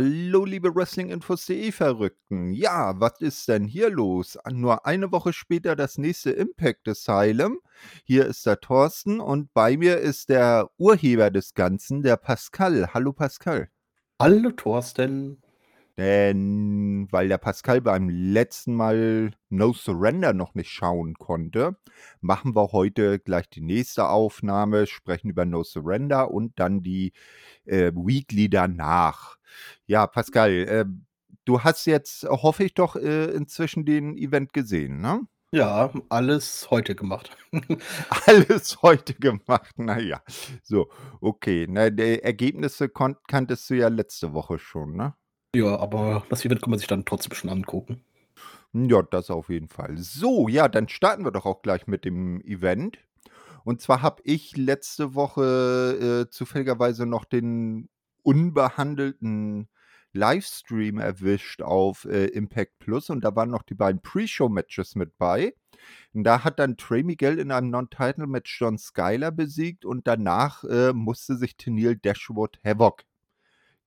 Hallo, 0.00 0.44
liebe 0.44 0.76
Wrestlinginfos.de 0.76 1.72
Verrückten. 1.72 2.52
Ja, 2.52 3.00
was 3.00 3.20
ist 3.20 3.48
denn 3.48 3.64
hier 3.64 3.90
los? 3.90 4.38
Nur 4.48 4.86
eine 4.86 5.10
Woche 5.10 5.32
später 5.32 5.74
das 5.74 5.98
nächste 5.98 6.30
Impact 6.30 6.86
Asylum. 6.86 7.58
Hier 8.04 8.24
ist 8.26 8.46
der 8.46 8.60
Thorsten 8.60 9.18
und 9.18 9.52
bei 9.54 9.76
mir 9.76 9.98
ist 9.98 10.28
der 10.28 10.70
Urheber 10.78 11.32
des 11.32 11.52
Ganzen, 11.52 12.02
der 12.04 12.16
Pascal. 12.16 12.94
Hallo, 12.94 13.12
Pascal. 13.12 13.70
Hallo, 14.20 14.52
Thorsten. 14.52 15.42
Denn 15.98 17.08
weil 17.10 17.26
der 17.26 17.38
Pascal 17.38 17.80
beim 17.80 18.08
letzten 18.08 18.74
Mal 18.76 19.32
No 19.48 19.72
Surrender 19.72 20.32
noch 20.32 20.54
nicht 20.54 20.70
schauen 20.70 21.14
konnte, 21.14 21.76
machen 22.20 22.54
wir 22.54 22.70
heute 22.70 23.18
gleich 23.18 23.50
die 23.50 23.60
nächste 23.60 24.08
Aufnahme, 24.08 24.86
sprechen 24.86 25.28
über 25.28 25.44
No 25.44 25.64
Surrender 25.64 26.30
und 26.30 26.58
dann 26.60 26.82
die 26.82 27.12
äh, 27.64 27.90
Weekly 27.94 28.48
danach. 28.48 29.38
Ja, 29.86 30.06
Pascal, 30.06 30.52
äh, 30.52 30.84
du 31.44 31.64
hast 31.64 31.86
jetzt, 31.86 32.22
hoffe 32.24 32.62
ich 32.62 32.74
doch, 32.74 32.94
äh, 32.94 33.32
inzwischen 33.32 33.84
den 33.84 34.16
Event 34.16 34.52
gesehen, 34.52 35.00
ne? 35.00 35.22
Ja, 35.50 35.90
alles 36.10 36.70
heute 36.70 36.94
gemacht. 36.94 37.36
alles 38.26 38.82
heute 38.82 39.14
gemacht, 39.14 39.78
naja. 39.78 40.22
So, 40.62 40.90
okay. 41.22 41.66
Na, 41.68 41.88
die 41.90 42.22
Ergebnisse 42.22 42.90
kanntest 42.90 43.70
du 43.70 43.74
ja 43.74 43.88
letzte 43.88 44.34
Woche 44.34 44.58
schon, 44.58 44.94
ne? 44.94 45.14
Ja, 45.54 45.78
aber 45.78 46.24
das 46.28 46.44
Event 46.44 46.62
kann 46.62 46.70
man 46.70 46.78
sich 46.78 46.88
dann 46.88 47.04
trotzdem 47.04 47.34
schon 47.34 47.50
angucken. 47.50 48.02
Ja, 48.74 49.02
das 49.02 49.30
auf 49.30 49.48
jeden 49.48 49.68
Fall. 49.68 49.96
So, 49.96 50.48
ja, 50.48 50.68
dann 50.68 50.88
starten 50.88 51.24
wir 51.24 51.30
doch 51.30 51.46
auch 51.46 51.62
gleich 51.62 51.86
mit 51.86 52.04
dem 52.04 52.40
Event. 52.42 52.98
Und 53.64 53.80
zwar 53.80 54.02
habe 54.02 54.22
ich 54.24 54.56
letzte 54.56 55.14
Woche 55.14 56.26
äh, 56.26 56.30
zufälligerweise 56.30 57.06
noch 57.06 57.24
den 57.24 57.88
unbehandelten 58.22 59.68
Livestream 60.12 60.98
erwischt 60.98 61.62
auf 61.62 62.04
äh, 62.04 62.26
Impact 62.26 62.78
Plus 62.78 63.10
und 63.10 63.22
da 63.24 63.34
waren 63.36 63.50
noch 63.50 63.62
die 63.62 63.74
beiden 63.74 64.02
Pre-Show-Matches 64.02 64.96
mit 64.96 65.16
bei. 65.18 65.54
Und 66.12 66.24
da 66.24 66.44
hat 66.44 66.58
dann 66.58 66.76
Trey 66.76 67.02
Miguel 67.02 67.38
in 67.38 67.50
einem 67.50 67.70
Non-Title-Match 67.70 68.60
John 68.60 68.78
Skyler 68.78 69.30
besiegt 69.30 69.84
und 69.84 70.06
danach 70.06 70.64
äh, 70.64 70.92
musste 70.92 71.36
sich 71.36 71.56
Tennille 71.56 71.96
Dashwood 71.96 72.58
Havoc 72.64 73.04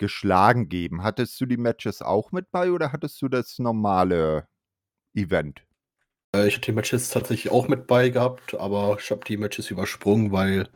geschlagen 0.01 0.67
geben. 0.67 1.03
Hattest 1.03 1.39
du 1.39 1.45
die 1.45 1.57
Matches 1.57 2.01
auch 2.01 2.31
mit 2.31 2.51
bei 2.51 2.71
oder 2.71 2.91
hattest 2.91 3.21
du 3.21 3.29
das 3.29 3.59
normale 3.59 4.47
Event? 5.13 5.63
Äh, 6.35 6.47
ich 6.47 6.55
hatte 6.55 6.71
die 6.71 6.75
Matches 6.75 7.09
tatsächlich 7.09 7.51
auch 7.51 7.67
mit 7.67 7.85
bei 7.85 8.09
gehabt, 8.09 8.55
aber 8.55 8.97
ich 8.99 9.11
habe 9.11 9.23
die 9.23 9.37
Matches 9.37 9.69
übersprungen, 9.69 10.31
weil 10.31 10.67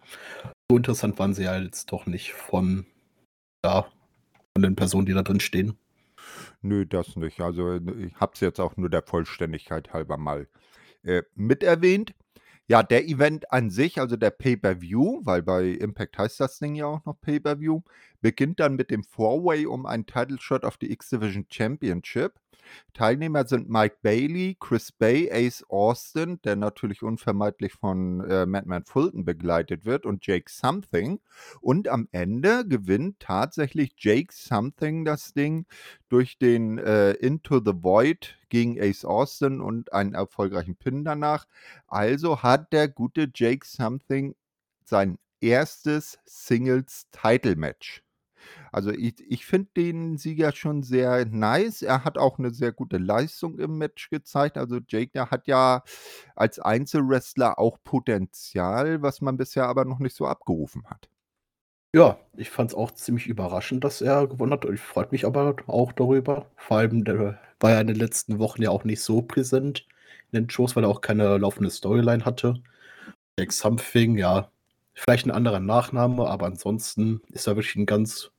so 0.70 0.78
interessant 0.78 1.18
waren 1.18 1.34
sie 1.34 1.44
ja 1.44 1.58
jetzt 1.58 1.92
doch 1.92 2.06
nicht 2.06 2.34
von, 2.34 2.86
ja, 3.66 3.88
von 4.56 4.62
den 4.62 4.76
Personen, 4.76 5.08
die 5.08 5.14
da 5.14 5.24
drin 5.24 5.40
stehen. 5.40 5.76
Nö, 6.62 6.86
das 6.86 7.16
nicht. 7.16 7.42
Also 7.42 7.76
ich 7.76 8.16
habe 8.16 8.34
es 8.36 8.42
jetzt 8.42 8.60
auch 8.60 8.78
nur 8.78 8.90
der 8.90 9.02
Vollständigkeit 9.02 9.92
halber 9.92 10.18
mal 10.18 10.48
äh, 11.02 11.24
mit 11.34 11.64
erwähnt. 11.64 12.14
Ja, 12.68 12.82
der 12.82 13.08
Event 13.08 13.52
an 13.52 13.70
sich, 13.70 14.00
also 14.00 14.16
der 14.16 14.32
Pay-per-View, 14.32 15.22
weil 15.24 15.44
bei 15.44 15.68
Impact 15.68 16.18
heißt 16.18 16.40
das 16.40 16.58
Ding 16.58 16.74
ja 16.74 16.88
auch 16.88 17.06
noch 17.06 17.22
Pay-per-View, 17.22 17.82
beginnt 18.22 18.60
dann 18.60 18.76
mit 18.76 18.90
dem 18.90 19.04
Four-Way 19.04 19.68
um 19.68 19.86
einen 19.86 20.08
Title 20.08 20.38
Shot 20.40 20.66
auf 20.66 20.78
die 20.78 20.92
X-Division 20.92 21.46
Championship. 21.48 22.34
Teilnehmer 22.94 23.46
sind 23.46 23.70
Mike 23.70 23.98
Bailey, 24.02 24.58
Chris 24.60 24.92
Bay, 24.92 25.30
Ace 25.32 25.64
Austin, 25.70 26.40
der 26.44 26.56
natürlich 26.56 27.04
unvermeidlich 27.04 27.74
von 27.74 28.22
äh, 28.30 28.46
Madman 28.46 28.86
Fulton 28.86 29.26
begleitet 29.26 29.86
wird, 29.86 30.06
und 30.06 30.26
Jake 30.26 30.52
Something. 30.52 31.20
Und 31.62 31.88
am 31.88 32.08
Ende 32.12 32.66
gewinnt 32.68 33.20
tatsächlich 33.20 33.96
Jake 33.98 34.34
Something 34.34 35.06
das 35.06 35.34
Ding 35.34 35.66
durch 36.10 36.38
den 36.38 36.78
äh, 36.78 37.12
Into 37.12 37.60
the 37.60 37.74
Void 37.74 38.38
gegen 38.50 38.80
Ace 38.80 39.06
Austin 39.06 39.62
und 39.62 39.94
einen 39.94 40.14
erfolgreichen 40.14 40.76
Pin 40.76 41.04
danach. 41.04 41.46
Also 41.88 42.44
hat 42.44 42.72
der 42.72 42.88
gute 42.88 43.30
Jake 43.34 43.66
Something 43.66 44.36
sein 44.86 45.18
erstes 45.42 46.18
Singles-Title-Match. 46.26 48.05
Also 48.72 48.92
ich, 48.92 49.16
ich 49.30 49.46
finde 49.46 49.70
den 49.78 50.18
Sieger 50.18 50.52
schon 50.52 50.84
sehr 50.84 51.26
nice. 51.26 51.82
Er 51.82 52.04
hat 52.04 52.18
auch 52.18 52.40
eine 52.40 52.52
sehr 52.52 52.72
gute 52.72 52.98
Leistung 52.98 53.58
im 53.60 53.78
Match 53.78 54.10
gezeigt. 54.10 54.58
Also 54.58 54.80
Jake, 54.88 55.12
der 55.14 55.32
hat 55.32 55.48
ja 55.48 55.84
als 56.36 56.60
Einzelwrestler 56.60 57.60
auch 57.60 57.78
Potenzial, 57.84 59.02
was 59.02 59.22
man 59.22 59.38
bisher 59.38 59.68
aber 59.68 59.86
noch 59.86 60.00
nicht 60.00 60.16
so 60.16 60.26
abgerufen 60.28 60.86
hat. 60.90 61.10
Ja, 61.96 62.20
ich 62.36 62.50
fand 62.50 62.72
es 62.72 62.76
auch 62.76 62.92
ziemlich 62.92 63.28
überraschend, 63.28 63.86
dass 63.86 64.02
er 64.02 64.28
gewonnen 64.28 64.52
hat. 64.52 64.66
Ich 64.66 64.82
freue 64.82 65.08
mich 65.12 65.26
aber 65.26 65.56
auch 65.68 65.94
darüber. 65.94 66.48
Vor 66.58 66.78
allem, 66.78 67.06
der 67.06 67.40
war 67.62 67.72
ja 67.72 67.80
in 67.80 67.88
den 67.88 67.96
letzten 67.96 68.38
Wochen 68.40 68.62
ja 68.62 68.70
auch 68.70 68.84
nicht 68.84 69.02
so 69.02 69.22
präsent 69.22 69.88
in 70.32 70.42
den 70.44 70.50
Shows, 70.50 70.76
weil 70.76 70.84
er 70.84 70.90
auch 70.90 71.00
keine 71.00 71.38
laufende 71.38 71.70
Storyline 71.70 72.26
hatte. 72.26 72.62
Jake 73.40 73.54
Something, 73.54 74.18
ja, 74.18 74.52
vielleicht 74.94 75.26
ein 75.26 75.32
anderer 75.32 75.60
Nachname, 75.60 76.28
aber 76.28 76.48
ansonsten 76.48 77.22
ist 77.30 77.48
er 77.48 77.56
wirklich 77.56 77.76
ein 77.76 77.86
ganz 77.86 78.32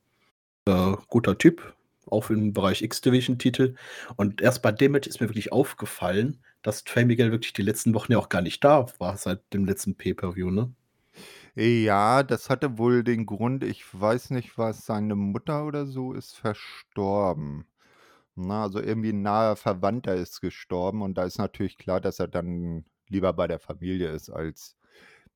äh, 0.67 0.95
guter 1.07 1.37
Typ, 1.37 1.75
auch 2.07 2.29
im 2.29 2.53
Bereich 2.53 2.81
X-Division-Titel. 2.81 3.75
Und 4.15 4.41
erst 4.41 4.61
bei 4.61 4.71
dem 4.71 4.93
Match 4.93 5.07
ist 5.07 5.21
mir 5.21 5.29
wirklich 5.29 5.51
aufgefallen, 5.51 6.39
dass 6.61 6.83
Trey 6.83 7.05
Miguel 7.05 7.31
wirklich 7.31 7.53
die 7.53 7.61
letzten 7.63 7.93
Wochen 7.93 8.11
ja 8.11 8.17
auch 8.19 8.29
gar 8.29 8.41
nicht 8.41 8.63
da 8.63 8.85
war, 8.99 9.17
seit 9.17 9.41
dem 9.53 9.65
letzten 9.65 9.95
Pay-Per-View, 9.95 10.51
ne? 10.51 10.73
Ja, 11.55 12.21
das 12.21 12.49
hatte 12.51 12.77
wohl 12.77 13.03
den 13.03 13.25
Grund, 13.25 13.63
ich 13.63 13.83
weiß 13.99 14.29
nicht, 14.29 14.57
was 14.59 14.85
seine 14.85 15.15
Mutter 15.15 15.65
oder 15.65 15.87
so 15.87 16.13
ist 16.13 16.37
verstorben. 16.37 17.65
Na, 18.35 18.63
also 18.63 18.79
irgendwie 18.79 19.09
ein 19.11 19.23
naher 19.23 19.55
Verwandter 19.55 20.15
ist 20.15 20.41
gestorben 20.41 21.01
und 21.01 21.17
da 21.17 21.25
ist 21.25 21.39
natürlich 21.39 21.77
klar, 21.79 21.99
dass 22.01 22.19
er 22.19 22.27
dann 22.27 22.85
lieber 23.07 23.33
bei 23.33 23.47
der 23.47 23.59
Familie 23.59 24.09
ist, 24.11 24.29
als 24.29 24.76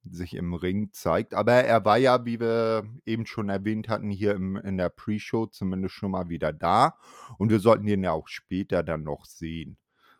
sich 0.09 0.35
im 0.35 0.53
Ring 0.53 0.89
zeigt. 0.91 1.33
Aber 1.33 1.53
er 1.53 1.85
war 1.85 1.97
ja, 1.97 2.25
wie 2.25 2.39
wir 2.39 2.83
eben 3.05 3.25
schon 3.25 3.49
erwähnt 3.49 3.89
hatten, 3.89 4.09
hier 4.09 4.33
im, 4.33 4.55
in 4.57 4.77
der 4.77 4.89
Pre-Show 4.89 5.47
zumindest 5.47 5.95
schon 5.95 6.11
mal 6.11 6.29
wieder 6.29 6.51
da. 6.53 6.97
Und 7.37 7.49
wir 7.49 7.59
sollten 7.59 7.87
ihn 7.87 8.03
ja 8.03 8.11
auch 8.11 8.27
später 8.27 8.83
dann 8.83 9.03
noch 9.03 9.25
sehen. 9.25 9.77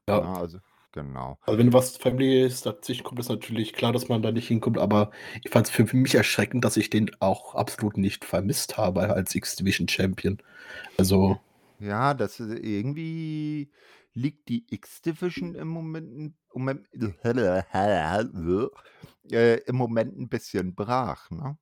Ja. 0.08 0.20
ja 0.20 0.34
also, 0.34 0.60
genau. 0.92 1.40
Also, 1.42 1.60
wenn 1.60 1.74
was 1.74 1.98
Family 1.98 2.44
ist, 2.44 2.66
dazwischen 2.66 3.04
kommt, 3.04 3.20
ist 3.20 3.30
natürlich 3.30 3.74
klar, 3.74 3.92
dass 3.92 4.10
man 4.10 4.22
da 4.22 4.32
nicht 4.32 4.48
hinkommt. 4.48 4.78
Aber 4.78 5.12
ich 5.44 5.52
fand 5.52 5.68
es 5.68 5.72
für 5.72 5.86
mich 5.96 6.16
erschreckend, 6.16 6.64
dass 6.64 6.78
ich 6.78 6.90
den 6.90 7.12
auch 7.20 7.56
absolut 7.56 7.98
nicht 7.98 8.26
vermisst 8.26 8.78
habe 8.78 9.14
als 9.14 9.34
X-Division 9.34 9.88
Champion. 9.88 10.38
Also. 10.98 11.40
Ja, 11.80 12.14
das 12.14 12.40
ist 12.40 12.64
irgendwie 12.64 13.72
liegt 14.14 14.50
die 14.50 14.66
X-Division 14.70 15.56
im 15.56 15.68
Moment, 15.68 16.36
Moment 16.54 16.88
äh, 19.32 19.58
im 19.58 19.76
Moment 19.76 20.18
ein 20.18 20.30
bisschen 20.30 20.76
brach, 20.76 21.30
ne? 21.32 21.58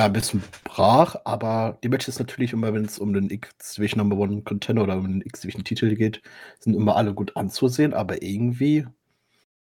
Ja, 0.00 0.06
ein 0.06 0.12
bisschen 0.12 0.42
brach, 0.64 1.14
aber 1.24 1.78
die 1.84 1.88
Matches 1.88 2.18
natürlich 2.18 2.52
immer, 2.52 2.74
wenn 2.74 2.84
es 2.84 2.98
um 2.98 3.12
den 3.12 3.30
X-Division 3.30 3.98
Number 3.98 4.16
One 4.16 4.42
Contender 4.42 4.82
oder 4.82 4.96
um 4.96 5.04
den 5.04 5.22
X-Division 5.22 5.62
Titel 5.62 5.94
geht, 5.94 6.20
sind 6.58 6.74
immer 6.74 6.96
alle 6.96 7.14
gut 7.14 7.36
anzusehen, 7.36 7.94
aber 7.94 8.22
irgendwie 8.22 8.86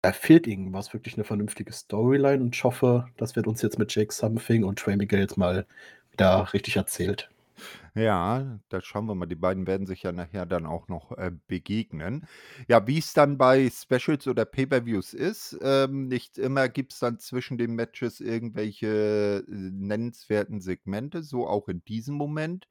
da 0.04 0.12
fehlt 0.12 0.46
irgendwas, 0.46 0.92
wirklich 0.92 1.14
eine 1.14 1.24
vernünftige 1.24 1.72
Storyline 1.72 2.42
und 2.42 2.54
ich 2.54 2.62
hoffe, 2.62 3.06
das 3.16 3.36
wird 3.36 3.46
uns 3.46 3.62
jetzt 3.62 3.78
mit 3.78 3.94
Jake 3.94 4.12
Something 4.12 4.62
und 4.62 4.78
Trey 4.78 4.96
Miguel 4.96 5.20
jetzt 5.20 5.38
mal 5.38 5.66
wieder 6.10 6.52
richtig 6.52 6.76
erzählt. 6.76 7.30
Ja, 7.96 8.58
da 8.70 8.80
schauen 8.80 9.06
wir 9.06 9.14
mal. 9.14 9.26
Die 9.26 9.36
beiden 9.36 9.68
werden 9.68 9.86
sich 9.86 10.02
ja 10.02 10.10
nachher 10.10 10.46
dann 10.46 10.66
auch 10.66 10.88
noch 10.88 11.12
äh, 11.12 11.30
begegnen. 11.46 12.26
Ja, 12.66 12.88
wie 12.88 12.98
es 12.98 13.12
dann 13.12 13.38
bei 13.38 13.70
Specials 13.70 14.26
oder 14.26 14.44
Pay-per-Views 14.44 15.14
ist, 15.14 15.56
ähm, 15.62 16.08
nicht 16.08 16.36
immer 16.36 16.68
gibt 16.68 16.92
es 16.92 16.98
dann 16.98 17.20
zwischen 17.20 17.56
den 17.56 17.74
Matches 17.76 18.18
irgendwelche 18.20 19.44
äh, 19.46 19.52
nennenswerten 19.52 20.60
Segmente, 20.60 21.22
so 21.22 21.46
auch 21.46 21.68
in 21.68 21.84
diesem 21.84 22.16
Moment. 22.16 22.66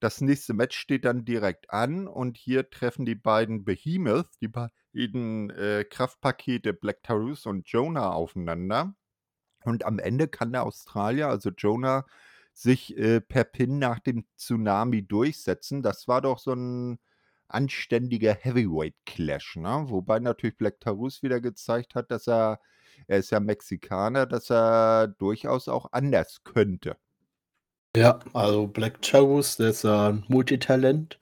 Das 0.00 0.20
nächste 0.20 0.54
Match 0.54 0.76
steht 0.78 1.04
dann 1.04 1.24
direkt 1.24 1.70
an 1.70 2.06
und 2.08 2.36
hier 2.36 2.70
treffen 2.70 3.06
die 3.06 3.16
beiden 3.16 3.64
Behemoth, 3.64 4.28
die 4.40 4.48
beiden 4.48 5.50
äh, 5.50 5.84
Kraftpakete 5.88 6.74
Black 6.74 7.02
Taurus 7.02 7.46
und 7.46 7.68
Jonah 7.68 8.12
aufeinander. 8.12 8.94
Und 9.64 9.84
am 9.84 9.98
Ende 9.98 10.28
kann 10.28 10.52
der 10.52 10.64
Australier, 10.64 11.28
also 11.28 11.50
Jonah, 11.50 12.06
sich 12.52 12.96
äh, 12.98 13.20
per 13.20 13.44
Pin 13.44 13.78
nach 13.78 14.00
dem 14.00 14.24
Tsunami 14.36 15.06
durchsetzen. 15.06 15.82
Das 15.82 16.08
war 16.08 16.20
doch 16.22 16.38
so 16.38 16.52
ein 16.52 16.98
anständiger 17.48 18.34
Heavyweight-Clash, 18.34 19.56
ne? 19.56 19.84
Wobei 19.86 20.20
natürlich 20.20 20.56
Black 20.56 20.80
Tarus 20.80 21.22
wieder 21.22 21.40
gezeigt 21.40 21.94
hat, 21.94 22.10
dass 22.10 22.28
er, 22.28 22.60
er 23.06 23.18
ist 23.18 23.30
ja 23.30 23.40
Mexikaner, 23.40 24.26
dass 24.26 24.50
er 24.50 25.08
durchaus 25.08 25.68
auch 25.68 25.92
anders 25.92 26.42
könnte. 26.44 26.96
Ja, 27.96 28.20
also 28.34 28.68
Black 28.68 29.02
Tarus, 29.02 29.56
der 29.56 29.70
ist 29.70 29.84
ein 29.84 30.24
Multitalent. 30.28 31.18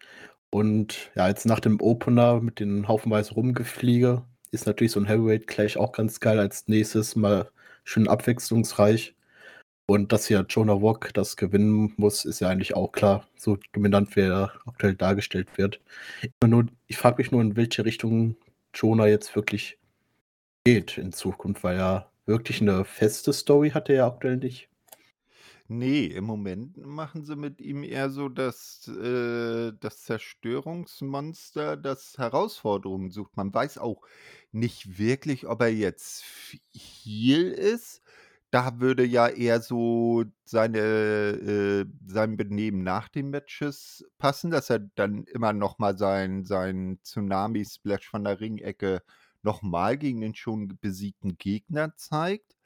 Und 0.50 1.10
ja, 1.14 1.28
jetzt 1.28 1.46
nach 1.46 1.60
dem 1.60 1.80
Opener 1.80 2.40
mit 2.40 2.60
den 2.60 2.88
haufenweise 2.88 3.34
Rumgefliege 3.34 4.24
ist 4.50 4.66
natürlich 4.66 4.92
so 4.92 5.00
ein 5.00 5.06
Heavyweight-Clash 5.06 5.76
auch 5.76 5.92
ganz 5.92 6.20
geil 6.20 6.38
als 6.38 6.68
nächstes 6.68 7.16
mal 7.16 7.50
schön 7.84 8.08
abwechslungsreich. 8.08 9.14
Und 9.90 10.12
dass 10.12 10.26
hier 10.26 10.44
Jonah 10.46 10.82
Walk 10.82 11.14
das 11.14 11.34
gewinnen 11.38 11.94
muss, 11.96 12.26
ist 12.26 12.40
ja 12.40 12.48
eigentlich 12.50 12.76
auch 12.76 12.92
klar, 12.92 13.26
so 13.38 13.56
dominant 13.72 14.14
wie 14.16 14.20
er 14.20 14.52
aktuell 14.66 14.94
dargestellt 14.94 15.48
wird. 15.56 15.80
Ich 16.86 16.98
frage 16.98 17.16
mich 17.16 17.32
nur, 17.32 17.40
in 17.40 17.56
welche 17.56 17.86
Richtung 17.86 18.36
Jonah 18.74 19.06
jetzt 19.06 19.34
wirklich 19.34 19.78
geht 20.64 20.98
in 20.98 21.12
Zukunft, 21.14 21.64
weil 21.64 21.78
er 21.78 22.10
wirklich 22.26 22.60
eine 22.60 22.84
feste 22.84 23.32
Story 23.32 23.70
hat 23.70 23.88
er 23.88 23.94
ja 23.94 24.06
aktuell 24.06 24.36
nicht. 24.36 24.68
Nee, 25.68 26.04
im 26.04 26.24
Moment 26.24 26.76
machen 26.78 27.24
sie 27.24 27.36
mit 27.36 27.60
ihm 27.60 27.82
eher 27.82 28.10
so 28.10 28.28
das, 28.28 28.88
äh, 28.88 29.72
das 29.80 30.02
Zerstörungsmonster, 30.02 31.78
das 31.78 32.18
Herausforderungen 32.18 33.10
sucht. 33.10 33.36
Man 33.36 33.52
weiß 33.52 33.78
auch 33.78 34.02
nicht 34.52 34.98
wirklich, 34.98 35.46
ob 35.46 35.62
er 35.62 35.68
jetzt 35.68 36.24
Heal 36.74 37.52
ist. 37.52 38.02
Da 38.50 38.80
würde 38.80 39.04
ja 39.04 39.28
eher 39.28 39.60
so 39.60 40.24
seine, 40.44 40.78
äh, 40.78 41.84
sein 42.06 42.36
Benehmen 42.38 42.82
nach 42.82 43.08
den 43.08 43.28
Matches 43.28 44.04
passen, 44.16 44.50
dass 44.50 44.70
er 44.70 44.78
dann 44.94 45.24
immer 45.24 45.52
noch 45.52 45.78
mal 45.78 45.98
sein, 45.98 46.44
Tsunami-Splash 47.02 48.08
von 48.08 48.24
der 48.24 48.40
Ringecke 48.40 49.02
noch 49.42 49.60
mal 49.62 49.98
gegen 49.98 50.22
den 50.22 50.34
schon 50.34 50.78
besiegten 50.80 51.36
Gegner 51.36 51.94
zeigt. 51.96 52.56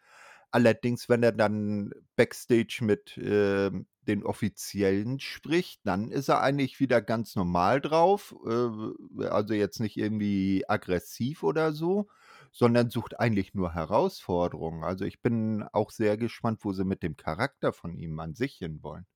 Allerdings, 0.53 1.09
wenn 1.09 1.23
er 1.23 1.33
dann 1.33 1.93
Backstage 2.17 2.81
mit, 2.83 3.19
ähm, 3.19 3.87
den 4.07 4.25
Offiziellen 4.25 5.21
spricht, 5.21 5.81
dann 5.85 6.11
ist 6.11 6.29
er 6.29 6.43
eigentlich 6.43 6.81
wieder 6.81 7.01
ganz 7.01 7.37
normal 7.37 7.81
drauf. 7.81 8.35
Äh, 8.47 9.27
also 9.27 9.55
jetzt 9.55 9.81
nicht 9.81 9.97
irgendwie 9.97 10.65
aggressiv 10.69 11.43
oder 11.43 11.73
so, 11.73 12.09
sondern 12.53 12.91
sucht 12.91 13.19
eigentlich 13.19 13.55
nur 13.55 13.75
Herausforderungen. 13.75 14.85
Also 14.85 15.05
ich 15.05 15.21
bin 15.21 15.65
auch 15.73 15.91
sehr 15.91 16.17
gespannt, 16.17 16.61
wo 16.63 16.73
sie 16.73 16.85
mit 16.85 17.03
dem 17.03 17.17
Charakter 17.17 17.73
von 17.73 17.95
ihm 17.97 18.21
an 18.21 18.35
sich 18.35 18.57
hinwollen. 18.57 19.07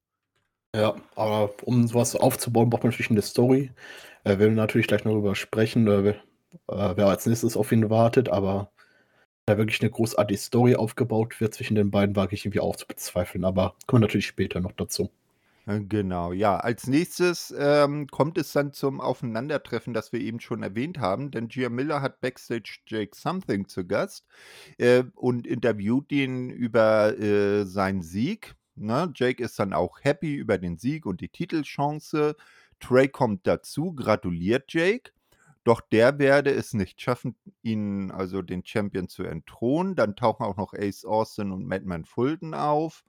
Ja, 0.75 0.97
aber 1.15 1.55
um 1.65 1.87
sowas 1.87 2.17
aufzubauen, 2.17 2.69
braucht 2.71 2.83
man 2.83 2.91
natürlich 2.91 3.11
eine 3.11 3.23
Story. 3.23 3.71
Äh, 4.25 4.31
wir 4.33 4.41
werden 4.41 4.55
natürlich 4.55 4.88
gleich 4.88 5.05
noch 5.05 5.12
darüber 5.12 5.35
sprechen, 5.35 5.87
äh, 5.87 6.09
äh, 6.11 6.15
wer 6.67 7.06
als 7.06 7.27
nächstes 7.27 7.56
auf 7.56 7.73
ihn 7.73 7.88
wartet, 7.91 8.29
aber 8.29 8.73
da 9.47 9.59
wirklich 9.59 9.81
eine 9.81 9.91
großartige 9.91 10.38
Story 10.38 10.75
aufgebaut 10.77 11.41
wird 11.41 11.55
zwischen 11.55 11.77
den 11.77 11.91
beiden, 11.91 12.17
wage 12.17 12.35
ich 12.35 12.44
irgendwie 12.44 12.61
auch 12.61 12.77
zu 12.77 12.87
bezweifeln, 12.87 13.44
aber 13.44 13.77
kommen 13.87 14.03
wir 14.03 14.06
natürlich 14.06 14.27
später 14.27 14.61
noch 14.61 14.73
dazu. 14.73 15.11
Äh, 15.66 15.80
genau, 15.80 16.32
ja. 16.32 16.56
Als 16.58 16.86
nächstes 16.86 17.54
ähm, 17.58 18.06
kommt 18.06 18.38
es 18.38 18.52
dann 18.52 18.72
zum 18.72 19.00
Aufeinandertreffen, 19.00 19.92
das 19.94 20.12
wir 20.12 20.20
eben 20.20 20.40
schon 20.40 20.62
erwähnt 20.62 20.98
haben, 20.98 21.30
denn 21.30 21.48
Gia 21.48 21.68
Miller 21.68 22.00
hat 22.02 22.20
backstage 22.20 22.78
Jake 22.86 23.16
Something 23.16 23.68
zu 23.68 23.86
Gast 23.86 24.26
äh, 24.78 25.04
und 25.14 25.46
interviewt 25.46 26.12
ihn 26.12 26.50
über 26.50 27.18
äh, 27.18 27.64
seinen 27.64 28.02
Sieg. 28.02 28.54
Ne? 28.76 29.12
Jake 29.14 29.42
ist 29.42 29.58
dann 29.58 29.72
auch 29.72 29.98
happy 30.02 30.34
über 30.36 30.58
den 30.58 30.78
Sieg 30.78 31.04
und 31.06 31.20
die 31.20 31.28
Titelchance. 31.28 32.36
Trey 32.78 33.08
kommt 33.08 33.46
dazu, 33.46 33.94
gratuliert 33.94 34.72
Jake 34.72 35.12
doch 35.66 35.80
der 35.80 36.20
werde 36.20 36.54
es 36.54 36.74
nicht 36.74 37.00
schaffen, 37.00 37.34
ihn, 37.62 38.12
also 38.12 38.40
den 38.40 38.64
Champion 38.64 39.08
zu 39.08 39.24
entthronen. 39.24 39.96
Dann 39.96 40.14
tauchen 40.14 40.46
auch 40.46 40.56
noch 40.56 40.72
Ace 40.74 41.04
Austin 41.04 41.50
und 41.50 41.66
Madman 41.66 42.04
Fulton 42.04 42.54
auf. 42.54 43.02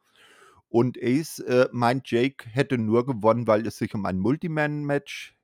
Und 0.69 0.97
Ace 1.01 1.39
äh, 1.39 1.67
meint, 1.71 2.09
Jake 2.11 2.45
hätte 2.49 2.77
nur 2.77 3.05
gewonnen, 3.05 3.47
weil 3.47 3.65
es 3.65 3.77
sich 3.77 3.93
um 3.95 4.05
ein 4.05 4.19
Multiman-Match 4.19 5.35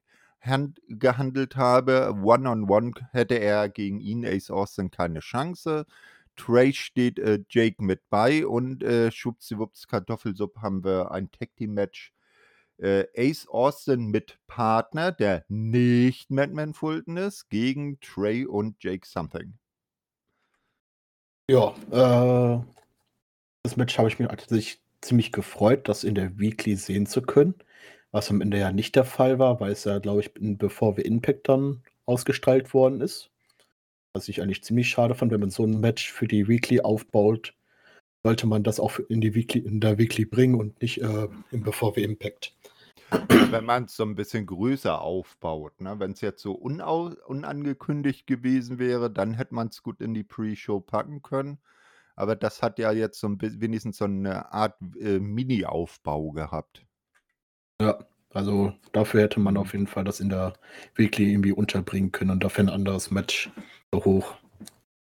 gehandelt 0.90 1.56
habe. 1.56 2.14
One-on-one 2.22 2.90
-on 2.90 2.94
-one 2.94 3.08
hätte 3.12 3.36
er 3.36 3.70
gegen 3.70 4.02
ihn, 4.02 4.26
Ace 4.26 4.52
Austin, 4.52 4.92
keine 4.92 5.22
Chance. 5.22 5.86
Trey 6.36 6.74
steht 6.74 7.20
äh, 7.20 7.40
Jake 7.50 7.84
mit 7.84 8.10
bei 8.10 8.46
und 8.46 8.84
äh, 8.84 9.12
schwuppsiwupps 9.12 9.88
Kartoffelsuppe 9.88 10.62
haben 10.62 10.84
wir 10.84 11.12
ein 11.12 11.32
Tag 11.32 11.56
Team 11.56 11.76
Match 11.76 12.12
äh, 12.80 13.06
Ace 13.16 13.48
Austin 13.48 14.08
mit 14.08 14.40
Partner, 14.48 15.12
der 15.12 15.46
nicht 15.48 16.32
Madman 16.32 16.74
Fulton 16.74 17.18
ist, 17.18 17.50
gegen 17.50 18.00
Trey 18.00 18.46
und 18.46 18.84
Jake 18.84 19.08
Something. 19.08 19.58
Ja, 21.50 21.70
äh, 21.92 22.64
das 23.64 23.78
Match 23.78 23.98
habe 23.98 24.08
ich 24.08 24.20
mir 24.20 24.30
eigentlich 24.30 24.83
ziemlich 25.04 25.32
gefreut, 25.32 25.88
das 25.88 26.04
in 26.04 26.16
der 26.16 26.40
Weekly 26.40 26.76
sehen 26.76 27.06
zu 27.06 27.22
können, 27.22 27.56
was 28.12 28.30
am 28.30 28.42
Ende 28.42 28.58
ja 28.58 28.72
nicht 28.72 28.96
der 28.96 29.06
Fall 29.06 29.40
war, 29.40 29.60
weil 29.60 29.72
es 29.72 29.84
ja, 29.84 30.00
glaube 30.00 30.22
ich, 30.22 30.32
bevor 30.36 30.98
wir 30.98 31.06
Impact 31.06 31.50
dann 31.50 31.84
ausgestrahlt 32.06 32.74
worden 32.74 33.02
ist. 33.02 33.30
Was 34.14 34.30
ich 34.30 34.42
eigentlich 34.42 34.64
ziemlich 34.64 34.90
schade 34.90 35.16
fand, 35.16 35.32
wenn 35.32 35.40
man 35.40 35.50
so 35.50 35.66
ein 35.66 35.80
Match 35.80 36.12
für 36.12 36.28
die 36.28 36.48
Weekly 36.48 36.82
aufbaut, 36.82 37.56
sollte 38.24 38.48
man 38.48 38.64
das 38.64 38.80
auch 38.80 39.00
in, 39.10 39.22
die 39.22 39.36
Weekly, 39.36 39.62
in 39.62 39.80
der 39.82 39.98
Weekly 39.98 40.26
bringen 40.26 40.56
und 40.56 40.82
nicht 40.82 41.02
äh, 41.02 41.28
im 41.52 41.64
Bevor 41.64 41.96
wir 41.96 42.04
Impact. 42.04 42.56
Wenn 43.52 43.66
man 43.66 43.86
es 43.86 43.96
so 43.96 44.04
ein 44.04 44.16
bisschen 44.16 44.46
größer 44.46 45.02
aufbaut, 45.02 45.80
ne? 45.82 46.00
Wenn 46.00 46.12
es 46.12 46.22
jetzt 46.22 46.42
so 46.42 46.54
unangekündigt 46.54 48.26
gewesen 48.26 48.80
wäre, 48.80 49.12
dann 49.12 49.34
hätte 49.34 49.54
man 49.54 49.68
es 49.68 49.84
gut 49.84 50.02
in 50.02 50.14
die 50.14 50.24
Pre-Show 50.24 50.80
packen 50.80 51.22
können. 51.22 51.60
Aber 52.16 52.36
das 52.36 52.62
hat 52.62 52.80
ja 52.80 52.92
jetzt 52.92 53.20
so 53.20 53.28
'n 53.28 53.38
wenigstens 53.42 53.98
so 53.98 54.06
eine 54.06 54.52
Art, 54.54 54.76
äh, 55.00 55.20
Mini-Aufbau 55.20 56.32
gehabt. 56.32 56.86
Ja, 57.82 58.00
also 58.32 58.74
dafür 58.94 59.22
hätte 59.24 59.40
man 59.40 59.58
auf 59.58 59.68
Mhm. 59.68 59.74
jeden 59.74 59.88
Fall 59.88 60.04
das 60.04 60.20
in 60.20 60.30
der 60.30 60.54
Weekly 60.96 61.32
irgendwie 61.32 61.52
unterbringen 61.52 62.12
können 62.12 62.32
und 62.32 62.44
dafür 62.44 62.64
ein 62.66 62.70
anderes 62.70 63.12
Match 63.12 63.52
so 63.92 64.04
hoch 64.06 64.36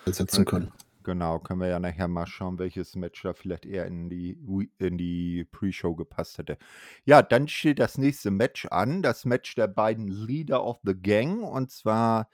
setzen 0.08 0.46
können. 0.46 0.72
Genau, 1.04 1.40
können 1.40 1.62
wir 1.62 1.68
ja 1.68 1.80
nachher 1.80 2.08
mal 2.08 2.28
schauen, 2.28 2.60
welches 2.60 2.96
Match 2.96 3.24
da 3.24 3.34
vielleicht 3.34 3.66
eher 3.66 3.86
in 3.88 4.10
die 4.10 4.38
in 4.78 4.98
die 5.00 5.46
Pre-Show 5.46 5.96
gepasst 5.96 6.38
hätte. 6.38 6.58
Ja, 7.06 7.24
dann 7.24 7.48
steht 7.48 7.80
das 7.80 7.98
nächste 7.98 8.30
Match 8.30 8.68
an, 8.68 9.02
das 9.02 9.26
Match 9.26 9.56
der 9.56 9.68
beiden 9.68 10.08
Leader 10.08 10.64
of 10.64 10.80
the 10.84 10.94
Gang 10.94 11.42
und 11.44 11.72
zwar, 11.72 12.30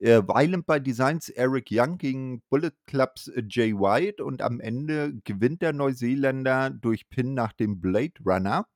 äh, 0.00 0.22
Violent 0.22 0.66
by 0.66 0.80
Designs 0.80 1.28
Eric 1.28 1.68
Young 1.70 1.98
gegen 1.98 2.42
Bullet 2.50 2.72
Clubs 2.86 3.28
äh, 3.28 3.42
Jay 3.48 3.72
White 3.72 4.24
und 4.24 4.42
am 4.42 4.58
Ende 4.58 5.14
gewinnt 5.24 5.62
der 5.62 5.72
Neuseeländer 5.72 6.70
durch 6.70 7.08
Pin 7.10 7.34
nach 7.34 7.52
dem 7.52 7.80
Blade 7.80 8.14
Runner. 8.26 8.66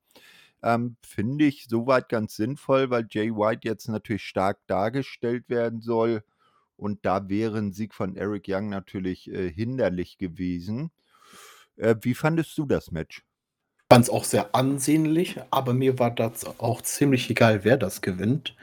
Ähm, 0.63 0.95
finde 1.05 1.45
ich 1.45 1.67
soweit 1.69 2.07
ganz 2.09 2.35
sinnvoll, 2.37 2.89
weil 2.89 3.07
Jay 3.09 3.31
White 3.31 3.67
jetzt 3.67 3.89
natürlich 3.89 4.23
stark 4.23 4.59
dargestellt 4.67 5.49
werden 5.49 5.81
soll. 5.81 6.23
Und 6.75 7.05
da 7.05 7.29
wäre 7.29 7.57
'n 7.59 7.71
Sieg 7.73 7.93
von 7.93 8.15
Eric 8.15 8.45
Young 8.47 8.69
natürlich, 8.69 9.29
äh, 9.31 9.51
hinderlich 9.51 10.17
gewesen. 10.17 10.91
Äh, 11.75 11.95
wie 12.01 12.13
fandest 12.13 12.57
du 12.57 12.65
das 12.65 12.91
Match? 12.91 13.23
Fand's 13.91 14.09
auch 14.09 14.23
sehr 14.23 14.55
ansehnlich, 14.55 15.39
aber 15.51 15.73
mir 15.73 15.99
war 15.99 16.11
das 16.11 16.45
auch 16.59 16.81
ziemlich 16.81 17.29
egal, 17.29 17.63
wer 17.63 17.77
das 17.77 18.01
gewinnt. 18.01 18.55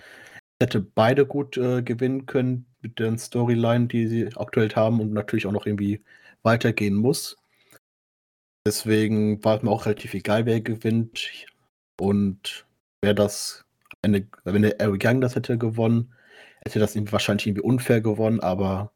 Hätte 0.61 0.81
beide 0.81 1.26
gut, 1.26 1.57
äh, 1.57 1.83
gewinnen 1.83 2.26
können 2.26 2.67
mit 2.83 2.99
den 2.99 3.19
Storyline, 3.19 3.87
die 3.87 4.09
sie 4.09 4.37
aktuell 4.37 4.71
haben 4.71 5.00
und 5.00 5.12
natürlich 5.12 5.47
auch 5.47 5.52
noch 5.52 5.67
irgendwie 5.67 6.02
weitergehen 6.43 6.95
muss. 6.95 7.37
Deswegen 8.67 9.43
war 9.45 9.62
mir 9.62 9.71
auch 9.71 9.87
relativ 9.87 10.14
egal, 10.14 10.47
wer 10.47 10.61
gewinnt 10.61 11.47
und 11.99 12.67
wer 13.02 13.14
das 13.14 13.64
wenn 14.02 14.62
der 14.62 14.81
Eric 14.81 15.05
Young 15.05 15.21
das 15.21 15.35
hätte 15.37 15.59
gewonnen, 15.59 16.12
hätte 16.64 16.79
das 16.79 16.97
ihm 16.97 17.11
wahrscheinlich 17.12 17.47
irgendwie 17.47 17.62
unfair 17.67 18.00
gewonnen, 18.00 18.40
aber 18.40 18.93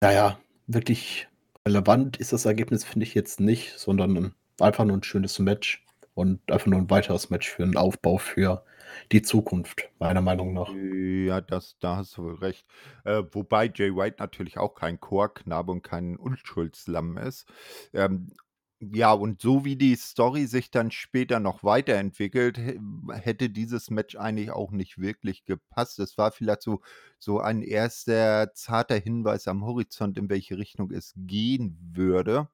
na 0.00 0.12
ja, 0.12 0.38
wirklich 0.66 1.28
relevant 1.66 2.16
ist 2.16 2.32
das 2.32 2.44
Ergebnis, 2.44 2.84
finde 2.84 3.04
ich 3.06 3.14
jetzt 3.14 3.40
nicht, 3.40 3.78
sondern 3.78 4.34
einfach 4.60 4.84
nur 4.84 4.96
'n 4.96 5.02
schönes 5.02 5.38
Match 5.38 5.84
und 6.14 6.40
einfach 6.50 6.66
nur 6.66 6.78
'n 6.80 6.90
weiteres 6.90 7.30
Match 7.30 7.48
für 7.48 7.62
'n 7.64 7.76
Aufbau 7.76 8.18
für 8.18 8.64
die 9.12 9.22
Zukunft, 9.22 9.90
meiner 9.98 10.20
Meinung 10.22 10.52
nach. 10.54 10.78
Ja, 11.26 11.40
das 11.40 11.76
da 11.80 11.96
hast 11.96 12.16
du 12.16 12.22
wohl 12.24 12.34
recht. 12.36 12.66
Äh, 13.04 13.22
wobei 13.32 13.70
Jay 13.74 13.94
White 13.94 14.16
natürlich 14.20 14.58
auch 14.58 14.74
kein 14.74 15.00
Chorknabe 15.00 15.72
und 15.72 15.82
kein 15.82 16.16
Unschuldslamm 16.16 17.16
ist. 17.18 17.46
Ähm, 17.92 18.32
ja, 18.80 19.12
und 19.12 19.40
so 19.42 19.64
wie 19.64 19.76
die 19.76 19.94
Story 19.96 20.46
sich 20.46 20.70
dann 20.70 20.90
später 20.90 21.38
noch 21.38 21.62
weiterentwickelt, 21.62 22.58
hä 22.58 22.80
hätte 23.12 23.50
dieses 23.50 23.90
Match 23.90 24.16
eigentlich 24.16 24.50
auch 24.52 24.70
nicht 24.70 24.98
wirklich 24.98 25.44
gepasst. 25.44 25.98
Es 25.98 26.16
war 26.18 26.32
vielleicht 26.32 26.62
so 26.62 26.80
so 27.18 27.40
ein 27.40 27.62
erster 27.62 28.52
zarter 28.54 28.96
Hinweis 28.96 29.48
am 29.48 29.64
Horizont, 29.64 30.16
in 30.18 30.30
welche 30.30 30.56
Richtung 30.58 30.90
es 30.92 31.12
gehen 31.16 31.78
würde, 31.92 32.48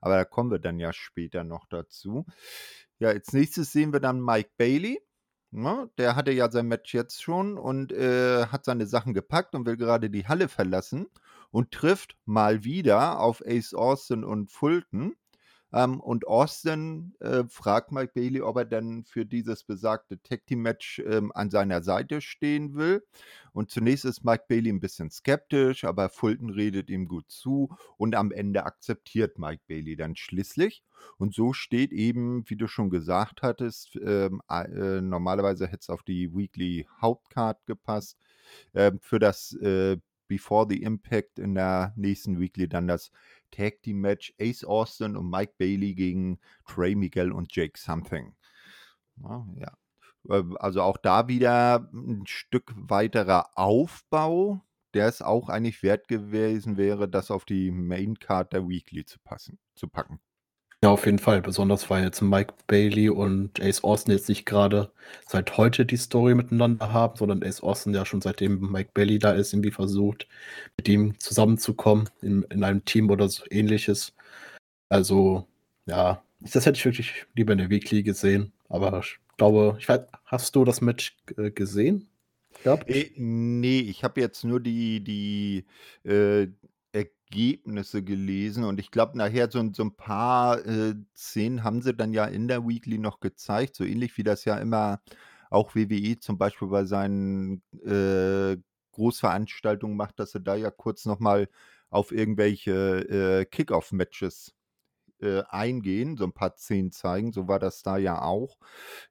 aber 0.00 0.16
da 0.16 0.24
kommen 0.24 0.50
wir 0.50 0.58
dann 0.58 0.78
ja 0.80 0.92
später 0.92 1.44
noch 1.44 1.66
dazu. 1.66 2.26
Ja, 2.98 3.08
als 3.10 3.32
Nächstes 3.32 3.72
sehen 3.72 3.92
wir 3.92 4.00
dann 4.00 4.20
Mike 4.20 4.50
Bailey, 4.58 5.00
ne? 5.52 5.90
Der 5.98 6.16
hatte 6.16 6.32
ja 6.32 6.50
sein 6.50 6.66
Match 6.66 6.94
jetzt 6.94 7.22
schon 7.22 7.56
und, 7.58 7.92
äh, 7.92 8.46
hat 8.46 8.64
seine 8.64 8.86
Sachen 8.86 9.14
gepackt 9.14 9.54
und 9.54 9.66
will 9.66 9.76
gerade 9.76 10.10
die 10.10 10.26
Halle 10.26 10.48
verlassen 10.48 11.06
und 11.50 11.70
trifft 11.72 12.16
mal 12.24 12.64
wieder 12.64 13.20
auf 13.20 13.42
Ace 13.46 13.74
Austin 13.74 14.24
und 14.24 14.50
Fulton. 14.50 15.14
Ähm, 15.72 16.00
und 16.00 16.26
Austin 16.26 17.14
äh, 17.20 17.44
fragt 17.48 17.92
Mike 17.92 18.12
Bailey, 18.14 18.40
ob 18.40 18.56
er 18.56 18.64
denn 18.64 19.04
für 19.04 19.26
dieses 19.26 19.64
besagte 19.64 20.20
Tag 20.22 20.46
Team 20.46 20.62
Match 20.62 21.00
ähm, 21.00 21.30
an 21.34 21.50
seiner 21.50 21.82
Seite 21.82 22.20
stehen 22.20 22.74
will. 22.74 23.04
Und 23.52 23.70
zunächst 23.70 24.04
ist 24.04 24.24
Mike 24.24 24.44
Bailey 24.48 24.70
ein 24.70 24.80
bisschen 24.80 25.10
skeptisch, 25.10 25.84
aber 25.84 26.08
Fulton 26.08 26.50
redet 26.50 26.90
ihm 26.90 27.06
gut 27.08 27.30
zu 27.30 27.68
und 27.96 28.14
am 28.14 28.30
Ende 28.32 28.64
akzeptiert 28.64 29.38
Mike 29.38 29.62
Bailey 29.66 29.96
dann 29.96 30.16
schließlich. 30.16 30.82
Und 31.16 31.34
so 31.34 31.52
steht 31.52 31.92
eben, 31.92 32.48
wie 32.48 32.56
du 32.56 32.66
schon 32.66 32.90
gesagt 32.90 33.42
hattest, 33.42 33.96
ähm, 33.96 34.40
äh, 34.48 35.00
normalerweise 35.00 35.66
hätte 35.66 35.80
es 35.80 35.90
auf 35.90 36.02
die 36.02 36.34
Weekly 36.34 36.86
Hauptcard 37.00 37.64
gepasst, 37.66 38.18
äh, 38.72 38.92
für 39.00 39.18
das 39.18 39.52
äh, 39.54 39.98
Before 40.28 40.66
the 40.68 40.82
Impact 40.82 41.38
in 41.38 41.54
der 41.54 41.94
nächsten 41.96 42.38
Weekly 42.38 42.68
dann 42.68 42.86
das 42.86 43.10
Tag 43.50 43.82
Team 43.82 44.00
Match 44.00 44.34
Ace 44.40 44.64
Austin 44.64 45.16
und 45.16 45.30
Mike 45.30 45.54
Bailey 45.58 45.94
gegen 45.94 46.38
Trey 46.66 46.94
Miguel 46.94 47.32
und 47.32 47.54
Jake 47.54 47.78
Something. 47.78 48.34
Ja, 49.16 49.46
ja. 49.56 49.78
Ähm, 50.30 50.56
also 50.58 50.82
auch 50.82 50.96
da 50.96 51.28
wieder 51.28 51.90
ein 51.92 52.26
Stück 52.26 52.72
weiterer 52.76 53.50
Aufbau, 53.54 54.62
der 54.94 55.06
es 55.06 55.22
auch 55.22 55.48
eigentlich 55.48 55.82
wert 55.82 56.08
gewesen 56.08 56.76
wäre, 56.76 57.08
das 57.08 57.30
auf 57.30 57.44
die 57.44 57.70
Main 57.70 58.18
Card 58.18 58.52
der 58.52 58.68
Weekly 58.68 59.04
zu 59.04 59.18
passen, 59.20 59.58
zu 59.74 59.88
packen. 59.88 60.20
Ja, 60.84 60.90
auf 60.90 61.06
jeden 61.06 61.18
Fall. 61.18 61.42
Besonders 61.42 61.90
weil 61.90 62.04
jetzt 62.04 62.20
Mike 62.20 62.54
Bailey 62.68 63.08
und 63.08 63.60
Ace 63.60 63.82
Austin 63.82 64.12
jetzt 64.12 64.28
nicht 64.28 64.46
gerade 64.46 64.92
seit 65.26 65.56
heute 65.56 65.84
die 65.84 65.96
Story 65.96 66.34
miteinander 66.36 66.92
haben, 66.92 67.16
sondern 67.16 67.42
Ace 67.42 67.62
Austin 67.62 67.94
ja 67.94 68.06
schon 68.06 68.20
seitdem 68.20 68.70
Mike 68.70 68.90
Bailey 68.94 69.18
da 69.18 69.32
ist, 69.32 69.52
irgendwie 69.52 69.72
versucht, 69.72 70.28
mit 70.76 70.88
ihm 70.88 71.18
zusammenzukommen 71.18 72.08
in, 72.22 72.44
in 72.44 72.62
einem 72.62 72.84
Team 72.84 73.10
oder 73.10 73.28
so 73.28 73.42
ähnliches. 73.50 74.14
Also, 74.88 75.46
ja, 75.86 76.22
das 76.40 76.64
hätte 76.64 76.78
ich 76.78 76.84
wirklich 76.84 77.26
lieber 77.34 77.52
in 77.52 77.58
der 77.58 77.70
Weekly 77.70 78.04
gesehen. 78.04 78.52
Aber 78.68 79.00
ich 79.00 79.18
glaube, 79.36 79.76
ich 79.80 79.88
weiß, 79.88 80.02
hast 80.26 80.54
du 80.54 80.64
das 80.64 80.80
Match 80.80 81.16
äh, 81.36 81.50
gesehen? 81.50 82.08
Gehabt? 82.62 82.88
Äh, 82.88 83.10
nee, 83.16 83.80
ich 83.80 84.04
habe 84.04 84.20
jetzt 84.20 84.44
nur 84.44 84.60
die, 84.60 85.00
die 85.00 85.64
äh, 86.08 86.48
Ergebnisse 87.30 88.02
gelesen 88.02 88.64
und 88.64 88.80
ich 88.80 88.90
glaube, 88.90 89.16
nachher 89.18 89.50
so, 89.50 89.62
so 89.72 89.84
ein 89.84 89.96
paar 89.96 90.64
äh, 90.66 90.94
Szenen 91.14 91.64
haben 91.64 91.82
sie 91.82 91.94
dann 91.94 92.12
ja 92.12 92.24
in 92.24 92.48
der 92.48 92.66
Weekly 92.66 92.98
noch 92.98 93.20
gezeigt, 93.20 93.76
so 93.76 93.84
ähnlich 93.84 94.16
wie 94.16 94.22
das 94.22 94.44
ja 94.44 94.58
immer 94.58 95.00
auch 95.50 95.74
WWE 95.74 96.18
zum 96.18 96.38
Beispiel 96.38 96.68
bei 96.68 96.84
seinen 96.84 97.62
äh, 97.84 98.56
Großveranstaltungen 98.92 99.96
macht, 99.96 100.18
dass 100.18 100.32
sie 100.32 100.40
da 100.40 100.54
ja 100.54 100.70
kurz 100.70 101.06
nochmal 101.06 101.48
auf 101.90 102.12
irgendwelche 102.12 103.40
äh, 103.40 103.44
Kickoff-Matches 103.46 104.54
äh, 105.20 105.42
eingehen, 105.48 106.16
so 106.16 106.24
ein 106.24 106.32
paar 106.32 106.56
Szenen 106.56 106.92
zeigen. 106.92 107.32
So 107.32 107.48
war 107.48 107.58
das 107.58 107.82
da 107.82 107.96
ja 107.96 108.22
auch. 108.22 108.58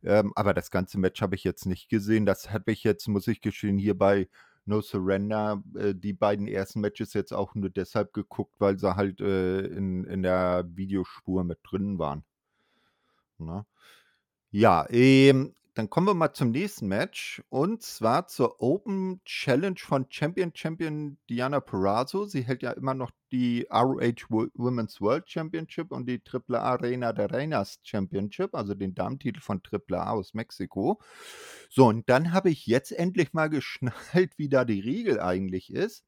Ähm, 0.04 0.32
aber 0.36 0.54
das 0.54 0.72
ganze 0.72 1.00
Match 1.00 1.22
habe 1.22 1.36
ich 1.36 1.44
jetzt 1.44 1.66
nicht 1.66 1.90
gesehen. 1.90 2.26
Das 2.26 2.52
habe 2.52 2.72
ich 2.72 2.84
jetzt, 2.84 3.08
muss 3.08 3.28
ich 3.28 3.42
gestehen, 3.42 3.78
hier 3.78 3.98
bei 3.98 4.28
No 4.68 4.82
Surrender 4.82 5.64
äh, 5.76 5.96
die 5.96 6.14
beiden 6.14 6.48
ersten 6.48 6.82
Matches 6.82 7.14
jetzt 7.14 7.34
auch 7.34 7.56
nur 7.56 7.70
deshalb 7.70 8.14
geguckt, 8.14 8.56
weil 8.60 8.78
sie 8.78 8.96
halt 8.96 9.22
äh, 9.22 9.62
in, 9.62 10.04
in 10.04 10.24
der 10.24 10.66
Videospur 10.68 11.44
mit 11.44 11.60
drin 11.64 11.98
waren. 12.00 12.24
Na? 13.38 13.58
Ne? 13.58 13.66
Ja, 14.52 14.86
ähm, 14.90 15.56
dann 15.78 15.92
kommen 15.92 16.08
wir 16.08 16.16
mal 16.16 16.34
zum 16.34 16.50
nächsten 16.50 16.88
Match 16.88 17.44
und 17.50 17.84
zwar 17.84 18.26
zur 18.26 18.60
Open 18.64 19.22
Challenge 19.26 19.78
von 19.78 20.08
Champion 20.10 20.52
Champion 20.56 21.20
Diana 21.30 21.60
Perazzo. 21.60 22.26
Sie 22.26 22.42
hält 22.42 22.64
ja 22.64 22.72
immer 22.72 22.96
noch 22.96 23.12
die 23.32 23.68
ROH 23.70 24.50
Women's 24.56 25.00
World 25.02 25.30
Championship 25.30 25.92
und 25.92 26.10
die 26.10 26.20
AAA 26.20 26.60
Arena 26.60 27.14
der 27.14 27.32
Reinas 27.32 27.80
Championship, 27.84 28.56
also 28.56 28.74
den 28.74 28.96
Damentitel 28.96 29.40
von 29.40 29.62
AAA 29.62 30.10
aus 30.10 30.34
Mexiko. 30.34 31.00
So, 31.70 31.86
und 31.86 32.10
dann 32.10 32.34
habe 32.34 32.50
ich 32.50 32.66
jetzt 32.66 32.92
endlich 32.92 33.34
mal 33.34 33.50
geschnallt, 33.52 34.36
wie 34.38 34.50
da 34.50 34.66
die 34.66 34.80
Regel 34.80 35.20
eigentlich 35.20 35.72
ist. 35.72 36.04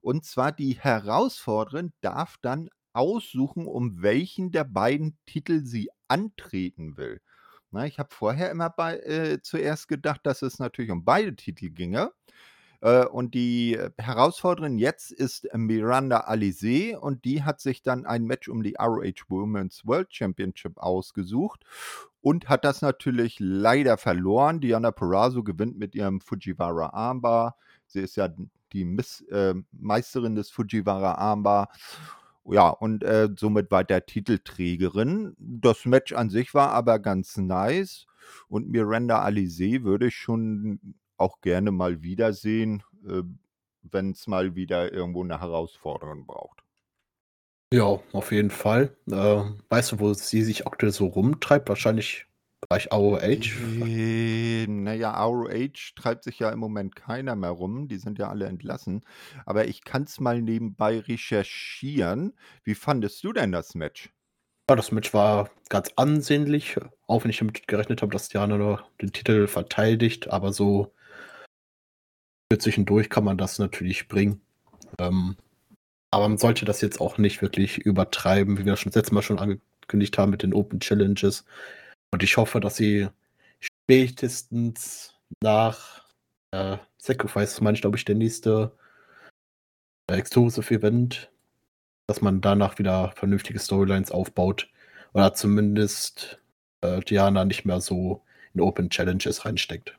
Und 0.00 0.24
zwar 0.24 0.50
die 0.50 0.80
Herausforderin 0.80 1.92
darf 2.00 2.38
dann 2.42 2.70
aussuchen, 2.92 3.68
um 3.68 4.02
welchen 4.02 4.50
der 4.50 4.64
beiden 4.64 5.16
Titel 5.26 5.64
sie 5.64 5.90
antreten 6.08 6.96
will. 6.96 7.20
Ne, 7.72 7.88
ich 7.88 7.98
habe 7.98 8.10
vorher 8.12 8.50
immer 8.50 8.68
bei 8.68 8.98
äh, 8.98 9.40
zuerst 9.40 9.88
gedacht, 9.88 10.20
dass 10.24 10.42
es 10.42 10.58
natürlich 10.58 10.90
um 10.90 11.04
beide 11.04 11.34
Titel 11.34 11.70
ginge. 11.70 12.12
Äh, 12.82 13.06
und 13.06 13.34
die 13.34 13.76
äh, 13.76 13.90
Herausforderin 13.96 14.76
jetzt 14.78 15.10
ist 15.10 15.48
Miranda 15.54 16.28
Alizé 16.28 16.96
und 16.96 17.24
die 17.24 17.44
hat 17.44 17.60
sich 17.60 17.82
dann 17.82 18.04
ein 18.04 18.24
Match 18.24 18.48
um 18.48 18.62
die 18.62 18.74
ROH 18.78 19.28
Women's 19.28 19.86
World 19.86 20.12
Championship 20.12 20.76
ausgesucht 20.76 21.64
und 22.20 22.48
hat 22.50 22.64
das 22.64 22.82
natürlich 22.82 23.36
leider 23.40 23.96
verloren. 23.96 24.60
Diana 24.60 24.90
Perazzo 24.90 25.42
gewinnt 25.42 25.78
mit 25.78 25.94
ihrem 25.94 26.20
Fujiwara 26.20 26.90
Armbar. 26.90 27.56
Sie 27.86 28.00
ist 28.00 28.16
ja 28.16 28.28
die 28.72 28.84
Miss, 28.84 29.22
äh, 29.30 29.54
Meisterin 29.70 30.34
des 30.34 30.50
Fujiwara 30.50 31.14
Armbar 31.14 31.68
ja, 32.44 32.68
und 32.68 33.04
äh, 33.04 33.28
somit 33.36 33.70
war 33.70 33.84
der 33.84 34.06
Titelträgerin. 34.06 35.34
Das 35.38 35.84
Match 35.84 36.12
an 36.12 36.30
sich 36.30 36.54
war 36.54 36.70
aber 36.72 36.98
ganz 36.98 37.36
nice 37.36 38.06
und 38.48 38.68
Miranda 38.68 39.24
Alizé 39.24 39.84
würde 39.84 40.08
ich 40.08 40.16
schon 40.16 40.80
auch 41.16 41.40
gerne 41.40 41.70
mal 41.70 42.02
wiedersehen, 42.02 42.82
äh, 43.06 43.22
wenn 43.82 44.10
es 44.10 44.26
mal 44.26 44.54
wieder 44.54 44.92
irgendwo 44.92 45.22
eine 45.22 45.40
Herausforderung 45.40 46.26
braucht. 46.26 46.62
Ja, 47.72 48.00
auf 48.12 48.32
jeden 48.32 48.50
Fall. 48.50 48.94
Äh, 49.10 49.42
weißt 49.70 49.92
du, 49.92 50.00
wo 50.00 50.12
sie 50.12 50.42
sich 50.42 50.66
aktuell 50.66 50.92
so 50.92 51.06
rumtreibt? 51.06 51.68
Wahrscheinlich 51.68 52.26
Bereich 52.68 52.90
ROH? 52.92 53.18
Äh, 53.84 54.66
naja, 54.68 55.20
ROH 55.24 55.94
treibt 55.96 56.24
sich 56.24 56.38
ja 56.38 56.50
im 56.50 56.60
Moment 56.60 56.96
keiner 56.96 57.34
mehr 57.36 57.50
rum. 57.50 57.88
Die 57.88 57.98
sind 57.98 58.18
ja 58.18 58.28
alle 58.28 58.46
entlassen. 58.46 59.04
Aber 59.44 59.66
ich 59.66 59.84
kann 59.84 60.04
es 60.04 60.20
mal 60.20 60.40
nebenbei 60.40 61.00
recherchieren. 61.00 62.32
Wie 62.64 62.74
fandest 62.74 63.22
du 63.24 63.32
denn 63.32 63.52
das 63.52 63.74
Match? 63.74 64.10
Ja, 64.70 64.76
das 64.76 64.92
Match 64.92 65.12
war 65.12 65.50
ganz 65.68 65.90
ansehnlich, 65.96 66.76
auch 67.06 67.24
wenn 67.24 67.30
ich 67.30 67.38
damit 67.38 67.66
gerechnet 67.66 68.00
habe, 68.00 68.12
dass 68.12 68.28
Diana 68.28 68.82
den 69.00 69.12
Titel 69.12 69.48
verteidigt, 69.48 70.30
aber 70.30 70.52
so 70.52 70.92
zwischendurch 72.56 73.10
kann 73.10 73.24
man 73.24 73.38
das 73.38 73.58
natürlich 73.58 74.08
bringen. 74.08 74.40
Ähm, 74.98 75.36
aber 76.10 76.28
man 76.28 76.38
sollte 76.38 76.64
das 76.64 76.80
jetzt 76.80 77.00
auch 77.00 77.18
nicht 77.18 77.42
wirklich 77.42 77.78
übertreiben, 77.78 78.58
wie 78.58 78.64
wir 78.64 78.72
das 78.72 78.80
schon 78.80 78.90
das 78.90 78.96
letzte 78.96 79.14
Mal 79.14 79.22
schon 79.22 79.38
angekündigt 79.38 80.16
haben 80.16 80.30
mit 80.30 80.42
den 80.42 80.54
Open 80.54 80.78
Challenges. 80.78 81.44
Und 82.12 82.22
ich 82.22 82.36
hoffe, 82.36 82.60
dass 82.60 82.76
sie 82.76 83.08
spätestens 83.60 85.18
nach 85.42 86.04
äh, 86.52 86.76
Sacrifice, 86.98 87.60
meine 87.60 87.74
ich, 87.74 87.80
glaube 87.80 87.96
ich, 87.96 88.04
der 88.04 88.14
nächste 88.14 88.76
äh, 90.08 90.16
Exclusive 90.16 90.74
Event, 90.74 91.32
dass 92.06 92.20
man 92.20 92.40
danach 92.40 92.78
wieder 92.78 93.12
vernünftige 93.16 93.58
Storylines 93.58 94.10
aufbaut. 94.12 94.68
Oder 95.14 95.34
zumindest 95.34 96.40
äh, 96.82 97.00
Diana 97.00 97.44
nicht 97.44 97.64
mehr 97.64 97.80
so 97.80 98.22
in 98.54 98.60
Open 98.60 98.90
Challenges 98.90 99.44
reinsteckt. 99.44 99.98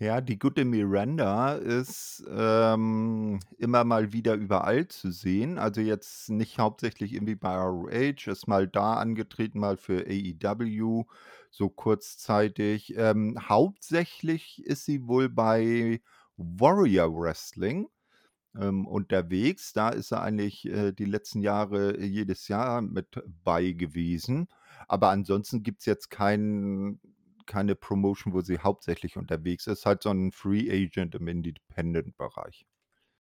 Ja, 0.00 0.20
die 0.20 0.38
gute 0.38 0.64
Miranda 0.64 1.54
ist 1.54 2.24
ähm, 2.30 3.40
immer 3.58 3.82
mal 3.82 4.12
wieder 4.12 4.34
überall 4.34 4.86
zu 4.86 5.10
sehen. 5.10 5.58
Also 5.58 5.80
jetzt 5.80 6.30
nicht 6.30 6.60
hauptsächlich 6.60 7.12
irgendwie 7.14 7.34
bei 7.34 7.56
ROH, 7.56 8.28
ist 8.30 8.46
mal 8.46 8.68
da 8.68 8.94
angetreten, 8.94 9.58
mal 9.58 9.76
für 9.76 10.06
AEW, 10.06 11.04
so 11.50 11.68
kurzzeitig. 11.68 12.94
Ähm, 12.96 13.36
hauptsächlich 13.48 14.64
ist 14.64 14.84
sie 14.84 15.08
wohl 15.08 15.28
bei 15.28 16.00
Warrior 16.36 17.12
Wrestling 17.12 17.88
ähm, 18.58 18.86
unterwegs. 18.86 19.72
Da 19.72 19.90
ist 19.90 20.08
sie 20.10 20.20
eigentlich 20.20 20.66
äh, 20.66 20.92
die 20.92 21.04
letzten 21.06 21.42
Jahre 21.42 22.00
jedes 22.00 22.48
Jahr 22.48 22.82
mit 22.82 23.22
bei 23.44 23.72
gewesen. 23.72 24.48
Aber 24.88 25.10
ansonsten 25.10 25.62
gibt 25.62 25.80
es 25.80 25.86
jetzt 25.86 26.10
keinen 26.10 27.00
keine 27.48 27.74
Promotion, 27.74 28.32
wo 28.32 28.40
sie 28.40 28.60
hauptsächlich 28.60 29.16
unterwegs 29.16 29.66
ist, 29.66 29.86
halt 29.86 30.04
so 30.04 30.10
ein 30.10 30.30
Free 30.30 30.70
Agent 30.70 31.16
im 31.16 31.26
Independent-Bereich. 31.26 32.64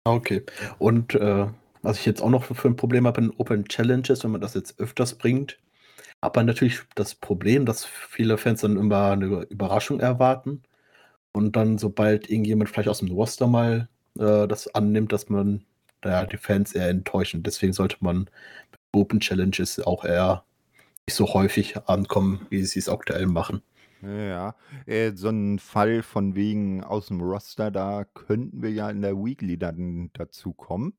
Okay. 0.03 0.43
Und 0.77 1.15
äh, 1.15 1.47
was 1.81 1.99
ich 1.99 2.05
jetzt 2.05 2.21
auch 2.21 2.29
noch 2.29 2.43
für 2.43 2.67
ein 2.67 2.75
Problem 2.75 3.07
habe 3.07 3.21
in 3.21 3.31
Open 3.37 3.65
Challenges, 3.65 4.23
wenn 4.23 4.31
man 4.31 4.41
das 4.41 4.55
jetzt 4.55 4.79
öfters 4.79 5.17
bringt, 5.17 5.57
hat 6.21 6.35
man 6.35 6.45
natürlich 6.45 6.81
das 6.95 7.15
Problem, 7.15 7.65
dass 7.65 7.85
viele 7.85 8.37
Fans 8.37 8.61
dann 8.61 8.77
immer 8.77 9.11
eine 9.11 9.43
Überraschung 9.49 9.99
erwarten. 9.99 10.63
Und 11.31 11.55
dann, 11.55 11.77
sobald 11.77 12.29
irgendjemand 12.29 12.69
vielleicht 12.69 12.89
aus 12.89 12.99
dem 12.99 13.11
Roster 13.11 13.47
mal 13.47 13.89
äh, 14.17 14.47
das 14.47 14.73
annimmt, 14.73 15.11
dass 15.11 15.29
man 15.29 15.65
ja, 16.03 16.25
die 16.25 16.37
Fans 16.37 16.73
eher 16.73 16.89
enttäuschen. 16.89 17.43
Deswegen 17.43 17.73
sollte 17.73 17.97
man 17.99 18.29
Open 18.93 19.19
Challenges 19.19 19.79
auch 19.79 20.05
eher 20.05 20.43
nicht 21.07 21.15
so 21.15 21.33
häufig 21.33 21.77
ankommen, 21.87 22.47
wie 22.49 22.63
sie 22.63 22.79
es 22.79 22.89
aktuell 22.89 23.27
machen. 23.27 23.61
Ja, 24.05 24.55
äh, 24.85 25.13
so 25.15 25.29
ein 25.29 25.57
Fall 25.57 26.03
von 26.03 26.35
wegen 26.35 26.83
aus 26.83 27.07
dem 27.07 27.21
Roster, 27.21 27.71
da 27.71 28.03
könnten 28.03 28.61
wir 28.61 28.71
ja 28.71 28.89
in 28.89 29.01
der 29.01 29.15
Weekly 29.15 29.57
dann 29.57 30.11
dazu 30.13 30.53
kommen. 30.53 30.93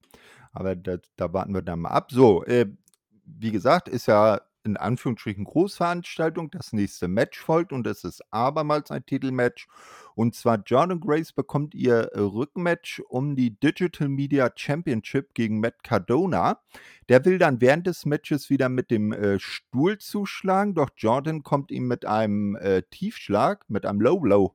Aber 0.52 0.75
da, 0.75 0.96
da 1.16 1.32
warten 1.32 1.54
wir 1.54 1.62
dann 1.62 1.80
mal 1.80 1.90
ab. 1.90 2.10
So, 2.10 2.44
äh, 2.44 2.66
wie 3.25 3.52
gesagt, 3.52 3.88
ist 3.88 4.06
ja 4.06 4.40
in 4.66 4.76
Anführungsstrichen 4.76 5.44
Großveranstaltung. 5.44 6.50
Das 6.50 6.73
nächste 6.73 7.08
Match 7.08 7.38
folgt 7.38 7.73
und 7.73 7.87
es 7.87 8.04
ist 8.04 8.23
abermals 8.30 8.90
ein 8.90 9.06
Titelmatch. 9.06 9.66
Und 10.14 10.35
zwar 10.35 10.58
Jordan 10.64 11.00
Grace 11.00 11.32
bekommt 11.32 11.75
ihr 11.75 12.11
Rückmatch 12.14 13.00
um 13.08 13.37
die 13.37 13.58
Digital 13.58 14.08
Media 14.08 14.50
Championship 14.54 15.35
gegen 15.35 15.61
Matt 15.61 15.82
Cardona. 15.82 16.61
Der 17.08 17.25
will 17.25 17.38
dann 17.38 17.61
während 17.61 17.87
des 17.87 18.04
Matches 18.04 18.50
wieder 18.50 18.68
mit 18.68 18.90
dem 18.90 19.12
äh, 19.12 19.38
Stuhl 19.38 19.99
zuschlagen, 19.99 20.75
doch 20.75 20.90
Jordan 20.96 21.42
kommt 21.42 21.70
ihm 21.70 21.87
mit 21.87 22.04
einem 22.04 22.56
äh, 22.56 22.82
Tiefschlag, 22.90 23.64
mit 23.68 23.87
einem 23.87 24.00
Low 24.00 24.18
Blow 24.18 24.54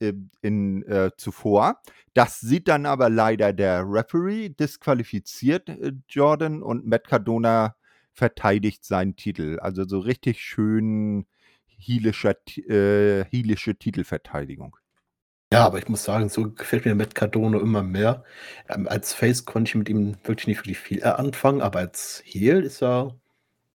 in, 0.00 0.30
in 0.42 0.82
äh, 0.84 1.10
zuvor. 1.16 1.80
Das 2.14 2.40
sieht 2.40 2.68
dann 2.68 2.86
aber 2.86 3.10
leider 3.10 3.52
der 3.52 3.84
Referee, 3.84 4.48
disqualifiziert 4.48 5.68
äh, 5.68 5.92
Jordan 6.08 6.62
und 6.62 6.86
Matt 6.86 7.06
Cardona 7.08 7.74
verteidigt 8.18 8.84
seinen 8.84 9.16
Titel. 9.16 9.58
Also 9.60 9.84
so 9.86 10.00
richtig 10.00 10.42
schön 10.42 11.26
heelischer, 11.66 12.34
äh, 12.56 13.24
heelische 13.30 13.76
Titelverteidigung. 13.76 14.76
Ja, 15.52 15.64
aber 15.64 15.78
ich 15.78 15.88
muss 15.88 16.04
sagen, 16.04 16.28
so 16.28 16.50
gefällt 16.50 16.84
mir 16.84 16.94
Matt 16.94 17.14
Cardona 17.14 17.58
immer 17.58 17.82
mehr. 17.82 18.24
Ähm, 18.68 18.86
als 18.86 19.14
Face 19.14 19.46
konnte 19.46 19.70
ich 19.70 19.74
mit 19.76 19.88
ihm 19.88 20.16
wirklich 20.24 20.46
nicht 20.48 20.58
wirklich 20.58 20.78
viel 20.78 21.04
anfangen, 21.04 21.62
aber 21.62 21.78
als 21.78 22.22
Heel 22.26 22.62
ist 22.62 22.82
er 22.82 23.18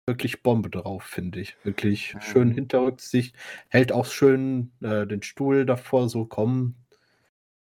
wirklich 0.06 0.44
Bombe 0.44 0.70
drauf, 0.70 1.04
finde 1.04 1.40
ich. 1.40 1.56
Wirklich 1.64 2.16
schön. 2.20 2.52
Hinterrücksicht, 2.52 3.36
hält 3.70 3.92
auch 3.94 4.06
schön 4.08 4.72
äh, 4.82 5.08
den 5.08 5.22
Stuhl 5.22 5.66
davor, 5.66 6.10
so 6.10 6.26
komm, 6.26 6.76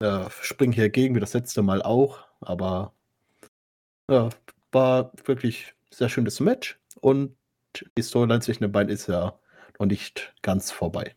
äh, 0.00 0.28
spring 0.30 0.72
hier 0.72 0.88
gegen, 0.90 1.14
wie 1.14 1.20
das 1.20 1.34
letzte 1.34 1.62
Mal 1.62 1.82
auch. 1.82 2.26
Aber 2.40 2.94
ja, 4.10 4.30
war 4.72 5.12
wirklich 5.24 5.74
sehr 5.92 6.08
schönes 6.08 6.40
Match 6.40 6.80
und 7.00 7.36
die 7.96 8.02
Storyline 8.02 8.40
zwischen 8.40 8.64
den 8.64 8.72
beiden 8.72 8.92
ist 8.92 9.06
ja 9.06 9.38
noch 9.78 9.86
nicht 9.86 10.34
ganz 10.42 10.70
vorbei. 10.70 11.14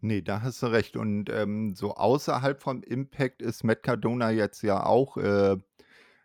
Nee, 0.00 0.20
da 0.20 0.42
hast 0.42 0.62
du 0.62 0.66
recht. 0.66 0.96
Und 0.96 1.30
ähm, 1.30 1.74
so 1.74 1.94
außerhalb 1.94 2.60
vom 2.60 2.82
Impact 2.82 3.40
ist 3.40 3.64
Matt 3.64 3.82
Cardona 3.82 4.30
jetzt 4.30 4.62
ja 4.62 4.84
auch 4.84 5.16
äh, 5.16 5.56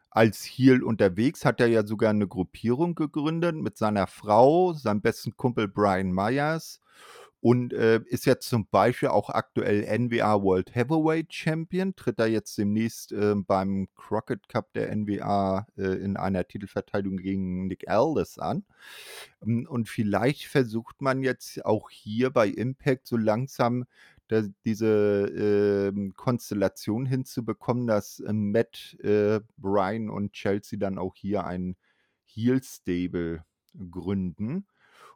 als 0.10 0.44
Heel 0.44 0.84
unterwegs, 0.84 1.46
hat 1.46 1.62
er 1.62 1.68
ja 1.68 1.86
sogar 1.86 2.10
eine 2.10 2.28
Gruppierung 2.28 2.96
gegründet 2.96 3.56
mit 3.56 3.78
seiner 3.78 4.08
Frau, 4.08 4.74
seinem 4.74 5.02
besten 5.02 5.38
Kumpel 5.38 5.68
Brian 5.68 6.12
Myers 6.12 6.82
und 7.42 7.72
äh, 7.74 8.02
ist 8.06 8.26
jetzt 8.26 8.50
zum 8.50 8.68
Beispiel 8.68 9.10
auch 9.10 9.30
aktuell 9.30 9.86
NWA 9.98 10.42
World 10.44 10.76
Heavyweight 10.76 11.34
Champion, 11.34 11.96
tritt 11.96 12.20
da 12.20 12.26
jetzt 12.26 12.58
demnächst 12.58 13.14
äh, 13.14 13.34
beim 13.36 13.88
Crockett 13.96 14.50
Cup 14.50 14.74
der 14.74 14.94
NWA 14.94 15.66
äh, 15.78 15.84
in 16.04 16.18
einer 16.18 16.46
Titelverteidigung 16.48 17.18
gegen 17.18 17.68
Nick 17.68 17.90
Aldis 17.90 18.40
an. 18.40 18.66
Ähm, 19.42 19.68
Und 19.70 19.88
vielleicht 19.90 20.46
versucht 20.48 21.02
man 21.02 21.24
jetzt 21.24 21.66
auch 21.66 21.90
hier 21.90 22.30
bei 22.32 22.48
Impact 22.50 23.08
so 23.08 23.18
langsam 23.18 23.86
da, 24.28 24.44
diese 24.66 25.92
ähm, 25.94 26.14
Konstellation 26.16 27.06
hinzubekommen, 27.06 27.88
dass 27.88 28.20
äh, 28.20 28.34
Matt, 28.34 28.98
äh, 29.02 29.40
Brian 29.58 30.10
und 30.10 30.34
Chelsea 30.34 30.78
dann 30.78 30.98
auch 31.00 31.16
hier 31.16 31.46
ein 31.46 31.76
Heel-Stable 32.26 33.44
gründen. 33.90 34.68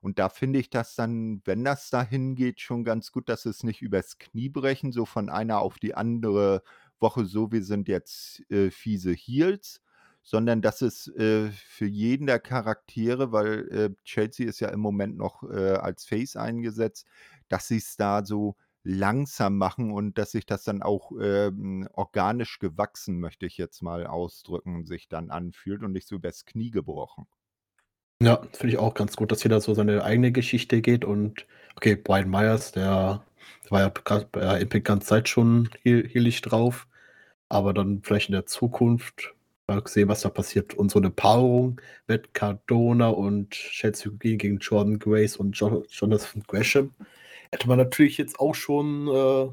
Und 0.03 0.19
da 0.19 0.27
finde 0.27 0.59
ich 0.59 0.69
das 0.69 0.95
dann, 0.95 1.41
wenn 1.45 1.63
das 1.63 1.89
dahin 1.89 2.35
geht, 2.35 2.59
schon 2.59 2.83
ganz 2.83 3.13
gut, 3.13 3.29
dass 3.29 3.45
es 3.45 3.63
nicht 3.63 3.81
übers 3.81 4.17
Knie 4.17 4.49
brechen, 4.49 4.91
so 4.91 5.05
von 5.05 5.29
einer 5.29 5.59
auf 5.59 5.79
die 5.79 5.95
andere 5.95 6.61
Woche, 6.99 7.25
so 7.25 7.53
wir 7.53 7.63
sind 7.63 7.87
jetzt 7.87 8.43
äh, 8.51 8.69
fiese 8.69 9.13
Heels, 9.13 9.81
sondern 10.21 10.61
dass 10.61 10.81
es 10.81 11.07
äh, 11.07 11.49
für 11.51 11.85
jeden 11.85 12.27
der 12.27 12.39
Charaktere, 12.39 13.31
weil 13.31 13.69
äh, 13.69 13.89
Chelsea 14.03 14.45
ist 14.45 14.59
ja 14.59 14.69
im 14.69 14.81
Moment 14.81 15.15
noch 15.17 15.43
äh, 15.43 15.75
als 15.75 16.03
Face 16.03 16.35
eingesetzt, 16.35 17.07
dass 17.47 17.69
sie 17.69 17.77
es 17.77 17.95
da 17.95 18.25
so 18.25 18.57
langsam 18.83 19.57
machen 19.57 19.91
und 19.91 20.17
dass 20.17 20.31
sich 20.31 20.45
das 20.45 20.65
dann 20.65 20.81
auch 20.81 21.13
ähm, 21.21 21.87
organisch 21.93 22.59
gewachsen, 22.59 23.21
möchte 23.21 23.45
ich 23.45 23.57
jetzt 23.57 23.81
mal 23.81 24.05
ausdrücken, 24.05 24.85
sich 24.85 25.07
dann 25.07 25.31
anfühlt 25.31 25.81
und 25.81 25.93
nicht 25.93 26.09
so 26.09 26.15
übers 26.15 26.43
Knie 26.45 26.71
gebrochen. 26.71 27.25
Ja, 28.21 28.41
finde 28.53 28.73
ich 28.73 28.79
auch 28.79 28.93
ganz 28.93 29.15
gut, 29.15 29.31
dass 29.31 29.43
jeder 29.43 29.59
so 29.59 29.73
seine 29.73 30.03
eigene 30.03 30.31
Geschichte 30.31 30.81
geht 30.81 31.03
und 31.03 31.45
okay, 31.75 31.95
Brian 31.95 32.29
Myers, 32.29 32.71
der, 32.71 33.23
der 33.65 33.71
war 33.71 33.81
ja 33.81 33.89
gerade 33.89 34.27
bei 34.31 34.59
Impact 34.61 34.85
ganze 34.85 35.07
Zeit 35.07 35.29
schon 35.29 35.69
heel, 35.81 36.07
heelig 36.07 36.41
drauf, 36.41 36.87
aber 37.49 37.73
dann 37.73 38.01
vielleicht 38.03 38.29
in 38.29 38.33
der 38.33 38.45
Zukunft 38.45 39.33
mal 39.67 39.81
sehen, 39.85 40.09
was 40.09 40.21
da 40.21 40.29
passiert. 40.29 40.73
Und 40.73 40.91
so 40.91 40.99
eine 40.99 41.09
Paarung 41.09 41.81
mit 42.07 42.33
Cardona 42.33 43.09
und 43.09 43.51
Chelsea 43.51 44.11
gegen 44.19 44.59
Jordan 44.59 44.99
Grace 44.99 45.37
und 45.37 45.57
jo 45.57 45.83
Jonathan 45.89 46.43
Gresham 46.47 46.93
hätte 47.51 47.67
man 47.67 47.77
natürlich 47.77 48.17
jetzt 48.17 48.39
auch 48.39 48.55
schon 48.55 49.07
äh, 49.07 49.49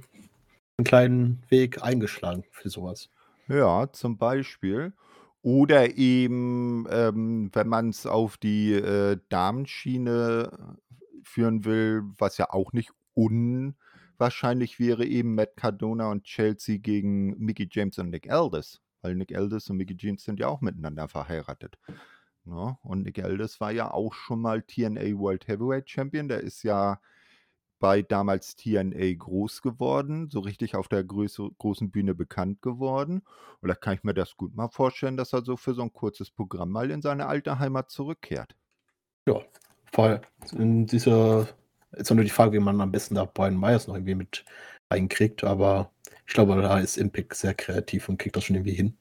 einen 0.79 0.85
kleinen 0.85 1.43
Weg 1.49 1.83
eingeschlagen 1.83 2.45
für 2.51 2.71
sowas. 2.71 3.11
Ja, 3.49 3.93
zum 3.93 4.17
Beispiel. 4.17 4.93
Oder 5.43 5.97
eben, 5.97 6.87
ähm, 6.91 7.51
wenn 7.53 7.69
man 7.69 7.91
es 7.91 8.07
auf 8.07 8.37
die 8.37 8.75
äh, 8.75 9.19
Damenschiene 9.31 10.77
führen 11.23 11.65
will, 11.65 12.03
was 12.19 12.37
ja 12.37 12.51
auch 12.51 12.73
nicht 12.73 12.91
unwahrscheinlich 13.15 14.79
wäre, 14.79 15.07
eben 15.07 15.35
Matt 15.35 15.57
Cardona 15.57 16.11
und 16.11 16.25
Chelsea 16.25 16.77
gegen 16.77 17.39
Mickey 17.39 17.69
James 17.71 17.99
und 17.99 18.11
Nick 18.11 18.31
Aldis. 18.31 18.81
Weil 19.03 19.15
Nick 19.15 19.35
Aldis 19.35 19.71
und 19.71 19.79
Mickey 19.79 19.97
James 19.99 20.25
sind 20.25 20.39
ja 20.41 20.49
auch 20.49 20.61
miteinander 20.61 21.09
verheiratet. 21.09 21.79
Ne? 22.45 22.77
Und 22.83 23.03
Nick 23.03 23.23
Aldis 23.23 23.61
war 23.61 23.71
ja 23.71 23.91
auch 23.91 24.13
schon 24.13 24.41
mal 24.43 24.63
TNA 24.63 25.19
World 25.19 25.49
Heavyweight 25.49 25.89
Champion. 25.89 26.29
Der 26.29 26.41
ist 26.41 26.63
ja 26.65 27.01
bei 27.81 28.03
damals 28.03 28.55
TNA 28.55 29.15
groß 29.15 29.63
geworden, 29.63 30.29
so 30.31 30.41
richtig 30.41 30.77
auf 30.77 30.87
der 30.87 31.03
Größe, 31.03 31.49
großen 31.59 31.91
Bühne 31.91 32.15
bekannt 32.15 32.63
geworden. 32.63 33.23
Und 33.61 33.69
da 33.69 33.75
kann 33.75 33.95
ich 33.95 34.05
mir 34.05 34.15
das 34.15 34.37
gut 34.37 34.55
mal 34.55 34.69
vorstellen, 34.69 35.17
dass 35.17 35.33
er 35.33 35.43
so 35.43 35.57
für 35.57 35.75
so 35.75 35.83
ein 35.83 35.93
kurzes 35.93 36.31
Programm 36.31 36.71
mal 36.71 36.91
in 36.91 37.03
seine 37.03 37.27
alte 37.27 37.59
Heimat 37.59 37.91
zurückkehrt. 37.91 38.55
Ja, 39.27 39.41
voll. 39.91 40.21
In 40.53 40.87
dieser, 40.87 41.49
ist 41.93 42.11
nur 42.11 42.23
die 42.23 42.31
Frage, 42.31 42.53
wie 42.53 42.61
man 42.61 42.81
am 42.81 42.93
besten 42.93 43.17
da 43.17 43.25
Brian 43.25 43.59
Myers 43.59 43.89
noch 43.89 43.95
irgendwie 43.95 44.15
mit 44.15 44.45
reinkriegt, 44.91 45.43
aber 45.43 45.91
ich 46.27 46.35
glaube, 46.35 46.61
da 46.61 46.79
ist 46.79 46.99
Impact 46.99 47.35
sehr 47.35 47.55
kreativ 47.55 48.09
und 48.09 48.19
kriegt 48.19 48.37
das 48.37 48.45
schon 48.45 48.57
irgendwie 48.57 48.75
hin. 48.75 48.97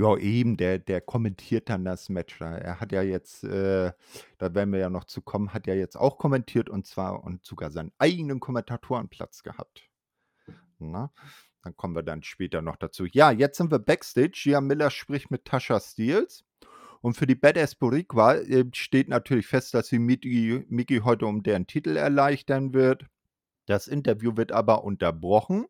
Ja, 0.00 0.16
eben, 0.16 0.56
der, 0.56 0.78
der 0.78 1.02
kommentiert 1.02 1.68
dann 1.68 1.84
das 1.84 2.08
Match. 2.08 2.40
Er 2.40 2.80
hat 2.80 2.90
ja 2.90 3.02
jetzt, 3.02 3.44
äh, 3.44 3.92
da 4.38 4.54
werden 4.54 4.72
wir 4.72 4.78
ja 4.78 4.88
noch 4.88 5.04
zu 5.04 5.20
kommen, 5.20 5.52
hat 5.52 5.66
ja 5.66 5.74
jetzt 5.74 5.96
auch 5.96 6.16
kommentiert 6.16 6.70
und 6.70 6.86
zwar 6.86 7.22
und 7.22 7.44
sogar 7.44 7.70
seinen 7.70 7.92
eigenen 7.98 8.40
Kommentatorenplatz 8.40 9.42
gehabt. 9.42 9.90
Na, 10.78 11.12
dann 11.62 11.76
kommen 11.76 11.94
wir 11.94 12.02
dann 12.02 12.22
später 12.22 12.62
noch 12.62 12.76
dazu. 12.76 13.04
Ja, 13.04 13.30
jetzt 13.30 13.58
sind 13.58 13.70
wir 13.70 13.78
backstage. 13.78 14.32
Gia 14.32 14.62
Miller 14.62 14.88
spricht 14.90 15.30
mit 15.30 15.44
Tasha 15.44 15.78
Steels. 15.78 16.46
Und 17.02 17.14
für 17.14 17.26
die 17.26 17.34
Badass 17.34 17.74
Boricua 17.74 18.36
äh, 18.36 18.64
steht 18.72 19.08
natürlich 19.08 19.48
fest, 19.48 19.74
dass 19.74 19.88
sie 19.88 19.98
Mickey 19.98 21.00
heute 21.04 21.26
um 21.26 21.42
deren 21.42 21.66
Titel 21.66 21.98
erleichtern 21.98 22.72
wird. 22.72 23.04
Das 23.70 23.86
Interview 23.86 24.36
wird 24.36 24.50
aber 24.50 24.82
unterbrochen, 24.82 25.66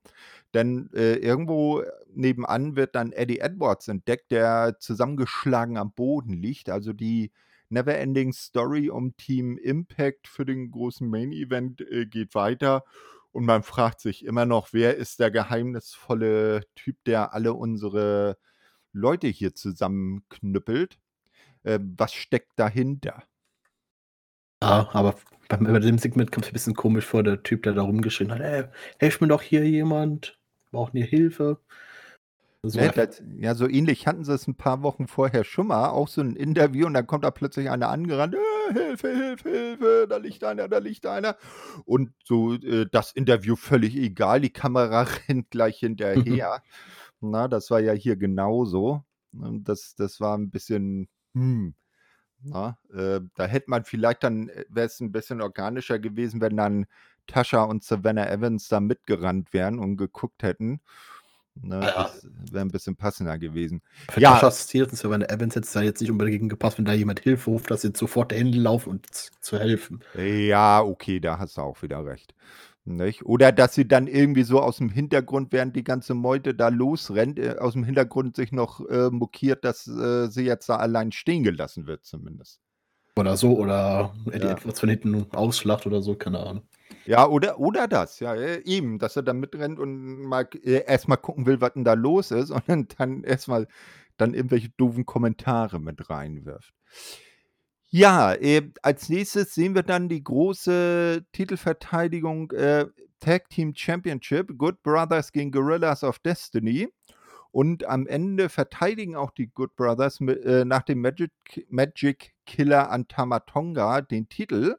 denn 0.55 0.89
äh, 0.95 1.17
irgendwo 1.17 1.83
nebenan 2.15 2.75
wird 2.75 2.95
dann 2.95 3.13
Eddie 3.13 3.41
Edwards 3.41 3.89
entdeckt, 3.89 4.31
der 4.31 4.79
zusammengeschlagen 4.81 5.77
am 5.77 5.93
Boden 5.93 6.33
liegt. 6.33 6.71
Also 6.71 6.95
die 6.95 7.31
Neverending 7.69 8.33
Story 8.33 8.89
um 8.89 9.19
Team 9.19 9.59
Impact 9.59 10.29
für 10.29 10.47
den 10.47 10.71
großen 10.71 11.11
Main 11.11 11.31
Event 11.31 11.83
äh, 11.83 12.07
geht 12.07 12.35
weiter. 12.35 12.85
Und 13.33 13.45
man 13.45 13.63
fragt 13.63 14.01
sich 14.01 14.25
immer 14.25 14.47
noch, 14.47 14.73
wer 14.73 14.97
ist 14.97 15.21
der 15.21 15.31
geheimnisvolle 15.31 16.63
Typ, 16.77 17.05
der 17.05 17.35
alle 17.35 17.53
unsere 17.53 18.39
Leute 18.95 19.27
hier 19.27 19.55
zusammenknüppelt? 19.55 20.99
Äh, 21.65 21.79
was 21.99 22.15
steckt 22.15 22.53
dahinter? 22.57 23.25
Ja, 24.63 24.89
aber 24.95 25.17
bei, 25.51 25.57
bei 25.73 25.79
dem 25.81 25.99
Segment 25.99 26.33
kommt 26.33 26.47
es 26.47 26.51
ein 26.51 26.55
bisschen 26.55 26.75
komisch 26.75 27.05
vor, 27.05 27.23
der 27.23 27.43
Typ, 27.43 27.65
der 27.65 27.75
da 27.75 27.83
rumgeschrien 27.83 28.31
hat, 28.33 28.41
ey, 28.41 28.65
helft 28.99 29.21
mir 29.21 29.29
doch 29.29 29.43
hier 29.43 29.69
jemand, 29.69 30.39
brauchen 30.71 30.97
hier 30.97 31.07
Hilfe. 31.07 31.59
So 32.63 32.79
Ne, 32.79 32.87
einfach- 32.87 33.07
das, 33.07 33.23
ja, 33.39 33.55
so 33.55 33.67
ähnlich 33.69 34.07
hatten 34.07 34.23
sie 34.25 34.35
es 34.35 34.47
ein 34.47 34.55
paar 34.55 34.83
Wochen 34.83 35.07
vorher 35.09 35.45
schon 35.45 35.69
mal, 35.69 35.89
auch 35.89 36.09
so 36.09 36.21
ein 36.21 36.37
Interview 36.37 36.87
und 36.87 36.95
dann 36.95 37.07
kommt 37.07 37.25
da 37.25 37.31
plötzlich 37.31 37.71
einer 37.71 37.89
angerannt, 37.89 38.35
äh, 38.35 38.73
Hilfe, 38.75 39.09
Hilfe, 39.17 39.49
Hilfe, 39.51 40.07
da 40.09 40.19
liegt 40.19 40.45
einer, 40.45 40.69
da 40.69 40.79
liegt 40.79 41.07
einer. 41.07 41.37
Und 41.87 42.13
so 42.25 42.55
äh, 42.55 42.87
das 42.91 43.13
Interview 43.13 43.57
völlig 43.57 43.97
egal, 43.97 44.41
die 44.43 44.51
Kamera 44.53 45.03
rennt 45.29 45.51
gleich 45.51 45.79
hinterher. 45.79 46.63
Na, 47.21 47.49
das 47.49 47.71
war 47.71 47.81
ja 47.81 47.93
hier 47.93 48.17
genauso. 48.17 49.05
Und 49.33 49.69
das, 49.69 49.95
das 49.97 50.21
war 50.21 50.37
ein 50.37 50.51
bisschen, 50.51 51.09
hm, 51.35 51.75
na, 52.43 52.79
äh, 52.93 53.21
da 53.35 53.47
hätte 53.47 53.71
man 53.71 53.85
vielleicht 53.85 54.23
dann, 54.23 54.51
wäre 54.69 54.87
es 54.87 55.01
ein 55.01 55.13
bisschen 55.13 55.41
organischer 55.43 55.99
gewesen, 55.99 56.41
wenn 56.41 56.57
dann 56.57 56.87
Tascha 57.27 57.63
und 57.63 57.85
Savannah 57.85 58.29
Evans 58.29 58.69
da 58.69 58.81
mitgerannt 58.81 59.53
wären 59.53 59.79
und 59.79 59.97
geguckt 59.97 60.43
hätten. 60.43 60.81
Ne? 61.63 61.77
Ah 61.77 61.87
ja. 61.87 62.11
Das 62.43 62.53
wäre 62.53 62.65
ein 62.65 62.71
bisschen 62.71 62.97
passender 62.97 63.39
gewesen. 63.39 63.83
Für 64.11 64.21
Ja. 64.21 64.33
Tasha 64.35 64.51
Steels 64.51 64.91
und 64.93 64.97
Savannah 64.99 65.29
Evans 65.29 65.55
hätte 65.57 65.67
es 65.67 65.73
da 65.73 65.83
jetzt 65.83 66.01
nicht 66.01 66.11
unbedingt 66.11 66.49
gepasst, 66.49 66.79
wenn 66.79 66.85
da 66.85 66.93
jemand 66.93 67.21
Hilfe 67.21 67.51
ruft, 67.51 67.71
dass 67.71 67.83
sie 67.83 67.93
sofort 67.95 68.33
dahin 68.33 68.53
laufen 68.53 68.91
und 68.91 69.07
zu 69.07 69.59
helfen. 69.59 70.03
Ja, 70.15 70.81
okay, 70.83 71.21
da 71.21 71.39
hast 71.39 71.57
du 71.59 71.63
auch 71.63 71.83
wieder 71.83 72.05
recht. 72.07 72.35
Nicht? 72.85 73.25
Oder 73.27 73.53
dass 73.53 73.75
sie 73.75 73.87
dann 73.87 74.07
irgendwie 74.07 74.43
so 74.43 74.61
aus 74.61 74.79
dem 74.79 74.89
Hintergrund, 74.89 75.53
während 75.53 75.77
die 75.77 75.85
ganze 75.85 76.15
Meute 76.15 76.55
da 76.55 76.69
losrennt, 76.69 77.39
äh, 77.39 77.57
aus 77.59 77.75
dem 77.75 77.85
Hintergrund 77.85 78.37
sich 78.37 78.53
noch 78.53 78.81
äh, 78.89 79.11
mokiert, 79.11 79.65
dass 79.65 79.87
äh, 79.87 80.29
sie 80.29 80.45
jetzt 80.45 80.69
da 80.69 80.77
allein 80.77 81.13
stehen 81.13 81.43
gelassen 81.43 81.87
wird, 81.87 82.05
zumindest. 82.05 82.61
Oder 83.17 83.37
so, 83.37 83.59
oder 83.59 84.15
Ja. 84.33 84.53
etwas 84.53 84.81
von 84.81 84.89
hinten 84.89 85.27
ausschlacht 85.33 85.87
oder 85.87 86.01
so, 86.01 86.15
keine 86.15 86.41
Ahnung. 86.41 86.63
Ja, 87.07 87.27
oder, 87.29 87.59
oder 87.61 87.87
das, 87.87 88.19
ja, 88.21 88.35
äh, 88.35 88.63
eben, 88.65 88.99
dass 88.99 89.17
er 89.17 89.23
dann 89.23 89.41
mitrennt 89.41 89.79
und 89.79 90.23
mal 90.23 90.49
äh, 90.63 90.85
erstmal 90.87 91.19
gucken 91.19 91.47
will, 91.47 91.61
was 91.61 91.75
denn 91.75 91.85
da 91.85 91.95
los 91.95 92.31
ist 92.31 92.51
und 92.69 92.99
dann 92.99 93.25
erstmal 93.25 93.69
dann 94.17 94.35
irgendwelche 94.35 94.71
doofen 94.71 95.07
Kommentare 95.07 95.81
mit 95.81 96.09
reinwirft. 96.11 96.73
Ja, 97.93 98.35
äh, 98.35 98.71
als 98.83 99.09
nächstes 99.09 99.53
sehen 99.53 99.75
wir 99.75 99.83
dann 99.83 100.09
die 100.09 100.23
große 100.23 101.27
Titelverteidigung 101.33 102.53
äh, 102.53 102.87
Tag 103.19 103.49
Team 103.51 103.75
Championship, 103.75 104.57
Good 104.57 104.83
Brothers 104.85 105.33
gegen 105.33 105.51
Gorillas 105.51 106.05
of 106.05 106.21
Destiny. 106.21 106.89
Und 107.51 107.85
am 107.87 108.07
Ende 108.07 108.49
verteidigen 108.49 109.17
auch 109.17 109.33
die 109.33 109.49
Good 109.49 109.75
Brothers 109.75 110.21
äh, 110.21 110.65
nach 110.65 110.83
dem 110.83 111.01
Magic, 111.01 111.33
Magic 111.69 112.33
Killer 112.47 112.91
an 112.91 113.09
Tamatonga 113.09 114.03
den 114.03 114.29
Titel. 114.29 114.77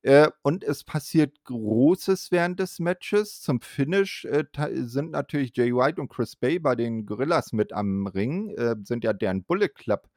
Äh, 0.00 0.30
und 0.40 0.64
es 0.64 0.84
passiert 0.84 1.44
Großes 1.44 2.32
während 2.32 2.60
des 2.60 2.78
Matches. 2.78 3.42
Zum 3.42 3.60
Finish 3.60 4.24
äh, 4.24 4.44
sind 4.72 5.10
natürlich 5.10 5.52
Jay 5.54 5.74
White 5.74 6.00
und 6.00 6.08
Chris 6.08 6.34
Bay 6.36 6.58
bei 6.58 6.76
den 6.76 7.04
Gorillas 7.04 7.52
mit 7.52 7.74
am 7.74 8.06
Ring, 8.06 8.54
äh, 8.56 8.74
sind 8.84 9.04
ja 9.04 9.12
deren 9.12 9.44
Bullet 9.44 9.68
Club 9.68 10.08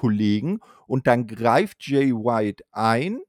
Kollegen. 0.00 0.60
Und 0.86 1.06
dann 1.06 1.26
greift 1.26 1.86
Jay 1.86 2.10
White 2.12 2.64
ein 2.72 3.20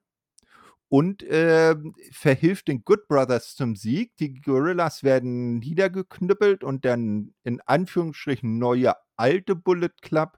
und 0.87 1.21
äh, 1.23 1.75
verhilft 2.11 2.69
den 2.69 2.85
Good 2.85 3.07
Brothers 3.09 3.55
zum 3.55 3.75
Sieg. 3.75 4.15
Die 4.17 4.39
Gorillas 4.41 5.03
werden 5.03 5.59
niedergeknüppelt 5.59 6.63
und 6.63 6.85
dann 6.85 7.33
in 7.43 7.59
Anführungsstrichen 7.65 8.57
neue 8.57 8.93
alte 9.17 9.55
Bullet 9.55 9.91
Club 10.01 10.37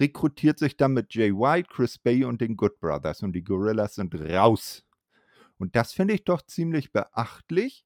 rekrutiert 0.00 0.58
sich 0.58 0.76
dann 0.78 0.94
mit 0.94 1.14
Jay 1.14 1.32
White, 1.32 1.68
Chris 1.70 1.98
Bay 1.98 2.24
und 2.24 2.40
den 2.40 2.56
Good 2.56 2.80
Brothers 2.80 3.22
und 3.22 3.32
die 3.32 3.44
Gorillas 3.44 3.96
sind 3.96 4.14
raus. 4.14 4.84
Und 5.58 5.76
das 5.76 5.92
finde 5.92 6.14
ich 6.14 6.24
doch 6.24 6.42
ziemlich 6.42 6.92
beachtlich. 6.92 7.84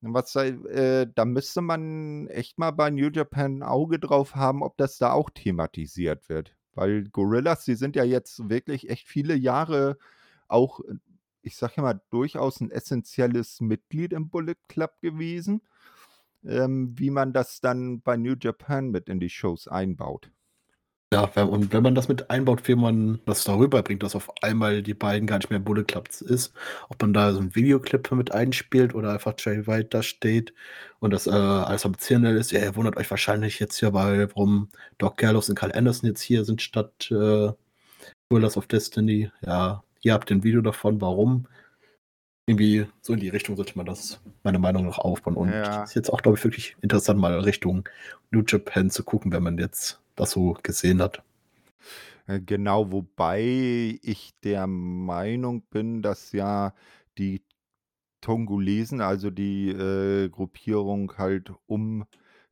Was, 0.00 0.34
äh, 0.36 1.06
da 1.14 1.24
müsste 1.24 1.60
man 1.60 2.26
echt 2.28 2.58
mal 2.58 2.72
bei 2.72 2.90
New 2.90 3.10
Japan 3.10 3.58
ein 3.58 3.62
Auge 3.62 3.98
drauf 3.98 4.34
haben, 4.34 4.62
ob 4.62 4.76
das 4.76 4.98
da 4.98 5.12
auch 5.12 5.30
thematisiert 5.30 6.28
wird. 6.28 6.56
Weil 6.74 7.04
Gorillas, 7.08 7.64
die 7.64 7.74
sind 7.74 7.96
ja 7.96 8.04
jetzt 8.04 8.48
wirklich 8.48 8.88
echt 8.88 9.06
viele 9.08 9.34
Jahre 9.34 9.98
auch, 10.48 10.80
äh, 10.80 10.94
ich 11.42 11.56
sage 11.56 11.74
ja 11.78 11.82
mal, 11.82 12.00
durchaus 12.10 12.60
ein 12.60 12.70
essentielles 12.70 13.60
Mitglied 13.60 14.12
im 14.12 14.28
Bullet 14.28 14.56
Club 14.68 15.00
gewesen. 15.00 15.62
Ähm, 16.44 16.98
wie 16.98 17.10
man 17.10 17.32
das 17.32 17.60
dann 17.60 18.00
bei 18.00 18.16
New 18.16 18.34
Japan 18.40 18.90
mit 18.90 19.08
in 19.08 19.20
die 19.20 19.30
Shows 19.30 19.68
einbaut. 19.68 20.30
Ja, 21.12 21.24
und 21.42 21.74
wenn 21.74 21.82
man 21.82 21.94
das 21.94 22.08
mit 22.08 22.30
einbaut, 22.30 22.66
wie 22.66 22.74
man 22.74 23.20
das 23.26 23.44
darüber 23.44 23.82
bringt, 23.82 24.02
dass 24.02 24.14
auf 24.16 24.32
einmal 24.42 24.82
die 24.82 24.94
beiden 24.94 25.26
gar 25.26 25.36
nicht 25.36 25.50
mehr 25.50 25.58
Bullet 25.58 25.84
Clubs 25.84 26.22
ist, 26.22 26.54
ob 26.88 27.02
man 27.02 27.12
da 27.12 27.34
so 27.34 27.40
einen 27.40 27.54
Videoclip 27.54 28.10
mit 28.12 28.32
einspielt 28.32 28.94
oder 28.94 29.12
einfach 29.12 29.34
Jay 29.36 29.66
White 29.66 29.88
da 29.90 30.02
steht 30.02 30.54
und 31.00 31.10
das 31.10 31.26
äh, 31.26 31.30
alles 31.30 31.84
am 31.84 31.98
Zirnel 31.98 32.38
ist. 32.38 32.50
Ja, 32.50 32.60
ihr 32.60 32.76
wundert 32.76 32.96
euch 32.96 33.10
wahrscheinlich 33.10 33.58
jetzt 33.60 33.78
hier, 33.78 33.92
weil 33.92 34.30
warum 34.30 34.70
Doc 34.96 35.18
Gallows 35.18 35.50
und 35.50 35.54
Carl 35.54 35.72
Anderson 35.72 36.08
jetzt 36.08 36.22
hier 36.22 36.46
sind 36.46 36.62
statt 36.62 37.10
äh, 37.10 37.52
Rulers 38.32 38.56
of 38.56 38.66
Destiny. 38.66 39.30
Ja, 39.44 39.84
ihr 40.00 40.14
habt 40.14 40.30
ein 40.30 40.44
Video 40.44 40.62
davon, 40.62 41.02
warum. 41.02 41.46
Irgendwie 42.46 42.86
so 43.00 43.12
in 43.12 43.20
die 43.20 43.28
Richtung 43.28 43.56
sollte 43.56 43.76
man 43.76 43.86
das, 43.86 44.20
meiner 44.42 44.58
Meinung 44.58 44.86
nach, 44.86 44.98
aufbauen. 44.98 45.36
Und 45.36 45.52
Ja. 45.52 45.84
ist 45.84 45.94
jetzt 45.94 46.12
auch, 46.12 46.22
glaube 46.22 46.36
ich, 46.38 46.44
wirklich 46.44 46.76
interessant, 46.80 47.20
mal 47.20 47.38
Richtung 47.38 47.88
New 48.30 48.42
Japan 48.46 48.90
zu 48.90 49.04
gucken, 49.04 49.30
wenn 49.32 49.42
man 49.44 49.58
jetzt 49.58 50.00
das 50.16 50.32
so 50.32 50.56
gesehen 50.62 51.00
hat. 51.00 51.22
Äh, 52.26 52.40
Genau, 52.40 52.90
wobei 52.92 53.98
ich 54.02 54.32
der 54.42 54.66
Meinung 54.66 55.62
bin, 55.70 56.02
dass 56.02 56.32
ja 56.32 56.74
die 57.18 57.42
Tongolesen, 58.20 59.00
also 59.00 59.30
die 59.30 59.70
äh, 59.70 60.28
Gruppierung 60.28 61.14
halt 61.18 61.52
um 61.66 62.04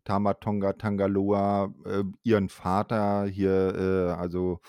Tamatonga 0.05 0.75
Tangaloa, 0.75 1.75
äh, 1.87 2.05
ihren 2.25 2.49
Vater 2.49 3.27
hier, 3.27 3.75
äh, 3.77 4.21
also 4.21 4.61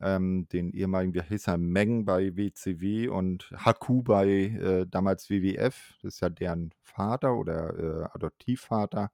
ähm, 0.00 0.48
den 0.52 0.70
ehemaligen, 0.72 1.14
wie 1.14 1.22
hieß 1.22 1.48
er, 1.48 1.58
Meng 1.58 2.04
bei 2.04 2.36
WCW 2.36 3.08
und 3.08 3.50
Haku 3.54 4.02
bei 4.02 4.26
äh, 4.28 4.86
damals 4.86 5.30
WWF, 5.30 5.94
das 6.02 6.14
ist 6.14 6.20
ja 6.20 6.28
deren 6.28 6.72
Vater 6.82 7.36
oder 7.36 7.78
äh, 7.78 8.04
Adoptivvater 8.14 9.10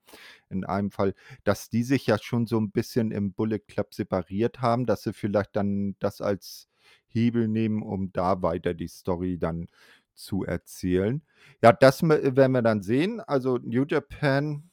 in 0.50 0.64
einem 0.64 0.90
Fall, 0.90 1.14
dass 1.44 1.70
die 1.70 1.82
sich 1.82 2.06
ja 2.06 2.18
schon 2.18 2.46
so 2.46 2.58
ein 2.58 2.70
bisschen 2.70 3.10
im 3.10 3.32
Bullet 3.32 3.60
Club 3.60 3.94
separiert 3.94 4.60
haben, 4.60 4.86
dass 4.86 5.02
sie 5.02 5.12
vielleicht 5.12 5.56
dann 5.56 5.96
das 5.98 6.20
als 6.20 6.68
Hebel 7.06 7.48
nehmen, 7.48 7.82
um 7.82 8.12
da 8.12 8.42
weiter 8.42 8.74
die 8.74 8.88
Story 8.88 9.38
dann 9.38 9.68
zu 10.14 10.44
erzählen. 10.44 11.22
Ja, 11.62 11.72
das 11.72 12.02
werden 12.02 12.52
wir 12.52 12.62
dann 12.62 12.82
sehen. 12.82 13.20
Also 13.20 13.58
New 13.58 13.84
Japan 13.84 14.70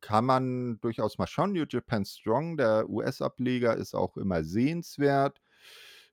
kann 0.00 0.26
man 0.26 0.78
durchaus 0.80 1.18
mal 1.18 1.26
schauen. 1.26 1.52
New 1.52 1.64
Japan 1.68 2.04
Strong, 2.04 2.56
der 2.58 2.88
US-Ableger, 2.90 3.76
ist 3.76 3.94
auch 3.94 4.16
immer 4.16 4.44
sehenswert. 4.44 5.40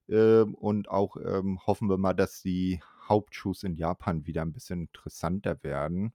Ähm, 0.09 0.55
und 0.55 0.89
auch 0.89 1.17
ähm, 1.17 1.59
hoffen 1.65 1.89
wir 1.89 1.97
mal, 1.97 2.13
dass 2.13 2.41
die 2.41 2.81
Hauptshows 3.07 3.63
in 3.63 3.75
Japan 3.75 4.25
wieder 4.25 4.41
ein 4.41 4.53
bisschen 4.53 4.81
interessanter 4.81 5.63
werden. 5.63 6.13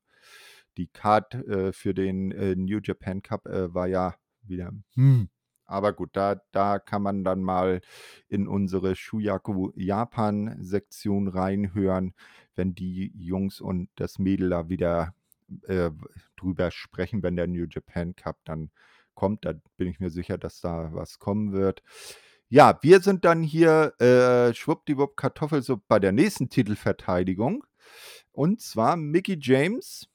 Die 0.76 0.88
Card 0.88 1.34
äh, 1.34 1.72
für 1.72 1.94
den 1.94 2.32
äh, 2.32 2.54
New 2.54 2.80
Japan 2.82 3.22
Cup 3.22 3.46
äh, 3.46 3.72
war 3.74 3.86
ja 3.86 4.14
wieder. 4.42 4.72
Hm. 4.94 5.28
Aber 5.66 5.92
gut, 5.92 6.10
da, 6.12 6.40
da 6.52 6.78
kann 6.78 7.02
man 7.02 7.24
dann 7.24 7.42
mal 7.42 7.80
in 8.28 8.46
unsere 8.46 8.94
Shuyaku 8.94 9.72
Japan 9.74 10.56
Sektion 10.62 11.26
reinhören, 11.28 12.14
wenn 12.54 12.74
die 12.74 13.12
Jungs 13.16 13.60
und 13.60 13.88
das 13.96 14.18
Mädel 14.18 14.50
da 14.50 14.68
wieder 14.68 15.12
äh, 15.66 15.90
drüber 16.36 16.70
sprechen, 16.70 17.22
wenn 17.22 17.36
der 17.36 17.48
New 17.48 17.66
Japan 17.68 18.14
Cup 18.14 18.38
dann 18.44 18.70
kommt. 19.14 19.44
Da 19.44 19.54
bin 19.76 19.88
ich 19.88 19.98
mir 19.98 20.10
sicher, 20.10 20.38
dass 20.38 20.60
da 20.60 20.90
was 20.92 21.18
kommen 21.18 21.52
wird. 21.52 21.82
Ja, 22.48 22.78
wir 22.80 23.00
sind 23.00 23.24
dann 23.24 23.42
hier 23.42 24.00
äh, 24.00 24.54
schwuppdiwupp 24.54 25.16
Kartoffelsuppe 25.16 25.82
bei 25.88 25.98
der 25.98 26.12
nächsten 26.12 26.48
Titelverteidigung. 26.48 27.64
Und 28.30 28.60
zwar 28.60 28.96
Mickey 28.96 29.36
James 29.40 30.08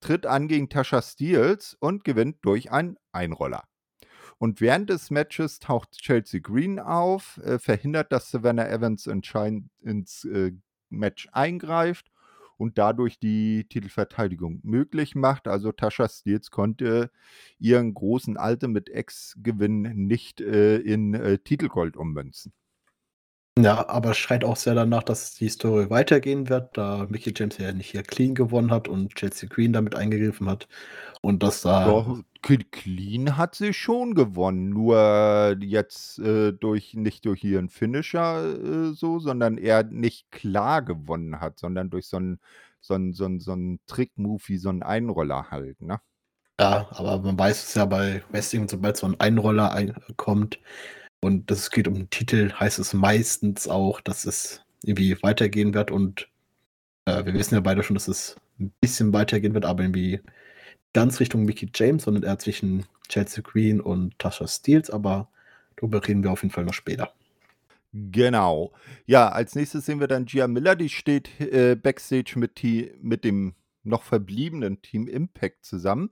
tritt 0.00 0.24
an 0.24 0.48
gegen 0.48 0.70
Tasha 0.70 1.02
Steels 1.02 1.76
und 1.78 2.04
gewinnt 2.04 2.38
durch 2.42 2.72
einen 2.72 2.96
Einroller. 3.12 3.64
Und 4.38 4.60
während 4.62 4.88
des 4.88 5.10
Matches 5.10 5.58
taucht 5.58 5.92
Chelsea 5.92 6.40
Green 6.40 6.78
auf, 6.78 7.38
äh, 7.44 7.58
verhindert, 7.58 8.12
dass 8.12 8.30
Savannah 8.30 8.68
Evans 8.68 9.06
ins 9.06 10.24
äh, 10.24 10.52
Match 10.88 11.28
eingreift 11.32 12.10
und 12.58 12.76
dadurch 12.76 13.18
die 13.18 13.64
Titelverteidigung 13.68 14.60
möglich 14.62 15.14
macht. 15.14 15.48
Also 15.48 15.72
Tasha 15.72 16.08
Steels 16.08 16.50
konnte 16.50 17.10
ihren 17.58 17.94
großen 17.94 18.36
Ultimate 18.36 18.92
X-Gewinn 18.92 19.82
nicht 20.06 20.40
äh, 20.42 20.76
in 20.78 21.14
äh, 21.14 21.38
Titelgold 21.38 21.96
ummünzen. 21.96 22.52
Ja, 23.60 23.88
aber 23.88 24.10
es 24.10 24.18
schreit 24.18 24.44
auch 24.44 24.56
sehr 24.56 24.74
danach, 24.74 25.02
dass 25.02 25.34
die 25.34 25.48
Story 25.48 25.90
weitergehen 25.90 26.48
wird, 26.48 26.76
da 26.76 27.06
Mickey 27.08 27.32
James 27.34 27.58
ja 27.58 27.72
nicht 27.72 27.90
hier 27.90 28.02
clean 28.02 28.34
gewonnen 28.34 28.70
hat 28.70 28.88
und 28.88 29.14
Chelsea 29.16 29.48
Green 29.48 29.72
damit 29.72 29.94
eingegriffen 29.96 30.48
hat. 30.48 30.68
Und 31.22 31.42
dass 31.42 31.62
da. 31.62 31.84
Doch, 31.84 32.22
Clean 32.42 33.36
hat 33.36 33.54
sie 33.56 33.72
schon 33.72 34.14
gewonnen, 34.14 34.70
nur 34.70 35.56
jetzt 35.60 36.18
äh, 36.20 36.52
durch 36.52 36.94
nicht 36.94 37.24
durch 37.26 37.42
ihren 37.42 37.68
Finisher 37.68 38.44
äh, 38.44 38.92
so, 38.92 39.18
sondern 39.18 39.58
er 39.58 39.82
nicht 39.82 40.30
klar 40.30 40.82
gewonnen 40.82 41.40
hat, 41.40 41.58
sondern 41.58 41.90
durch 41.90 42.06
so 42.06 42.16
einen 42.18 42.38
so 42.80 42.94
so 43.12 43.24
einen 43.24 43.40
so 43.40 43.56
Trick-Move 43.86 44.42
wie 44.46 44.58
so 44.58 44.68
einen 44.68 44.82
Einroller 44.84 45.50
halt, 45.50 45.80
ne? 45.82 46.00
Ja, 46.60 46.88
aber 46.90 47.18
man 47.20 47.38
weiß 47.38 47.64
es 47.68 47.74
ja 47.74 47.84
bei 47.84 48.22
Wrestling, 48.30 48.68
sobald 48.68 48.96
so 48.96 49.06
ein 49.06 49.18
Einroller 49.20 49.72
ein 49.72 49.94
kommt 50.16 50.58
und 51.20 51.50
es 51.50 51.70
geht 51.70 51.88
um 51.88 51.94
den 51.94 52.10
Titel, 52.10 52.52
heißt 52.52 52.78
es 52.78 52.94
meistens 52.94 53.68
auch, 53.68 54.00
dass 54.00 54.24
es 54.24 54.64
irgendwie 54.82 55.20
weitergehen 55.22 55.74
wird. 55.74 55.90
Und 55.90 56.28
äh, 57.06 57.24
wir 57.24 57.34
wissen 57.34 57.54
ja 57.54 57.60
beide 57.60 57.82
schon, 57.82 57.94
dass 57.94 58.08
es 58.08 58.36
ein 58.60 58.72
bisschen 58.80 59.12
weitergehen 59.12 59.54
wird, 59.54 59.64
aber 59.64 59.82
irgendwie 59.82 60.20
ganz 60.92 61.20
Richtung 61.20 61.44
Mickey 61.44 61.68
James, 61.74 62.04
sondern 62.04 62.22
eher 62.22 62.38
zwischen 62.38 62.86
Chelsea 63.08 63.42
Green 63.42 63.80
und 63.80 64.18
Tasha 64.18 64.46
Steels. 64.46 64.90
Aber 64.90 65.28
darüber 65.76 66.06
reden 66.06 66.22
wir 66.22 66.30
auf 66.30 66.42
jeden 66.42 66.52
Fall 66.52 66.64
noch 66.64 66.74
später. 66.74 67.12
Genau. 67.92 68.72
Ja, 69.06 69.30
als 69.30 69.54
nächstes 69.54 69.86
sehen 69.86 70.00
wir 70.00 70.08
dann 70.08 70.26
Gia 70.26 70.46
Miller, 70.46 70.76
die 70.76 70.90
steht 70.90 71.40
äh, 71.40 71.74
backstage 71.74 72.34
mit, 72.36 72.62
die, 72.62 72.92
mit 73.00 73.24
dem 73.24 73.54
noch 73.82 74.02
verbliebenen 74.02 74.82
Team 74.82 75.08
Impact 75.08 75.64
zusammen. 75.64 76.10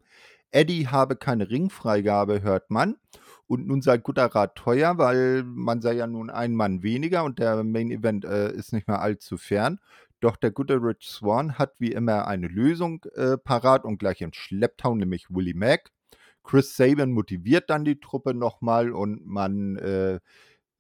Eddie 0.51 0.89
habe 0.89 1.17
keine 1.17 1.51
Ringfreigabe, 1.51 2.43
hört 2.43 2.71
man. 2.71 2.97
Und 3.47 3.67
nun 3.67 3.81
sei 3.81 3.99
guter 3.99 4.27
Rat 4.27 4.57
teuer, 4.57 4.99
weil 4.99 5.45
man 5.45 5.81
sei 5.81 5.95
ja 5.95 6.07
nun 6.07 6.31
ein 6.31 6.55
Mann 6.55 6.83
weniger 6.83 7.25
und 7.25 7.39
der 7.39 7.63
Main 7.63 7.91
Event 7.91 8.25
äh, 8.25 8.53
ist 8.53 8.73
nicht 8.73 8.89
mehr 8.89 9.01
allzu 9.01 9.37
fern. 9.37 9.79
Doch 10.21 10.37
der 10.37 10.51
gute 10.51 10.83
Rich 10.83 11.09
Swan 11.09 11.59
hat 11.59 11.75
wie 11.79 11.93
immer 11.93 12.27
eine 12.27 12.49
Lösung 12.49 13.05
äh, 13.15 13.37
parat 13.37 13.85
und 13.85 13.99
gleich 13.99 14.23
im 14.23 14.33
Schlepptau, 14.33 14.95
nämlich 14.95 15.27
Willie 15.31 15.55
Mack. 15.55 15.93
Chris 16.43 16.77
Saban 16.77 17.13
motiviert 17.13 17.71
dann 17.71 17.85
die 17.85 18.01
Truppe 18.01 18.35
nochmal 18.35 18.93
und 18.93 19.27
man 19.27 19.77
äh, 19.77 20.21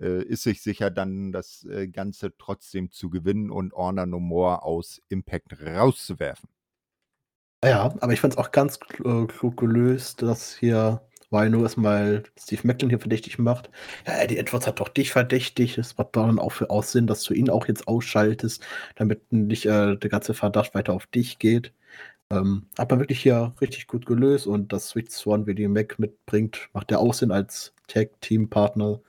äh, 0.00 0.22
ist 0.24 0.42
sich 0.42 0.62
sicher, 0.62 0.90
dann 0.90 1.33
das 1.33 1.64
äh, 1.64 1.88
Ganze 1.88 2.37
trotzdem 2.38 2.90
zu 2.90 3.11
gewinnen 3.11 3.50
und 3.50 3.72
Honor 3.74 4.07
No 4.07 4.20
More 4.20 4.62
aus 4.62 5.02
Impact 5.09 5.61
rauszuwerfen. 5.61 6.48
Ja, 7.64 7.94
aber 8.00 8.12
ich 8.12 8.20
fand 8.20 8.35
es 8.35 8.38
auch 8.38 8.52
ganz 8.52 8.79
äh, 9.05 9.26
klug 9.26 9.57
gelöst, 9.57 10.22
dass 10.22 10.55
hier 10.55 11.00
Rhino 11.32 11.62
erstmal 11.62 12.22
Steve 12.38 12.66
Macklin 12.66 12.90
hier 12.90 13.00
verdächtig 13.00 13.38
macht. 13.38 13.70
Ja, 14.06 14.18
Eddie 14.18 14.38
Edwards 14.38 14.66
hat 14.66 14.80
doch 14.80 14.88
dich 14.88 15.10
verdächtig. 15.12 15.78
Es 15.78 15.96
macht 15.98 16.16
dann 16.16 16.38
auch 16.38 16.52
für 16.52 16.70
Aussehen, 16.70 17.06
dass 17.06 17.22
du 17.24 17.34
ihn 17.34 17.50
auch 17.50 17.66
jetzt 17.68 17.88
ausschaltest, 17.88 18.64
damit 18.96 19.32
nicht 19.32 19.66
äh, 19.66 19.96
der 19.96 20.10
ganze 20.10 20.34
Verdacht 20.34 20.74
weiter 20.74 20.92
auf 20.92 21.06
dich 21.06 21.38
geht. 21.38 21.72
Ähm, 22.30 22.66
hat 22.78 22.90
man 22.90 23.00
wirklich 23.00 23.20
hier 23.22 23.54
richtig 23.60 23.86
gut 23.86 24.06
gelöst 24.06 24.46
und 24.46 24.72
das 24.72 24.88
Switch 24.88 25.12
Swan, 25.12 25.46
wie 25.46 25.54
die 25.54 25.68
Mac 25.68 25.98
mitbringt, 25.98 26.68
macht 26.72 26.90
der 26.90 27.00
Aussehen 27.00 27.30
als 27.32 27.74
Tag-Team-Partner. 27.88 29.00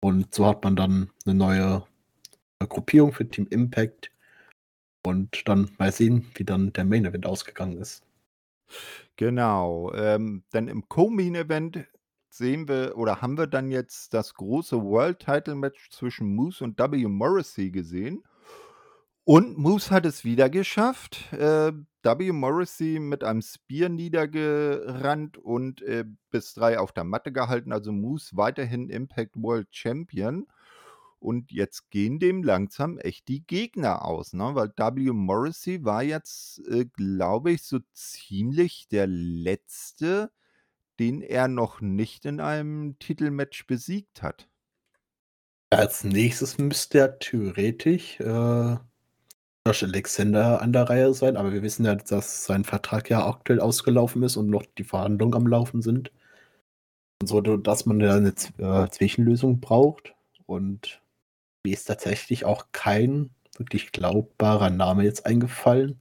Und 0.00 0.34
so 0.34 0.46
hat 0.46 0.62
man 0.64 0.76
dann 0.76 1.10
eine 1.24 1.34
neue 1.34 1.84
Gruppierung 2.60 3.12
für 3.12 3.28
Team 3.28 3.46
Impact. 3.50 4.10
Und 5.04 5.48
dann 5.48 5.70
mal 5.78 5.92
sehen, 5.92 6.26
wie 6.34 6.44
dann 6.44 6.72
der 6.72 6.84
Main 6.84 7.04
Event 7.04 7.26
ausgegangen 7.26 7.78
ist. 7.78 8.02
Genau. 9.16 9.92
Ähm, 9.94 10.44
denn 10.52 10.68
im 10.68 10.88
Co-Main 10.88 11.34
Event 11.34 11.86
sehen 12.28 12.68
wir 12.68 12.96
oder 12.96 13.22
haben 13.22 13.38
wir 13.38 13.46
dann 13.46 13.70
jetzt 13.70 14.14
das 14.14 14.34
große 14.34 14.82
World 14.82 15.20
Title 15.20 15.54
Match 15.54 15.90
zwischen 15.90 16.34
Moose 16.34 16.62
und 16.64 16.78
W. 16.78 17.06
Morrissey 17.06 17.70
gesehen. 17.70 18.22
Und 19.24 19.58
Moose 19.58 19.90
hat 19.90 20.06
es 20.06 20.24
wieder 20.24 20.48
geschafft. 20.48 21.32
Äh, 21.32 21.72
W. 22.02 22.32
Morrissey 22.32 23.00
mit 23.00 23.24
einem 23.24 23.42
Spear 23.42 23.88
niedergerannt 23.88 25.36
und 25.38 25.82
äh, 25.82 26.04
bis 26.30 26.54
drei 26.54 26.78
auf 26.78 26.92
der 26.92 27.02
Matte 27.02 27.32
gehalten. 27.32 27.72
Also 27.72 27.90
Moose 27.90 28.36
weiterhin 28.36 28.88
Impact 28.88 29.34
World 29.34 29.66
Champion. 29.72 30.46
Und 31.26 31.50
jetzt 31.50 31.90
gehen 31.90 32.20
dem 32.20 32.44
langsam 32.44 32.98
echt 32.98 33.26
die 33.26 33.44
Gegner 33.44 34.04
aus, 34.04 34.32
ne? 34.32 34.54
Weil 34.54 34.68
W. 34.76 35.10
Morrissey 35.10 35.84
war 35.84 36.04
jetzt, 36.04 36.62
äh, 36.68 36.84
glaube 36.84 37.50
ich, 37.50 37.64
so 37.64 37.80
ziemlich 37.94 38.86
der 38.92 39.08
letzte, 39.08 40.30
den 41.00 41.22
er 41.22 41.48
noch 41.48 41.80
nicht 41.80 42.26
in 42.26 42.38
einem 42.38 42.96
Titelmatch 43.00 43.66
besiegt 43.66 44.22
hat. 44.22 44.48
Als 45.70 46.04
nächstes 46.04 46.58
müsste 46.58 46.98
er 47.00 47.18
theoretisch 47.18 48.20
äh, 48.20 48.76
Josh 49.66 49.82
Alexander 49.82 50.62
an 50.62 50.72
der 50.72 50.88
Reihe 50.88 51.12
sein, 51.12 51.36
aber 51.36 51.52
wir 51.52 51.62
wissen 51.62 51.86
ja, 51.86 51.96
dass 51.96 52.44
sein 52.44 52.62
Vertrag 52.62 53.10
ja 53.10 53.26
aktuell 53.26 53.58
ausgelaufen 53.58 54.22
ist 54.22 54.36
und 54.36 54.48
noch 54.48 54.64
die 54.78 54.84
Verhandlungen 54.84 55.34
am 55.34 55.48
Laufen 55.48 55.82
sind. 55.82 56.12
Und 57.20 57.26
so, 57.26 57.40
dass 57.40 57.84
man 57.84 57.98
da 57.98 58.14
eine 58.14 58.28
äh, 58.28 58.88
Zwischenlösung 58.90 59.58
braucht. 59.58 60.14
Und 60.46 61.02
mir 61.66 61.72
ist 61.72 61.86
tatsächlich 61.86 62.44
auch 62.44 62.66
kein 62.70 63.30
wirklich 63.58 63.90
glaubbarer 63.90 64.70
Name 64.70 65.02
jetzt 65.02 65.26
eingefallen, 65.26 66.00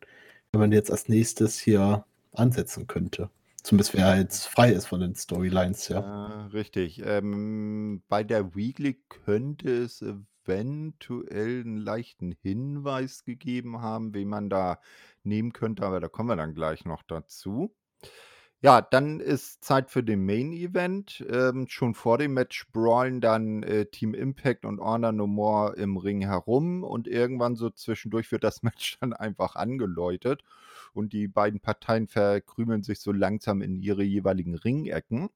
wenn 0.51 0.61
man 0.61 0.71
jetzt 0.71 0.91
als 0.91 1.09
nächstes 1.09 1.57
hier 1.57 2.05
ansetzen 2.33 2.85
könnte. 2.85 3.31
Zumindest 3.63 3.95
wer 3.95 4.15
jetzt 4.15 4.45
frei 4.45 4.71
ist 4.71 4.85
von 4.85 4.99
den 4.99 5.15
Storylines, 5.15 5.87
ja. 5.87 6.01
Äh, 6.01 6.45
richtig. 6.49 7.01
Ähm, 7.03 8.03
bei 8.09 8.23
der 8.23 8.55
Weekly 8.55 9.01
könnte 9.09 9.71
es 9.71 10.03
eventuell 10.03 11.61
einen 11.61 11.77
leichten 11.77 12.35
Hinweis 12.43 13.23
gegeben 13.23 13.81
haben, 13.81 14.13
wen 14.13 14.27
man 14.27 14.51
da 14.51 14.79
nehmen 15.23 15.51
könnte, 15.51 15.83
aber 15.83 15.99
da 15.99 16.07
kommen 16.07 16.29
wir 16.29 16.35
dann 16.35 16.53
gleich 16.53 16.85
noch 16.85 17.01
dazu. 17.01 17.73
Ja, 18.61 18.81
dann 18.81 19.19
ist 19.19 19.63
Zeit 19.63 19.91
für 19.91 20.03
den 20.03 20.25
Main 20.25 20.51
Event. 20.51 21.23
Ähm, 21.29 21.67
schon 21.67 21.93
vor 21.93 22.17
dem 22.17 22.33
Match 22.33 22.67
brawlen 22.71 23.21
dann 23.21 23.61
äh, 23.63 23.85
Team 23.85 24.13
Impact 24.13 24.65
und 24.65 24.79
Honor 24.79 25.11
No 25.11 25.27
More 25.27 25.75
im 25.75 25.97
Ring 25.97 26.21
herum 26.21 26.83
und 26.83 27.07
irgendwann 27.07 27.55
so 27.55 27.69
zwischendurch 27.69 28.31
wird 28.31 28.43
das 28.43 28.63
Match 28.63 28.97
dann 28.99 29.13
einfach 29.13 29.55
angeläutet 29.55 30.43
und 30.93 31.13
die 31.13 31.27
beiden 31.27 31.59
Parteien 31.59 32.07
verkrümeln 32.07 32.81
sich 32.83 32.99
so 33.01 33.11
langsam 33.11 33.61
in 33.61 33.75
ihre 33.75 34.03
jeweiligen 34.03 34.55
Ringecken. 34.55 35.29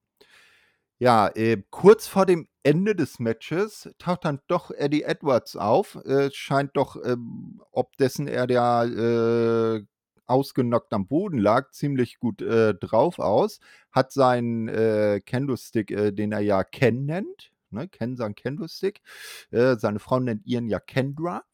Ja, 0.98 1.28
äh, 1.34 1.62
kurz 1.70 2.06
vor 2.06 2.26
dem 2.26 2.46
Ende 2.62 2.94
des 2.94 3.20
Matches 3.20 3.88
taucht 3.98 4.24
dann 4.26 4.40
doch 4.48 4.70
Eddie 4.70 5.02
Edwards 5.02 5.56
auf. 5.56 5.94
Äh, 6.04 6.30
scheint 6.32 6.76
doch, 6.76 6.96
ähm, 7.02 7.62
ob 7.70 7.96
dessen 7.96 8.26
er 8.28 8.46
äh, 8.84 9.82
ausgenockt 10.30 10.92
am 10.92 11.06
Boden 11.06 11.38
lag, 11.38 11.70
ziemlich 11.72 12.18
gut 12.18 12.40
äh, 12.42 12.74
drauf 12.74 13.18
aus. 13.18 13.60
Hat 13.90 14.12
seinen 14.12 14.68
äh, 14.68 15.20
Kendo-Stick, 15.24 15.90
äh, 15.90 16.12
den 16.12 16.32
er 16.32 16.40
ja 16.40 16.64
Ken 16.64 17.04
nennt. 17.04 17.52
Ne? 17.70 17.88
Ken 17.88 18.16
sein 18.16 18.34
Kendo-Stick. 18.34 19.02
Äh, 19.50 19.76
seine 19.76 19.98
Frau 19.98 20.20
nennt 20.20 20.46
ihren 20.46 20.68
ja 20.68 20.80
Kendra 20.80 21.44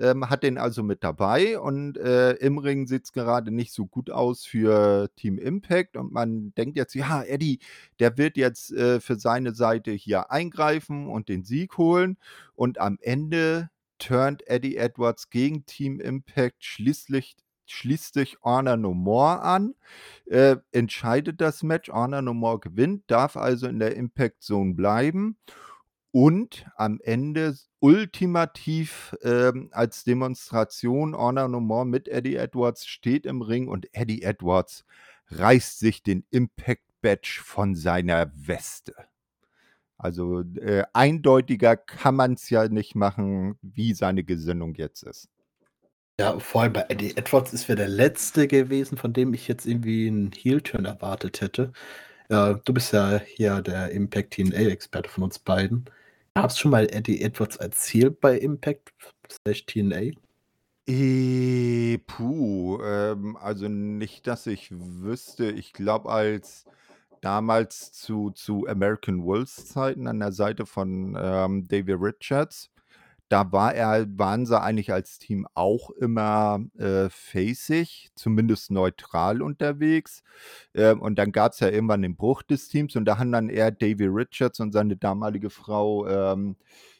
ähm, 0.00 0.28
hat 0.30 0.42
den 0.42 0.58
also 0.58 0.82
mit 0.82 1.04
dabei 1.04 1.58
und 1.58 1.98
äh, 1.98 2.32
im 2.34 2.58
Ring 2.58 2.86
sieht 2.86 3.04
es 3.04 3.12
gerade 3.12 3.50
nicht 3.50 3.72
so 3.72 3.86
gut 3.86 4.10
aus 4.10 4.44
für 4.44 5.10
Team 5.16 5.38
Impact 5.38 5.96
und 5.96 6.12
man 6.12 6.54
denkt 6.54 6.76
jetzt, 6.76 6.94
ja, 6.94 7.22
Eddie, 7.22 7.60
der 8.00 8.16
wird 8.16 8.36
jetzt 8.36 8.72
äh, 8.72 9.00
für 9.00 9.16
seine 9.16 9.54
Seite 9.54 9.92
hier 9.92 10.30
eingreifen 10.30 11.06
und 11.06 11.28
den 11.28 11.44
Sieg 11.44 11.76
holen 11.76 12.16
und 12.54 12.80
am 12.80 12.98
Ende 13.02 13.70
turnt 13.98 14.46
Eddie 14.48 14.76
Edwards 14.76 15.28
gegen 15.28 15.66
Team 15.66 16.00
Impact 16.00 16.64
schließlich 16.64 17.36
schließt 17.70 18.14
sich 18.14 18.38
Honor 18.42 18.76
No 18.76 18.94
More 18.94 19.40
an, 19.42 19.74
äh, 20.26 20.56
entscheidet 20.72 21.40
das 21.40 21.62
Match, 21.62 21.90
Honor 21.90 22.22
No 22.22 22.34
More 22.34 22.60
gewinnt, 22.60 23.04
darf 23.08 23.36
also 23.36 23.66
in 23.68 23.78
der 23.78 23.96
Impact 23.96 24.42
Zone 24.42 24.74
bleiben 24.74 25.36
und 26.12 26.66
am 26.76 27.00
Ende 27.02 27.56
ultimativ 27.78 29.16
ähm, 29.22 29.68
als 29.72 30.04
Demonstration 30.04 31.16
Honor 31.16 31.48
No 31.48 31.60
More 31.60 31.86
mit 31.86 32.08
Eddie 32.08 32.36
Edwards 32.36 32.86
steht 32.86 33.26
im 33.26 33.42
Ring 33.42 33.68
und 33.68 33.88
Eddie 33.94 34.22
Edwards 34.22 34.84
reißt 35.28 35.78
sich 35.78 36.02
den 36.02 36.24
Impact 36.30 36.82
Badge 37.00 37.40
von 37.42 37.74
seiner 37.74 38.30
Weste. 38.34 38.94
Also 39.96 40.40
äh, 40.40 40.84
eindeutiger 40.92 41.76
kann 41.76 42.16
man 42.16 42.32
es 42.34 42.48
ja 42.50 42.68
nicht 42.68 42.94
machen, 42.94 43.58
wie 43.62 43.92
seine 43.92 44.24
Gesinnung 44.24 44.74
jetzt 44.74 45.02
ist. 45.02 45.28
Ja, 46.20 46.38
vor 46.38 46.60
allem 46.60 46.74
bei 46.74 46.84
Eddie 46.90 47.16
Edwards 47.16 47.54
ist 47.54 47.66
er 47.70 47.76
der 47.76 47.88
letzte 47.88 48.46
gewesen, 48.46 48.98
von 48.98 49.14
dem 49.14 49.32
ich 49.32 49.48
jetzt 49.48 49.64
irgendwie 49.64 50.06
einen 50.06 50.32
Heel-Turn 50.32 50.84
erwartet 50.84 51.40
hätte. 51.40 51.72
Äh, 52.28 52.56
du 52.62 52.74
bist 52.74 52.92
ja 52.92 53.22
hier 53.24 53.62
der 53.62 53.90
Impact 53.92 54.34
TNA-Experte 54.34 55.08
von 55.08 55.24
uns 55.24 55.38
beiden. 55.38 55.86
Gab 56.34 56.50
es 56.50 56.58
schon 56.58 56.72
mal 56.72 56.86
Eddie 56.92 57.22
Edwards 57.22 57.56
als 57.56 57.80
Ziel 57.80 58.10
bei 58.10 58.36
Impact 58.36 58.92
slash 59.32 59.64
TNA? 59.64 60.12
Äh, 60.86 61.96
puh, 62.06 62.82
ähm, 62.82 63.38
also 63.38 63.68
nicht, 63.68 64.26
dass 64.26 64.46
ich 64.46 64.68
wüsste. 64.72 65.50
Ich 65.50 65.72
glaube, 65.72 66.10
als 66.10 66.66
damals 67.22 67.92
zu, 67.92 68.30
zu 68.32 68.66
American 68.66 69.24
Wolves 69.24 69.68
Zeiten 69.68 70.06
an 70.06 70.20
der 70.20 70.32
Seite 70.32 70.66
von 70.66 71.16
ähm, 71.18 71.66
David 71.66 71.96
Richards, 71.98 72.69
da 73.30 73.52
war 73.52 73.74
er, 73.74 74.06
waren 74.18 74.44
sie 74.44 74.60
eigentlich 74.60 74.92
als 74.92 75.18
Team 75.20 75.46
auch 75.54 75.90
immer 75.90 76.60
äh, 76.78 77.08
facig, 77.10 78.10
zumindest 78.16 78.72
neutral 78.72 79.40
unterwegs. 79.40 80.22
Ähm, 80.74 81.00
und 81.00 81.16
dann 81.18 81.30
gab 81.32 81.52
es 81.52 81.60
ja 81.60 81.68
irgendwann 81.68 82.02
den 82.02 82.16
Bruch 82.16 82.42
des 82.42 82.68
Teams 82.68 82.96
und 82.96 83.04
da 83.04 83.18
haben 83.18 83.30
dann 83.32 83.48
eher 83.48 83.70
Davy 83.70 84.06
Richards 84.06 84.58
und 84.60 84.72
seine 84.72 84.96
damalige 84.96 85.48
Frau, 85.50 86.06
ähm, 86.08 86.56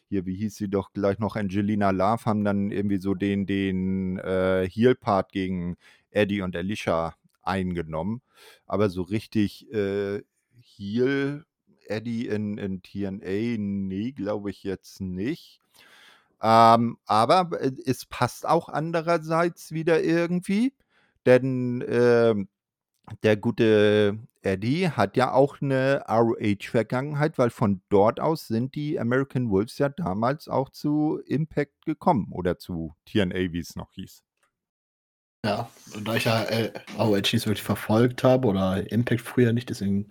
hier, 0.09 0.25
wie 0.25 0.35
hieß 0.35 0.55
sie 0.55 0.69
doch 0.69 0.93
gleich 0.93 1.19
noch, 1.19 1.35
Angelina 1.35 1.91
Love, 1.91 2.25
haben 2.25 2.43
dann 2.45 2.71
irgendwie 2.71 2.99
so 2.99 3.13
den, 3.13 3.45
den 3.45 4.17
äh, 4.19 4.67
Heel-Part 4.69 5.31
gegen 5.33 5.75
Eddie 6.11 6.41
und 6.41 6.55
Alicia 6.55 7.15
eingenommen. 7.43 8.21
Aber 8.65 8.89
so 8.89 9.01
richtig 9.03 9.71
äh, 9.73 10.21
Heel, 10.61 11.45
Eddie 11.87 12.27
in, 12.27 12.57
in 12.57 12.81
TNA, 12.81 13.57
nee, 13.57 14.11
glaube 14.13 14.49
ich 14.49 14.63
jetzt 14.63 15.01
nicht. 15.01 15.60
Ähm, 16.41 16.97
aber 17.05 17.61
äh, 17.61 17.71
es 17.85 18.05
passt 18.05 18.47
auch 18.47 18.69
andererseits 18.69 19.71
wieder 19.71 20.03
irgendwie, 20.03 20.73
denn 21.25 21.83
ähm, 21.87 22.49
der 23.23 23.37
gute 23.37 24.17
Eddie 24.41 24.89
hat 24.89 25.17
ja 25.17 25.33
auch 25.33 25.61
eine 25.61 26.03
ROH-Vergangenheit, 26.07 27.37
weil 27.37 27.51
von 27.51 27.81
dort 27.89 28.19
aus 28.19 28.47
sind 28.47 28.73
die 28.75 28.99
American 28.99 29.49
Wolves 29.51 29.77
ja 29.77 29.89
damals 29.89 30.47
auch 30.47 30.69
zu 30.69 31.21
Impact 31.27 31.85
gekommen 31.85 32.29
oder 32.31 32.57
zu 32.57 32.95
TNA, 33.05 33.51
wie 33.51 33.59
es 33.59 33.75
noch 33.75 33.91
hieß. 33.93 34.23
Ja, 35.45 35.69
und 35.95 36.07
da 36.07 36.15
ich 36.15 36.25
ja 36.25 36.43
äh, 36.43 36.71
ROH 36.97 37.33
nicht 37.33 37.45
wirklich 37.45 37.63
verfolgt 37.63 38.23
habe 38.23 38.47
oder 38.47 38.91
Impact 38.91 39.21
früher 39.21 39.53
nicht, 39.53 39.69
deswegen 39.69 40.07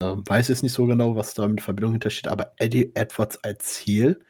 äh, 0.00 0.16
weiß 0.16 0.48
ich 0.48 0.54
es 0.54 0.62
nicht 0.62 0.72
so 0.72 0.86
genau, 0.86 1.16
was 1.16 1.34
da 1.34 1.46
mit 1.48 1.60
Verbindung 1.60 1.92
hintersteht, 1.92 2.28
aber 2.28 2.54
Eddie 2.56 2.94
Edwards 2.94 3.42
als 3.44 3.64
Ziel 3.64 4.24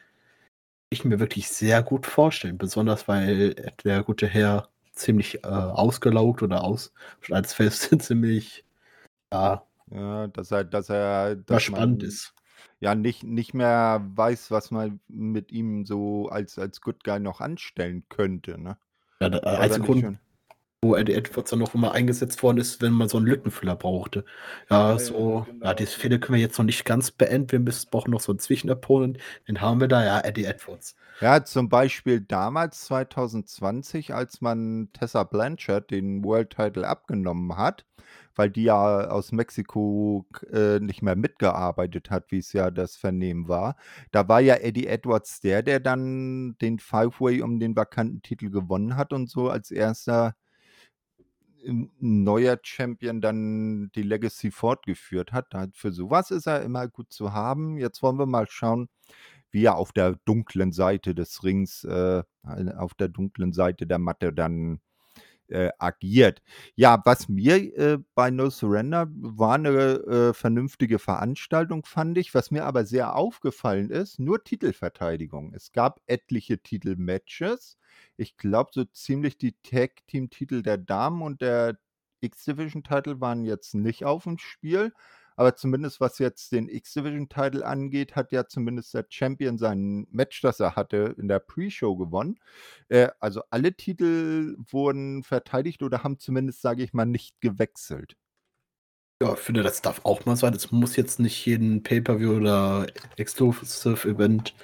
ich 0.91 1.05
mir 1.05 1.21
wirklich 1.21 1.49
sehr 1.49 1.83
gut 1.83 2.07
vorstellen, 2.07 2.59
besonders 2.59 3.09
weil 3.09 3.55
der 3.85 4.03
gute 4.05 4.27
Herr 4.29 4.69
ziemlich 4.93 5.45
äh, 5.45 5.49
ausgelaugt 5.49 6.43
oder 6.43 6.65
aus 6.65 6.93
als 7.31 7.55
Fest 7.55 7.91
ziemlich 8.03 8.65
ja, 9.33 9.67
Ja, 9.91 10.29
dass 10.29 10.51
er 10.51 10.65
dass 10.65 10.89
er 10.89 11.37
dass 11.37 11.63
spannend 11.65 12.03
man 12.03 12.03
ist. 12.03 12.35
ja 12.81 12.95
nicht 12.95 13.25
nicht 13.25 13.55
mehr 13.55 14.03
weiß, 14.15 14.51
was 14.51 14.71
man 14.71 15.01
mit 15.09 15.53
ihm 15.53 15.87
so 15.87 16.29
als 16.29 16.59
als 16.59 16.81
Good 16.81 17.05
Guy 17.05 17.21
noch 17.21 17.41
anstellen 17.41 18.05
könnte, 18.09 18.59
ne? 18.59 18.79
Ja, 19.21 19.29
einzige 19.59 19.89
nicht 19.89 20.03
Grund, 20.03 20.11
wo 20.83 20.95
Eddie 20.97 21.13
Edwards 21.15 21.51
dann 21.51 21.59
noch 21.59 21.75
immer 21.75 21.93
eingesetzt 21.93 22.43
worden 22.43 22.57
ist, 22.59 22.81
wenn 22.81 22.93
man 22.93 23.09
so 23.09 23.19
'n 23.19 23.27
Lückenfüller 23.27 23.77
brauchte. 23.77 24.25
Ja, 24.71 24.97
Ja, 24.97 24.99
ja, 24.99 24.99
so 24.99 25.47
ja, 25.63 25.75
genau. 25.75 25.75
diese 25.75 25.99
Fehde 25.99 26.19
können 26.19 26.37
wir 26.37 26.43
jetzt 26.43 26.57
noch 26.59 26.65
nicht 26.65 26.85
ganz 26.87 27.11
beenden. 27.11 27.53
Wir 27.53 27.61
müssen 27.61 27.91
brauchen 27.91 28.11
noch 28.13 28.21
so 28.21 28.33
'n 28.33 28.39
Zwischenopponent. 28.39 29.19
Den 29.47 29.61
haben 29.61 29.81
wir 29.81 29.89
da, 29.89 30.03
ja, 30.05 30.21
Eddie 30.21 30.45
Edwards. 30.45 30.97
Ja, 31.23 31.45
zum 31.45 31.69
Beispiel 31.69 32.21
damals 32.23 32.85
2020, 32.87 34.15
als 34.15 34.41
man 34.41 34.89
Tessa 34.95 35.23
Blanchard 35.25 35.91
den 35.91 36.25
World 36.25 36.49
Title 36.51 36.89
abgenommen 36.89 37.59
hat, 37.59 37.85
weil 38.35 38.49
die 38.49 38.63
ja 38.65 39.09
aus 39.11 39.31
Mexiko 39.31 40.27
äh, 40.51 40.81
nicht 40.81 41.03
mehr 41.03 41.17
mitgearbeitet 41.17 42.11
hat, 42.11 42.31
wie's 42.33 42.55
ja 42.55 42.71
das 42.71 42.97
Vernehmen 42.97 43.49
war. 43.49 43.77
Da 44.13 44.29
war 44.29 44.41
ja 44.41 44.55
Eddie 44.57 44.87
Edwards 44.87 45.41
der, 45.41 45.63
der 45.63 45.79
dann 45.79 46.57
den 46.63 46.79
Five-Way 46.79 47.43
um 47.43 47.61
den 47.61 47.77
vakanten 47.77 48.23
Titel 48.23 48.49
gewonnen 48.49 48.97
hat 48.97 49.13
und 49.13 49.29
so 49.29 49.51
als 49.51 49.71
erster 49.71 50.35
neuer 51.65 52.59
Champion 52.63 53.21
dann 53.21 53.91
die 53.95 54.03
Legacy 54.03 54.51
fortgeführt 54.51 55.33
hat. 55.33 55.47
Für 55.75 55.93
so 55.93 56.11
was 56.11 56.31
ist 56.31 56.47
er 56.47 56.63
immer 56.63 56.89
gut 56.89 57.13
zu 57.13 57.33
haben. 57.33 57.77
Jetzt 57.79 58.03
wollen 58.03 58.19
wir 58.19 58.27
mal 58.27 58.47
schauen, 58.49 58.89
wie 59.51 59.65
er 59.65 59.77
auf 59.77 59.93
der 59.93 60.17
dunklen 60.25 60.73
Seite 60.73 61.15
des 61.15 61.43
Rings, 61.45 61.85
äh, 61.85 62.23
auf 62.77 62.95
der 62.95 63.09
dunklen 63.09 63.53
Seite 63.53 63.87
der 63.87 63.99
Matte 63.99 64.33
dann, 64.33 64.81
äh, 65.51 65.71
agiert. 65.79 66.43
Ja, 66.77 67.01
was 67.05 67.29
mir, 67.29 67.57
äh, 67.79 67.99
bei 68.15 68.31
No 68.31 68.51
Surrender 68.51 69.07
war 69.13 69.59
'ne, 69.59 69.69
äh, 69.71 70.35
vernünftige 70.35 70.99
Veranstaltung, 70.99 71.85
fand 71.85 72.19
ich. 72.19 72.35
Was 72.35 72.51
mir 72.51 72.65
aber 72.65 72.85
sehr 72.85 73.15
aufgefallen 73.17 73.91
ist, 73.91 74.19
nur 74.19 74.43
Titelverteidigung. 74.45 75.53
Es 75.55 75.73
gab 75.73 76.01
etliche 76.07 76.59
Titelmatches. 76.63 77.79
Ich 78.17 78.37
glaube, 78.37 78.71
so 78.73 78.85
ziemlich 78.85 79.39
die 79.39 79.55
Tag-Team-Titel 79.63 80.63
der 80.63 80.79
Damen 80.79 81.23
und 81.23 81.41
der 81.41 81.79
X-Division-Title 82.21 83.21
waren 83.21 83.45
jetzt 83.45 83.75
nicht 83.75 84.05
aufm 84.05 84.39
Spiel, 84.39 84.93
aber 85.41 85.57
zumindest 85.57 86.01
was 86.03 86.19
jetzt 86.19 86.53
den 86.53 86.69
X-Division-Title 86.69 87.65
angeht, 87.65 88.15
hat 88.15 88.31
ja 88.31 88.47
zumindest 88.47 88.93
der 88.93 89.07
Champion 89.09 89.57
sein 89.57 90.07
Match, 90.11 90.43
das 90.43 90.61
er 90.61 90.77
hatte, 90.77 91.15
in 91.17 91.29
der 91.29 91.39
Pre-Show 91.39 91.97
gewonnen. 91.97 92.39
Äh, 92.91 93.09
also 93.21 93.41
alle 93.49 93.73
Titel 93.73 94.55
wurden 94.71 95.23
verteidigt 95.23 95.83
oder 95.83 96.05
haben 96.05 96.19
zumindest, 96.19 96.61
sage 96.61 96.83
ich 96.83 96.93
mal, 96.93 97.07
nicht 97.07 97.41
gewechselt. 97.41 98.19
Ja, 99.23 99.33
ich 99.33 99.39
finde, 99.39 99.63
das 99.63 99.81
darf 99.81 100.05
auch 100.05 100.27
mal 100.27 100.37
sein. 100.37 100.53
Es 100.53 100.73
muss 100.73 100.97
jetzt 100.97 101.21
nicht 101.21 101.47
jeden 101.47 101.83
Pay-per-View 101.83 102.33
oder 102.35 102.87
Exclusive 103.17 104.07
Event 104.07 104.55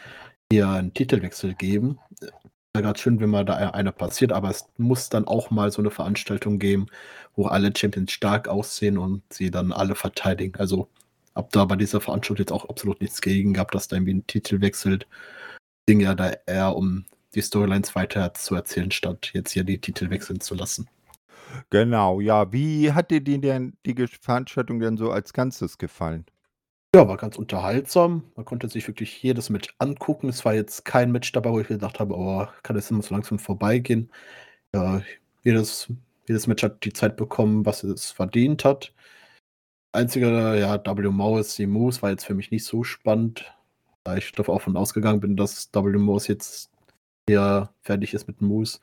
hier 0.52 0.66
'n 0.66 0.92
Titelwechsel 0.92 1.54
geben. 1.54 1.98
Wäre 2.76 2.82
grad 2.88 2.98
schön, 3.00 3.20
wenn 3.20 3.30
mal 3.30 3.42
da 3.46 3.56
ei 3.56 3.72
einer 3.72 3.90
passiert, 3.90 4.32
aber 4.32 4.50
es 4.50 4.66
muss 4.76 5.08
dann 5.08 5.26
auch 5.26 5.50
mal 5.50 5.70
so 5.72 5.80
'ne 5.80 5.90
Veranstaltung 5.90 6.58
geben, 6.58 6.88
wo 7.34 7.46
alle 7.46 7.72
Champions 7.74 8.12
stark 8.12 8.48
aussehen 8.48 8.98
und 8.98 9.22
sie 9.32 9.50
dann 9.50 9.72
alle 9.72 9.94
verteidigen. 9.94 10.56
Also, 10.60 10.90
habe 11.34 11.48
da 11.52 11.64
bei 11.64 11.76
dieser 11.76 12.02
Veranstaltung 12.02 12.42
jetzt 12.44 12.52
auch 12.52 12.68
absolut 12.68 13.00
nichts 13.00 13.22
gegen 13.22 13.54
gehabt, 13.54 13.74
dass 13.74 13.88
da 13.88 13.96
irgendwie 13.96 14.12
'n 14.12 14.26
Titel 14.26 14.60
wechselt. 14.60 15.06
Ging 15.86 16.00
ja 16.00 16.14
da 16.14 16.32
eher 16.46 16.76
um 16.76 17.06
die 17.34 17.42
Storylines 17.42 17.94
weiter 17.96 18.34
zu 18.34 18.54
erzählen, 18.56 18.90
statt 18.92 19.30
jetzt 19.34 19.52
hier 19.52 19.64
die 19.64 19.80
Titel 19.80 20.10
wechseln 20.10 20.40
zu 20.40 20.54
lassen. 20.54 20.88
Genau, 21.72 22.20
ja. 22.20 22.52
Wie 22.52 22.92
hat 22.92 23.10
dir 23.10 23.20
die 23.20 23.40
denn 23.40 23.76
die 23.84 23.94
Veranstaltung 24.20 24.78
denn 24.78 24.96
so 24.96 25.10
als 25.10 25.32
Ganzes 25.32 25.78
gefallen? 25.78 26.24
Ja, 26.96 27.06
war 27.08 27.18
ganz 27.18 27.36
unterhaltsam. 27.36 28.22
Man 28.36 28.46
konnte 28.46 28.70
sich 28.70 28.88
wirklich 28.88 29.22
jedes 29.22 29.50
Match 29.50 29.68
angucken. 29.78 30.30
Es 30.30 30.46
war 30.46 30.54
jetzt 30.54 30.86
kein 30.86 31.12
Match 31.12 31.30
dabei, 31.30 31.50
wo 31.50 31.60
ich 31.60 31.68
gedacht 31.68 32.00
habe: 32.00 32.14
„Oh, 32.16 32.46
kann 32.62 32.74
das 32.74 32.90
immer 32.90 33.02
so 33.02 33.12
langsam 33.14 33.38
vorbeigehen?“ 33.38 34.10
Ja, 34.74 35.02
jedes 35.44 35.92
jedes 36.28 36.46
Match 36.46 36.62
hat 36.62 36.84
die 36.84 36.92
Zeit 36.94 37.16
bekommen, 37.16 37.66
was 37.66 37.84
es 37.84 38.12
verdient 38.12 38.64
hat. 38.64 38.94
Einziger, 39.92 40.54
ja, 40.56 40.82
W 40.84 41.08
Morrissey 41.10 41.66
Moose 41.66 42.02
war 42.02 42.10
jetzt 42.10 42.24
für 42.24 42.34
mich 42.34 42.50
nicht 42.50 42.64
so 42.64 42.84
spannend, 42.84 43.52
da 44.04 44.16
ich 44.16 44.32
davon 44.32 44.54
auch 44.56 44.62
von 44.62 44.76
ausgegangen 44.76 45.20
bin, 45.20 45.36
dass 45.36 45.70
W 45.74 45.98
Moose 45.98 46.28
jetzt 46.28 46.70
eher 47.28 47.72
fertig 47.82 48.14
ist 48.14 48.28
mit 48.28 48.40
Moose. 48.42 48.80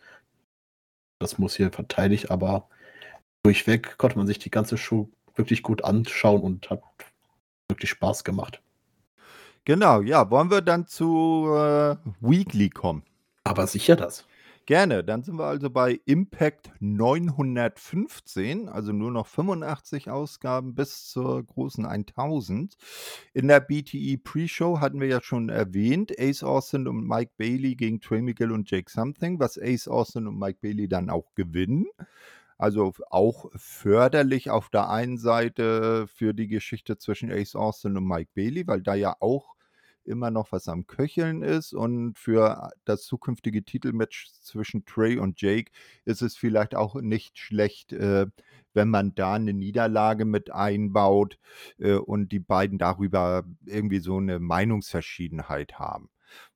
Das 1.20 1.40
Moose 1.40 1.58
hier 1.58 1.72
verteidigt, 1.72 2.30
aber 2.32 2.70
durchweg 3.44 3.98
konnte 3.98 4.18
man 4.18 4.28
sich 4.28 4.40
die 4.40 4.52
ganze 4.52 4.78
Show 4.78 5.10
wirklich 5.36 5.64
gut 5.64 5.84
anschauen 5.84 6.42
und 6.42 6.70
hat 6.70 6.82
wirklich 7.74 7.90
Spaß 7.90 8.24
gemacht. 8.24 8.62
Genau, 9.66 10.02
ja. 10.02 10.30
Wollen 10.30 10.52
wir 10.52 10.62
dann 10.62 10.88
zu, 10.88 11.48
äh, 11.56 11.96
Weekly 12.22 12.70
kommen? 12.70 13.04
Aber 13.44 13.68
sicher 13.68 13.96
das. 13.96 14.26
Gerne. 14.66 15.04
Dann 15.04 15.24
sind 15.24 15.38
wir 15.38 15.44
also 15.46 15.70
bei 15.70 16.00
Impact 16.06 16.72
915, 16.80 18.70
also 18.70 18.94
nur 18.94 19.12
noch 19.12 19.28
85 19.28 20.10
Ausgaben 20.10 20.74
bis 20.74 21.10
zur 21.10 21.44
großen 21.44 21.86
1000. 21.86 22.78
In 23.34 23.50
der 23.50 23.60
BTE 23.60 24.18
Pre-Show 24.24 24.80
hatten 24.80 25.02
wir 25.02 25.08
ja 25.08 25.22
schon 25.22 25.50
erwähnt, 25.50 26.14
Ace 26.18 26.44
Austin 26.44 26.88
und 26.88 27.06
Mike 27.06 27.34
Bailey 27.38 27.76
gegen 27.76 28.00
Trey 28.00 28.22
Miguel 28.22 28.54
und 28.54 28.72
Jake 28.72 28.90
Something, 28.90 29.38
was 29.38 29.60
Ace 29.62 29.90
Austin 29.90 30.28
und 30.28 30.40
Mike 30.40 30.60
Bailey 30.62 30.88
dann 30.88 31.10
auch 31.10 31.34
gewinnen. 31.36 31.88
Also 32.64 32.94
auch 33.10 33.52
förderlich 33.58 34.50
auf 34.50 34.70
der 34.70 34.90
einen 34.90 35.18
Seite 35.18 36.08
für 36.08 36.34
die 36.34 36.48
Geschichte 36.48 36.98
zwischen 36.98 37.30
Ace 37.30 37.56
Austin 37.58 37.98
und 37.98 38.08
Mike 38.08 38.32
Bailey, 38.36 38.66
weil 38.68 38.82
da 38.82 38.96
ja 38.96 39.18
auch 39.20 39.56
immer 40.06 40.32
noch 40.32 40.54
was 40.54 40.70
am 40.70 40.88
Köcheln 40.88 41.42
ist 41.44 41.74
und 41.74 42.18
für 42.18 42.70
das 42.86 43.04
zukünftige 43.04 43.66
Titelmatch 43.66 44.30
zwischen 44.42 44.86
Trey 44.86 45.18
und 45.18 45.42
Jake 45.42 45.72
ist 46.06 46.22
es 46.22 46.38
vielleicht 46.38 46.74
auch 46.74 46.96
nicht 46.96 47.38
schlecht, 47.38 47.92
äh, 47.92 48.28
wenn 48.74 48.88
man 48.90 49.14
da 49.14 49.38
'ne 49.38 49.52
Niederlage 49.54 50.24
mit 50.24 50.50
einbaut, 50.54 51.40
äh, 51.80 51.96
und 51.96 52.32
die 52.32 52.40
beiden 52.40 52.78
darüber 52.78 53.44
irgendwie 53.66 54.00
so 54.00 54.22
'ne 54.22 54.40
Meinungsverschiedenheit 54.40 55.80
haben. 55.80 56.10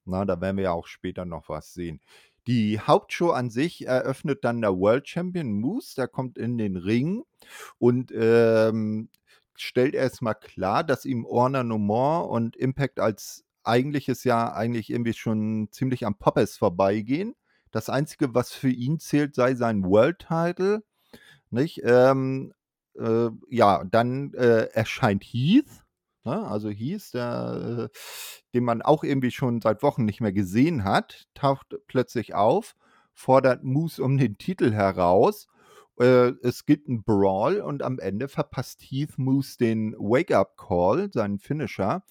Na, 0.06 0.26
da 0.26 0.40
werden 0.42 0.58
wir 0.58 0.64
ja 0.66 0.72
auch 0.72 0.88
später 0.88 1.26
noch 1.26 1.50
was 1.50 1.74
sehen. 1.74 2.00
Die 2.48 2.80
Hauptshow 2.80 3.32
an 3.32 3.50
sich 3.50 3.86
eröffnet 3.86 4.44
dann 4.44 4.62
der 4.62 4.78
World 4.78 5.08
Champion 5.08 5.60
Moose, 5.60 5.96
der 5.96 6.08
kommt 6.08 6.38
in 6.38 6.58
den 6.58 6.78
Ring 6.78 7.24
und, 7.78 8.12
ähm, 8.16 9.10
stellt 9.56 9.96
erst 9.96 10.22
mal 10.22 10.34
klar, 10.34 10.84
dass 10.84 11.06
ihm 11.06 11.22
More 11.22 12.28
und 12.28 12.56
Impact 12.56 13.00
als 13.00 13.44
eigentliches 13.64 14.24
ja 14.24 14.54
eigentlich 14.54 14.90
irgendwie 14.90 15.14
schon 15.14 15.68
ziemlich 15.72 16.06
am 16.06 16.18
Poppes 16.18 16.58
vorbeigehen. 16.58 17.36
Das 17.72 17.90
Einzige, 17.90 18.34
was 18.34 18.54
für 18.54 18.70
ihn 18.70 19.00
zählt, 19.00 19.36
sei 19.36 19.56
sein 19.56 19.84
World 19.84 20.20
Title, 20.20 20.84
nicht? 21.50 21.82
Ähm, 21.84 22.54
äh, 22.98 23.30
ja, 23.50 23.84
dann, 23.86 24.34
äh, 24.36 24.68
erscheint 24.74 25.24
Heath, 25.24 25.84
ne? 26.28 26.48
Also 26.48 26.70
Heath, 26.70 27.14
der, 27.14 27.90
äh 27.94 27.98
den 28.54 28.64
man 28.66 28.82
auch 28.82 29.04
irgendwie 29.04 29.32
schon 29.32 29.62
seit 29.62 29.84
Wochen 29.84 30.06
nicht 30.06 30.22
mehr 30.22 30.34
gesehen 30.34 30.84
hat, 30.86 31.28
taucht 31.36 31.76
plötzlich 31.88 32.34
auf, 32.36 32.76
fordert 33.14 33.64
Moose 33.64 34.04
um 34.04 34.18
den 34.18 34.38
Titel 34.38 34.72
heraus. 34.74 35.48
Äh, 36.00 36.34
es 36.44 36.66
gibt 36.66 36.88
'n 36.90 37.04
Brawl 37.04 37.62
und 37.62 37.84
am 37.84 38.00
Ende 38.00 38.28
verpasst 38.30 38.82
Heath 38.84 39.18
Moose 39.18 39.58
den 39.60 39.94
Wake-up-Call, 39.98 41.12
seinen 41.14 41.40
Finisher 41.40 42.04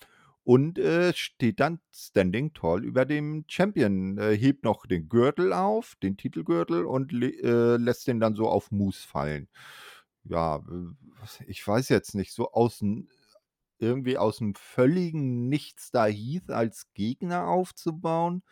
und, 0.44 0.78
äh, 0.78 1.12
steht 1.14 1.60
dann 1.60 1.80
standing 1.92 2.52
tall 2.54 2.84
über 2.84 3.04
dem 3.06 3.44
Champion, 3.48 4.18
äh, 4.18 4.36
hebt 4.36 4.64
noch 4.64 4.86
den 4.86 5.08
Gürtel 5.08 5.52
auf, 5.52 5.96
den 6.02 6.16
Titelgürtel 6.16 6.84
und 6.86 7.12
äh, 7.12 7.76
lässt 7.78 8.06
den 8.08 8.20
dann 8.20 8.36
so 8.36 8.48
auf 8.48 8.70
Moose 8.72 9.06
fallen. 9.06 9.48
Ja, 10.24 10.62
ich 11.46 11.66
weiß 11.66 11.88
jetzt 11.90 12.14
nicht, 12.14 12.32
so 12.34 12.52
aus'm 12.52 13.06
irgendwie 13.80 14.18
aus'm 14.18 14.54
völligen 14.56 15.48
Nichts 15.48 15.90
da 15.92 16.06
Heath 16.06 16.50
als 16.50 16.92
Gegner 16.94 17.48
aufzubauen, 17.48 18.42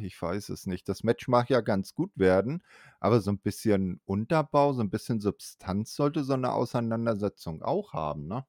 ich 0.00 0.20
weiß 0.22 0.48
es 0.50 0.66
nicht. 0.66 0.88
Das 0.88 1.02
Match 1.04 1.28
mag 1.28 1.50
ja 1.50 1.60
ganz 1.62 1.94
gut 1.94 2.12
werden, 2.16 2.62
aber 3.00 3.20
so 3.20 3.30
'n 3.32 3.38
bisschen 3.40 4.00
Unterbau, 4.06 4.72
so 4.74 4.82
'n 4.82 4.90
bisschen 4.90 5.20
Substanz 5.20 5.94
sollte 5.96 6.24
so 6.24 6.36
'ne 6.36 6.52
Auseinandersetzung 6.52 7.62
auch 7.62 7.92
haben, 7.94 8.26
ne? 8.28 8.46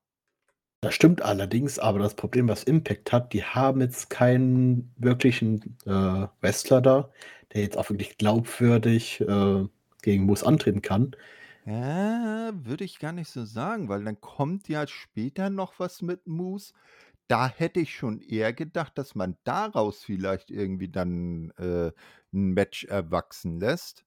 Das 0.84 0.94
stimmt 0.94 1.24
allerdings, 1.24 1.80
aber 1.80 1.98
das 1.98 2.14
Problem, 2.16 2.48
was 2.48 2.64
Impact 2.64 3.12
hat, 3.12 3.34
die 3.34 3.44
haben 3.44 3.82
jetzt 3.82 4.12
keinen 4.12 4.94
wirklichen, 4.98 5.76
äh, 5.88 6.28
Wrestler 6.42 6.82
da, 6.82 7.10
der 7.54 7.62
jetzt 7.64 7.78
auch 7.78 7.90
wirklich 7.90 8.18
glaubwürdig, 8.20 9.20
äh, 9.22 9.66
gegen 10.04 10.26
Moose 10.26 10.46
antreten 10.46 10.84
kann. 10.84 11.16
Ja, 11.68 12.52
würde 12.54 12.86
ich 12.86 12.98
gar 12.98 13.12
nicht 13.12 13.30
so 13.30 13.44
sagen, 13.44 13.90
weil 13.90 14.04
dann 14.06 14.22
kommt 14.22 14.70
ja 14.70 14.88
später 14.88 15.50
noch 15.50 15.80
was 15.80 16.02
mit 16.02 16.26
Moose. 16.26 16.72
Da 17.28 17.48
hätte 17.50 17.82
ich 17.82 17.94
schon 17.96 18.22
eher 18.22 18.54
gedacht, 18.54 18.98
dass 18.98 19.16
man 19.16 19.38
daraus 19.44 20.02
vielleicht 20.04 20.50
irgendwie 20.52 20.90
dann, 20.90 21.52
äh, 21.58 21.92
'n 22.34 22.52
Match 22.54 22.86
erwachsen 22.86 23.60
lässt, 23.60 24.06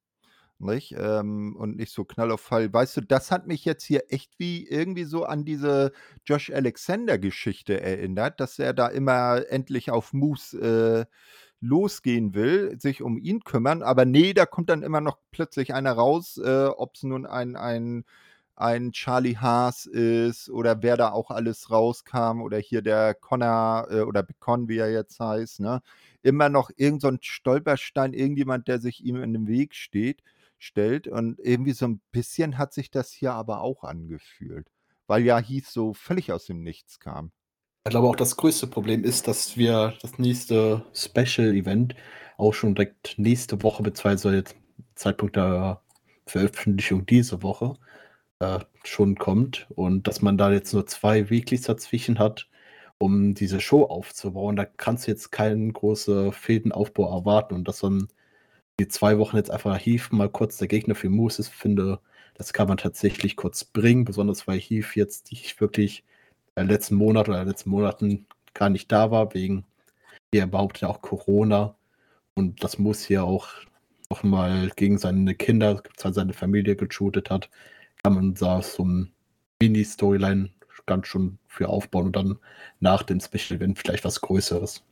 nicht? 0.59 0.95
Ähm, 0.99 1.57
und 1.57 1.77
nicht 1.77 1.93
so 1.93 2.05
Knall 2.05 2.33
auf 2.33 2.43
Fall. 2.43 2.73
Weißt 2.73 2.97
du, 2.99 3.03
das 3.03 3.31
hat 3.33 3.47
mich 3.49 3.65
jetzt 3.67 3.85
hier 3.85 4.05
echt 4.11 4.39
wie 4.39 4.67
irgendwie 4.69 5.05
so 5.05 5.25
an 5.27 5.45
diese 5.45 5.93
Josh 6.27 6.51
Alexander-Geschichte 6.51 7.81
erinnert, 7.81 8.41
dass 8.41 8.59
er 8.61 8.75
da 8.75 8.89
immer 8.89 9.45
endlich 9.51 9.91
auf 9.91 10.13
Moose, 10.15 11.07
äh, 11.09 11.17
losgehen 11.61 12.35
will, 12.35 12.79
sich 12.81 13.03
um 13.03 13.19
ihn 13.19 13.41
kümmern, 13.45 13.83
aber 13.83 14.05
ne, 14.07 14.35
da 14.35 14.47
kommt 14.47 14.71
dann 14.71 14.83
immer 14.83 15.01
noch 15.01 15.19
plötzlich 15.33 15.75
einer 15.75 15.93
raus, 15.93 16.39
äh, 16.39 16.67
ob's 16.69 17.03
nun 17.03 17.27
ein 17.27 17.57
ein 17.57 18.05
ein 18.57 18.93
Charlie 18.93 19.37
Haas 19.39 19.87
ist 19.87 20.51
oder 20.51 20.83
wer 20.83 20.97
da 20.99 21.11
auch 21.13 21.31
alles 21.31 21.71
rauskam 21.71 22.43
oder 22.43 22.59
hier 22.59 22.83
der 22.83 23.15
Connor, 23.15 23.89
äh, 23.91 24.01
oder 24.03 24.27
Con, 24.39 24.69
wie 24.69 24.77
er 24.79 24.91
jetzt 24.93 25.19
heißt, 25.21 25.61
ne? 25.61 25.81
Immer 26.23 26.49
noch 26.51 26.71
irgend 26.77 27.01
so 27.03 27.09
'n 27.09 27.19
Stolperstein, 27.23 28.13
irgendjemand, 28.15 28.69
der 28.69 28.79
sich 28.81 29.03
ihm 29.05 29.17
in 29.23 29.33
den 29.33 29.47
Weg 29.49 29.75
steht 29.75 30.23
stellt 30.59 31.09
und 31.09 31.39
irgendwie 31.41 31.73
so 31.73 31.87
'n 31.87 32.01
bisschen 32.13 32.59
hat 32.59 32.75
sich 32.75 32.91
das 32.91 33.11
hier 33.13 33.33
aber 33.33 33.63
auch 33.63 33.83
angefühlt, 33.85 34.69
weil 35.07 35.23
ja 35.25 35.39
Heath 35.39 35.67
so 35.67 35.95
völlig 35.95 36.33
aus 36.33 36.45
dem 36.47 36.63
Nichts 36.63 37.01
kam. 37.01 37.33
Ich 37.87 37.91
glaube 37.91 38.09
auch, 38.09 38.17
das 38.17 38.37
größte 38.37 38.67
Problem 38.67 39.05
ist, 39.05 39.27
dass 39.27 39.57
wir 39.57 39.95
das 40.03 40.19
nächste 40.19 40.85
Special-Event 40.95 41.95
auch 42.37 42.53
schon 42.53 42.75
direkt 42.75 43.15
nächste 43.19 43.63
Woche, 43.63 43.83
beziehungsweise 43.83 44.35
jetzt 44.37 44.55
Zeitpunkt 44.95 45.37
der 45.37 45.81
Veröffentlichung 46.27 47.07
diese 47.07 47.43
Woche, 47.43 47.75
äh, 48.41 48.61
schon 48.85 49.17
kommt 49.17 49.67
und 49.77 50.07
dass 50.09 50.23
man 50.23 50.39
da 50.39 50.53
jetzt 50.53 50.75
nur 50.75 50.87
2 50.87 51.31
Weeklies 51.31 51.63
dazwischen 51.63 52.19
hat, 52.19 52.49
um 52.99 53.35
diese 53.35 53.61
Show 53.61 53.85
aufzubauen. 53.85 54.57
Da 54.57 54.67
kannst 54.67 55.07
du 55.07 55.13
jetzt 55.13 55.33
keinen 55.33 55.73
große 55.73 56.33
Fädenaufbau 56.33 57.11
erwarten 57.19 57.55
und 57.55 57.69
dass 57.69 57.81
dann 57.81 58.09
die 58.81 58.89
2 58.89 59.19
Wochen 59.19 59.37
jetzt 59.37 59.51
einfach 59.51 59.79
Heath 59.79 60.13
mal 60.13 60.31
kurz 60.31 60.59
der 60.59 60.69
Gegner 60.69 60.95
für 60.97 61.11
Moose 61.11 61.43
ist, 61.43 61.49
finde, 61.51 62.01
das 62.35 62.53
kann 62.55 62.69
man 62.69 62.79
tatsächlich 62.79 63.37
kurz 63.37 63.65
bringen, 63.65 64.05
besonders 64.05 64.49
weil 64.49 64.59
Heath 64.61 64.97
jetzt 64.97 65.33
nicht 65.33 65.61
wirklich 65.61 66.05
letzten 66.65 66.97
Monat 66.97 67.29
oder 67.29 67.45
letzten 67.45 67.71
Monaten 67.71 68.27
gar 68.55 68.71
nicht 68.71 68.91
da 68.93 69.11
war, 69.11 69.35
wegen 69.35 69.65
hier 70.35 70.47
behauptet 70.47 70.83
ja 70.83 70.89
auch 70.89 71.03
Corona. 71.03 71.77
Und 72.35 72.65
das 72.65 72.79
muss 72.79 73.05
hier 73.05 73.25
auch 73.25 73.49
noch 74.11 74.23
mal 74.25 74.71
gegen 74.77 74.99
seine 74.99 75.35
Kinder, 75.35 75.83
seine 75.97 76.33
Familie 76.35 76.77
geshootet 76.77 77.31
hat, 77.31 77.51
kann 78.03 78.15
man 78.15 78.35
da 78.35 78.63
so 78.63 78.85
'n 78.85 79.13
Mini-Storyline 79.63 80.51
ganz 80.87 81.07
schon 81.09 81.39
für 81.49 81.69
aufbauen 81.69 82.07
und 82.07 82.17
dann 82.17 82.39
nach 82.81 83.03
dem 83.05 83.21
Special 83.21 83.59
Event 83.59 83.79
vielleicht 83.79 84.05
was 84.05 84.21
Größeres. 84.21 84.85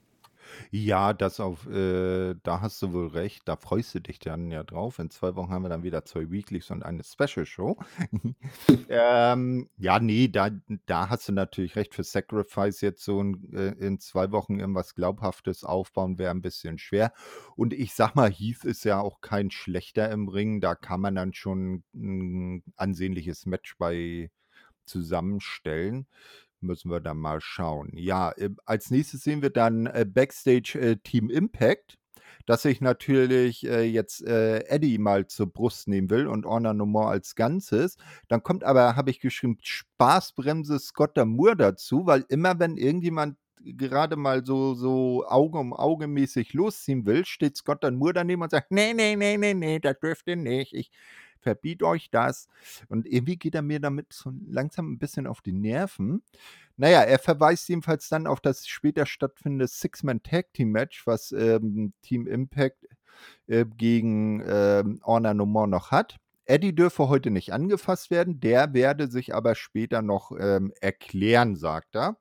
Ja, 0.70 1.12
das 1.12 1.40
auf 1.40 1.66
äh, 1.66 2.34
da 2.42 2.60
hast 2.60 2.80
du 2.82 2.92
wohl 2.92 3.08
recht. 3.08 3.42
Da 3.46 3.56
freust 3.56 3.94
du 3.94 4.00
dich 4.00 4.18
dann 4.18 4.50
ja 4.50 4.62
drauf. 4.64 4.98
In 4.98 5.10
2 5.10 5.34
Wochen 5.36 5.50
haben 5.52 5.62
wir 5.62 5.68
dann 5.68 5.82
wieder 5.82 6.04
2 6.04 6.30
Weeklies 6.30 6.70
und 6.70 6.82
eine 6.84 7.02
Special 7.04 7.46
Show. 7.46 7.78
Ähm, 8.90 9.68
ja, 9.76 9.98
ne, 10.00 10.28
da 10.28 10.50
da 10.86 11.08
hast 11.10 11.28
du 11.28 11.32
natürlich 11.32 11.76
recht. 11.76 11.94
Für 11.94 12.04
Sacrifice 12.04 12.80
jetzt 12.80 13.04
so 13.04 13.20
'n 13.20 13.52
äh, 13.52 13.68
in 13.86 13.98
2 14.00 14.30
Wochen 14.32 14.58
irgendwas 14.58 14.94
Glaubhaftes 14.94 15.64
aufbauen, 15.64 16.18
wäre 16.18 16.30
'n 16.32 16.40
bisschen 16.42 16.78
schwer. 16.78 17.12
Und 17.56 17.72
ich 17.74 17.94
sage 17.94 18.12
mal, 18.16 18.30
Heath 18.30 18.64
ist 18.64 18.84
ja 18.84 19.00
auch 19.00 19.20
kein 19.20 19.50
Schlechter 19.50 20.10
im 20.10 20.28
Ring. 20.28 20.60
Da 20.60 20.74
kann 20.74 21.00
man 21.00 21.14
dann 21.14 21.32
schon 21.34 21.84
'n 21.94 22.62
ansehnliches 22.76 23.46
Match 23.46 23.76
bei 23.78 24.30
zusammenstellen. 24.84 26.06
Müssen 26.62 26.90
wir 26.90 27.00
dann 27.00 27.18
mal 27.18 27.40
schauen. 27.40 27.90
Ja, 27.94 28.32
äh, 28.32 28.50
als 28.66 28.90
Nächstes 28.90 29.22
sehen 29.22 29.42
wir 29.42 29.50
dann, 29.50 29.86
äh, 29.86 30.04
Backstage, 30.08 30.76
äh, 30.80 30.96
Team 30.96 31.30
Impact, 31.30 31.98
das 32.46 32.62
sich 32.62 32.80
natürlich, 32.80 33.64
äh, 33.66 33.82
jetzt, 33.84 34.22
Eddie 34.22 34.98
mal 34.98 35.26
zur 35.28 35.46
Brust 35.52 35.86
nehmen 35.88 36.10
will 36.10 36.26
und 36.26 36.46
Honor 36.46 36.74
No 36.74 36.84
More 36.86 37.08
als 37.10 37.34
Ganzes. 37.36 37.96
Dann 38.28 38.42
kommt 38.42 38.64
aber, 38.64 38.96
habe 38.96 39.10
ich 39.10 39.20
geschrieben, 39.20 39.58
Spaßbremse 39.62 40.78
Scott 40.80 41.16
D'Amore 41.16 41.54
dazu, 41.56 42.06
weil 42.06 42.24
immer 42.28 42.58
wenn 42.58 42.76
irgendjemand 42.76 43.36
gerade 43.60 44.16
mal 44.16 44.44
so 44.46 44.74
so 44.74 45.24
Auge 45.26 45.58
um 45.58 45.72
Auge 45.74 46.06
mäßig 46.06 46.52
losziehen 46.54 47.06
will, 47.06 47.24
steht 47.24 47.56
Scott 47.56 47.84
D'Amore 47.84 48.12
daneben 48.14 48.42
und 48.42 48.50
sagt: 48.50 48.70
„Ne, 48.70 48.94
ne, 48.94 49.16
ne, 49.16 49.36
ne, 49.38 49.54
ne, 49.54 49.80
das 49.80 49.98
dürft 50.00 50.26
ihr 50.28 50.36
nicht. 50.36 50.72
Ich 50.74 50.90
verbiete 51.40 51.86
euch 51.86 52.10
das.“ 52.10 52.48
Und 52.88 53.06
irgendwie 53.06 53.36
geht 53.36 53.54
er 53.54 53.62
mir 53.62 53.80
damit 53.80 54.12
so 54.12 54.32
langsam 54.48 54.92
'n 54.94 54.98
bisschen 54.98 55.26
auf 55.26 55.40
die 55.42 55.52
Nerven. 55.52 56.22
Na 56.76 56.88
ja, 56.90 57.02
er 57.02 57.18
verweist 57.18 57.68
jedenfalls 57.68 58.08
dann 58.08 58.26
auf 58.26 58.40
das 58.40 58.66
später 58.68 59.06
stattfindende 59.06 59.68
Six-Man-Tag-Team-Match, 59.68 61.06
was, 61.06 61.32
ähm, 61.32 61.92
Team 62.02 62.26
Impact, 62.26 62.86
äh, 63.48 63.64
gegen, 63.76 64.42
ähm, 64.46 65.00
Honor 65.04 65.34
No 65.34 65.46
More 65.46 65.68
noch 65.68 65.90
hat. 65.92 66.16
Eddie 66.46 66.74
dürfe 66.74 67.08
heute 67.08 67.30
nicht 67.30 67.52
angefasst 67.52 68.10
werden, 68.10 68.40
der 68.40 68.74
werde 68.74 69.10
sich 69.10 69.34
aber 69.34 69.54
später 69.54 70.02
noch, 70.02 70.32
ähm, 70.38 70.72
erklären, 70.80 71.56
sagt 71.56 71.96
er. 71.96 72.18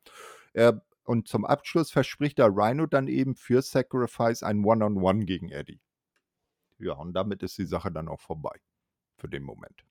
Äh, 0.53 0.73
und 1.05 1.27
zum 1.29 1.45
Abschluss 1.45 1.91
verspricht 1.91 2.37
der 2.39 2.47
Rhino 2.49 2.85
dann 2.87 3.07
eben 3.07 3.35
für 3.35 3.61
Sacrifice 3.61 4.43
ein 4.43 4.65
One-on-One 4.65 5.25
gegen 5.25 5.49
Eddie. 5.51 5.79
Ja, 6.79 6.93
und 6.93 7.13
damit 7.13 7.43
ist 7.43 7.57
die 7.57 7.65
Sache 7.65 7.91
dann 7.91 8.07
auch 8.07 8.19
vorbei 8.21 8.59
für 9.19 9.27
den 9.29 9.43
Moment. 9.43 9.83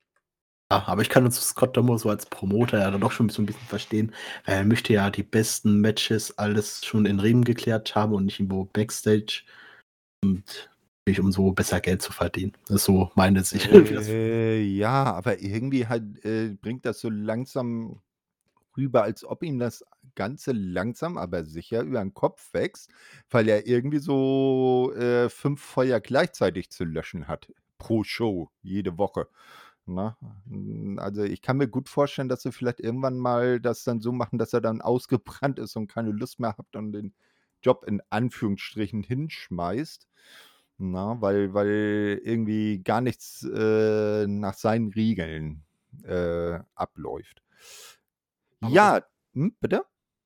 Ja, 0.73 0.85
aber 0.89 1.03
ich 1.03 1.11
kann 1.11 1.25
uns 1.27 1.41
Scott 1.41 1.77
D'Amore 1.79 1.99
so 1.99 2.11
als 2.11 2.27
Promoter 2.27 2.79
ja 2.81 2.91
dann 2.91 3.01
doch 3.03 3.13
schon 3.13 3.29
so 3.31 3.43
'n 3.43 3.47
bisschen 3.47 3.67
verstehen, 3.69 4.13
weil 4.47 4.57
er 4.59 4.65
möchte 4.65 4.93
ja 4.95 5.11
die 5.11 5.23
besten 5.25 5.81
Matches 5.81 6.39
alles 6.39 6.85
schon 6.87 7.07
in 7.07 7.21
Ring 7.21 7.43
geklärt 7.45 7.95
haben 7.97 8.15
und 8.15 8.27
nicht 8.27 8.41
irgendwo 8.41 8.65
Backstage 8.67 9.43
und 10.25 10.71
nicht 11.09 11.21
um 11.21 11.33
so 11.33 11.53
besser 11.53 11.81
Geld 11.81 12.03
zu 12.03 12.13
verdienen. 12.13 12.53
Das 12.69 12.77
ist 12.79 12.85
so 12.87 13.11
meine 13.17 13.45
Sicht. 13.45 13.69
Äh, 13.73 14.63
ja, 14.63 15.05
aber 15.15 15.41
irgendwie 15.43 15.87
halt, 15.89 16.25
äh, 16.25 16.57
bringt 16.61 16.87
das 16.87 17.01
so 17.01 17.11
langsam 17.11 18.01
rüber, 18.77 19.05
als 19.05 19.25
ob 19.25 19.43
ihm 19.45 19.59
das 19.61 19.85
Ganze 20.17 20.53
langsam, 20.53 21.19
aber 21.19 21.45
sicher 21.45 21.83
über 21.83 22.01
'n 22.03 22.15
Kopf 22.15 22.53
wächst, 22.55 22.91
weil 23.31 23.49
er 23.49 23.67
irgendwie 23.67 23.99
so, 24.01 24.93
äh, 24.97 25.29
5 25.31 25.63
Feuer 25.63 26.01
gleichzeitig 26.01 26.71
zu 26.71 26.85
löschen 26.85 27.29
hat 27.29 27.49
pro 27.79 28.05
Show, 28.05 28.51
jede 28.63 28.99
Woche, 28.99 29.29
ne? 29.87 30.17
Hm, 30.49 30.99
also, 31.01 31.23
ich 31.25 31.43
kann 31.43 31.59
mir 31.59 31.69
gut 31.69 31.89
vorstellen, 31.89 32.29
dass 32.29 32.43
sie 32.43 32.53
vielleicht 32.53 32.81
irgendwann 32.81 33.19
mal 33.19 33.61
das 33.61 33.85
dann 33.85 34.01
so 34.01 34.13
machen, 34.13 34.39
dass 34.39 34.53
er 34.53 34.61
dann 34.61 34.81
ausgebrannt 34.83 35.59
ist 35.59 35.77
und 35.77 35.89
keine 35.89 36.11
Lust 36.13 36.41
mehr 36.41 36.57
hat 36.59 36.77
und 36.77 36.93
den 36.93 37.15
Job 37.63 37.85
in 37.87 38.03
Anführungsstrichen 38.11 39.03
hinschmeißt, 39.03 40.09
ne, 40.79 41.17
weil 41.21 41.55
weil 41.55 42.21
irgendwie 42.25 42.83
gar 42.83 43.01
nichts, 43.01 43.43
äh, 43.45 44.27
nach 44.27 44.55
seinen 44.55 44.93
Regeln, 44.93 45.65
äh, 46.05 46.61
abläuft. 46.75 47.43
Aber 48.61 48.73
Ja 48.73 49.01
hm, 49.35 49.57
bitte? 49.61 49.85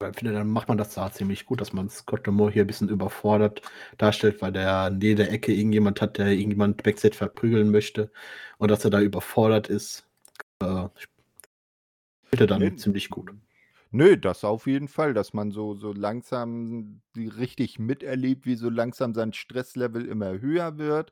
Ich 0.09 0.17
finde, 0.17 0.33
dann 0.33 0.49
macht 0.49 0.69
man 0.69 0.79
das 0.79 0.95
da 0.95 1.13
ziemlich 1.13 1.45
gut, 1.45 1.61
dass 1.61 1.75
man 1.75 1.91
Scott 1.91 2.27
D'Amore 2.27 2.51
hier 2.51 2.63
'n 2.65 2.67
bisschen 2.67 2.89
überfordert 2.89 3.61
darstellt, 3.99 4.41
weil 4.41 4.51
der 4.51 4.87
in 4.89 4.99
jeder 5.03 5.29
Ecke 5.31 5.53
irgendjemand 5.53 6.01
hat, 6.01 6.17
der 6.17 6.29
irgendjemand 6.29 6.83
Backstage 6.83 7.17
verprügeln 7.17 7.71
möchte 7.71 8.11
und 8.57 8.71
dass 8.71 8.83
er 8.85 8.91
da 8.91 9.01
überfordert 9.03 9.69
ist. 9.69 10.07
Äh, 10.63 10.89
spielt 12.27 12.41
er 12.43 12.47
dann 12.47 12.77
ziemlich 12.77 13.09
gut. 13.11 13.33
Nö, 13.93 14.17
das 14.17 14.45
auf 14.45 14.67
jeden 14.69 14.87
Fall, 14.87 15.15
dass 15.15 15.33
man 15.35 15.51
so 15.51 15.75
so 15.75 15.93
langsam 15.93 17.01
richtig 17.17 17.81
miterlebt, 17.81 18.47
wie 18.47 18.55
so 18.55 18.71
langsam 18.71 19.15
sein 19.15 19.33
Stresslevel 19.33 20.07
immer 20.07 20.41
höher 20.41 20.79
wird, 20.79 21.11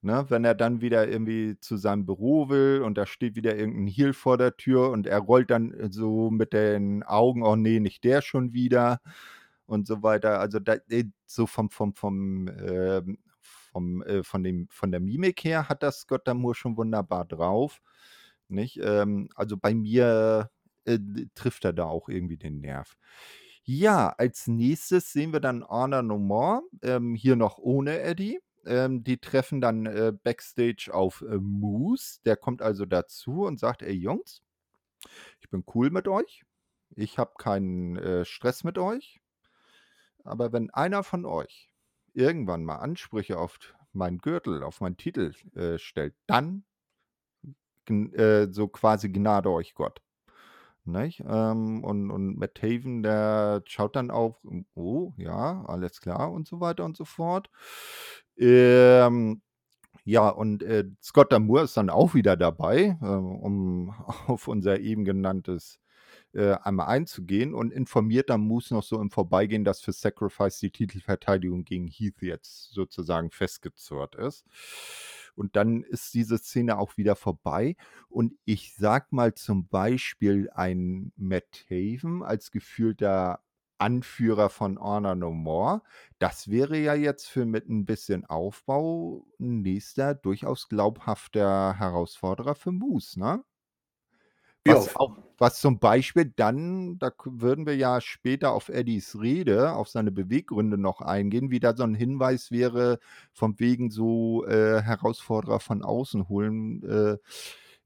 ne? 0.00 0.24
Wenn 0.28 0.44
er 0.44 0.54
dann 0.54 0.80
wieder 0.80 1.08
irgendwie 1.08 1.58
zu 1.58 1.76
seinem 1.76 2.06
Büro 2.06 2.48
will 2.48 2.82
und 2.84 2.96
da 2.96 3.04
steht 3.06 3.34
wieder 3.34 3.56
irgend 3.56 3.78
'n 3.78 3.86
Heel 3.88 4.12
vor 4.12 4.38
der 4.38 4.56
Tür 4.56 4.90
und 4.90 5.08
er 5.08 5.18
rollt 5.18 5.50
dann, 5.50 5.72
äh, 5.72 5.88
so 5.90 6.30
mit 6.30 6.52
den 6.52 7.02
Augen: 7.02 7.42
„Oh 7.42 7.56
ne, 7.56 7.80
nicht 7.80 8.04
der 8.04 8.22
schon 8.22 8.52
wieder“ 8.52 9.00
und 9.66 9.86
so 9.88 10.02
weiter. 10.04 10.38
Also, 10.40 10.60
da 10.60 10.74
äh, 10.88 11.04
so 11.26 11.46
vom 11.48 11.68
vom 11.70 11.94
vom, 11.94 12.48
ähm 12.48 13.18
vom 13.72 14.02
äh, 14.02 14.22
von 14.24 14.44
dem 14.44 14.68
von 14.70 14.90
der 14.92 15.00
Mimik 15.00 15.42
her 15.44 15.68
hat 15.68 15.82
das 15.82 16.00
Scott 16.00 16.26
D'Amore 16.28 16.54
schon 16.54 16.76
wunderbar 16.76 17.24
drauf, 17.24 17.80
nicht? 18.48 18.78
Ähm, 18.82 19.28
also, 19.36 19.56
bei 19.56 19.74
mir, 19.74 20.50
äh, 20.84 20.98
trifft 21.34 21.64
er 21.64 21.72
da 21.72 21.84
auch 21.86 22.08
irgendwie 22.08 22.36
den 22.38 22.60
Nerv. 22.60 22.96
Ja, 23.64 24.10
als 24.18 24.46
Nächstes 24.46 25.12
sehen 25.12 25.32
wir 25.32 25.40
dann 25.40 25.64
Honor 25.66 26.02
No 26.02 26.18
More, 26.18 26.62
ähm, 26.82 27.14
hier 27.14 27.36
noch 27.36 27.58
ohne 27.58 28.00
Eddie. 28.00 28.40
Ähm, 28.66 29.04
die 29.04 29.18
treffen 29.18 29.60
dann, 29.60 29.86
äh, 29.86 30.12
Backstage 30.22 30.90
auf, 30.92 31.22
äh, 31.22 31.38
Moose. 31.38 32.20
Der 32.24 32.36
kommt 32.36 32.62
also 32.62 32.84
dazu 32.86 33.42
und 33.46 33.58
sagt: 33.60 33.82
„Ey 33.82 33.94
Jungs, 33.94 34.42
ich 35.40 35.50
bin 35.50 35.64
cool 35.74 35.90
mit 35.90 36.08
euch. 36.08 36.42
Ich 36.96 37.18
habe 37.18 37.32
keinen, 37.38 37.96
äh, 37.96 38.24
Stress 38.24 38.64
mit 38.64 38.78
euch. 38.78 39.20
Aber 40.24 40.52
wenn 40.52 40.70
einer 40.70 41.02
von 41.04 41.24
euch 41.26 41.68
irgendwann 42.14 42.64
mal 42.64 42.76
Ansprüche 42.76 43.38
auf 43.38 43.58
meinen 43.92 44.18
Gürtel, 44.18 44.62
auf 44.62 44.80
meinen 44.80 44.96
Titel, 44.96 45.32
äh, 45.54 45.78
stellt, 45.78 46.14
dann 46.26 46.64
äh, 47.88 48.48
so 48.52 48.68
quasi 48.68 49.08
Gnade 49.10 49.50
euch 49.50 49.74
Gott. 49.74 50.00
Nicht? 50.90 51.22
Ähm, 51.26 51.84
und, 51.84 52.10
und 52.10 52.36
Matt 52.38 52.62
Haven, 52.62 53.02
der 53.02 53.62
schaut 53.66 53.96
dann 53.96 54.10
auf, 54.10 54.36
oh, 54.74 55.12
ja, 55.16 55.64
alles 55.66 56.00
klar 56.00 56.32
und 56.32 56.46
so 56.48 56.60
weiter 56.60 56.84
und 56.84 56.96
so 56.96 57.04
fort. 57.04 57.50
Ähm, 58.36 59.42
ja, 60.04 60.28
und 60.28 60.62
äh, 60.62 60.84
Scott 61.02 61.32
Damour 61.32 61.62
ist 61.62 61.76
dann 61.76 61.90
auch 61.90 62.14
wieder 62.14 62.36
dabei, 62.36 62.98
äh, 63.02 63.06
um 63.06 63.94
auf 64.26 64.48
unser 64.48 64.80
eben 64.80 65.04
genanntes 65.04 65.78
äh, 66.32 66.52
einmal 66.62 66.88
einzugehen 66.88 67.54
und 67.54 67.72
informiert 67.72 68.30
dann 68.30 68.40
Moose 68.42 68.74
noch 68.74 68.82
so 68.82 69.00
im 69.00 69.10
Vorbeigehen, 69.10 69.64
dass 69.64 69.80
für 69.80 69.92
Sacrifice 69.92 70.58
die 70.60 70.70
Titelverteidigung 70.70 71.64
gegen 71.64 71.88
Heath 71.88 72.22
jetzt 72.22 72.72
sozusagen 72.72 73.30
festgezurrt 73.30 74.14
ist. 74.14 74.44
Und 75.40 75.56
dann 75.56 75.82
ist 75.84 76.12
diese 76.14 76.36
Szene 76.38 76.78
auch 76.78 76.98
wieder 76.98 77.16
vorbei. 77.16 77.76
Und 78.10 78.34
ich 78.44 78.74
sag 78.76 79.10
mal 79.12 79.32
zum 79.34 79.68
Beispiel 79.68 80.50
ein 80.54 81.12
Matt 81.16 81.64
Haven 81.70 82.22
als 82.22 82.50
gefühlter 82.50 83.40
Anführer 83.78 84.50
von 84.50 84.78
Honor 84.78 85.14
No 85.14 85.32
More. 85.32 85.82
Das 86.18 86.50
wäre 86.50 86.76
ja 86.78 86.92
jetzt 86.94 87.26
für 87.26 87.46
mit 87.46 87.68
ein 87.70 87.86
bisschen 87.86 88.26
Aufbau 88.26 89.26
ein 89.40 89.62
nächster 89.62 90.14
durchaus 90.14 90.68
glaubhafter 90.68 91.78
Herausforderer 91.78 92.54
für 92.54 92.72
Moose, 92.72 93.18
ne? 93.18 93.42
Was, 94.66 94.88
Ja. 94.94 95.16
was 95.38 95.60
zum 95.60 95.78
Beispiel 95.78 96.32
dann, 96.36 96.98
da 96.98 97.10
würden 97.24 97.66
wir 97.66 97.76
ja 97.76 98.00
später 98.00 98.52
auf 98.52 98.68
Eddies 98.68 99.18
Rede, 99.20 99.72
auf 99.72 99.88
seine 99.88 100.12
Beweggründe 100.12 100.76
noch 100.78 101.00
eingehen, 101.00 101.50
wie 101.50 101.60
da 101.60 101.74
so 101.74 101.82
ein 101.84 101.94
Hinweis 101.94 102.50
wäre, 102.50 102.98
von 103.32 103.58
wegen 103.58 103.90
so 103.90 104.44
äh, 104.46 104.82
Herausforderer 104.82 105.60
von 105.60 105.82
außen 105.82 106.28
holen. 106.28 106.82
Äh, 106.84 107.16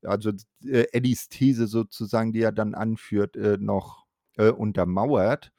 also 0.07 0.31
äh, 0.64 0.87
Eddies 0.93 1.29
These 1.29 1.66
sozusagen, 1.68 2.33
die 2.33 2.43
er 2.43 2.53
dann 2.53 2.75
anführt, 2.75 3.37
äh, 3.37 3.57
noch 3.59 4.05
äh, 4.37 4.51
untermauert. 4.51 5.53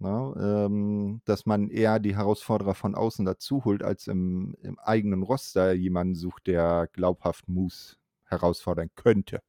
Ne, 0.00 0.34
ähm, 0.68 1.22
dass 1.26 1.46
man 1.46 1.70
eher 1.70 1.98
die 2.00 2.16
Herausforderer 2.16 2.74
von 2.74 2.94
außen 2.94 3.24
dazu 3.26 3.64
holt, 3.64 3.82
als 3.82 4.06
im, 4.08 4.56
im 4.62 4.78
eigenen 4.78 5.22
Roster 5.24 5.72
jemanden 5.74 6.14
sucht, 6.16 6.46
der 6.48 6.88
glaubhaft 6.92 7.48
Moose 7.48 7.96
herausfordern 8.26 8.90
könnte. 8.96 9.40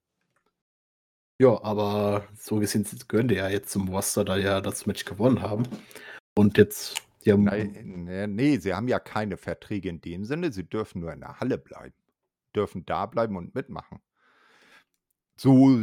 Ja, 1.40 1.62
aber 1.64 2.28
so 2.36 2.58
gesehen 2.58 2.86
gehören 3.08 3.28
die 3.28 3.36
ja 3.36 3.48
jetzt 3.48 3.70
zum 3.70 3.90
Roster, 3.90 4.26
da 4.26 4.38
ja 4.38 4.60
das 4.60 4.88
Match 4.88 5.06
gewonnen 5.06 5.42
haben. 5.42 5.64
Und 6.36 6.58
jetzt, 6.58 7.02
die 7.24 7.32
haben, 7.32 7.44
Nein, 7.44 8.06
nee, 8.06 8.28
nee, 8.28 8.58
sie 8.58 8.74
haben 8.74 8.88
ja 8.88 9.00
keine 9.00 9.38
Verträge 9.38 9.90
in 9.90 10.02
dem 10.02 10.26
Sinne, 10.26 10.52
sie 10.52 10.64
dürfen 10.64 11.02
nur 11.02 11.14
in 11.14 11.20
der 11.20 11.40
Halle 11.40 11.58
bleiben. 11.60 11.94
Dürfen 12.56 12.86
da 12.86 13.06
bleiben 13.06 13.36
und 13.38 13.54
mitmachen. 13.54 14.00
So 15.40 15.80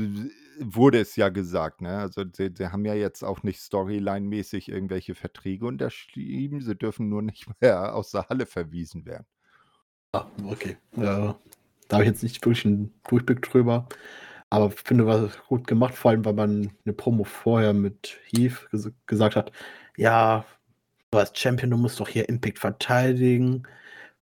wurde 0.59 1.01
es 1.01 1.15
ja 1.15 1.29
gesagt, 1.29 1.81
ne? 1.81 1.99
Also 1.99 2.25
sie, 2.33 2.51
sie 2.57 2.73
haben 2.73 2.85
ja 2.85 2.95
jetzt 2.95 3.23
auch 3.23 3.45
nicht 3.45 3.61
Storyline-mäßig 3.61 4.69
irgendwelche 4.69 5.15
Verträge 5.15 5.67
unterschrieben, 5.67 6.61
sie 6.61 6.75
dürfen 6.75 7.09
nur 7.09 7.23
nicht 7.23 7.47
mehr 7.61 7.95
aus 7.95 8.11
der 8.11 8.29
Halle 8.29 8.47
verwiesen 8.47 9.07
werden. 9.07 9.27
ah, 10.13 10.27
okay, 10.47 10.77
ja, 10.97 11.39
da 11.89 11.97
habe 11.97 12.05
ich 12.05 12.11
jetzt 12.11 12.23
nicht 12.25 12.45
wirklich 12.45 12.65
einen 12.67 12.93
Durchblick 13.09 13.43
drüber. 13.43 13.89
Aber 14.55 14.73
ich 14.73 14.81
finde, 14.85 15.05
war 15.05 15.31
gut 15.49 15.67
gemacht, 15.67 15.95
vor 15.97 16.13
allem, 16.13 16.25
weil 16.25 16.35
man 16.35 16.71
eine 16.85 16.95
Promo 16.95 17.25
vorher 17.25 17.73
mit 17.73 18.21
Heath 18.31 18.69
ges 18.71 18.89
gesagt 19.07 19.35
hat, 19.35 19.51
ja, 19.97 20.45
du 21.11 21.19
als 21.19 21.37
Champion, 21.37 21.73
du 21.73 21.77
musst 21.77 21.99
doch 21.99 22.09
hier 22.09 22.29
Impact 22.29 22.61
verteidigen. 22.61 23.67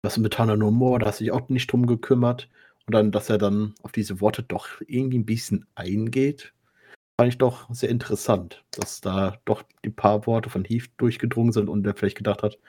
Was 0.04 0.20
mit 0.20 0.38
Hannah 0.38 0.58
No 0.58 0.70
More, 0.70 1.00
da 1.00 1.08
hast 1.08 1.22
du 1.22 1.24
dich 1.24 1.32
auch 1.32 1.50
nicht 1.50 1.72
drum 1.72 1.88
gekümmert. 1.88 2.50
Und 2.86 2.94
dann, 2.94 3.12
dass 3.12 3.32
er 3.32 3.40
dann 3.40 3.74
auf 3.82 3.94
diese 3.94 4.22
Worte 4.22 4.44
doch 4.44 4.68
irgendwie 4.86 5.18
ein 5.20 5.26
bisschen 5.26 5.66
eingeht, 5.74 6.54
fand 7.20 7.30
ich 7.30 7.40
doch 7.40 7.68
sehr 7.74 7.90
interessant, 7.90 8.64
dass 8.72 9.02
da 9.02 9.38
doch 9.46 9.64
die 9.84 9.90
paar 9.90 10.28
Worte 10.28 10.52
von 10.52 10.66
Heath 10.66 10.92
durchgedrungen 10.98 11.52
sind 11.52 11.68
und 11.70 11.86
er 11.88 11.96
vielleicht 11.96 12.18
gedacht 12.18 12.44
hat, 12.44 12.60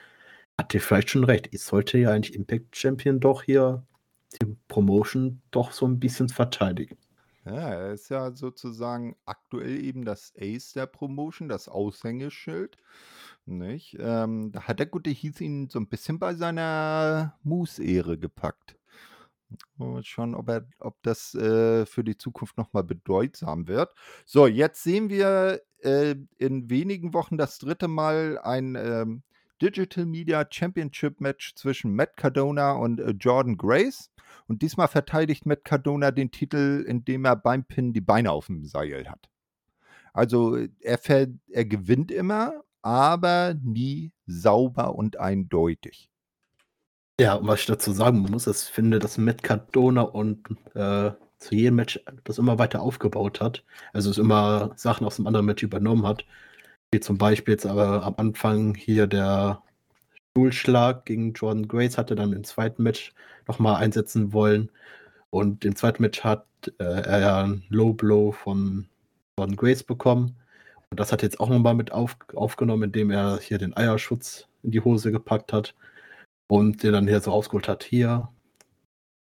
hat 0.58 0.72
ihr 0.74 0.80
vielleicht 0.80 1.10
schon 1.10 1.24
recht, 1.24 1.48
ich 1.52 1.62
sollte 1.62 1.98
ja 1.98 2.12
eigentlich 2.12 2.34
Impact 2.34 2.76
Champion 2.76 3.20
doch 3.20 3.42
hier 3.42 3.84
die 4.40 4.56
Promotion 4.68 5.42
doch 5.50 5.72
so 5.72 5.86
ein 5.86 6.00
bisschen 6.00 6.30
verteidigen. 6.30 6.96
Ja, 7.44 7.70
er 7.70 7.92
ist 7.92 8.08
ja 8.08 8.30
sozusagen 8.30 9.16
aktuell 9.24 9.82
eben 9.84 10.04
das 10.04 10.32
Ace 10.38 10.74
der 10.74 10.86
Promotion, 10.86 11.48
das 11.48 11.68
Aushängeschild. 11.68 12.76
Nicht? 13.46 13.96
Ähm, 13.98 14.52
da 14.52 14.62
hat 14.62 14.78
der 14.78 14.86
gute 14.86 15.10
Heath 15.10 15.40
ihn 15.40 15.68
so 15.68 15.80
ein 15.80 15.88
bisschen 15.88 16.20
bei 16.20 16.34
seiner 16.34 17.36
Moose-Ehre 17.42 18.16
gepackt. 18.16 18.76
Mal 19.76 20.04
schauen, 20.04 20.34
ob, 20.34 20.48
er, 20.48 20.68
ob 20.78 21.02
das 21.02 21.34
äh, 21.34 21.84
für 21.84 22.04
die 22.04 22.16
Zukunft 22.16 22.56
nochmal 22.56 22.84
bedeutsam 22.84 23.66
wird. 23.66 23.92
So, 24.24 24.46
jetzt 24.46 24.82
sehen 24.82 25.10
wir 25.10 25.62
äh, 25.78 26.14
in 26.38 26.70
wenigen 26.70 27.12
Wochen 27.12 27.36
das 27.36 27.58
dritte 27.58 27.88
Mal 27.88 28.38
ein 28.38 28.76
ähm, 28.76 29.22
Digital 29.62 30.04
Media 30.04 30.44
Championship 30.50 31.20
Match 31.20 31.54
zwischen 31.54 31.94
Matt 31.94 32.16
Cardona 32.16 32.72
und 32.72 33.00
äh, 33.00 33.10
Jordan 33.10 33.56
Grace. 33.56 34.10
Und 34.48 34.62
diesmal 34.62 34.88
verteidigt 34.88 35.46
Matt 35.46 35.64
Cardona 35.64 36.10
den 36.10 36.30
Titel, 36.30 36.84
indem 36.86 37.24
er 37.24 37.36
beim 37.36 37.64
Pin 37.64 37.92
die 37.92 38.00
Beine 38.00 38.32
auf 38.32 38.46
dem 38.46 38.64
Seil 38.64 39.08
hat. 39.08 39.30
Also 40.12 40.58
er, 40.80 41.00
er 41.48 41.64
gewinnt 41.64 42.10
immer, 42.10 42.62
aber 42.82 43.54
nie 43.62 44.12
sauber 44.26 44.94
und 44.96 45.18
eindeutig. 45.18 46.10
Ja, 47.20 47.34
und 47.34 47.46
was 47.46 47.60
ich 47.60 47.66
dazu 47.66 47.92
sagen 47.92 48.18
muss, 48.18 48.46
ich 48.46 48.56
finde, 48.56 48.98
dass 48.98 49.16
Matt 49.16 49.42
Cardona 49.42 50.02
und 50.02 50.48
äh, 50.74 51.12
zu 51.38 51.54
jedem 51.54 51.76
Match 51.76 52.00
das 52.24 52.38
immer 52.38 52.58
weiter 52.58 52.82
aufgebaut 52.82 53.40
hat. 53.40 53.64
Also 53.92 54.10
es 54.10 54.18
immer 54.18 54.72
Sachen 54.76 55.06
aus 55.06 55.16
dem 55.16 55.26
anderen 55.26 55.46
Match 55.46 55.62
übernommen 55.62 56.06
hat. 56.06 56.24
Wie 56.92 57.00
zum 57.00 57.16
Beispiel 57.16 57.52
jetzt 57.52 57.66
aber 57.66 58.02
am 58.04 58.14
Anfang 58.18 58.74
hier 58.74 59.06
der 59.06 59.62
Stuhlschlag 60.30 61.06
gegen 61.06 61.32
Jordan 61.32 61.66
Grace 61.66 61.96
hatte 61.96 62.14
dann 62.14 62.32
im 62.32 62.44
zweiten 62.44 62.82
Match 62.82 63.14
nochmal 63.48 63.76
einsetzen 63.76 64.32
wollen. 64.32 64.70
Und 65.30 65.64
im 65.64 65.74
zweiten 65.74 66.02
Match 66.02 66.22
hat 66.22 66.46
äh, 66.78 66.84
er 66.84 67.38
einen 67.38 67.64
Low 67.70 67.94
Blow 67.94 68.32
von 68.32 68.88
Jordan 69.38 69.56
Grace 69.56 69.82
bekommen. 69.82 70.36
Und 70.90 71.00
das 71.00 71.12
hat 71.12 71.22
er 71.22 71.28
jetzt 71.28 71.40
auch 71.40 71.48
nochmal 71.48 71.74
mit 71.74 71.92
auf, 71.92 72.16
aufgenommen, 72.34 72.84
indem 72.84 73.10
er 73.10 73.38
hier 73.38 73.56
den 73.56 73.74
Eierschutz 73.74 74.46
in 74.62 74.72
die 74.72 74.80
Hose 74.80 75.10
gepackt 75.10 75.52
hat 75.52 75.74
und 76.48 76.82
den 76.82 76.92
dann 76.92 77.08
hier 77.08 77.20
so 77.20 77.30
rausgeholt 77.30 77.68
hat. 77.68 77.84
Hier, 77.84 78.28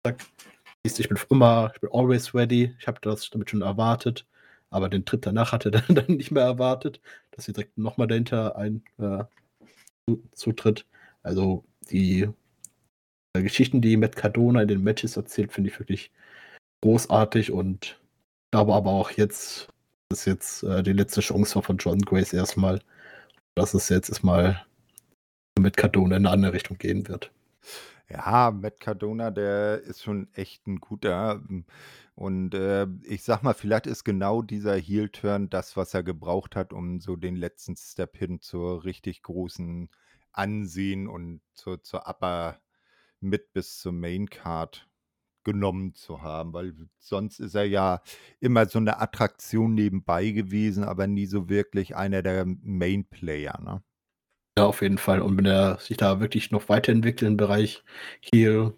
zack, 0.06 0.26
ich 0.84 1.08
bin 1.08 1.18
immer, 1.30 1.72
ich 1.74 1.80
bin 1.80 1.90
always 1.94 2.36
ready. 2.36 2.76
Ich 2.80 2.88
habe 2.88 3.00
das 3.02 3.30
damit 3.30 3.50
schon 3.50 3.62
erwartet, 3.62 4.26
aber 4.72 4.90
den 4.90 5.06
Tritt 5.06 5.26
danach 5.28 5.52
hat 5.52 5.66
er 5.66 5.72
dann, 5.88 6.16
nicht 6.16 6.32
mehr 6.32 6.44
erwartet, 6.44 7.00
dass 7.32 7.46
sie 7.46 7.54
direkt 7.54 7.78
nochmal 7.78 8.08
dahinter 8.08 8.56
ein 8.56 8.84
äh, 8.98 9.26
zu- 10.10 10.24
zutritt. 10.34 10.88
Also 11.22 11.64
die 11.92 12.28
äh, 13.34 13.44
Geschichten, 13.44 13.82
die 13.82 13.98
Matt 13.98 14.16
Cardona 14.16 14.64
in 14.64 14.68
den 14.68 14.84
Matches 14.84 15.18
erzählt, 15.18 15.52
finde 15.52 15.70
ich 15.70 15.80
wirklich 15.80 16.12
großartig 16.82 17.52
und 17.52 18.00
glaube 18.52 18.74
aber 18.74 18.92
auch 18.92 19.12
jetzt, 19.12 19.68
dass 20.10 20.26
jetzt 20.26 20.64
äh, 20.64 20.82
die 20.82 20.94
letzte 20.94 21.22
Chance 21.22 21.56
war 21.56 21.64
von 21.64 21.78
John 21.78 22.00
Grace 22.00 22.34
erstmal, 22.34 22.82
dass 23.56 23.74
es 23.74 23.90
jetzt 23.90 24.10
erstmal 24.10 24.66
mit 25.60 25.78
Cardona 25.78 26.16
in 26.16 26.26
eine 26.26 26.34
andere 26.34 26.54
Richtung 26.54 26.78
gehen 26.78 27.08
wird. 27.08 27.32
Ja, 28.10 28.52
Matt 28.52 28.80
Cardona, 28.80 29.32
der 29.32 29.82
ist 29.82 30.04
schon 30.04 30.28
echt 30.34 30.68
ein 30.68 30.80
guter. 30.80 31.42
Und 32.22 32.54
äh, 32.54 32.86
ich 33.02 33.24
sag 33.24 33.42
mal, 33.42 33.56
vielleicht 33.56 33.88
ist 33.88 34.04
genau 34.04 34.44
dieser 34.44 34.76
Heel-Turn 34.76 35.50
das, 35.50 35.76
was 35.76 35.96
er 35.96 36.04
gebraucht 36.04 36.56
hat, 36.56 36.72
um 36.72 37.00
so 37.00 37.16
den 37.16 37.36
letzten 37.36 37.76
Step 37.76 38.16
hin 38.16 38.40
zur 38.40 38.84
richtig 38.84 39.24
großen 39.24 39.90
Ansehen 40.32 41.08
und 41.08 41.42
zur, 41.56 41.82
zur 41.82 42.08
Upper 42.08 42.62
mit 43.22 43.54
bis 43.54 43.80
zur 43.80 43.94
Main 43.94 44.30
Card 44.30 44.88
genommen 45.44 45.96
zu 45.96 46.22
haben, 46.22 46.54
weil 46.54 46.76
sonst 47.00 47.40
ist 47.40 47.56
er 47.56 47.66
ja 47.66 48.04
immer 48.40 48.68
so 48.68 48.78
eine 48.78 49.02
Attraktion 49.02 49.74
nebenbei 49.74 50.30
gewesen, 50.30 50.84
aber 50.84 51.08
nie 51.08 51.26
so 51.26 51.50
wirklich 51.50 51.96
einer 51.96 52.22
der 52.22 52.46
Main 52.46 53.04
Player, 53.04 53.60
ne? 53.60 53.82
Ja, 54.60 54.68
auf 54.68 54.84
jeden 54.84 55.00
Fall. 55.00 55.24
Und 55.24 55.40
wenn 55.40 55.48
er 55.48 55.80
sich 55.80 55.98
da 55.98 56.20
wirklich 56.20 56.52
noch 56.52 56.70
weiterentwickelt 56.70 57.32
im 57.32 57.38
Bereich 57.38 57.84
Heal, 58.22 58.76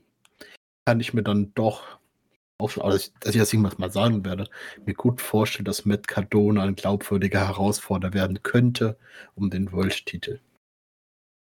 kann 0.86 1.02
ich 1.02 1.14
mir 1.14 1.24
dann 1.24 1.54
doch 1.56 2.00
auch 2.58 2.70
schon, 2.70 2.84
also 2.84 3.12
dass 3.20 3.36
ich 3.36 3.40
das 3.42 3.54
irgendwas 3.54 3.78
mal 3.78 3.92
sagen 3.92 4.26
werde, 4.26 4.48
mir 4.86 4.94
gut 4.94 5.22
vorstellen, 5.22 5.66
dass 5.66 5.86
Matt 5.86 6.08
Cardona 6.08 6.64
ein 6.64 6.76
glaubwürdiger 6.76 7.48
Herausforderer 7.48 8.14
werden 8.14 8.44
könnte 8.44 8.98
um 9.36 9.50
den 9.50 9.72
World-Titel. 9.72 10.40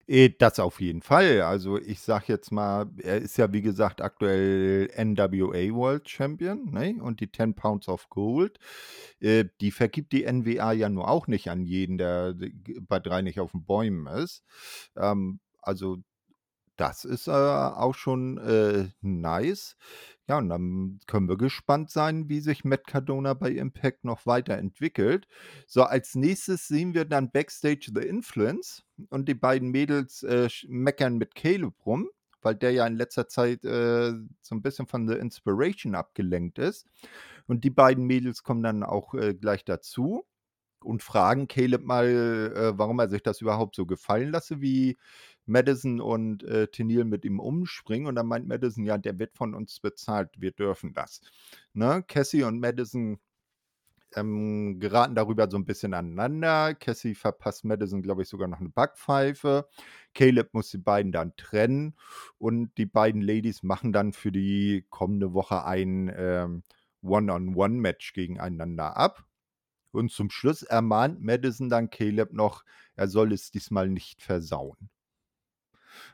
Eh, 0.09 0.31
Das 0.39 0.59
auf 0.59 0.81
jeden 0.81 1.03
Fall. 1.03 1.43
Also 1.43 1.79
ich 1.79 2.01
sag 2.01 2.29
jetzt 2.29 2.51
mal, 2.51 2.91
er 2.99 3.19
ist 3.19 3.37
ja 3.39 3.53
wie 3.53 3.63
gesagt 3.63 4.01
aktuell 4.03 4.89
NWA 4.97 5.73
World 5.73 6.09
Champion, 6.09 6.71
ne? 6.73 6.97
Und 7.01 7.21
die 7.21 7.31
10 7.31 7.55
Pounds 7.55 7.89
of 7.89 8.09
Gold, 8.11 8.59
äh, 9.21 9.45
die 9.61 9.71
vergibt 9.71 10.13
die 10.13 10.25
NWA 10.25 10.73
ja 10.73 10.89
nur 10.89 11.09
auch 11.09 11.27
nicht 11.29 11.49
an 11.51 11.65
jeden, 11.65 11.97
der 11.99 12.35
bei 12.89 12.99
drei 12.99 13.23
nicht 13.23 13.39
auf 13.41 13.53
den 13.53 13.65
Bäumen 13.65 14.07
ist. 14.09 14.43
Ähm, 14.97 15.39
also 15.63 15.99
Das 16.81 17.05
ist, 17.05 17.29
äh, 17.29 17.31
auch 17.31 17.95
schon, 17.95 18.39
äh, 18.39 18.89
nice. 19.03 19.77
Ja, 20.27 20.39
und 20.39 20.49
dann 20.49 20.99
können 21.07 21.29
wir 21.29 21.37
gespannt 21.37 21.91
sein, 21.91 22.31
wie 22.31 22.41
sich 22.41 22.65
Matt 22.65 22.87
Cardona 22.87 23.35
bei 23.35 23.51
Impact 23.51 24.05
noch 24.05 24.25
weiterentwickelt. 24.25 25.29
So, 25.67 25.83
als 25.83 26.15
Nächstes 26.15 26.69
sehen 26.69 26.95
wir 26.95 27.05
dann 27.05 27.31
Backstage 27.33 27.91
The 27.95 28.01
Influence 28.01 28.83
und 29.11 29.29
die 29.29 29.35
beiden 29.35 29.69
Mädels, 29.71 30.23
äh, 30.23 30.49
meckern 30.69 31.19
mit 31.19 31.35
Caleb 31.35 31.75
rum, 31.85 32.09
weil 32.41 32.55
der 32.55 32.71
ja 32.71 32.87
in 32.87 32.97
letzter 32.97 33.29
Zeit, 33.29 33.63
äh, 33.63 34.13
so 34.41 34.55
ein 34.55 34.63
bisschen 34.63 34.87
von 34.87 35.07
The 35.07 35.17
Inspiration 35.17 35.95
abgelenkt 35.95 36.59
ist. 36.59 36.87
Und 37.47 37.63
die 37.65 37.71
beiden 37.71 38.07
Mädels 38.07 38.43
kommen 38.43 38.63
dann 38.63 38.85
auch, 38.85 39.13
äh, 39.13 39.35
gleich 39.35 39.67
dazu 39.67 40.25
und 40.85 41.03
fragen 41.03 41.49
Caleb 41.49 41.85
mal, 41.85 42.07
äh, 42.57 42.79
warum 42.79 42.99
er 43.01 43.09
sich 43.09 43.23
das 43.23 43.41
überhaupt 43.41 43.77
so 43.77 43.87
gefallen 43.87 44.31
lasse, 44.33 44.61
wie 44.61 44.99
Madison 45.47 46.01
und, 46.01 46.43
äh, 46.45 46.69
Tenniel 46.69 47.05
mit 47.05 47.25
ihm 47.25 47.41
umspringen. 47.41 48.07
Und 48.09 48.15
dann 48.17 48.27
meint 48.27 48.47
Madison: 48.49 48.85
„Ja, 48.85 48.99
der 48.99 49.19
wird 49.19 49.35
von 49.37 49.55
uns 49.55 49.81
bezahlt, 49.81 50.31
wir 50.39 50.53
dürfen 50.53 50.93
das.“ 50.95 51.21
Ne? 51.75 52.05
Cassie 52.09 52.45
und 52.45 52.61
Madison, 52.61 53.19
ähm, 54.17 54.81
geraten 54.81 55.15
darüber 55.15 55.49
so 55.51 55.57
ein 55.57 55.65
bisschen 55.67 55.95
aneinander. 55.95 56.75
Cassie 56.75 57.15
verpasst 57.15 57.65
Madison, 57.65 58.03
glaube 58.03 58.23
ich, 58.23 58.29
sogar 58.29 58.49
noch 58.49 58.61
eine 58.61 58.69
Backpfeife. 58.71 59.69
Caleb 60.15 60.53
muss 60.55 60.71
die 60.71 60.79
beiden 60.79 61.13
dann 61.13 61.37
trennen 61.37 61.95
und 62.39 62.77
die 62.79 62.87
beiden 62.87 63.23
Ladies 63.23 63.63
machen 63.63 63.93
dann 63.93 64.13
für 64.13 64.33
die 64.33 64.85
kommende 64.91 65.33
Woche 65.35 65.65
ein, 65.65 66.13
ähm, 66.17 66.65
One-on-One-Match 67.03 68.13
gegeneinander 68.13 68.97
ab. 68.97 69.25
Und 69.93 70.11
zum 70.11 70.31
Schluss 70.31 70.63
ermahnt 70.63 71.21
Madison 71.21 71.69
dann 71.69 71.91
Caleb 71.91 72.33
noch, 72.33 72.65
er 72.95 73.09
soll 73.09 73.33
es 73.33 73.51
diesmal 73.51 73.89
nicht 73.89 74.23
versauen. 74.23 74.91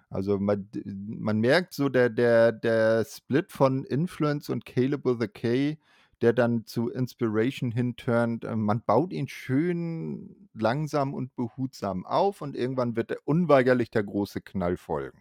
Also 0.09 0.39
man, 0.39 0.69
man 0.85 1.41
merkt 1.41 1.75
so, 1.75 1.89
der, 1.89 2.09
der, 2.09 2.53
der 2.53 3.05
Split 3.05 3.53
von 3.53 3.85
Influence 3.85 4.49
und 4.49 4.65
Caleb 4.65 5.05
with 5.05 5.21
a 5.21 5.27
K, 5.27 5.79
der 6.23 6.33
dann 6.33 6.65
zu 6.65 6.91
Inspiration 6.91 7.71
hinturnt, 7.71 8.45
äh, 8.45 8.57
man 8.57 8.83
baut 8.83 9.13
ihn 9.13 9.29
schön 9.29 10.49
langsam 10.55 11.13
und 11.13 11.35
behutsam 11.37 12.07
auf 12.07 12.41
und 12.41 12.57
irgendwann 12.57 12.97
wird 12.97 13.11
er 13.11 13.19
unweigerlich 13.25 13.91
der 13.91 14.05
große 14.05 14.41
Knall 14.41 14.77
folgen. 14.77 15.21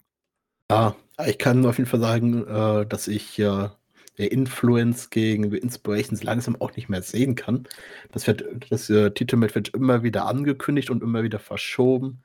Ja, 0.72 0.96
ich 1.26 1.38
kann 1.38 1.66
auf 1.66 1.78
jeden 1.78 1.90
Fall 1.90 2.00
sagen, 2.00 2.48
äh, 2.48 2.86
dass 2.86 3.08
ich 3.08 3.38
äh, 3.40 3.70
der 4.18 4.32
Influence 4.32 5.10
gegen 5.10 5.52
Inspirations 5.54 6.24
langsam 6.24 6.56
auch 6.62 6.76
nicht 6.76 6.90
mehr 6.90 7.02
sehen 7.02 7.36
kann. 7.36 7.68
Das, 8.12 8.28
wird, 8.28 8.46
das 8.70 8.90
äh, 8.90 9.12
Titelmatch 9.12 9.56
wird 9.56 9.70
immer 9.70 10.04
wieder 10.04 10.26
angekündigt 10.26 10.90
und 10.90 11.04
immer 11.04 11.24
wieder 11.24 11.40
verschoben. 11.40 12.24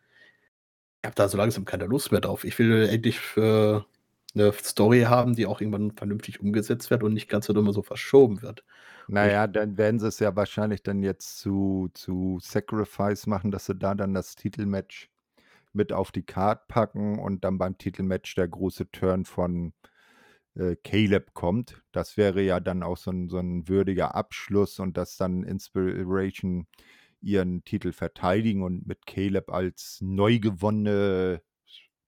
Ich 1.03 1.07
habe 1.07 1.17
da 1.17 1.29
so 1.29 1.39
langsam 1.39 1.65
keine 1.65 1.87
Lust 1.87 2.13
mehr 2.13 2.21
drauf. 2.21 2.45
Ich 2.45 2.59
will 2.59 2.89
endlich 2.89 3.19
äh, 3.37 3.81
eine 4.35 4.53
Story 4.53 5.03
haben, 5.03 5.35
die 5.35 5.47
auch 5.47 5.61
irgendwann 5.61 5.93
vernünftig 5.93 6.41
umgesetzt 6.41 6.91
wird 6.91 7.03
und 7.03 7.15
nicht 7.15 7.29
ganz 7.29 7.47
so 7.47 7.55
immer 7.55 7.73
so 7.73 7.83
verschoben 7.83 8.43
wird. 8.43 8.65
Naja, 9.09 9.47
dann 9.49 9.77
werden 9.77 9.99
sie 9.99 10.07
es 10.07 10.21
ja 10.21 10.37
wahrscheinlich 10.37 10.83
dann 10.83 11.03
jetzt 11.03 11.41
zu, 11.41 11.91
zu 11.95 12.39
Sacrifice 12.41 13.27
machen, 13.27 13.51
dass 13.51 13.67
sie 13.67 13.75
da 13.75 13.95
dann 13.95 14.15
das 14.15 14.37
Titelmatch 14.37 15.11
mit 15.73 15.93
auf 15.93 16.13
die 16.13 16.23
Card 16.23 16.69
packen 16.69 17.19
und 17.19 17.45
dann 17.45 17.59
beim 17.59 17.77
Titelmatch 17.79 18.35
der 18.37 18.49
große 18.49 18.91
Turn 18.93 19.25
von 19.25 19.73
äh, 20.61 20.77
Caleb 20.85 21.33
kommt. 21.35 21.83
Das 21.93 22.17
wäre 22.17 22.43
ja 22.43 22.61
dann 22.61 22.83
auch 22.83 22.97
so 22.97 23.11
ein, 23.11 23.29
so 23.29 23.39
ein 23.39 23.69
würdiger 23.69 24.15
Abschluss 24.15 24.79
und 24.79 24.97
dass 24.97 25.17
dann 25.17 25.43
Inspiration 25.43 26.67
ihren 27.23 27.65
Titel 27.65 27.93
verteidigen 27.93 28.63
und 28.63 28.87
mit 28.87 29.07
Caleb 29.07 29.51
als 29.51 29.99
neu 30.01 30.39
gewonnene 30.39 31.43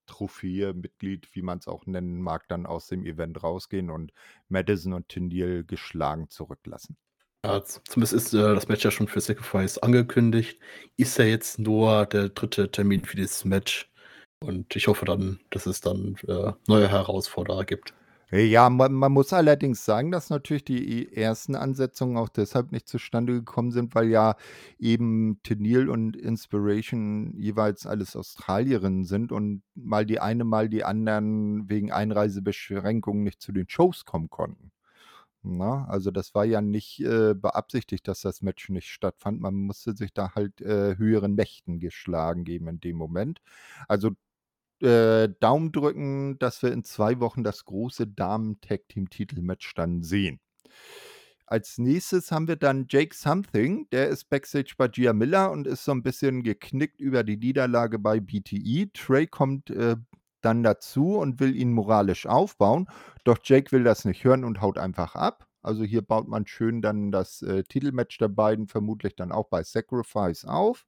Trophäe-Mitglied, 0.05 1.29
wie 1.33 1.41
man 1.41 1.59
es 1.59 1.67
auch 1.67 1.85
nennen 1.85 2.21
mag, 2.21 2.47
dann 2.47 2.65
aus 2.65 2.87
dem 2.87 3.05
Event 3.05 3.41
rausgehen 3.41 3.89
und 3.89 4.11
Madison 4.49 4.93
und 4.93 5.09
Tindil 5.09 5.63
geschlagen 5.63 6.29
zurücklassen. 6.29 6.97
Ja, 7.45 7.63
zumindest 7.63 8.13
ist 8.13 8.33
äh, 8.33 8.55
das 8.55 8.67
Match 8.67 8.85
ja 8.85 8.91
schon 8.91 9.07
für 9.07 9.19
Sacrifice 9.19 9.77
angekündigt. 9.77 10.59
Ist 10.95 11.17
ja 11.17 11.25
jetzt 11.25 11.59
nur 11.59 12.05
der 12.05 12.29
dritte 12.29 12.71
Termin 12.71 13.03
für 13.03 13.17
dieses 13.17 13.43
Match. 13.43 13.91
Und 14.39 14.75
ich 14.75 14.87
hoffe 14.87 15.05
dann, 15.05 15.39
dass 15.49 15.65
es 15.65 15.81
dann 15.81 16.15
äh, 16.27 16.53
neue 16.67 16.89
Herausforderer 16.89 17.65
gibt. 17.65 17.93
Ja, 18.35 18.67
man, 18.71 18.93
man, 18.93 19.11
muss 19.11 19.31
allerdings 19.31 19.85
sagen, 19.85 20.09
dass 20.09 20.31
natürlich 20.31 20.65
die 20.65 21.15
ersten 21.15 21.55
Ansetzungen 21.55 22.17
auch 22.17 22.29
deshalb 22.29 22.71
nicht 22.71 22.87
zustande 22.87 23.33
gekommen 23.33 23.69
sind, 23.69 23.93
weil 23.93 24.09
ja 24.09 24.35
eben 24.79 25.39
Tenil 25.43 25.87
und 25.87 26.15
Inspiration 26.17 27.35
jeweils 27.37 27.85
alles 27.85 28.15
Australierinnen 28.15 29.03
sind 29.05 29.31
und 29.31 29.61
mal 29.75 30.07
die 30.07 30.19
eine, 30.19 30.45
mal 30.45 30.67
die 30.67 30.83
anderen 30.83 31.69
wegen 31.69 31.91
Einreisebeschränkungen 31.91 33.23
nicht 33.23 33.39
zu 33.39 33.51
den 33.51 33.69
Shows 33.69 34.03
kommen 34.03 34.31
konnten. 34.31 34.71
Na, 35.43 35.85
also 35.87 36.09
das 36.11 36.33
war 36.33 36.45
ja 36.45 36.61
nicht 36.61 37.01
äh, 37.01 37.35
beabsichtigt, 37.35 38.07
dass 38.07 38.21
das 38.21 38.41
Match 38.41 38.69
nicht 38.69 38.87
stattfand. 38.89 39.41
Man 39.41 39.55
musste 39.55 39.95
sich 39.95 40.13
da 40.13 40.33
halt 40.35 40.61
äh, 40.61 40.97
höheren 40.97 41.35
Mächten 41.35 41.79
geschlagen 41.79 42.45
geben 42.45 42.67
in 42.67 42.79
dem 42.79 42.97
Moment. 42.97 43.41
Also 43.87 44.11
äh, 44.81 45.29
Daumen 45.39 45.71
drücken, 45.71 46.37
dass 46.39 46.61
wir 46.61 46.71
in 46.71 46.83
zwei 46.83 47.19
Wochen 47.19 47.43
das 47.43 47.65
große 47.65 48.07
Damen-Tag-Team-Titel-Match 48.07 49.73
dann 49.75 50.03
sehen. 50.03 50.39
Als 51.45 51.77
nächstes 51.77 52.31
haben 52.31 52.47
wir 52.47 52.55
dann 52.55 52.87
Jake 52.89 53.15
Something, 53.15 53.87
der 53.91 54.07
ist 54.07 54.29
Backstage 54.29 54.73
bei 54.77 54.87
Gia 54.87 55.13
Miller 55.13 55.51
und 55.51 55.67
ist 55.67 55.85
so 55.85 55.91
ein 55.91 56.01
bisschen 56.01 56.41
geknickt 56.41 56.99
über 56.99 57.23
die 57.23 57.37
Niederlage 57.37 57.99
bei 57.99 58.19
BTE. 58.19 58.91
Trey 58.93 59.27
kommt 59.27 59.69
äh, 59.69 59.97
dann 60.41 60.63
dazu 60.63 61.17
und 61.17 61.39
will 61.39 61.55
ihn 61.55 61.71
moralisch 61.71 62.25
aufbauen, 62.25 62.87
doch 63.23 63.37
Jake 63.43 63.71
will 63.71 63.83
das 63.83 64.05
nicht 64.05 64.23
hören 64.23 64.43
und 64.43 64.61
haut 64.61 64.77
einfach 64.77 65.15
ab. 65.15 65.47
Also 65.61 65.83
hier 65.83 66.01
baut 66.01 66.27
man 66.27 66.45
schön 66.45 66.81
dann 66.81 67.11
das 67.11 67.41
äh, 67.41 67.63
Titelmatch 67.63 68.17
der 68.17 68.27
beiden 68.27 68.67
vermutlich 68.67 69.15
dann 69.15 69.31
auch 69.31 69.47
bei 69.47 69.63
Sacrifice 69.63 70.45
auf 70.45 70.85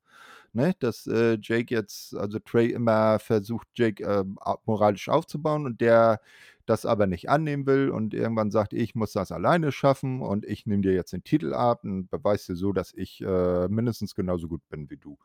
ne, 0.56 0.76
dass 0.80 1.08
äh, 1.08 1.38
Jake 1.42 1.74
jetzt, 1.74 2.16
also 2.16 2.40
Trey 2.40 2.72
immer 2.72 3.20
versucht, 3.20 3.68
Jake 3.76 4.04
äh, 4.04 4.24
moralisch 4.66 5.10
aufzubauen 5.10 5.66
und 5.66 5.82
der 5.82 6.20
das 6.66 6.86
aber 6.86 7.08
nicht 7.08 7.30
annehmen 7.30 7.66
will 7.68 7.90
und 7.90 8.14
irgendwann 8.14 8.52
sagt, 8.52 8.74
ich 8.74 8.96
muss 8.96 9.12
das 9.12 9.32
alleine 9.32 9.72
schaffen 9.72 10.22
und 10.22 10.46
ich 10.46 10.66
nehme 10.66 10.82
dir 10.82 10.94
jetzt 10.94 11.14
den 11.14 11.24
Titel 11.24 11.54
ab 11.54 11.84
und 11.84 12.10
beweise 12.10 12.54
dir 12.54 12.58
so, 12.58 12.74
dass 12.74 12.92
ich 12.94 13.22
äh, 13.22 13.68
mindestens 13.68 14.16
genauso 14.16 14.48
gut 14.48 14.68
bin 14.70 14.90
wie 14.90 14.98
du. 14.98 15.18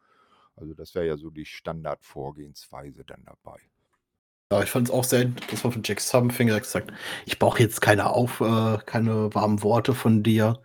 Also 0.56 0.74
das 0.74 0.94
wäre 0.94 1.06
ja 1.06 1.16
so 1.16 1.30
die 1.30 1.46
Standardvorgehensweise 1.46 3.04
dann 3.04 3.24
dabei. 3.24 3.58
Ja, 4.52 4.62
ich 4.62 4.70
fand 4.70 4.88
es 4.88 4.94
auch 4.94 5.04
sehr 5.04 5.22
interessant 5.22 5.74
von 5.74 5.82
Jack 5.84 6.00
Something, 6.00 6.48
er 6.48 6.60
gesagt, 6.60 6.92
ich 7.24 7.38
brauche 7.38 7.62
jetzt 7.62 7.80
keine, 7.80 8.10
Auf, 8.10 8.40
äh, 8.40 8.78
keine 8.84 9.32
warmen 9.34 9.62
Worte 9.62 9.94
von 9.94 10.22
dir. 10.22 10.60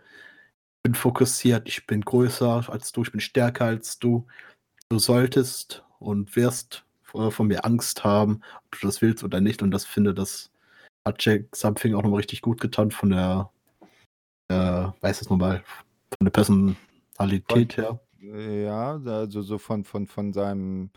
Ich 0.78 0.82
bin 0.82 0.94
fokussiert, 0.94 1.68
ich 1.68 1.86
bin 1.86 2.02
größer 2.02 2.68
als 2.68 2.92
du, 2.92 3.02
ich 3.02 3.12
bin 3.12 3.20
stärker 3.20 3.66
als 3.66 3.98
du 3.98 4.26
du 4.88 4.98
solltest 4.98 5.84
und 5.98 6.36
wirst 6.36 6.84
von 7.30 7.46
mir 7.46 7.64
Angst 7.64 8.04
haben, 8.04 8.42
ob 8.66 8.80
du 8.80 8.86
das 8.86 9.00
willst 9.00 9.24
oder 9.24 9.40
nicht. 9.40 9.62
Und 9.62 9.70
das 9.70 9.84
finde, 9.84 10.12
das 10.12 10.50
hat 11.06 11.24
Jack 11.24 11.54
Something 11.54 11.94
auch 11.94 12.02
nochmal 12.02 12.18
richtig 12.18 12.42
gut 12.42 12.60
getan 12.60 12.90
von 12.90 13.10
der, 13.10 13.50
äh, 14.48 14.88
weiß 15.00 15.20
es 15.20 15.30
nochmal, 15.30 15.62
von 16.18 16.24
der 16.24 16.30
Personalität 16.30 17.74
von, 17.74 17.84
her. 17.84 18.00
Ja, 18.20 19.00
also 19.06 19.42
so 19.42 19.58
von, 19.58 19.84
von, 19.84 20.06
von 20.06 20.32
seinem 20.32 20.90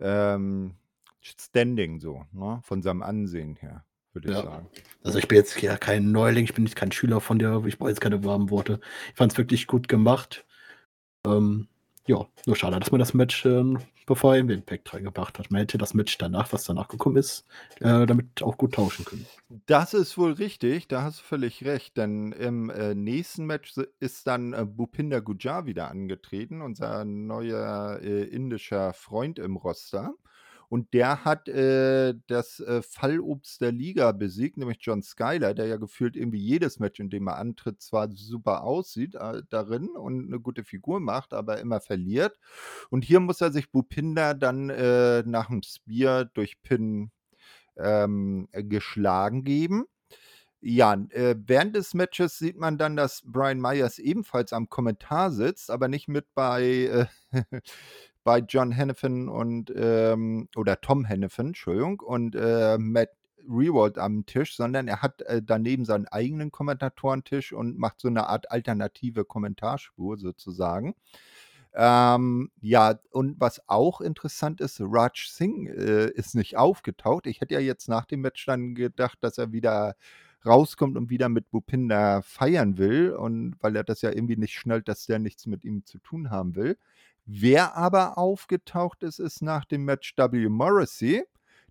ähm, 0.00 0.74
Standing 1.20 2.00
so, 2.00 2.26
ne? 2.32 2.60
von 2.62 2.82
seinem 2.82 3.02
Ansehen 3.02 3.56
her, 3.56 3.84
würde 4.12 4.28
ich 4.28 4.34
ja. 4.34 4.42
sagen. 4.42 4.68
Also 5.02 5.18
ich 5.18 5.28
bin 5.28 5.36
jetzt 5.36 5.60
ja 5.62 5.76
kein 5.76 6.12
Neuling, 6.12 6.44
ich 6.44 6.54
bin 6.54 6.64
nicht 6.64 6.76
kein 6.76 6.92
Schüler 6.92 7.20
von 7.20 7.38
dir, 7.38 7.62
ich 7.66 7.78
brauche 7.78 7.90
jetzt 7.90 8.00
keine 8.00 8.24
warmen 8.24 8.50
Worte. 8.50 8.80
Ich 9.10 9.16
fand 9.16 9.32
es 9.32 9.38
wirklich 9.38 9.66
gut 9.66 9.88
gemacht. 9.88 10.44
Ähm, 11.26 11.68
ja, 12.06 12.26
nur 12.46 12.56
schade, 12.56 12.78
dass 12.78 12.90
man 12.90 12.98
das 12.98 13.14
Match, 13.14 13.46
äh, 13.46 13.74
bevor 14.06 14.34
er 14.34 14.40
in 14.40 14.48
den 14.48 14.58
Impact 14.58 14.92
reingebracht 14.92 15.38
hat. 15.38 15.50
Man 15.50 15.60
hätte 15.60 15.78
das 15.78 15.94
Match 15.94 16.18
danach, 16.18 16.52
was 16.52 16.64
danach 16.64 16.88
gekommen 16.88 17.16
ist, 17.16 17.46
äh, 17.80 18.06
damit 18.06 18.42
auch 18.42 18.58
gut 18.58 18.74
tauschen 18.74 19.04
können. 19.04 19.26
Das 19.66 19.94
ist 19.94 20.18
wohl 20.18 20.32
richtig, 20.32 20.88
da 20.88 21.02
hast 21.02 21.20
du 21.20 21.24
völlig 21.24 21.64
recht, 21.64 21.96
denn 21.96 22.32
im 22.32 22.68
äh, 22.70 22.94
nächsten 22.94 23.46
Match 23.46 23.74
ist 24.00 24.26
dann 24.26 24.52
äh, 24.52 24.66
Bupinder 24.66 25.22
Gujar 25.22 25.64
wieder 25.66 25.90
angetreten, 25.90 26.60
unser 26.60 27.04
neuer 27.04 28.00
äh, 28.02 28.24
indischer 28.24 28.92
Freund 28.92 29.38
im 29.38 29.56
Roster. 29.56 30.14
Und 30.68 30.92
der 30.94 31.24
hat 31.24 31.48
äh, 31.48 32.14
das 32.26 32.60
äh, 32.60 32.82
Fallobst 32.82 33.60
der 33.60 33.72
Liga 33.72 34.12
besiegt, 34.12 34.56
nämlich 34.56 34.78
John 34.80 35.02
Skyler, 35.02 35.54
der 35.54 35.66
ja 35.66 35.76
gefühlt 35.76 36.16
irgendwie 36.16 36.38
jedes 36.38 36.78
Match, 36.78 37.00
in 37.00 37.10
dem 37.10 37.28
er 37.28 37.38
antritt, 37.38 37.80
zwar 37.80 38.10
super 38.12 38.64
aussieht 38.64 39.14
äh, 39.14 39.42
darin 39.50 39.88
und 39.90 40.26
eine 40.26 40.40
gute 40.40 40.64
Figur 40.64 41.00
macht, 41.00 41.32
aber 41.32 41.60
immer 41.60 41.80
verliert. 41.80 42.38
Und 42.90 43.04
hier 43.04 43.20
muss 43.20 43.40
er 43.40 43.52
sich 43.52 43.70
Bupinder 43.70 44.34
dann 44.34 44.70
äh, 44.70 45.22
nach 45.24 45.48
dem 45.48 45.62
Spear 45.62 46.24
durch 46.24 46.60
Pin 46.62 47.10
ähm, 47.76 48.48
geschlagen 48.52 49.44
geben. 49.44 49.86
Ja, 50.66 50.94
äh, 51.10 51.36
während 51.46 51.76
des 51.76 51.92
Matches 51.92 52.38
sieht 52.38 52.56
man 52.56 52.78
dann, 52.78 52.96
dass 52.96 53.20
Brian 53.22 53.60
Myers 53.60 53.98
ebenfalls 53.98 54.54
am 54.54 54.70
Kommentar 54.70 55.30
sitzt, 55.30 55.70
aber 55.70 55.88
nicht 55.88 56.08
mit 56.08 56.26
bei, 56.34 57.08
äh, 57.32 57.42
bei 58.24 58.38
John 58.38 58.76
Hannafin 58.76 59.28
und, 59.28 59.72
ähm, 59.76 60.48
oder 60.56 60.80
Tom 60.80 61.08
Hannafin, 61.08 61.48
Entschuldigung, 61.48 62.00
und 62.00 62.34
äh, 62.34 62.78
Matt 62.78 63.10
Rewald 63.48 63.98
am 63.98 64.24
Tisch, 64.26 64.56
sondern 64.56 64.88
er 64.88 65.02
hat 65.02 65.22
äh, 65.22 65.42
daneben 65.44 65.84
seinen 65.84 66.06
eigenen 66.08 66.50
Kommentatorentisch 66.50 67.52
und 67.52 67.78
macht 67.78 68.00
so 68.00 68.08
eine 68.08 68.26
Art 68.26 68.50
alternative 68.50 69.24
Kommentarspur 69.24 70.16
sozusagen. 70.16 70.94
Ähm, 71.74 72.50
ja, 72.60 73.00
und 73.10 73.40
was 73.40 73.68
auch 73.68 74.00
interessant 74.00 74.60
ist, 74.60 74.80
Raj 74.80 75.26
Singh 75.28 75.70
äh, 75.70 76.10
ist 76.12 76.34
nicht 76.34 76.56
aufgetaucht. 76.56 77.26
Ich 77.26 77.40
hätte 77.40 77.54
ja 77.54 77.60
jetzt 77.60 77.88
nach 77.88 78.06
dem 78.06 78.20
Match 78.20 78.46
dann 78.46 78.74
gedacht, 78.74 79.18
dass 79.22 79.38
er 79.38 79.52
wieder 79.52 79.96
rauskommt 80.46 80.96
und 80.96 81.10
wieder 81.10 81.28
mit 81.28 81.50
Bupinder 81.50 82.22
feiern 82.22 82.78
will 82.78 83.12
und 83.12 83.56
weil 83.60 83.76
er 83.76 83.84
das 83.84 84.02
ja 84.02 84.10
irgendwie 84.10 84.36
nicht 84.36 84.54
schnallt, 84.54 84.88
dass 84.88 85.06
der 85.06 85.18
nichts 85.18 85.46
mit 85.46 85.64
ihm 85.64 85.84
zu 85.84 85.98
tun 85.98 86.30
haben 86.30 86.54
will. 86.54 86.76
Wer 87.26 87.76
aber 87.76 88.18
aufgetaucht 88.18 89.02
ist, 89.02 89.18
ist 89.18 89.42
nach 89.42 89.64
dem 89.64 89.84
Match 89.84 90.14
W. 90.16 90.48
Morrissey, 90.48 91.24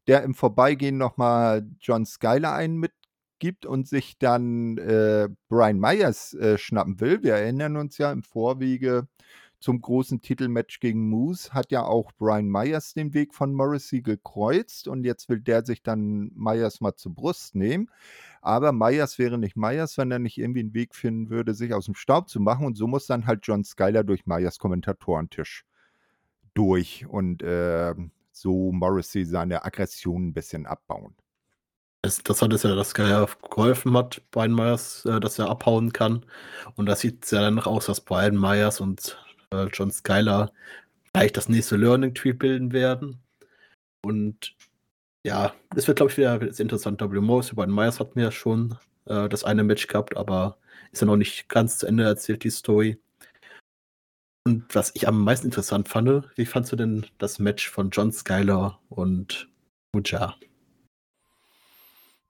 der 0.07 0.23
im 0.23 0.33
Vorbeigehen 0.33 0.97
nochmal 0.97 1.67
John 1.79 2.05
Skyler 2.05 2.53
einen 2.53 2.77
mitgibt 2.77 3.65
und 3.65 3.87
sich 3.87 4.17
dann 4.17 4.77
äh, 4.79 5.29
Brian 5.49 5.79
Myers 5.79 6.33
äh, 6.33 6.57
schnappen 6.57 6.99
will. 6.99 7.21
Wir 7.23 7.35
erinnern 7.35 7.77
uns 7.77 7.97
ja 7.97 8.11
im 8.11 8.23
Vorwege 8.23 9.07
zum 9.63 9.79
großen 9.79 10.21
Titelmatch 10.21 10.81
gegen 10.81 11.07
Moose 11.09 11.53
hat 11.53 11.71
ja 11.71 11.83
auch 11.83 12.11
Brian 12.17 12.49
Myers 12.49 12.93
den 12.93 13.13
Weg 13.13 13.33
von 13.33 13.53
Morrissey 13.53 14.01
gekreuzt 14.01 14.89
und 14.89 15.05
jetzt 15.05 15.29
will 15.29 15.39
der 15.39 15.65
sich 15.65 15.81
dann 15.81 16.31
Myers 16.35 16.81
mal 16.81 16.95
zur 16.95 17.15
Brust 17.15 17.55
nehmen. 17.55 17.89
Aber 18.43 18.73
Myers 18.73 19.17
wäre 19.19 19.37
nicht 19.37 19.55
Myers, 19.55 19.97
wenn 19.97 20.11
er 20.11 20.19
nicht 20.19 20.37
irgendwie 20.37 20.59
einen 20.59 20.73
Weg 20.73 20.95
finden 20.95 21.29
würde, 21.29 21.53
sich 21.53 21.73
aus 21.73 21.85
dem 21.85 21.95
Staub 21.95 22.27
zu 22.27 22.41
machen. 22.41 22.65
Und 22.65 22.75
so 22.75 22.87
muss 22.87 23.07
dann 23.07 23.25
halt 23.25 23.47
John 23.47 23.63
Skyler 23.63 24.03
durch 24.03 24.25
Myers 24.25 24.59
Kommentatorentisch 24.59 25.63
durch 26.53 27.05
und 27.07 27.41
äh, 27.41 27.95
so 28.33 28.73
Morrissey 28.73 29.23
seine 29.23 29.63
Aggression 29.63 30.27
ein 30.27 30.33
bisschen 30.33 30.65
abbauen. 30.65 31.15
Interessant 32.03 32.53
ist 32.53 32.65
ja, 32.65 32.75
dass 32.75 32.89
Skyler 32.89 33.29
geholfen 33.49 33.95
hat, 33.95 34.21
Brian 34.31 34.53
Myers, 34.53 35.05
äh, 35.05 35.21
dass 35.21 35.39
er 35.39 35.49
abhauen 35.49 35.93
kann. 35.93 36.25
Und 36.75 36.87
das 36.87 36.99
sieht 36.99 37.31
ja 37.31 37.39
dann 37.39 37.57
aus, 37.59 37.85
dass 37.85 38.01
Brian 38.01 38.37
Myers 38.37 38.81
und 38.81 39.17
äh, 39.51 39.67
John 39.71 39.89
Skyler 39.89 40.51
vielleicht 41.13 41.37
das 41.37 41.47
nächste 41.47 41.77
Learning 41.77 42.13
Tree 42.13 42.33
bilden 42.33 42.73
werden. 42.73 43.23
Und 44.01 44.53
ja, 45.25 45.53
es 45.75 45.87
wird, 45.87 45.97
glaube 45.97 46.11
ich, 46.11 46.17
wieder 46.17 46.41
interessant. 46.59 47.01
W. 47.01 47.19
Morris 47.19 47.51
über 47.51 47.65
den 47.65 47.73
Myers 47.73 47.99
hat 47.99 48.15
mir 48.15 48.23
ja 48.23 48.31
schon 48.31 48.77
äh, 49.05 49.29
das 49.29 49.43
eine 49.43 49.63
Match 49.63 49.87
gehabt, 49.87 50.17
aber 50.17 50.57
ist 50.91 51.01
ja 51.01 51.07
noch 51.07 51.17
nicht 51.17 51.49
ganz 51.49 51.77
zu 51.79 51.87
Ende 51.87 52.03
erzählt, 52.03 52.43
die 52.43 52.49
Story. 52.49 52.99
Und 54.45 54.65
was 54.75 54.91
ich 54.93 55.07
am 55.07 55.23
meisten 55.23 55.47
interessant 55.47 55.87
fand, 55.87 56.29
wie 56.35 56.45
fandst 56.45 56.73
du 56.73 56.75
denn 56.75 57.05
das 57.17 57.39
Match 57.39 57.69
von 57.69 57.89
John 57.89 58.11
Skyler 58.11 58.79
und 58.89 59.49
Muja? 59.95 60.35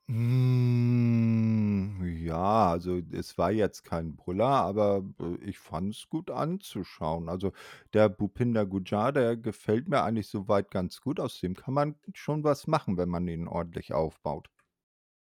Hm, 0.10 2.04
ja, 2.26 2.72
also 2.72 3.02
es 3.12 3.38
war 3.38 3.52
jetzt 3.52 3.84
kein 3.86 4.16
Brüller, 4.18 4.46
aber 4.48 5.04
äh, 5.20 5.36
ich 5.46 5.60
fand 5.60 5.96
es 5.96 6.10
gut 6.10 6.30
anzuschauen. 6.30 7.30
Also 7.30 7.54
der 7.94 8.10
Bhupinder 8.10 8.66
Gujjar, 8.66 9.14
der 9.14 9.38
gefällt 9.38 9.88
mir 9.88 10.04
eigentlich 10.04 10.28
soweit 10.28 10.72
ganz 10.72 11.00
gut. 11.02 11.20
Aus 11.22 11.40
dem 11.40 11.56
kann 11.56 11.74
man 11.74 11.96
schon 12.14 12.44
was 12.44 12.68
machen, 12.68 12.98
wenn 12.98 13.08
man 13.10 13.28
ihn 13.28 13.48
ordentlich 13.48 13.94
aufbaut. 13.94 14.50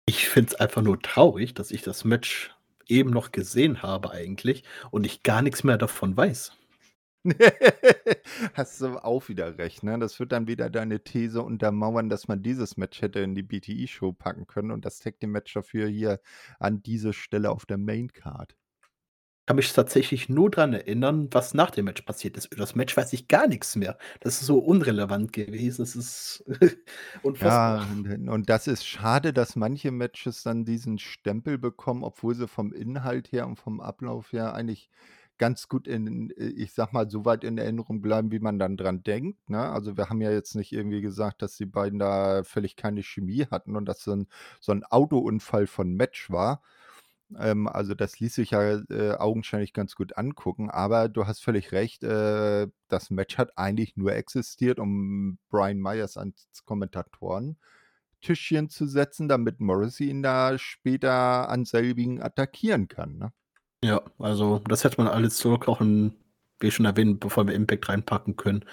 Ich 0.06 0.28
finde 0.30 0.50
es 0.54 0.60
einfach 0.60 0.82
nur 0.82 1.00
traurig, 1.02 1.54
dass 1.54 1.72
ich 1.72 1.82
das 1.82 2.04
Match 2.04 2.54
eben 2.88 3.10
noch 3.12 3.32
gesehen 3.32 3.82
habe 3.84 4.12
eigentlich 4.12 4.64
und 4.92 5.06
ich 5.06 5.24
gar 5.24 5.42
nichts 5.42 5.64
mehr 5.64 5.78
davon 5.78 6.18
weiß. 6.18 6.54
Hast 8.54 8.82
du 8.82 9.04
auch 9.04 9.28
wieder 9.30 9.58
recht, 9.58 9.84
ne? 9.84 9.98
Das 10.00 10.20
wird 10.20 10.32
dann 10.32 10.48
wieder 10.48 10.70
deine 10.70 11.04
These 11.04 11.42
untermauern, 11.42 12.10
dass 12.10 12.28
man 12.28 12.42
dieses 12.44 12.78
Match 12.78 13.02
hätte 13.02 13.20
in 13.20 13.36
die 13.36 13.44
BTI-Show 13.44 14.14
packen 14.14 14.48
können 14.48 14.72
und 14.72 14.86
das 14.86 15.00
Tag 15.00 15.20
Team 15.20 15.32
Match 15.32 15.54
dafür 15.54 15.88
hier 15.88 16.20
an 16.60 16.82
diese 16.82 17.14
Stelle 17.14 17.52
auf 17.52 17.66
der 17.66 17.78
Main 17.78 18.12
Card. 18.12 18.56
Ich 19.42 19.50
kann 19.50 19.56
mich 19.56 19.72
tatsächlich 19.72 20.28
nur 20.28 20.52
daran 20.52 20.74
erinnern, 20.74 21.30
was 21.32 21.54
nach 21.54 21.72
dem 21.72 21.86
Match 21.86 22.02
passiert 22.02 22.36
ist. 22.36 22.48
Über 22.48 22.58
das 22.58 22.76
Match 22.76 22.98
weiß 22.98 23.14
ich 23.14 23.30
gar 23.30 23.48
nichts 23.48 23.78
mehr. 23.78 23.98
Das 24.20 24.42
ist 24.42 24.48
so 24.48 24.60
unrelevant 24.60 25.32
gewesen. 25.32 25.84
Das 25.84 25.96
ist 25.96 26.44
unfassbar. 27.24 27.88
Ja, 27.88 28.14
und, 28.14 28.28
und 28.28 28.50
das 28.50 28.68
ist 28.68 28.86
schade, 28.86 29.32
dass 29.32 29.56
manche 29.56 29.92
Matches 29.92 30.44
dann 30.44 30.66
diesen 30.66 31.00
Stempel 31.00 31.58
bekommen, 31.58 32.04
obwohl 32.04 32.36
sie 32.36 32.48
vom 32.48 32.74
Inhalt 32.74 33.32
her 33.32 33.48
und 33.48 33.56
vom 33.56 33.80
Ablauf 33.80 34.34
her 34.34 34.54
eigentlich 34.54 34.90
ganz 35.38 35.68
gut 35.68 35.88
in, 35.88 36.32
äh, 36.32 36.46
ich 36.48 36.74
sag 36.74 36.94
mal, 36.94 37.10
so 37.10 37.26
weit 37.26 37.44
in 37.44 37.58
Erinnerung 37.58 38.02
bleiben, 38.02 38.32
wie 38.32 38.40
man 38.40 38.60
dann 38.60 38.78
dran 38.78 39.04
denkt. 39.04 39.50
Ne? 39.50 39.60
Also 39.60 39.98
wir 39.98 40.10
haben 40.10 40.22
ja 40.22 40.32
jetzt 40.32 40.56
nicht 40.56 40.72
irgendwie 40.74 41.02
gesagt, 41.02 41.42
dass 41.42 41.58
die 41.58 41.66
beiden 41.66 42.00
da 42.00 42.44
völlig 42.44 42.76
keine 42.76 43.04
Chemie 43.04 43.46
hatten 43.52 43.76
und 43.76 43.86
dass 43.86 44.04
so 44.04 44.14
ein, 44.14 44.28
so 44.60 44.72
ein 44.72 44.84
Autounfall 44.84 45.68
von 45.68 45.94
Match 45.94 46.30
war. 46.32 46.62
Ähm, 47.38 47.68
also 47.68 47.94
das 47.96 48.20
ließ 48.20 48.36
sich 48.36 48.52
ja 48.52 48.80
äh, 48.90 49.16
augenscheinlich 49.18 49.74
ganz 49.74 49.96
gut 49.96 50.18
angucken, 50.18 50.70
aber 50.70 51.10
du 51.10 51.28
hast 51.28 51.44
völlig 51.44 51.72
recht, 51.72 52.04
äh, 52.04 52.68
das 52.88 53.10
Match 53.10 53.38
hat 53.38 53.58
eigentlich 53.58 53.98
nur 53.98 54.14
existiert, 54.14 54.80
um 54.80 55.40
Brian 55.50 55.80
Myers 55.80 56.18
ans 56.18 56.48
Kommentatoren 56.66 57.58
Tischchen 58.22 58.70
zu 58.70 58.88
setzen, 58.88 59.28
damit 59.28 59.60
Morrissey 59.60 60.10
ihn 60.10 60.24
da 60.24 60.58
später 60.58 61.50
an 61.50 61.66
selbigen 61.66 62.22
attackieren 62.22 62.88
kann. 62.88 63.18
Ne? 63.18 63.32
Ja, 63.84 64.02
also 64.20 64.60
das 64.68 64.84
hätte 64.84 65.02
man 65.02 65.08
alles 65.12 65.38
zurückkochen, 65.38 66.16
wie 66.60 66.72
schon 66.72 66.86
erwähnt, 66.86 67.20
bevor 67.20 67.46
wir 67.48 67.54
Impact 67.54 67.90
reinpacken 67.90 68.36
können. 68.36 68.66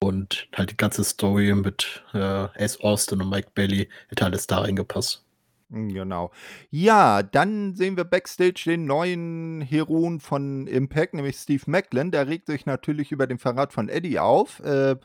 Und 0.00 0.48
halt 0.54 0.70
die 0.70 0.76
ganze 0.76 1.04
Story 1.04 1.54
mit 1.54 2.04
äh, 2.14 2.18
Ace 2.18 2.80
Austin 2.80 3.22
und 3.22 3.30
Mike 3.30 3.50
Bailey 3.54 3.88
hätte 4.08 4.24
alles 4.24 4.46
da 4.46 4.58
reingepasst. 4.60 5.24
Genau. 5.72 6.32
Ja, 6.70 7.22
dann 7.22 7.76
sehen 7.76 7.96
wir 7.96 8.04
backstage 8.04 8.64
den 8.66 8.86
neuen 8.86 9.60
Heroen 9.60 10.18
von 10.18 10.66
Impact, 10.66 11.14
nämlich 11.14 11.36
Steve 11.36 11.62
Macklin. 11.66 12.10
Der 12.10 12.26
regt 12.26 12.46
sich 12.48 12.66
natürlich 12.66 13.12
über 13.12 13.28
den 13.28 13.38
Verrat 13.38 13.72
von 13.72 13.88
Eddie 13.88 14.18
auf. 14.18 14.58
Äh, 14.60 14.96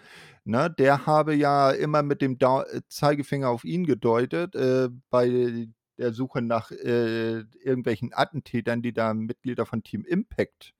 ne, 0.43 0.71
der 0.71 1.05
habe 1.05 1.35
ja 1.35 1.69
immer 1.69 2.01
mit 2.01 2.21
dem 2.21 2.39
da 2.39 2.65
Zeigefinger 2.89 3.49
auf 3.49 3.63
ihn 3.63 3.85
gedeutet. 3.85 4.55
Äh, 4.55 4.89
bei 5.11 5.67
der 5.97 6.13
Suche 6.13 6.41
nach 6.41 6.71
äh, 6.71 7.39
irgendwelchen 7.63 8.11
Attentätern, 8.13 8.81
die 8.81 8.93
da 8.93 9.13
Mitglieder 9.13 9.65
von 9.65 9.83
Team 9.83 10.05
Impact 10.05 10.73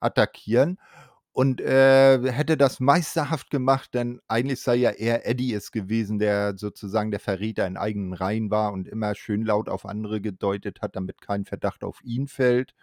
attackieren. 0.00 0.78
Und 1.32 1.60
äh, 1.60 2.32
hätte 2.32 2.56
das 2.56 2.80
meisterhaft 2.80 3.50
gemacht, 3.50 3.94
denn 3.94 4.20
eigentlich 4.26 4.60
sei 4.60 4.76
ja 4.76 4.90
eher 4.90 5.28
Eddie 5.28 5.54
es 5.54 5.70
gewesen, 5.70 6.18
der 6.18 6.58
sozusagen 6.58 7.12
der 7.12 7.20
Verräter 7.20 7.66
in 7.68 7.76
eigenen 7.76 8.14
Reihen 8.14 8.50
war 8.50 8.72
und 8.72 8.88
immer 8.88 9.14
schön 9.14 9.44
laut 9.44 9.68
auf 9.68 9.86
andere 9.86 10.20
gedeutet 10.20 10.82
hat, 10.82 10.96
damit 10.96 11.20
kein 11.20 11.44
Verdacht 11.44 11.84
auf 11.84 12.02
ihn 12.02 12.26
fällt. 12.26 12.74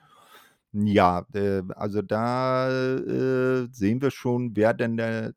Ja, 0.71 1.25
äh, 1.33 1.63
also 1.75 2.01
da 2.01 2.69
äh, 2.69 3.67
sehen 3.71 4.01
wir 4.01 4.11
schon, 4.11 4.55
wer 4.55 4.73
denn 4.73 4.97
der, 4.97 5.33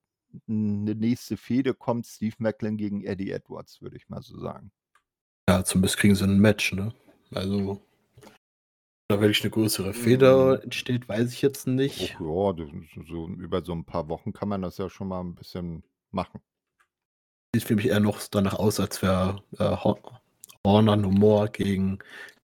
eine 0.49 0.95
nächste 0.95 1.37
Fehde 1.37 1.75
kommt. 1.75 2.07
Steve 2.07 2.37
Macklin 2.39 2.77
gegen 2.77 3.05
Eddie 3.05 3.31
Edwards, 3.33 3.83
würde 3.83 3.97
ich 3.97 4.09
mal 4.09 4.23
so 4.23 4.39
sagen. 4.39 4.71
Ja, 5.51 5.65
zumindest 5.65 5.97
kriegen 5.97 6.15
sie 6.15 6.23
ein 6.23 6.39
Match, 6.39 6.73
ne? 6.75 6.95
Also, 7.35 7.85
da 9.09 9.21
wirklich 9.21 9.43
eine 9.43 9.51
größere 9.51 9.93
Feder 9.93 10.59
mhm. 10.59 10.63
entsteht, 10.63 11.09
weiß 11.09 11.33
ich 11.33 11.43
jetzt 11.43 11.67
nicht. 11.67 12.21
Och 12.21 12.57
ja, 12.57 13.05
so 13.05 13.27
über 13.27 13.65
so 13.65 13.73
ein 13.73 13.85
paar 13.85 14.09
Wochen 14.09 14.33
kann 14.33 14.49
man 14.49 14.63
das 14.63 14.79
ja 14.79 14.89
schon 14.89 15.09
mal 15.09 15.21
ein 15.21 15.35
bisschen 15.35 15.83
machen. 16.13 16.41
Sieht 17.53 17.65
für 17.65 17.75
mich 17.75 17.89
eher 17.89 17.99
noch 17.99 18.21
danach 18.31 18.55
aus, 18.55 18.79
als 18.79 19.03
wäre 19.03 19.43
äh, 19.59 19.77
Horner 20.65 20.95
No 20.95 21.11
More 21.11 21.51
gegen 21.51 21.99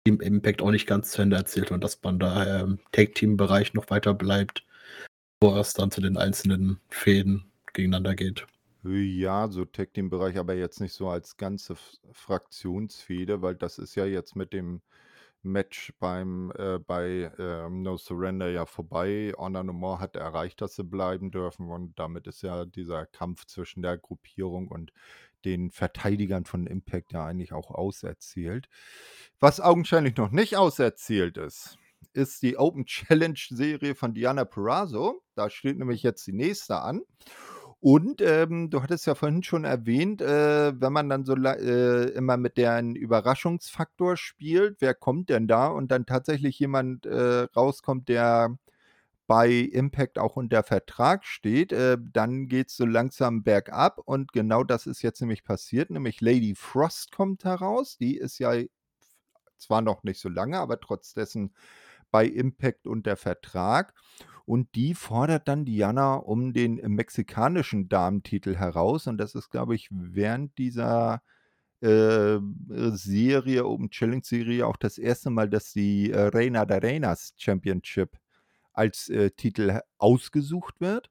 Team 0.04 0.20
Impact 0.20 0.64
auch 0.64 0.72
nicht 0.72 0.88
ganz 0.88 1.12
zu 1.12 1.22
Ende 1.22 1.36
erzählt 1.36 1.70
und 1.70 1.84
dass 1.84 2.02
man 2.02 2.18
da 2.18 2.62
im 2.62 2.80
Tag-Team-Bereich 2.92 3.76
noch 3.76 3.92
weiter 3.92 4.16
bleibt, 4.16 4.66
bevor 5.40 5.60
es 5.60 5.74
dann 5.76 5.92
zu 5.92 6.02
den 6.02 6.18
einzelnen 6.18 6.80
Fäden 6.90 7.46
gegeneinander 7.72 8.16
geht. 8.16 8.48
Ja, 8.88 9.48
so 9.48 9.66
Tag 9.66 9.96
Team 9.96 10.12
Bereich, 10.12 10.38
aber 10.38 10.54
jetzt 10.54 10.80
nicht 10.80 10.94
so 10.94 11.10
als 11.10 11.38
ganze 11.38 11.74
F 11.74 11.98
Fraktionsfehde, 12.12 13.42
weil 13.42 13.56
das 13.56 13.80
ist 13.80 13.96
ja 13.96 14.06
jetzt 14.06 14.36
mit 14.36 14.54
dem 14.54 14.84
Match 15.42 15.92
beim 16.00 16.52
äh, 16.56 16.78
bei, 16.78 17.32
ähm, 17.40 17.82
No 17.82 17.98
Surrender 17.98 18.50
ja 18.52 18.68
vorbei. 18.68 19.34
Honor 19.38 19.64
No 19.64 19.74
More 19.74 20.00
hat 20.00 20.16
erreicht, 20.16 20.62
dass 20.62 20.76
sie 20.76 20.84
bleiben 20.84 21.32
dürfen 21.32 21.72
und 21.72 21.98
damit 21.98 22.28
ist 22.28 22.44
ja 22.44 22.66
dieser 22.66 23.08
Kampf 23.08 23.46
zwischen 23.46 23.82
der 23.82 23.98
Gruppierung 23.98 24.68
und 24.68 24.94
den 25.46 25.72
Verteidigern 25.72 26.46
von 26.46 26.68
Impact 26.68 27.14
ja 27.14 27.26
eigentlich 27.26 27.54
auch 27.54 27.72
auserzählt. 27.72 28.70
Was 29.40 29.60
augenscheinlich 29.60 30.16
noch 30.18 30.30
nicht 30.30 30.58
auserzählt 30.58 31.38
ist, 31.38 31.80
ist 32.14 32.44
die 32.44 32.58
Open 32.58 32.86
Challenge 32.86 33.40
Serie 33.50 33.96
von 33.96 34.14
Diana 34.14 34.46
Purrazzo. 34.46 35.24
Da 35.34 35.50
steht 35.50 35.80
nämlich 35.80 36.04
jetzt 36.04 36.28
die 36.28 36.34
nächste 36.34 36.82
an. 36.82 37.02
Und 37.80 38.22
ähm, 38.22 38.70
du 38.72 38.82
hattest 38.82 39.06
ja 39.06 39.14
vorhin 39.14 39.44
schon 39.44 39.64
erwähnt, 39.64 40.22
äh, 40.22 40.80
wenn 40.80 40.94
man 40.94 41.08
dann 41.10 41.24
so 41.24 41.36
äh, 41.36 42.10
immer 42.10 42.38
mit 42.38 42.58
dem 42.58 42.96
Überraschungsfaktor 42.96 44.18
spielt, 44.18 44.82
wer 44.82 44.96
kommt 44.96 45.30
denn 45.30 45.48
da? 45.48 45.68
Und 45.68 45.92
dann 45.92 46.06
tatsächlich 46.08 46.58
jemand 46.58 47.06
äh, 47.06 47.48
rauskommt, 47.56 48.10
der 48.10 48.58
bei 49.28 49.50
Impact 49.50 50.20
auch 50.20 50.36
unter 50.36 50.64
Vertrag 50.64 51.26
steht, 51.26 51.72
äh, 51.72 51.98
dann 52.00 52.48
geht's 52.48 52.78
so 52.78 52.86
langsam 52.86 53.44
bergab 53.44 54.00
und 54.06 54.34
genau 54.34 54.64
das 54.64 54.86
ist 54.88 55.02
jetzt 55.02 55.20
nämlich 55.22 55.44
passiert, 55.44 55.90
nämlich 55.90 56.22
Lady 56.22 56.54
Frost 56.56 57.12
kommt 57.12 57.44
heraus. 57.44 57.98
Die 57.98 58.18
ist 58.18 58.40
ja 58.40 58.54
zwar 59.58 59.82
noch 59.82 60.04
nicht 60.04 60.20
so 60.20 60.30
lange, 60.30 60.60
aber 60.60 60.80
trotz 60.80 61.14
dessen 61.14 61.54
bei 62.12 62.26
Impact 62.26 62.88
unter 62.88 63.16
Vertrag. 63.16 63.94
Und 64.46 64.76
die 64.76 64.94
fordert 64.94 65.48
dann 65.48 65.66
Diana 65.66 66.16
um 66.16 66.54
den 66.54 66.76
mexikanischen 66.94 67.90
Damentitel 67.90 68.56
heraus. 68.56 69.08
Und 69.08 69.18
das 69.18 69.34
ist, 69.36 69.50
glaube 69.50 69.76
ich, 69.76 69.90
während 69.92 70.58
dieser 70.58 71.22
äh, 71.82 72.38
Serie, 72.92 73.66
Open 73.66 73.90
Challenge 73.90 74.24
Serie, 74.24 74.68
auch 74.68 74.78
das 74.78 74.98
erste 74.98 75.30
Mal, 75.30 75.50
dass 75.50 75.74
die 75.74 76.12
äh, 76.12 76.28
Reina 76.28 76.66
de 76.66 76.80
Reinas 76.80 77.34
Championship 77.38 78.18
als 78.74 79.10
äh, 79.10 79.32
Titel 79.32 79.80
ausgesucht 79.98 80.80
wird. 80.80 81.10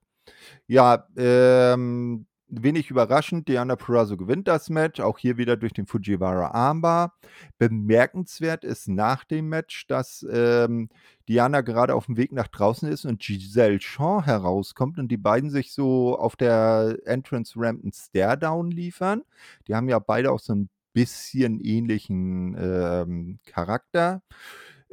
Ja, 0.66 1.06
ähm, 1.16 2.26
wenig 2.48 2.90
überraschend, 2.90 3.48
Diana 3.48 3.76
Purrazzo 3.76 4.16
gewinnt 4.16 4.48
das 4.48 4.70
Match, 4.70 5.00
auch 5.00 5.18
hier 5.18 5.36
wieder 5.36 5.56
durch 5.56 5.72
den 5.72 5.86
Fujiwara 5.86 6.48
Armbar. 6.48 7.14
Bemerkenswert 7.58 8.64
ist 8.64 8.88
nach 8.88 9.24
dem 9.24 9.48
Match, 9.48 9.86
dass 9.86 10.24
ähm, 10.30 10.88
Diana 11.28 11.62
gerade 11.62 11.94
auf 11.94 12.06
dem 12.06 12.16
Weg 12.16 12.32
nach 12.32 12.48
draußen 12.48 12.88
ist 12.88 13.04
und 13.04 13.20
Giselle 13.20 13.80
Shaw 13.80 14.22
herauskommt 14.24 14.98
und 14.98 15.08
die 15.08 15.16
beiden 15.16 15.50
sich 15.50 15.72
so 15.72 16.18
auf 16.18 16.36
der 16.36 16.98
Entrance 17.04 17.54
Ramp 17.56 17.82
einen 17.82 17.92
Stare-Down 17.92 18.70
liefern. 18.70 19.22
Die 19.66 19.74
haben 19.74 19.88
ja 19.88 19.98
beide 19.98 20.32
auch 20.32 20.40
so 20.40 20.54
ein 20.54 20.68
bisschen 20.92 21.60
ähnlichen 21.60 22.56
ähm, 22.58 23.38
Charakter. 23.46 24.22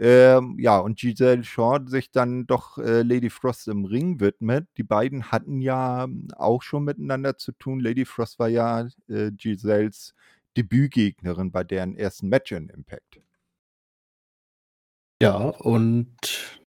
Ähm, 0.04 0.58
ja, 0.58 0.80
und 0.80 0.98
Giselle 1.00 1.44
Shaw 1.44 1.80
sich 1.86 2.10
dann 2.10 2.48
doch 2.48 2.80
äh, 2.80 3.04
Lady 3.04 3.30
Frost 3.30 3.68
im 3.68 3.86
Ring 3.86 4.20
widmet. 4.20 4.68
Die 4.78 4.84
beiden 4.84 5.32
hatten 5.32 5.62
ja 5.62 6.06
ähm, 6.06 6.28
auch 6.36 6.64
schon 6.64 6.86
miteinander 6.86 7.38
zu 7.38 7.52
tun. 7.52 7.80
Lady 7.80 8.06
Frost 8.06 8.40
war 8.40 8.48
ja 8.50 8.88
äh, 9.08 9.32
Giselles 9.32 10.16
Debütgegnerin 10.58 11.52
bei 11.52 11.64
deren 11.64 11.96
ersten 11.96 12.30
Match 12.30 12.52
in 12.52 12.70
Impact. 12.70 13.22
Ja, 15.22 15.38
und 15.38 16.60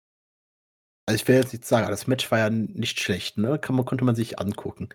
also 1.07 1.15
ich 1.15 1.27
will 1.27 1.35
jetzt 1.37 1.53
nicht 1.53 1.65
sagen, 1.65 1.89
das 1.89 2.05
Match 2.05 2.29
war 2.29 2.37
ja 2.37 2.49
nicht 2.51 2.99
schlecht, 2.99 3.39
ne? 3.39 3.57
Kann 3.57 3.75
man, 3.75 3.85
konnte 3.85 4.05
man 4.05 4.15
sich 4.15 4.39
angucken. 4.39 4.89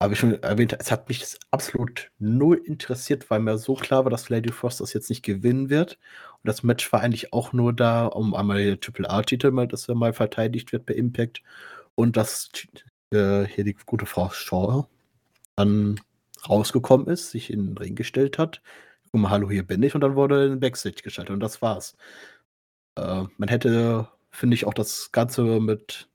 Aber 0.00 0.12
wie 0.12 0.16
schon 0.16 0.40
erwähnt, 0.42 0.76
es 0.78 0.90
hat 0.92 1.08
mich 1.08 1.18
das 1.20 1.38
absolut 1.50 2.10
null 2.18 2.56
interessiert, 2.64 3.28
weil 3.30 3.40
mir 3.40 3.58
so 3.58 3.74
klar 3.74 4.04
war, 4.04 4.10
dass 4.10 4.28
Lady 4.28 4.52
Frost 4.52 4.80
das 4.80 4.92
jetzt 4.92 5.08
nicht 5.10 5.24
gewinnen 5.24 5.70
wird. 5.70 5.98
Und 6.42 6.48
das 6.48 6.62
Match 6.62 6.92
war 6.92 7.00
eigentlich 7.00 7.32
auch 7.32 7.52
nur 7.52 7.72
da, 7.72 8.06
um 8.06 8.34
einmal 8.34 8.64
der 8.64 8.78
Triple 8.80 9.10
A-Titel 9.10 9.50
mal, 9.50 9.66
dass 9.66 9.88
er 9.88 9.96
mal 9.96 10.12
verteidigt 10.12 10.72
wird 10.72 10.86
bei 10.86 10.94
Impact. 10.94 11.42
Und 11.96 12.16
dass 12.16 12.50
äh, 13.12 13.44
hier 13.46 13.64
die 13.64 13.76
gute 13.86 14.06
Frau 14.06 14.30
Shaw 14.30 14.86
dann 15.56 16.00
rausgekommen 16.48 17.08
ist, 17.08 17.30
sich 17.32 17.52
in 17.52 17.68
den 17.68 17.78
Ring 17.78 17.94
gestellt 17.96 18.38
hat. 18.38 18.62
Guck 19.12 19.20
mal, 19.22 19.30
hallo, 19.30 19.50
hier 19.50 19.66
bin 19.66 19.82
ich. 19.82 19.94
Und 19.94 20.02
dann 20.02 20.16
wurde 20.16 20.44
ein 20.52 20.60
Backstage 20.60 21.02
geschaltet. 21.02 21.34
Und 21.34 21.40
das 21.40 21.62
war's. 21.62 21.96
Äh, 22.96 23.24
man 23.38 23.48
hätte, 23.48 24.08
finde 24.30 24.54
ich, 24.54 24.66
auch 24.66 24.74
das 24.74 25.12
Ganze 25.12 25.42
mit 25.60 26.07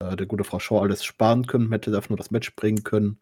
äh, 0.00 0.16
der 0.16 0.26
gute 0.26 0.44
Frau 0.44 0.58
Shaw 0.58 0.80
alles 0.80 1.04
sparen 1.04 1.46
können, 1.46 1.70
hätte 1.72 1.94
einfach 1.94 2.10
nur 2.10 2.18
das 2.18 2.30
Match 2.30 2.54
bringen 2.56 2.84
können. 2.84 3.18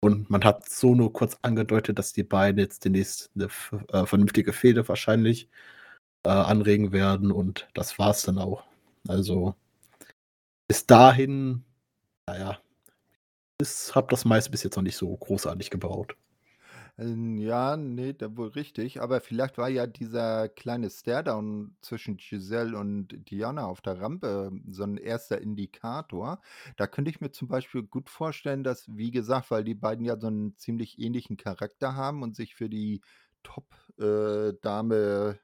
Und 0.00 0.30
man 0.30 0.44
hat 0.44 0.68
so 0.68 0.94
nur 0.94 1.12
kurz 1.12 1.38
angedeutet, 1.42 1.98
dass 1.98 2.12
die 2.12 2.22
beiden 2.22 2.58
jetzt 2.58 2.84
demnächst 2.84 3.30
eine 3.34 3.48
äh, 3.92 4.06
vernünftige 4.06 4.52
Fehde 4.52 4.88
wahrscheinlich 4.88 5.48
äh, 6.24 6.30
anregen 6.30 6.92
werden 6.92 7.32
und 7.32 7.68
das 7.74 7.98
war's 7.98 8.22
dann 8.22 8.38
auch. 8.38 8.64
Also 9.08 9.54
bis 10.68 10.86
dahin, 10.86 11.64
naja, 12.26 12.58
ich 13.60 13.94
habe 13.94 14.08
das 14.10 14.24
meiste 14.24 14.50
bis 14.50 14.62
jetzt 14.62 14.76
noch 14.76 14.82
nicht 14.82 14.96
so 14.96 15.14
großartig 15.16 15.70
gebaut. 15.70 16.16
Ähm, 17.00 17.38
ja, 17.38 17.76
ne, 17.78 18.12
da 18.14 18.36
wohl 18.36 18.48
richtig. 18.48 19.00
Aber 19.00 19.20
vielleicht 19.22 19.56
war 19.56 19.68
ja 19.70 19.86
dieser 19.86 20.48
kleine 20.50 20.90
Staredown 20.90 21.74
zwischen 21.80 22.18
Giselle 22.18 22.76
und 22.76 23.08
Diana 23.30 23.64
auf 23.66 23.80
der 23.80 24.00
Rampe 24.00 24.50
so 24.68 24.82
ein 24.82 24.98
erster 24.98 25.40
Indikator. 25.40 26.40
Da 26.76 26.86
könnte 26.86 27.10
ich 27.10 27.20
mir 27.22 27.30
zum 27.32 27.48
Beispiel 27.48 27.84
gut 27.84 28.10
vorstellen, 28.10 28.64
dass, 28.64 28.86
wie 28.96 29.10
gesagt, 29.10 29.50
weil 29.50 29.64
die 29.64 29.74
beiden 29.74 30.04
ja 30.04 30.18
so 30.20 30.26
einen 30.26 30.56
ziemlich 30.58 30.98
ähnlichen 30.98 31.36
Charakter 31.38 31.94
haben 31.96 32.22
und 32.22 32.36
sich 32.36 32.54
für 32.54 32.68
die 32.68 33.00
Top-Dame 33.44 35.38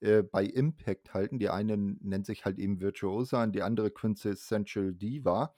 äh, 0.00 0.22
bei 0.22 0.44
Impact 0.44 1.14
halten. 1.14 1.38
Die 1.38 1.48
eine 1.50 1.76
nennt 1.76 2.26
sich 2.26 2.44
halt 2.44 2.58
eben 2.58 2.80
Virtuosa 2.80 3.42
und 3.42 3.52
die 3.54 3.62
andere 3.62 3.90
Quintessential 3.90 4.92
Diva, 4.92 5.54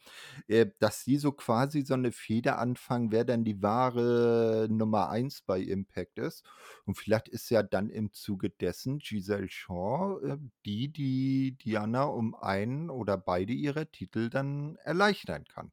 äh, 0.48 0.66
dass 0.78 1.04
die 1.04 1.18
so 1.18 1.32
quasi 1.32 1.82
so 1.82 1.94
eine 1.94 2.12
Feder 2.12 2.58
anfangen, 2.58 3.12
wer 3.12 3.24
dann 3.24 3.44
die 3.44 3.62
wahre 3.62 4.68
Nummer 4.70 5.10
1 5.10 5.42
bei 5.42 5.60
Impact 5.60 6.18
ist. 6.18 6.44
Und 6.84 6.94
vielleicht 6.96 7.28
ist 7.28 7.50
ja 7.50 7.62
dann 7.62 7.90
im 7.90 8.12
Zuge 8.12 8.50
dessen 8.50 8.98
Giselle 8.98 9.48
Shaw 9.48 10.20
äh, 10.24 10.38
die, 10.64 10.92
die 10.92 11.58
Diana 11.58 12.04
um 12.04 12.34
einen 12.34 12.90
oder 12.90 13.16
beide 13.16 13.52
ihrer 13.52 13.90
Titel 13.90 14.30
dann 14.30 14.76
erleichtern 14.76 15.44
kann. 15.44 15.72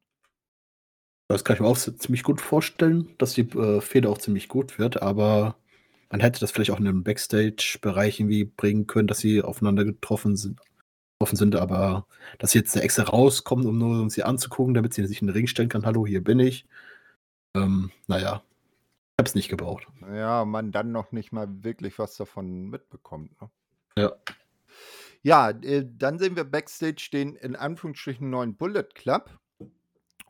Das 1.28 1.44
kann 1.44 1.54
ich 1.54 1.60
mir 1.60 1.68
auch 1.68 1.76
ziemlich 1.76 2.22
gut 2.22 2.40
vorstellen, 2.40 3.14
dass 3.18 3.34
die 3.34 3.42
äh, 3.42 3.82
Feder 3.82 4.08
auch 4.10 4.18
ziemlich 4.18 4.48
gut 4.48 4.78
wird, 4.78 5.02
aber 5.02 5.56
man 6.10 6.20
hätte 6.20 6.40
das 6.40 6.50
vielleicht 6.50 6.70
auch 6.70 6.78
in 6.78 6.84
den 6.84 7.04
Backstage-Bereich 7.04 8.20
irgendwie 8.20 8.44
bringen 8.44 8.86
können, 8.86 9.08
dass 9.08 9.18
sie 9.18 9.42
aufeinander 9.42 9.84
getroffen 9.84 10.36
sind, 10.36 10.60
getroffen 11.18 11.36
sind, 11.36 11.56
aber 11.56 12.06
dass 12.38 12.52
sie 12.52 12.58
jetzt 12.58 12.74
extra 12.76 13.04
rauskommt, 13.04 13.66
um 13.66 13.78
nur 13.78 14.00
um 14.00 14.10
sie 14.10 14.22
anzugucken, 14.22 14.74
damit 14.74 14.94
sie 14.94 15.06
sich 15.06 15.20
in 15.20 15.26
den 15.26 15.34
Ring 15.34 15.46
stellen 15.46 15.68
kann, 15.68 15.84
hallo, 15.84 16.06
hier 16.06 16.22
bin 16.22 16.40
ich. 16.40 16.66
Ähm, 17.54 17.90
naja, 18.06 18.42
ich 18.42 19.22
habe 19.22 19.28
es 19.28 19.34
nicht 19.34 19.48
gebraucht. 19.48 19.86
Ja, 20.12 20.44
man 20.44 20.72
dann 20.72 20.92
noch 20.92 21.12
nicht 21.12 21.32
mal 21.32 21.48
wirklich 21.64 21.98
was 21.98 22.16
davon 22.16 22.70
mitbekommt. 22.70 23.40
Ne? 23.40 23.50
Ja. 23.98 24.12
Ja, 25.22 25.50
äh, 25.50 25.84
dann 25.84 26.18
sehen 26.18 26.36
wir 26.36 26.44
Backstage 26.44 27.08
den 27.12 27.34
in 27.34 27.56
Anführungsstrichen 27.56 28.30
neuen 28.30 28.54
Bullet 28.54 28.84
Club. 28.94 29.38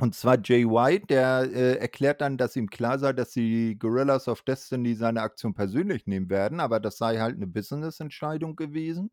Und 0.01 0.15
zwar 0.15 0.39
Jay 0.43 0.65
White, 0.65 1.07
der 1.09 1.51
äh, 1.53 1.75
erklärt 1.79 2.21
dann, 2.21 2.39
dass 2.39 2.55
ihm 2.55 2.71
klar 2.71 3.01
sei, 3.01 3.13
dass 3.13 3.33
die 3.33 3.77
Gorillas 3.77 4.29
of 4.29 4.43
Destiny 4.43 4.95
seine 4.95 5.23
Aktion 5.23 5.55
persönlich 5.55 6.07
nehmen 6.07 6.31
werden, 6.31 6.61
aber 6.61 6.79
das 6.79 6.99
sei 6.99 7.19
halt 7.19 7.35
eine 7.37 7.49
Business-Entscheidung 7.49 8.55
gewesen. 8.55 9.11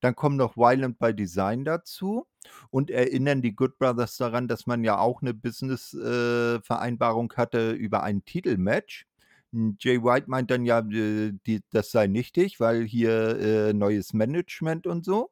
Dann 0.00 0.14
kommt 0.14 0.36
noch 0.36 0.56
Violent 0.56 0.98
by 0.98 1.14
Design 1.14 1.64
dazu 1.64 2.26
und 2.70 2.90
erinnern 2.90 3.40
die 3.40 3.56
Good 3.56 3.78
Brothers 3.78 4.18
daran, 4.18 4.48
dass 4.48 4.66
man 4.66 4.84
ja 4.84 4.98
auch 4.98 5.22
eine 5.22 5.32
Business-Vereinbarung 5.32 7.32
äh, 7.32 7.36
hatte 7.36 7.72
über 7.72 8.02
ein 8.02 8.22
Titelmatch. 8.24 9.06
Hm, 9.52 9.76
Jay 9.80 10.02
White 10.02 10.26
meint 10.28 10.50
dann 10.50 10.66
ja, 10.66 10.80
äh, 10.80 11.32
die, 11.46 11.62
das 11.70 11.90
sei 11.90 12.06
nichtig, 12.06 12.60
weil 12.60 12.84
hier 12.84 13.38
äh, 13.40 13.72
neues 13.72 14.12
Management 14.12 14.86
und 14.86 15.06
so. 15.06 15.30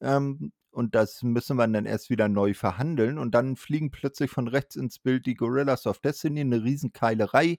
Ähm, 0.00 0.52
und 0.72 0.94
das 0.94 1.22
müssen 1.22 1.56
wir 1.56 1.68
dann 1.68 1.86
erst 1.86 2.10
wieder 2.10 2.28
neu 2.28 2.54
verhandeln. 2.54 3.18
Und 3.18 3.34
dann 3.34 3.56
fliegen 3.56 3.90
plötzlich 3.90 4.30
von 4.30 4.48
rechts 4.48 4.76
ins 4.76 4.98
Bild 4.98 5.26
die 5.26 5.34
Gorillas 5.34 5.86
of 5.86 6.00
Destiny, 6.00 6.40
eine 6.40 6.64
Riesenkeilerei 6.64 7.58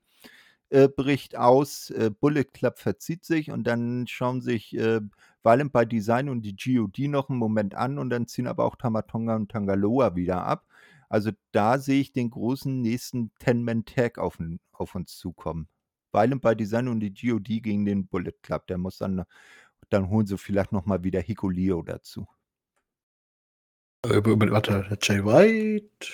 äh, 0.74 0.90
bricht 0.90 1.38
aus, 1.38 1.92
äh, 1.92 2.10
Bullet 2.10 2.46
Club 2.46 2.80
verzieht 2.80 3.26
sich 3.26 3.52
und 3.52 3.66
dann 3.66 4.08
schauen 4.08 4.42
sich 4.42 4.76
äh, 4.76 5.02
Violent 5.44 5.72
by 5.72 5.86
Design 5.86 6.30
und 6.30 6.42
die 6.42 6.56
GOD 6.56 7.10
noch 7.10 7.30
einen 7.30 7.38
Moment 7.38 7.76
an 7.76 8.00
und 8.00 8.10
dann 8.10 8.28
ziehen 8.28 8.48
aber 8.48 8.66
auch 8.66 8.76
Tamatonga 8.76 9.36
und 9.36 9.52
Tangaloa 9.52 10.16
wieder 10.16 10.44
ab. 10.46 10.66
Also 11.10 11.32
da 11.52 11.78
sehe 11.78 12.02
ich 12.02 12.12
den 12.12 12.32
großen 12.32 12.82
nächsten 12.82 13.32
Ten-Man-Tag 13.38 14.18
auf, 14.18 14.40
auf, 14.72 14.96
uns 14.96 15.16
zukommen. 15.18 15.68
Violent 16.12 16.42
by 16.42 16.56
Design 16.56 16.88
und 16.88 17.02
die 17.02 17.14
GOD 17.14 17.62
gegen 17.62 17.86
den 17.86 18.08
Bullet 18.08 18.34
Club. 18.42 18.66
Der 18.68 18.80
muss 18.80 18.98
dann, 18.98 19.26
dann 19.90 20.10
holen 20.10 20.26
sie 20.26 20.40
vielleicht 20.40 20.72
nochmal 20.72 21.04
wieder 21.04 21.22
Hikuleo 21.22 21.84
dazu. 21.84 22.28
Über, 24.06 24.52
warte, 24.52 24.86
Jay 25.02 25.24
White, 25.24 26.08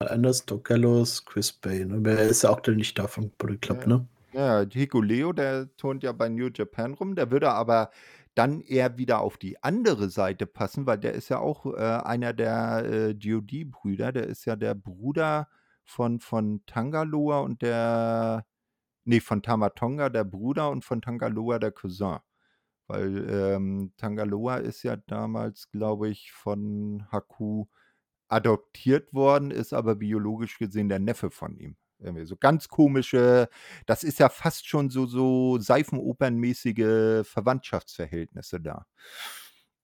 Anders, 0.00 0.44
Doc 0.44 0.64
Gallows, 0.64 1.24
Chris 1.24 1.52
Bay. 1.52 1.84
Ne? 1.84 1.98
Wer 2.00 2.18
ist 2.22 2.42
ja 2.42 2.50
aktuell 2.50 2.76
nicht 2.76 2.98
da 2.98 3.06
vom 3.06 3.30
Bullet 3.38 3.58
Club, 3.58 3.82
ja. 3.82 3.86
ne? 3.86 4.08
Ja, 4.32 4.64
Hiko 4.68 5.00
Leo, 5.00 5.32
der 5.32 5.74
turnt 5.76 6.02
ja 6.02 6.12
bei 6.12 6.28
New 6.28 6.48
Japan 6.52 6.94
rum. 6.94 7.14
Der 7.14 7.30
würde 7.30 7.50
aber 7.50 7.90
dann 8.34 8.60
eher 8.60 8.96
wieder 8.96 9.20
auf 9.20 9.36
die 9.36 9.62
andere 9.62 10.08
Seite 10.08 10.46
passen, 10.46 10.86
weil 10.86 10.98
der 10.98 11.12
ist 11.12 11.28
ja 11.28 11.38
auch 11.38 11.66
äh, 11.66 11.78
einer 11.78 12.32
der 12.32 12.84
äh, 12.86 13.14
GOD-Brüder. 13.14 14.10
Der 14.12 14.26
ist 14.26 14.44
ja 14.46 14.56
der 14.56 14.74
Bruder 14.74 15.48
von, 15.84 16.18
von 16.18 16.62
Tangaloa 16.66 17.40
und 17.40 17.62
der. 17.62 18.46
Nee, 19.04 19.20
von 19.20 19.42
Tamatonga, 19.42 20.08
der 20.10 20.24
Bruder, 20.24 20.70
und 20.70 20.84
von 20.84 21.02
Tangaloa, 21.02 21.58
der 21.58 21.72
Cousin. 21.72 22.18
Weil 22.88 23.28
ähm, 23.30 23.92
Tangaloa 23.96 24.56
ist 24.58 24.82
ja 24.82 24.96
damals, 24.96 25.70
glaube 25.70 26.08
ich, 26.10 26.32
von 26.32 27.06
Haku 27.12 27.66
adoptiert 28.28 29.12
worden, 29.14 29.50
ist 29.50 29.72
aber 29.74 29.96
biologisch 29.96 30.58
gesehen 30.58 30.88
der 30.88 30.98
Neffe 31.00 31.30
von 31.30 31.56
ihm. 31.58 31.76
Irgendwie 32.00 32.26
so 32.26 32.36
ganz 32.36 32.68
komische, 32.68 33.48
das 33.86 34.04
ist 34.04 34.18
ja 34.18 34.28
fast 34.28 34.66
schon 34.68 34.90
so, 34.90 35.06
so 35.06 35.58
Seifenopernmäßige 35.60 37.26
Verwandtschaftsverhältnisse 37.26 38.60
da. 38.60 38.86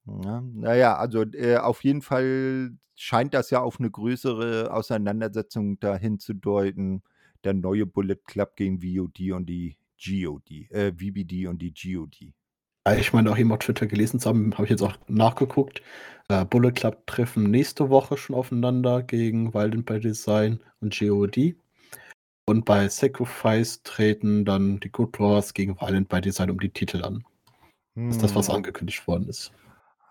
Ja, 0.07 0.43
na 0.55 0.75
ja, 0.75 0.97
also, 0.97 1.23
äh, 1.23 1.57
auf 1.59 1.85
jeden 1.85 2.03
Fall 2.03 2.71
scheint 2.95 3.35
das 3.35 3.51
ja 3.51 3.61
auf 3.61 3.79
'ne 3.79 3.91
größere 3.91 4.73
Auseinandersetzung 4.73 5.79
dahin 5.81 6.19
zu 6.19 6.35
deuten, 6.35 7.03
der 7.45 7.55
neue 7.55 7.87
Bullet 7.87 8.17
Club 8.25 8.57
gegen 8.57 8.81
VOD 8.83 9.33
und 9.33 9.47
die 9.47 9.77
GOD 9.97 10.51
äh, 10.71 10.93
VBD 10.93 11.47
und 11.47 11.61
die 11.61 11.73
GOD. 11.75 12.33
Ja, 12.89 12.97
ich 12.97 13.13
meine 13.13 13.31
auch 13.31 13.37
eben 13.37 13.53
auf 13.53 13.59
Twitter 13.59 13.87
gelesen 13.87 14.19
zu 14.19 14.31
haben, 14.31 14.55
habe 14.55 14.65
ich 14.65 14.71
jetzt 14.71 14.81
auch 14.81 14.97
nachgeguckt. 15.09 15.83
Äh, 16.29 16.47
Bullet 16.47 16.73
Club 16.73 17.07
treffen 17.07 17.51
nächste 17.51 17.91
Woche 17.91 18.17
schon 18.17 18.35
aufeinander 18.35 19.03
gegen 19.03 19.53
Violent 19.53 19.85
by 19.85 20.01
Design 20.01 20.61
und 20.81 20.99
GOD. 20.99 21.55
Und 22.47 22.65
bei 22.65 22.89
Sacrifice 22.89 23.83
treten 23.83 24.47
dann 24.47 24.81
die 24.81 24.91
Good 24.91 25.13
Brothers 25.13 25.53
gegen 25.53 25.79
Violent 25.79 26.09
by 26.09 26.23
Design 26.23 26.51
um 26.51 26.59
die 26.59 26.71
Titel 26.71 27.05
an. 27.05 27.25
Das 27.95 28.17
ist 28.17 28.23
das, 28.23 28.35
was 28.35 28.49
Hm. 28.49 28.55
angekündigt 28.55 29.07
worden 29.07 29.29
ist. 29.29 29.53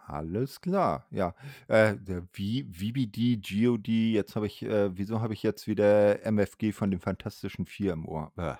Alles 0.05 0.61
klar, 0.61 1.07
ja. 1.09 1.33
Äh, 1.67 1.95
V 2.31 2.43
VBD, 2.71 3.37
GOD, 3.37 3.87
jetzt 3.87 4.35
habe 4.35 4.45
ich 4.45 4.61
äh, 4.63 4.95
wieso 4.95 5.19
habe 5.19 5.33
ich 5.33 5.41
jetzt 5.41 5.67
wieder 5.67 6.23
MFG 6.23 6.73
von 6.73 6.91
den 6.91 6.99
Fantastischen 6.99 7.65
4 7.65 7.93
im 7.93 8.07
Ohr? 8.07 8.31
Bäh. 8.35 8.53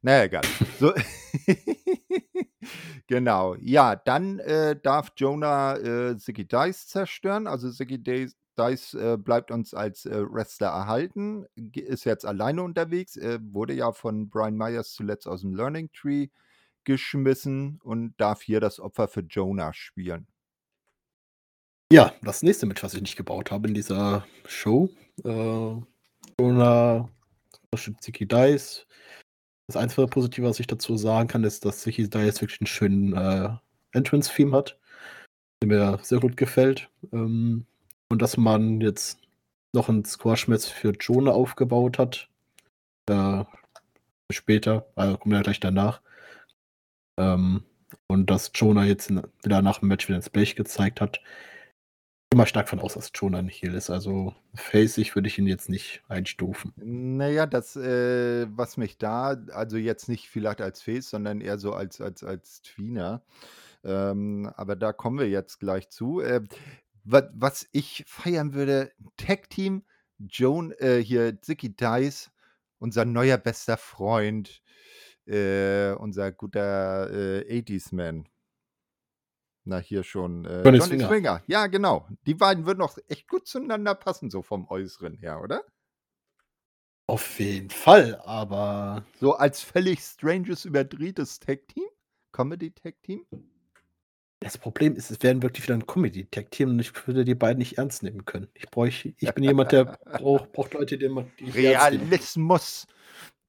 Na 0.00 0.12
ja, 0.12 0.24
egal. 0.24 0.42
So 0.80 0.94
Genau. 3.06 3.54
Ja, 3.60 3.96
dann, 3.96 4.38
äh, 4.40 4.76
darf 4.80 5.12
Jonah, 5.16 5.76
äh, 5.76 6.18
Zicky 6.18 6.46
Dice 6.46 6.86
zerstören. 6.86 7.46
Also, 7.46 7.70
Dace 7.70 8.36
Dice, 8.58 8.94
äh, 8.94 9.16
bleibt 9.16 9.50
uns 9.50 9.72
als, 9.72 10.04
äh, 10.04 10.24
Wrestler 10.28 10.68
erhalten, 10.68 11.46
ist 11.74 12.04
jetzt 12.04 12.26
alleine 12.26 12.62
unterwegs, 12.62 13.16
äh, 13.16 13.38
wurde 13.40 13.72
ja 13.72 13.92
von 13.92 14.28
Brian 14.28 14.56
Myers 14.56 14.92
zuletzt 14.92 15.26
aus'm 15.26 15.54
Learning 15.54 15.90
Tree 15.92 16.28
geschmissen 16.84 17.78
und 17.82 18.14
darf 18.18 18.42
hier 18.42 18.60
das 18.60 18.80
Opfer 18.80 19.08
für 19.08 19.20
Jonah 19.20 19.72
spielen. 19.72 20.26
Ja, 21.92 22.12
das 22.22 22.42
nächste 22.42 22.66
Match, 22.66 22.82
was 22.82 22.94
ich 22.94 23.00
nicht 23.00 23.16
gebaut 23.16 23.50
habe 23.50 23.68
in 23.68 23.74
dieser 23.74 24.26
Show, 24.46 24.90
äh, 25.24 25.76
Jonah 26.40 27.08
Zicky 28.00 28.26
Dice. 28.26 28.86
Das 29.68 29.76
einzige 29.76 30.06
Positive, 30.06 30.46
was 30.48 30.60
ich 30.60 30.66
dazu 30.66 30.96
sagen 30.96 31.28
kann, 31.28 31.44
ist, 31.44 31.62
dass 31.66 31.80
Zicky 31.80 32.08
Dice 32.08 32.40
wirklich 32.40 32.58
'n 32.62 32.66
schönen, 32.66 33.12
äh, 33.14 33.50
Entrance-Theme 33.92 34.56
hat, 34.56 34.78
der 35.62 35.68
mir 35.68 36.00
sehr 36.02 36.20
gut 36.20 36.36
gefällt. 36.36 36.90
Ähm, 37.12 37.66
und 38.10 38.22
dass 38.22 38.36
man 38.38 38.80
jetzt 38.82 39.20
noch 39.74 39.88
'n 39.90 40.04
Squash-Match 40.04 40.68
für 40.68 40.92
Jonah 41.00 41.32
aufgebaut 41.32 41.98
hat. 41.98 42.28
Äh, 43.08 43.44
später, 44.32 44.86
also, 44.96 45.18
kommen 45.18 45.32
wir 45.32 45.38
ja 45.38 45.42
gleich 45.44 45.60
danach. 45.60 46.00
Ähm, 47.18 47.64
und 48.06 48.30
dass 48.30 48.52
Jonah 48.54 48.84
jetzt 48.84 49.10
n 49.10 49.22
wieder 49.42 49.60
nach 49.60 49.80
dem 49.80 49.88
Match 49.88 50.08
wieder 50.08 50.16
ins 50.16 50.30
Blech 50.30 50.56
gezeigt 50.56 51.00
hat. 51.00 51.20
Mal 52.34 52.46
stark 52.46 52.68
von 52.68 52.78
aus, 52.78 52.92
dass 52.92 53.10
Jonah 53.14 53.38
'n 53.38 53.48
Heel 53.48 53.74
ist. 53.74 53.88
Also, 53.88 54.34
faceig 54.54 55.14
würde 55.14 55.28
ich 55.28 55.38
ihn 55.38 55.46
jetzt 55.46 55.70
nicht 55.70 56.02
einstufen. 56.08 56.74
Na 56.76 57.26
ja, 57.28 57.46
das, 57.46 57.74
äh, 57.74 58.46
was 58.50 58.76
mich 58.76 58.98
da 58.98 59.36
also, 59.52 59.78
jetzt 59.78 60.08
nicht 60.10 60.28
vielleicht 60.28 60.60
als 60.60 60.82
Face, 60.82 61.08
sondern 61.08 61.40
eher 61.40 61.58
so 61.58 61.72
als 61.72 62.02
als 62.02 62.22
als 62.22 62.60
Tweener. 62.62 63.22
Ähm, 63.84 64.50
aber 64.56 64.76
da 64.76 64.92
kommen 64.92 65.18
wir 65.18 65.28
jetzt 65.28 65.58
gleich 65.60 65.88
zu. 65.90 66.20
Äh, 66.20 66.42
wa 67.04 67.22
was 67.34 67.66
ich 67.72 68.04
feiern 68.06 68.52
würde, 68.54 68.92
Tag-Team, 69.16 69.84
Jon 70.18 70.72
äh, 70.72 70.98
hier 71.02 71.40
Zicky 71.40 71.74
Dice, 71.74 72.30
unser 72.78 73.04
neuer 73.06 73.38
bester 73.38 73.78
Freund, 73.78 74.62
äh, 75.26 75.92
unser 75.92 76.32
guter, 76.32 77.10
äh, 77.10 77.44
80s 77.48 77.92
Man. 77.94 78.28
Na, 79.68 79.78
hier 79.80 80.02
schon, 80.02 80.46
äh, 80.46 80.62
Johnny 80.64 80.78
Johnny 80.78 80.80
Swinger. 80.80 81.08
Swinger. 81.08 81.42
Ja, 81.46 81.66
genau. 81.66 82.08
Die 82.26 82.32
beiden 82.32 82.64
würden 82.64 82.80
auch 82.80 82.96
echt 83.08 83.28
gut 83.28 83.46
zueinander 83.46 83.94
passen, 83.94 84.30
so 84.30 84.40
vom 84.40 84.66
Äußeren 84.66 85.14
her, 85.18 85.42
oder? 85.42 85.62
Auf 87.06 87.38
jeden 87.38 87.68
Fall, 87.68 88.18
aber 88.24 89.04
So 89.20 89.34
als 89.34 89.60
völlig 89.60 90.00
stranges, 90.00 90.64
überdrehtes 90.64 91.38
Tag-Team? 91.38 91.84
Comedy-Tag-Team? 92.32 93.26
Das 94.40 94.56
Problem 94.56 94.94
ist, 94.94 95.10
es 95.10 95.22
wären 95.22 95.42
wirklich 95.42 95.64
wieder 95.64 95.74
'n 95.74 95.86
Comedy-Tag-Team 95.86 96.70
und 96.70 96.78
ich 96.78 97.06
würde 97.06 97.24
die 97.26 97.34
beiden 97.34 97.58
nicht 97.58 97.76
ernst 97.76 98.02
nehmen 98.02 98.24
können. 98.24 98.48
Ich 98.54 98.70
bräuch 98.70 99.12
ich 99.18 99.34
bin 99.34 99.44
jemand, 99.44 99.72
der 99.72 99.84
braucht 100.04 100.52
braucht 100.52 100.72
Leute, 100.74 100.96
die 100.96 101.08
man. 101.10 101.30
Realismus. 101.40 102.86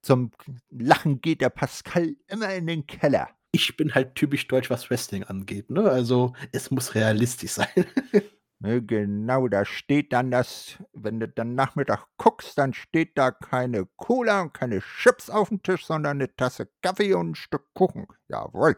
Zum 0.02 0.32
Lachen 0.70 1.22
geht 1.22 1.42
der 1.42 1.50
Pascal 1.50 2.16
immer 2.28 2.54
in 2.56 2.68
den 2.68 2.88
Keller. 2.88 3.30
Ich 3.54 3.76
bin 3.78 3.95
halt 3.95 4.14
typisch 4.16 4.47
deutsch, 4.47 4.70
was 4.70 4.89
Wrestling 4.91 5.24
angeht, 5.24 5.72
ne? 5.72 5.89
Also, 5.89 6.34
es 6.52 6.70
muss 6.72 6.93
realistisch 6.95 7.52
sein. 7.54 7.68
Ne, 8.62 8.82
genau, 8.82 9.47
da 9.47 9.64
steht 9.64 10.12
dann 10.12 10.32
das 10.32 10.78
wenn 10.91 11.22
du 11.22 11.30
dann 11.30 11.56
Nachmittag 11.56 12.08
guckst, 12.18 12.58
dann 12.58 12.74
steht 12.74 13.18
da 13.18 13.32
keine 13.32 13.86
Cola 13.95 14.41
und 14.41 14.54
keine 14.54 14.82
Chips 14.82 15.30
aufm 15.30 15.62
Tisch, 15.64 15.86
sondern 15.86 16.18
'ne 16.18 16.36
Tasse 16.36 16.68
Kaffee 16.82 17.14
und 17.14 17.30
'n 17.32 17.36
Stück 17.36 17.68
Kuchen. 17.74 18.06
Jawohl. 18.28 18.76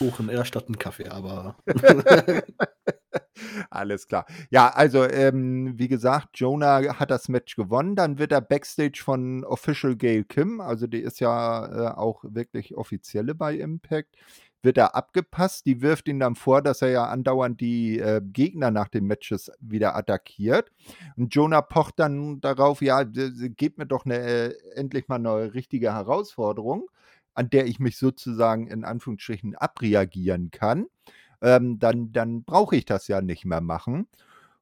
Kuchen 0.00 0.28
eher 0.28 0.44
statt 0.44 0.68
'n 0.68 0.78
Kaffee, 0.78 1.08
aber 1.08 1.56
Alles 3.70 4.06
klar. 4.08 4.26
Ja, 4.50 4.68
also, 4.68 5.04
ähm, 5.04 5.74
wie 5.78 5.88
gesagt, 5.88 6.28
Jonah 6.38 6.98
hat 6.98 7.10
das 7.10 7.28
Match 7.28 7.56
gewonnen. 7.56 7.96
Dann 7.96 8.18
wird 8.18 8.32
er 8.32 8.40
backstage 8.40 9.00
von 9.02 9.44
Official 9.44 9.96
Gail 9.96 10.24
Kim, 10.24 10.60
also, 10.60 10.86
die 10.86 11.00
ist 11.00 11.20
ja, 11.20 11.92
äh, 11.92 11.94
auch 11.96 12.24
wirklich 12.28 12.76
Offizielle 12.76 13.34
bei 13.34 13.54
Impact, 13.56 14.16
wird 14.62 14.78
er 14.78 14.94
abgepasst. 14.94 15.66
Die 15.66 15.80
wirft 15.82 16.08
ihm 16.08 16.18
dann 16.18 16.34
vor, 16.34 16.62
dass 16.62 16.82
er 16.82 16.90
ja 16.90 17.04
andauernd 17.06 17.60
die, 17.60 17.98
äh, 18.00 18.20
Gegner 18.24 18.70
nach 18.70 18.88
den 18.88 19.06
Matches 19.06 19.50
wieder 19.60 19.96
attackiert. 19.96 20.70
Und 21.16 21.34
Jonah 21.34 21.62
pocht 21.62 21.98
dann 21.98 22.40
darauf: 22.40 22.82
„Ja, 22.82 23.02
gebt 23.04 23.78
mir 23.78 23.86
doch 23.86 24.04
'ne 24.04 24.16
äh, 24.18 24.54
endlich 24.74 25.08
mal 25.08 25.18
'ne 25.18 25.54
richtige 25.54 25.92
Herausforderung, 25.94 26.88
an 27.34 27.50
der 27.50 27.66
ich 27.66 27.78
mich 27.80 27.98
sozusagen 27.98 28.66
in 28.66 28.84
Anführungsstrichen 28.84 29.54
abreagieren 29.56 30.50
kann. 30.50 30.86
Ähm, 31.42 31.78
dann 31.78 32.12
dann 32.12 32.44
brauche 32.44 32.76
ich 32.76 32.84
das 32.84 33.08
ja 33.08 33.20
nicht 33.22 33.44
mehr 33.44 33.60
machen.“ 33.60 34.06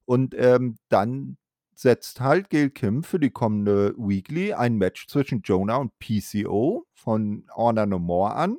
Und, 0.06 0.34
ähm, 0.38 0.76
dann 0.88 1.36
setzt 1.74 2.20
halt 2.20 2.50
Gail 2.50 2.70
Kim 2.70 3.02
für 3.02 3.18
die 3.20 3.30
kommende 3.30 3.94
Weekly 3.98 4.52
ein 4.54 4.76
Match 4.76 5.08
zwischen 5.08 5.42
Jonah 5.42 5.76
und 5.76 5.98
PCO 5.98 6.86
von 6.94 7.44
Honor 7.56 7.86
No 7.86 7.98
More 7.98 8.34
an. 8.34 8.58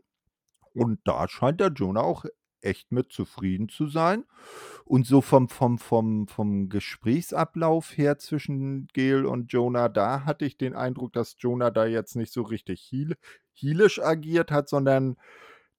Und 0.73 0.99
da 1.05 1.27
scheint 1.27 1.61
der 1.61 1.69
Jonah 1.69 2.01
auch 2.01 2.25
echt 2.61 2.91
mit 2.91 3.11
zufrieden 3.11 3.69
zu 3.69 3.87
sein. 3.87 4.25
Und 4.85 5.05
so 5.07 5.21
vom 5.21 5.49
vom 5.49 5.77
vom 5.79 6.27
vom 6.27 6.69
Gesprächsablauf 6.69 7.97
her 7.97 8.17
zwischen 8.19 8.87
Gail 8.93 9.25
und 9.25 9.53
Jonah, 9.53 9.89
da 9.89 10.25
hatte 10.25 10.45
ich 10.45 10.57
den 10.57 10.75
Eindruck, 10.75 11.13
dass 11.13 11.35
Jonah 11.39 11.71
da 11.71 11.85
jetzt 11.85 12.15
nicht 12.15 12.33
so 12.33 12.41
richtig 12.43 12.81
heel 12.91 13.15
heelisch 13.53 14.01
agiert 14.01 14.51
hat, 14.51 14.67
sondern 14.69 15.17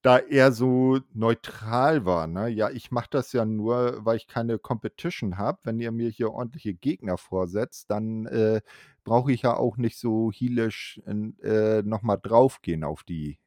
da 0.06 0.18
eher 0.18 0.52
so 0.52 1.00
neutral 1.14 2.04
war, 2.06 2.26
ne? 2.26 2.48
„Ja, 2.48 2.70
ich 2.70 2.90
mache 2.90 3.08
das 3.10 3.32
ja 3.32 3.44
nur, 3.44 4.04
weil 4.04 4.16
ich 4.16 4.26
keine 4.28 4.58
Competition 4.58 5.38
habe. 5.38 5.58
Wenn 5.64 5.80
ihr 5.80 5.92
mir 5.92 6.08
hier 6.10 6.30
ordentliche 6.32 6.74
Gegner 6.74 7.18
vorsetzt, 7.18 7.90
dann, 7.90 8.26
äh, 8.26 8.60
brauche 9.04 9.32
ich 9.32 9.42
ja 9.42 9.56
auch 9.56 9.76
nicht 9.76 9.98
so 9.98 10.30
heelisch 10.32 11.00
in 11.06 11.38
äh, 11.40 11.82
noch 11.82 12.02
mal 12.02 12.16
draufgehen 12.16 12.84
auf 12.84 13.04
die 13.04 13.38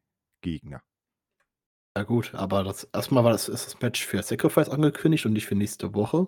Gegner.“ 0.42 0.82
Ja 1.98 2.04
gut, 2.04 2.34
aber 2.36 2.64
das 2.64 2.86
erst 2.94 3.12
mal 3.12 3.24
war 3.24 3.32
das 3.32 3.50
ist 3.50 3.66
das 3.66 3.82
Match 3.82 4.06
für 4.06 4.22
Sacrifice 4.24 4.70
angekündigt 4.70 5.26
und 5.26 5.34
nicht 5.34 5.46
für 5.48 5.56
nächste 5.56 5.94
Woche. 5.94 6.28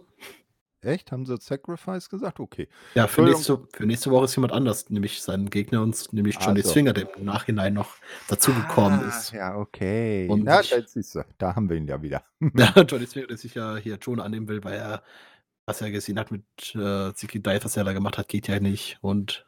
Echt? 0.84 1.12
Haben 1.12 1.26
sie 1.26 1.38
Sacrifice 1.38 2.10
gesagt? 2.10 2.40
Okay. 2.40 2.68
Ja, 2.96 3.08
für 3.08 3.22
nächste 3.22 3.68
für 3.74 3.86
nächste 3.86 4.10
Woche 4.12 4.26
ist 4.26 4.36
jemand 4.36 4.54
anders, 4.54 4.90
nämlich 4.90 5.22
sein 5.22 5.50
Gegner 5.50 5.82
und 5.84 6.12
nämlich 6.12 6.38
Johnny 6.40 6.62
so. 6.62 6.70
Swinger, 6.70 6.94
der 6.94 7.16
im 7.16 7.26
Nachhinein 7.26 7.74
noch 7.74 7.96
dazugekommen 8.28 9.00
Ah, 9.04 9.08
ist. 9.08 9.32
ja, 9.32 9.56
okay. 9.58 10.28
Und 10.28 10.44
Na, 10.44 10.62
ich 10.62 10.70
da 10.72 10.82
siehst 10.86 11.16
du, 11.16 11.24
da 11.38 11.56
haben 11.56 11.70
wir 11.70 11.78
ihn 11.78 11.88
ja 11.88 12.02
wieder. 12.02 12.24
Ja, 12.58 12.74
Johnny 12.82 13.06
Swinger, 13.06 13.28
der 13.28 13.38
sich 13.38 13.54
ja 13.56 13.78
hier 13.78 13.98
Jonah 14.02 14.24
annehmen 14.24 14.48
will, 14.48 14.64
weil 14.64 14.74
er 14.80 15.04
was 15.68 15.80
er 15.82 15.92
gesehen 15.92 16.18
hat 16.20 16.32
mit, 16.32 16.44
äh, 16.76 17.14
Zicky 17.14 17.42
Dice, 17.42 17.64
was 17.64 17.78
er 17.78 17.84
da 17.84 17.94
gemacht 17.94 18.18
hat, 18.18 18.28
geht 18.28 18.48
ja 18.48 18.60
nicht 18.60 18.98
und 19.02 19.48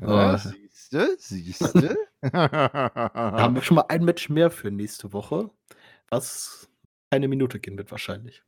Ja, 0.00 0.34
äh, 0.34 0.38
siehste, 0.38 1.16
siehste. 1.18 1.96
da 2.22 2.88
haben 3.12 3.56
wir 3.56 3.62
schon 3.62 3.74
mal 3.74 3.84
ein 3.88 4.04
Match 4.04 4.28
mehr 4.28 4.50
für 4.50 4.70
nächste 4.70 5.12
Woche, 5.12 5.50
was 6.08 6.68
keine 7.10 7.26
Minute 7.28 7.58
gehen 7.58 7.76
wird 7.76 7.90
wahrscheinlich. 7.90 8.44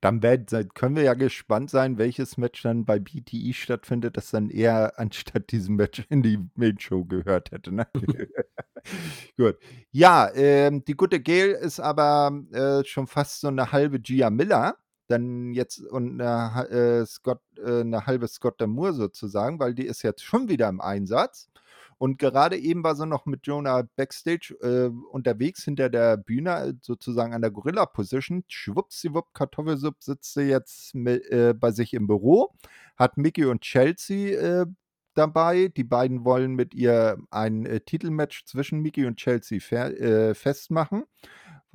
Dann 0.00 0.22
werden 0.22 0.46
können 0.74 0.96
wir 0.96 1.02
ja 1.04 1.14
gespannt 1.14 1.70
sein, 1.70 1.98
welches 1.98 2.36
Match 2.38 2.62
dann 2.62 2.84
bei 2.84 2.98
BTE 2.98 3.52
stattfindet, 3.54 4.16
das 4.16 4.30
dann 4.30 4.50
eher 4.50 4.98
anstatt 4.98 5.50
diesem 5.52 5.76
Match 5.76 6.04
in 6.10 6.22
die 6.22 6.38
Main-Show 6.56 7.04
gehört 7.04 7.50
hätte, 7.52 7.72
ne? 7.74 7.86
Gut. 9.38 9.58
Ja, 9.92 10.30
ähm, 10.34 10.84
die 10.84 10.94
gute 10.96 11.20
Gail 11.20 11.50
ist 11.52 11.80
aber, 11.80 12.32
äh, 12.52 12.84
schon 12.86 13.06
fast 13.06 13.40
so 13.40 13.50
'ne 13.50 13.72
halbe 13.72 14.00
Gia 14.00 14.30
Miller, 14.30 14.76
dann 15.08 15.52
jetzt 15.54 15.80
und 15.80 16.16
'ne 16.16 16.24
ha 16.54 16.64
äh, 16.64 17.06
Scott 17.06 17.40
äh, 17.64 17.84
'ne 17.84 18.06
halbe 18.06 18.28
Scott 18.28 18.60
D'Amour 18.60 18.92
sozusagen, 18.94 19.58
weil 19.60 19.74
die 19.74 19.86
ist 19.86 20.02
jetzt 20.02 20.24
schon 20.24 20.48
wieder 20.48 20.68
im 20.68 20.80
Einsatz. 20.80 21.48
Und 22.00 22.18
gerade 22.18 22.56
eben 22.56 22.82
war 22.82 22.96
sie 22.96 23.04
noch 23.04 23.26
mit 23.26 23.46
Jonah 23.46 23.86
Backstage 23.94 24.56
äh, 24.62 24.88
unterwegs 25.12 25.64
hinter 25.64 25.90
der 25.90 26.16
Bühne, 26.16 26.78
sozusagen 26.80 27.34
an 27.34 27.42
der 27.42 27.50
Gorilla-Position. 27.50 28.42
Schwuppsiwupp, 28.48 29.34
Kartoffelsupp 29.34 30.02
sitzt 30.02 30.32
sie 30.32 30.44
jetzt 30.44 30.94
mit, 30.94 31.30
äh, 31.30 31.52
bei 31.52 31.72
sich 31.72 31.92
im 31.92 32.06
Büro, 32.06 32.54
hat 32.96 33.18
Mickey 33.18 33.44
und 33.44 33.60
Chelsea 33.60 34.62
äh, 34.62 34.66
dabei. 35.12 35.68
Die 35.68 35.84
beiden 35.84 36.24
wollen 36.24 36.54
mit 36.54 36.72
ihr 36.72 37.18
ein 37.30 37.66
äh, 37.66 37.80
Titelmatch 37.80 38.46
zwischen 38.46 38.80
Mickey 38.80 39.04
und 39.04 39.16
Chelsea 39.18 39.58
äh, 39.58 40.32
festmachen. 40.34 41.04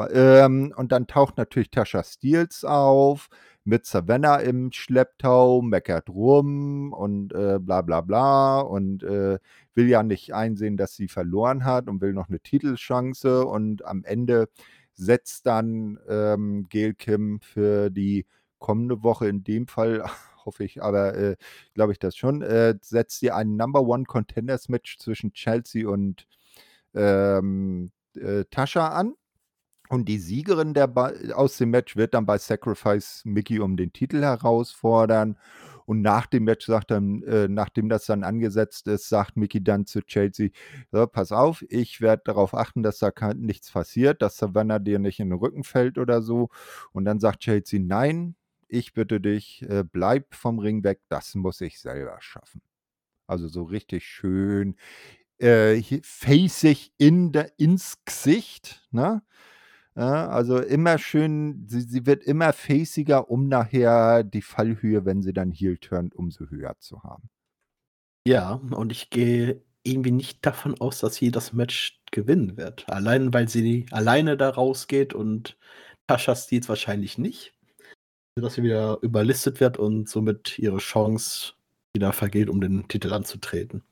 Ähm, 0.09 0.73
und 0.75 0.91
dann 0.91 1.05
taucht 1.05 1.37
natürlich 1.37 1.69
Tasha 1.69 2.03
Steels 2.03 2.65
auf 2.65 3.29
mit 3.65 3.85
Savannah 3.85 4.37
im 4.37 4.71
Schlepptau, 4.71 5.61
meckert 5.61 6.09
rum 6.09 6.93
und 6.93 7.33
äh, 7.33 7.59
bla 7.59 7.81
bla 7.81 8.01
bla 8.01 8.59
und 8.61 9.03
äh, 9.03 9.39
will 9.73 9.89
ja 9.89 10.03
nicht 10.03 10.33
einsehen, 10.33 10.77
dass 10.77 10.95
sie 10.95 11.07
verloren 11.07 11.65
hat 11.65 11.89
und 11.89 11.99
will 12.01 12.13
noch 12.13 12.29
eine 12.29 12.39
Titelchance 12.39 13.45
und 13.45 13.83
am 13.85 14.03
Ende 14.05 14.49
setzt 14.93 15.45
dann 15.47 15.99
ähm, 16.07 16.67
Gail 16.69 16.93
Kim 16.93 17.39
für 17.41 17.89
die 17.89 18.25
kommende 18.59 19.03
Woche 19.03 19.27
in 19.27 19.43
dem 19.43 19.67
Fall 19.67 20.03
hoffe 20.45 20.63
ich, 20.63 20.81
aber 20.81 21.15
äh, 21.15 21.35
glaube 21.73 21.91
ich 21.91 21.99
das 21.99 22.15
schon, 22.15 22.41
äh, 22.43 22.75
setzt 22.81 23.19
sie 23.19 23.31
ein 23.31 23.55
Number 23.55 23.81
One 23.81 24.05
Contenders 24.05 24.69
Match 24.69 24.99
zwischen 24.99 25.33
Chelsea 25.33 25.87
und 25.89 26.27
ähm, 26.93 27.91
äh, 28.15 28.45
Tasha 28.51 28.89
an. 28.89 29.15
Und 29.89 30.09
die 30.09 30.17
Siegerin 30.17 30.73
der 30.73 30.91
aus 31.35 31.57
dem 31.57 31.69
Match 31.69 31.95
wird 31.95 32.13
dann 32.13 32.25
bei 32.25 32.37
Sacrifice 32.37 33.21
Mickey 33.25 33.59
um 33.59 33.77
den 33.77 33.93
Titel 33.93 34.21
herausfordern. 34.21 35.37
Und 35.85 36.01
nach 36.01 36.25
dem 36.25 36.45
Match 36.45 36.65
sagt 36.65 36.89
dann, 36.89 37.21
äh, 37.23 37.47
nachdem 37.47 37.89
das 37.89 38.05
dann 38.07 38.23
angesetzt 38.23 38.87
ist, 38.87 39.07
sagt 39.07 39.37
Mickey 39.37 39.63
dann 39.63 39.85
zu 39.85 40.01
Chelsea: 40.01 40.49
Pass 41.11 41.31
auf, 41.31 41.63
ich 41.69 42.01
werde 42.01 42.23
darauf 42.25 42.55
achten, 42.55 42.81
dass 42.81 42.97
da 42.99 43.11
kann, 43.11 43.39
nichts 43.39 43.71
passiert, 43.71 44.21
dass 44.23 44.37
Savannah 44.37 44.79
dir 44.79 44.97
nicht 44.99 45.19
in 45.19 45.29
den 45.29 45.37
Rücken 45.37 45.63
fällt 45.63 45.97
oder 45.99 46.21
so. 46.23 46.49
Und 46.91 47.05
dann 47.05 47.19
sagt 47.19 47.41
Chelsea: 47.41 47.79
Nein, 47.79 48.35
ich 48.67 48.93
bitte 48.93 49.21
dich, 49.21 49.61
äh, 49.69 49.83
bleib 49.83 50.33
vom 50.33 50.57
Ring 50.59 50.83
weg, 50.83 51.01
das 51.09 51.35
muss 51.35 51.61
ich 51.61 51.79
selber 51.79 52.17
schaffen. 52.19 52.61
Also 53.27 53.47
so 53.47 53.63
richtig 53.63 54.05
schön 54.07 54.75
äh, 55.39 55.81
facig 56.03 56.93
in 56.97 57.33
ins 57.57 57.99
Gesicht, 58.05 58.87
ne? 58.91 59.21
Ja, 59.97 60.27
also 60.27 60.59
immer 60.59 60.97
schön, 60.97 61.65
sie, 61.67 61.79
sie 61.81 62.05
wird 62.05 62.23
immer 62.25 62.51
faciger, 62.51 63.29
um 63.29 63.47
nachher 63.47 64.23
die 64.23 64.41
Fallhöhe, 64.41 65.05
wenn 65.05 65.21
sie 65.21 65.31
dann 65.31 65.51
heel 65.51 65.77
turnt, 65.77 66.15
umso 66.15 66.49
höher 66.49 66.75
zu 66.79 67.01
haben. 67.03 67.29
Ja, 68.27 68.53
und 68.71 68.91
ich 68.91 69.09
gehe 69.09 69.61
irgendwie 69.83 70.11
nicht 70.11 70.45
davon 70.45 70.79
aus, 70.81 70.99
dass 70.99 71.15
sie 71.15 71.31
das 71.31 71.53
Match 71.53 72.01
gewinnen 72.11 72.57
wird. 72.57 72.89
Allein 72.89 73.33
weil 73.33 73.47
sie 73.47 73.85
alleine 73.91 74.35
da 74.35 74.49
rausgeht 74.49 75.13
und 75.13 75.57
Tasha 76.07 76.35
Steels 76.35 76.67
wahrscheinlich 76.67 77.17
nicht. 77.17 77.53
Dass 78.35 78.55
sie 78.55 78.63
wieder 78.63 78.97
überlistet 79.01 79.61
wird 79.61 79.77
und 79.77 80.09
somit 80.09 80.59
ihre 80.59 80.79
Chance 80.79 81.53
wieder 81.93 82.11
vergeht, 82.11 82.49
um 82.49 82.59
den 82.59 82.87
Titel 82.89 83.13
anzutreten. 83.13 83.83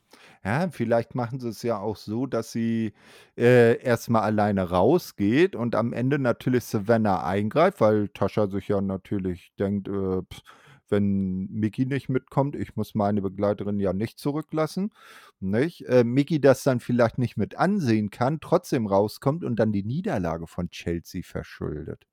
Ja, 0.46 0.70
vielleicht 0.72 1.16
machen 1.16 1.40
sie 1.40 1.50
es 1.50 1.64
ja 1.64 1.80
auch 1.80 1.96
so, 1.96 2.26
dass 2.26 2.52
sie 2.52 2.94
äh, 3.38 3.82
erst 3.82 4.10
alleine 4.10 4.70
rausgeht 4.70 5.56
und 5.56 5.74
am 5.74 5.94
Ende 5.94 6.20
natürlich 6.20 6.66
Savannah 6.66 7.24
eingreift, 7.24 7.80
weil 7.80 8.10
Tascha 8.10 8.48
sich 8.48 8.68
ja 8.68 8.82
natürlich 8.82 9.54
denkt, 9.58 9.88
äh, 9.88 10.22
pf, 10.22 10.42
wenn 10.90 11.48
Mickey 11.50 11.86
nicht 11.86 12.10
mitkommt, 12.10 12.56
ich 12.56 12.76
muss 12.76 12.94
meine 12.94 13.22
Begleiterin 13.22 13.80
ja 13.80 13.94
nicht 13.94 14.20
zurücklassen, 14.20 14.92
nicht? 15.40 15.88
Äh, 15.88 16.04
Mickey 16.04 16.42
das 16.42 16.64
dann 16.64 16.80
vielleicht 16.80 17.18
nicht 17.18 17.38
mit 17.38 17.58
ansehen 17.58 18.10
kann, 18.10 18.40
trotzdem 18.42 18.86
rauskommt 18.86 19.44
und 19.44 19.58
dann 19.58 19.72
die 19.72 19.84
Niederlage 19.84 20.46
von 20.46 20.70
Chelsea 20.70 21.22
verschuldet. 21.24 22.06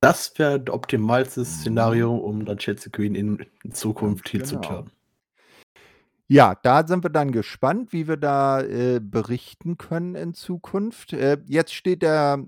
Das 0.00 0.38
wäre 0.38 0.60
das 0.60 0.74
optimalste 0.74 1.44
Szenario, 1.44 2.12
mhm. 2.12 2.20
um 2.20 2.44
dann 2.44 2.58
Chelsea 2.58 2.90
Queen 2.92 3.14
in 3.14 3.46
Zukunft 3.72 4.28
hier 4.28 4.44
zu 4.44 4.56
genau. 4.56 4.68
turnen. 4.68 4.97
Ja, 6.30 6.54
da 6.62 6.86
sind 6.86 7.02
wir 7.04 7.10
dann 7.10 7.32
gespannt, 7.32 7.94
wie 7.94 8.06
wir 8.06 8.18
da 8.18 8.60
äh, 8.60 9.00
berichten 9.00 9.78
können 9.78 10.14
in 10.14 10.34
Zukunft. 10.34 11.14
Äh, 11.14 11.38
jetzt 11.46 11.72
steht 11.72 12.02
der 12.02 12.44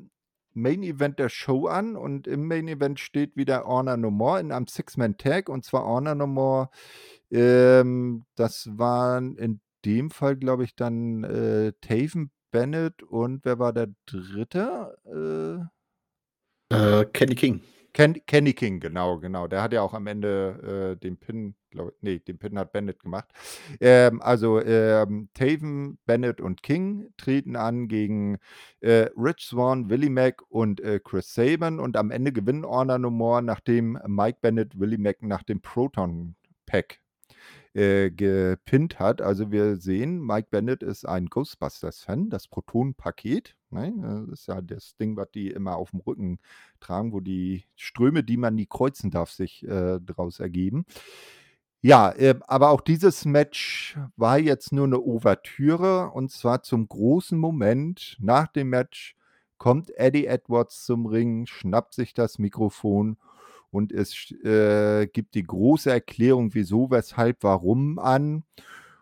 Main 0.53 0.83
Event 0.83 1.19
der 1.19 1.31
Show 1.31 1.67
an 1.67 1.97
und 1.97 2.27
im 2.27 2.47
Main 2.47 2.69
Event 2.69 3.01
steht 3.01 3.37
wieder 3.37 3.65
Honor 3.65 3.97
No 3.97 4.11
More 4.11 4.39
in 4.41 4.53
einem 4.53 4.67
Six-Man-Tag 4.67 5.49
und 5.49 5.65
zwar 5.65 5.87
Honor 5.87 6.15
No 6.15 6.27
More. 6.27 6.69
Ähm, 7.31 8.25
das 8.35 8.69
waren 8.77 9.37
in 9.37 9.61
dem 9.87 10.11
Fall, 10.11 10.37
glaube 10.37 10.65
ich, 10.65 10.77
dann 10.77 11.25
äh, 11.25 11.73
Taven 11.81 12.31
Bennett 12.51 13.03
und 13.03 13.47
wer 13.47 13.59
war 13.59 13.73
der 13.73 13.89
dritte? 14.05 15.71
Äh, 16.71 16.75
äh 16.75 17.07
Kenny 17.07 17.35
King. 17.35 17.63
Ken, 17.93 18.15
Kenny 18.27 18.53
King, 18.53 18.81
genau, 18.81 19.19
genau. 19.19 19.47
Der 19.47 19.63
hat 19.63 19.73
ja 19.73 19.83
auch 19.83 19.95
am 19.95 20.07
Ende 20.07 20.95
äh, 20.95 21.01
den 21.01 21.17
Pin, 21.17 21.55
glaube 21.71 21.95
nee, 22.01 22.19
den 22.19 22.39
Pin 22.39 22.59
hat 22.59 22.73
Bennett 22.73 23.01
gemacht. 23.01 23.29
Ähm, 23.81 24.23
also 24.23 24.61
ähm, 24.61 25.29
Taven, 25.35 25.99
Bennett 26.07 26.41
und 26.41 26.63
King 26.63 27.09
treten 27.17 27.57
an 27.57 27.89
gegen 27.89 28.39
äh, 28.81 29.09
Rich 29.17 29.47
Swan, 29.47 29.91
Willie 29.91 30.11
Mack 30.11 30.43
und 30.49 30.81
äh, 30.81 31.01
Chris 31.03 31.35
Saban 31.35 31.81
und 31.81 31.97
am 31.97 32.11
Ende 32.11 32.33
gewinnen 32.33 32.65
Honor 32.65 32.99
No 32.99 33.11
More, 33.11 33.43
nachdem 33.43 33.99
Mike 34.07 34.39
Bennett 34.41 34.79
Willie 34.79 34.99
Mack 34.99 35.23
nach 35.23 35.43
dem 35.43 35.61
Proton 35.61 36.37
Pack 36.67 37.01
äh, 37.75 38.11
gepinnt 38.11 38.99
hat. 38.99 39.23
Also 39.23 39.53
wir 39.53 39.77
sehen, 39.77 40.21
Mike 40.21 40.49
Bennett 40.51 40.83
ist 40.83 41.07
ein 41.07 41.27
Ghostbusters-Fan, 41.27 42.31
das 42.31 42.49
Proton-Paket. 42.49 43.57
Ne? 43.71 44.27
Das 44.29 44.41
ist 44.41 44.49
ja 44.49 44.61
das 44.61 44.97
Ding, 44.97 45.17
was 45.17 45.31
die 45.33 45.49
immer 45.51 45.77
auf 45.77 45.93
dem 45.93 46.01
Rücken 46.01 46.39
tragen, 46.81 47.13
wo 47.13 47.21
die 47.21 47.65
Ströme, 47.77 48.25
die 48.25 48.37
man 48.37 48.55
nie 48.57 48.67
kreuzen 48.67 49.11
darf, 49.11 49.31
sich 49.31 49.63
äh, 49.67 50.01
daraus 50.01 50.41
ergeben. 50.41 50.85
Ja, 51.83 52.11
äh, 52.11 52.39
aber 52.47 52.71
auch 52.71 52.83
dieses 52.83 53.25
Match 53.25 53.97
war 54.17 54.39
jetzt 54.39 54.73
nur 54.73 54.85
eine 54.85 54.99
Ouvertüre 54.99 56.11
und 56.11 56.31
zwar 56.31 56.63
zum 56.63 56.89
großen 56.89 57.39
Moment 57.39 58.17
nach 58.21 58.49
dem 58.49 58.69
Match 58.69 59.17
kommt 59.57 59.91
Eddie 59.97 60.27
Edwards 60.27 60.85
zum 60.85 61.07
Ring, 61.07 61.47
schnappt 61.47 61.95
sich 61.95 62.15
das 62.15 62.39
Mikrofon 62.39 63.17
und 63.71 63.93
es 63.93 64.33
äh, 64.45 65.07
gibt 65.07 65.35
die 65.35 65.45
große 65.45 65.91
Erklärung, 65.91 66.55
wieso, 66.55 66.91
weshalb, 66.91 67.39
warum 67.43 67.99
an. 67.99 68.45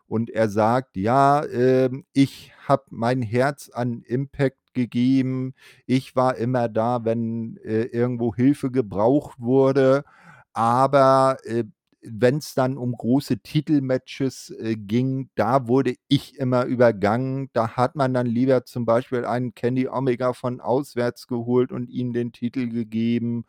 Und 0.06 0.30
er 0.30 0.48
sagt, 0.48 0.96
ja, 0.96 1.42
äh, 1.44 1.90
ich 2.12 2.52
habe 2.66 2.84
mein 2.90 3.22
Herz 3.22 3.70
an 3.70 4.02
Impact 4.02 4.74
gegeben. 4.74 5.54
Ich 5.86 6.16
war 6.16 6.36
immer 6.36 6.68
da, 6.68 7.04
wenn 7.04 7.58
äh, 7.58 7.84
irgendwo 7.84 8.34
Hilfe 8.34 8.70
gebraucht 8.70 9.38
wurde. 9.40 10.04
Aber 10.52 11.38
äh, 11.44 11.64
wenn 12.02 12.38
es 12.38 12.54
dann 12.54 12.78
um 12.78 12.92
große 12.92 13.38
Titelmatches 13.38 14.50
äh, 14.60 14.76
ging, 14.76 15.30
da 15.34 15.66
wurde 15.66 15.94
ich 16.08 16.38
immer 16.38 16.64
übergangen. 16.64 17.50
Da 17.52 17.76
hat 17.76 17.96
man 17.96 18.14
dann 18.14 18.26
lieber 18.26 18.64
zum 18.64 18.86
Beispiel 18.86 19.24
einen 19.24 19.54
Kenny 19.54 19.88
Omega 19.88 20.32
von 20.32 20.60
auswärts 20.60 21.26
geholt 21.26 21.72
und 21.72 21.88
ihm 21.90 22.12
den 22.12 22.32
Titel 22.32 22.68
gegeben 22.68 23.44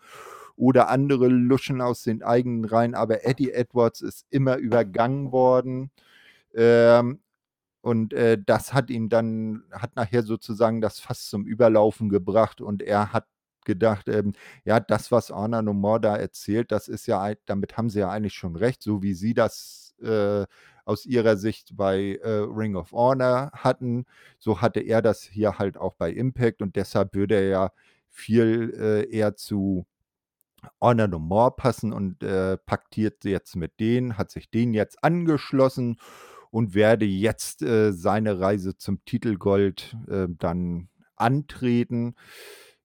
oder 0.60 0.90
andere 0.90 1.30
Luschen 1.30 1.82
aus 1.82 2.04
den 2.04 2.22
eigenen 2.22 2.66
Reihen, 2.66 2.94
aber 2.94 3.26
Eddie 3.26 3.52
Edwards 3.52 4.02
ist 4.02 4.26
immer 4.30 4.58
übergangen 4.58 5.32
worden. 5.32 5.90
Ähm, 6.54 7.22
und 7.82 8.14
äh, 8.14 8.38
das 8.46 8.74
hat 8.74 8.90
ihn 8.90 9.10
dann, 9.10 9.64
hat 9.72 9.96
nachher 9.96 10.24
sozusagen 10.24 10.82
das 10.82 11.00
fast 11.00 11.30
zum 11.30 11.46
Überlaufen 11.46 12.10
gebracht 12.10 12.62
und 12.62 12.84
er 12.84 13.14
hat 13.14 13.26
gedacht, 13.66 14.10
ähm, 14.10 14.34
ja, 14.66 14.80
das, 14.82 15.12
was 15.12 15.32
Anna 15.32 15.62
Nomor 15.62 16.02
da 16.02 16.18
erzählt, 16.18 16.72
das 16.74 16.90
ist 16.90 17.08
ja, 17.08 17.34
damit 17.46 17.78
haben 17.78 17.90
sie 17.90 18.00
ja 18.00 18.10
eigentlich 18.10 18.34
schon 18.34 18.56
recht, 18.58 18.84
so 18.84 19.02
wie 19.02 19.14
sie 19.14 19.34
das 19.34 19.96
äh, 20.02 20.46
aus 20.86 21.06
ihrer 21.06 21.38
Sicht 21.38 21.78
bei 21.78 22.20
äh, 22.24 22.30
Ring 22.30 22.76
of 22.76 22.92
Honor 22.92 23.52
hatten, 23.54 24.06
so 24.40 24.62
hatte 24.62 24.82
er 24.82 25.02
das 25.02 25.24
hier 25.24 25.58
halt 25.60 25.78
auch 25.78 25.94
bei 25.96 26.12
Impact 26.12 26.62
und 26.62 26.76
deshalb 26.76 27.14
würde 27.16 27.36
er 27.36 27.48
ja 27.48 27.72
viel 28.10 28.74
äh, 28.78 29.10
eher 29.10 29.36
zu 29.36 29.86
Honor 30.82 31.08
No 31.08 31.20
More 31.20 31.52
passen 31.52 31.94
und 31.94 32.24
äh, 32.24 32.58
paktiert 32.58 33.26
jetzt 33.26 33.56
mit 33.56 33.80
denen, 33.80 34.18
hat 34.18 34.32
sich 34.32 34.50
denen 34.50 34.74
jetzt 34.74 35.04
angeschlossen 35.04 35.98
und 36.52 36.74
werde 36.74 37.06
jetzt 37.06 37.62
äh, 37.62 37.92
seine 37.92 38.40
Reise 38.40 38.78
zum 38.78 39.04
Titelgold 39.06 39.96
äh, 40.10 40.28
dann 40.30 40.90
antreten. 41.16 42.16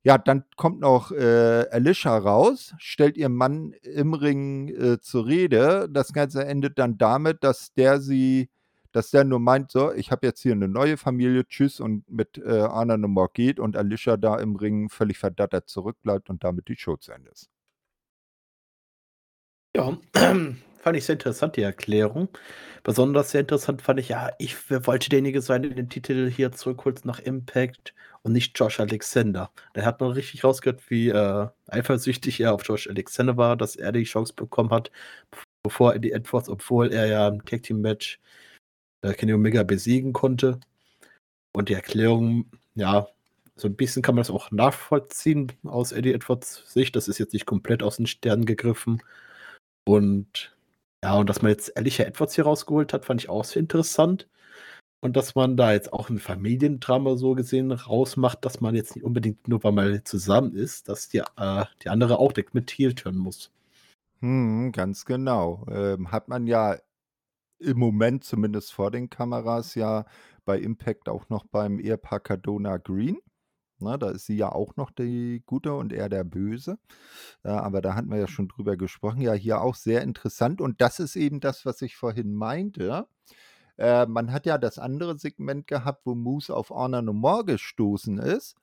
Ja, 0.03 0.19
dann 0.19 0.45
kommt 0.57 0.81
noch 0.81 1.13
äh, 1.13 1.67
Alicia 1.71 2.17
raus, 2.19 2.75
stellt 2.77 3.17
ihren 3.17 3.35
Mann 3.35 3.73
im 3.83 4.13
Ring 4.13 4.69
äh, 4.69 5.01
zur 5.01 5.27
Rede. 5.27 5.89
Das 5.91 6.13
Ganze 6.13 6.45
endet 6.45 6.79
dann 6.79 6.99
damit, 6.99 7.43
dass 7.43 7.73
der 7.73 8.03
sie, 8.03 8.51
dass 8.93 9.11
der 9.11 9.25
nur 9.25 9.41
meint, 9.41 9.71
so, 9.71 9.93
ich 9.95 10.11
habe 10.13 10.27
jetzt 10.27 10.43
hier 10.43 10.53
eine 10.53 10.69
neue 10.69 10.99
Familie, 10.99 11.47
tschüss 11.49 11.81
und 11.81 12.09
mit 12.11 12.37
äh, 12.37 12.61
Anna 12.61 12.99
No 12.99 13.09
More 13.09 13.31
geht 13.33 13.59
und 13.59 13.79
Alicia 13.79 14.19
da 14.19 14.37
im 14.39 14.57
Ring 14.57 14.91
völlig 14.91 15.17
verdattert 15.17 15.71
zurückbleibt 15.71 16.29
und 16.29 16.45
damit 16.45 16.69
die 16.69 16.77
Show 16.77 16.97
zu 16.97 17.13
Ende 17.13 17.31
ist. 17.31 17.49
Ja, 19.77 19.99
fand 20.15 20.97
ich 20.97 21.05
sehr 21.05 21.15
interessant, 21.15 21.57
die 21.57 21.63
Erklärung. 21.63 22.29
Besonders 22.85 23.31
sehr 23.31 23.41
interessant 23.41 23.83
fand 23.83 23.99
ich, 23.99 24.11
ja, 24.11 24.31
ich 24.39 24.57
wollte 24.71 25.09
derjenige 25.09 25.41
sein, 25.41 25.63
der 25.63 25.73
den 25.73 25.89
Titel 25.89 26.31
hier 26.31 26.53
zurückholt 26.53 27.05
nach 27.05 27.19
Impact 27.19 27.95
und 28.23 28.33
nicht 28.33 28.59
Josh 28.59 28.79
Alexander. 28.79 29.51
Da 29.73 29.83
hat 29.85 30.01
man 30.01 30.13
richtig 30.13 30.45
rausgehört, 30.45 30.91
wie 30.91 31.09
äh, 31.09 31.49
eifersüchtig 31.67 32.41
er 32.41 32.55
auf 32.55 32.63
Josh 32.67 32.89
Alexander 32.89 33.37
war, 33.37 33.57
dass 33.57 33.75
er 33.77 33.91
die 33.93 34.05
Chance 34.05 34.35
bekommen 34.35 34.71
hat, 34.71 34.91
bevor 35.63 35.95
Eddie 35.95 36.13
Edwards, 36.13 36.49
obwohl 36.49 36.93
er 36.93 37.07
ja 37.07 37.29
im 37.29 37.45
Tag 37.45 37.63
Team 37.65 37.81
Match 37.81 38.21
äh, 39.03 39.15
Kenny 39.15 39.35
Omega 39.35 39.63
besiegen 39.65 40.13
konnte. 40.13 40.61
Und 41.53 41.69
die 41.69 41.75
Erklärung, 41.75 42.51
ja, 42.75 43.09
so 43.57 43.69
ein 43.69 43.77
bisschen 43.77 44.03
kann 44.03 44.15
man 44.17 44.23
das 44.23 44.31
auch 44.31 44.51
nachvollziehen 44.51 45.53
aus 45.65 45.93
Eddie 45.93 46.13
Edwards 46.13 46.65
Sicht. 46.73 46.97
Das 46.97 47.09
ist 47.09 47.19
jetzt 47.19 47.33
nicht 47.33 47.47
komplett 47.47 47.83
aus 47.83 47.97
den 47.97 48.07
Sternen 48.07 48.47
gegriffen. 48.47 49.03
Und 49.85 50.57
ja, 51.05 51.17
und 51.17 51.29
dass 51.29 51.43
man 51.43 51.51
jetzt 51.51 51.77
Alicia 51.77 52.07
Edwards 52.07 52.35
hier 52.35 52.45
rausgeholt 52.45 52.93
hat, 52.93 53.05
fand 53.05 53.23
ich 53.23 53.29
auch 53.29 53.45
sehr 53.45 53.61
interessant. 53.61 54.29
Und 55.01 55.17
dass 55.19 55.35
man 55.35 55.59
da 55.59 55.75
jetzt 55.75 55.93
auch 55.93 56.09
ein 56.09 56.19
Familiendrama 56.19 57.17
so 57.17 57.35
gesehen 57.35 57.73
rausmacht, 57.73 58.43
dass 58.43 58.63
man 58.63 58.75
jetzt 58.75 58.97
nicht 58.97 59.05
unbedingt 59.05 59.47
nur, 59.49 59.63
weil 59.63 59.73
man 59.73 60.05
zusammen 60.07 60.55
ist, 60.55 60.89
dass 60.89 61.11
die, 61.11 61.19
äh, 61.19 61.65
die 61.83 61.91
andere 61.91 62.19
auch 62.19 62.33
mit 62.53 62.71
Heel 62.71 62.95
turnen 62.95 63.19
muss. 63.19 63.53
Hm, 64.21 64.73
ganz 64.73 65.05
genau. 65.05 65.67
Ähm, 65.71 66.11
hat 66.11 66.29
man 66.29 66.47
ja 66.47 66.79
im 67.59 67.79
Moment 67.79 68.25
zumindest 68.25 68.73
vor 68.73 68.91
den 68.91 69.11
Kameras 69.11 69.75
ja 69.75 70.07
bei 70.47 70.59
Impact 70.59 71.11
auch 71.11 71.29
noch 71.29 71.45
beim 71.45 71.79
Ehepaar 71.79 72.21
Cardona 72.21 72.79
Green. 72.79 73.19
Ne, 73.85 73.99
da 73.99 74.11
ist 74.11 74.27
sie 74.27 74.37
ja 74.37 74.51
auch 74.51 74.77
noch 74.77 74.91
die 74.91 75.43
Gute 75.47 75.75
und 75.75 75.93
er 75.93 76.09
der 76.09 76.25
Böse. 76.25 76.79
Äh, 77.45 77.51
aber 77.51 77.83
da 77.83 77.95
hatten 77.95 78.11
wir 78.11 78.19
ja 78.19 78.29
schon 78.29 78.49
drüber 78.49 78.77
gesprochen. 78.77 79.21
Ja, 79.21 79.35
hier 79.35 79.61
auch 79.61 79.75
sehr 79.75 80.03
interessant. 80.03 80.61
Und 80.61 80.81
das 80.81 81.01
ist 81.01 81.17
eben 81.17 81.41
das, 81.41 81.67
was 81.67 81.83
ich 81.83 81.97
vorhin 81.97 82.35
meinte. 82.35 83.07
Äh, 83.77 84.07
man 84.07 84.33
hat 84.33 84.47
ja 84.47 84.59
das 84.59 84.79
andere 84.79 85.19
Segment 85.19 85.67
gehabt, 85.67 86.03
wo 86.07 86.15
Moose 86.15 86.55
auf 86.55 86.71
Honor 86.71 87.03
No 87.03 87.13
More 87.13 87.45
gestoßen 87.45 88.19
ist. 88.19 88.57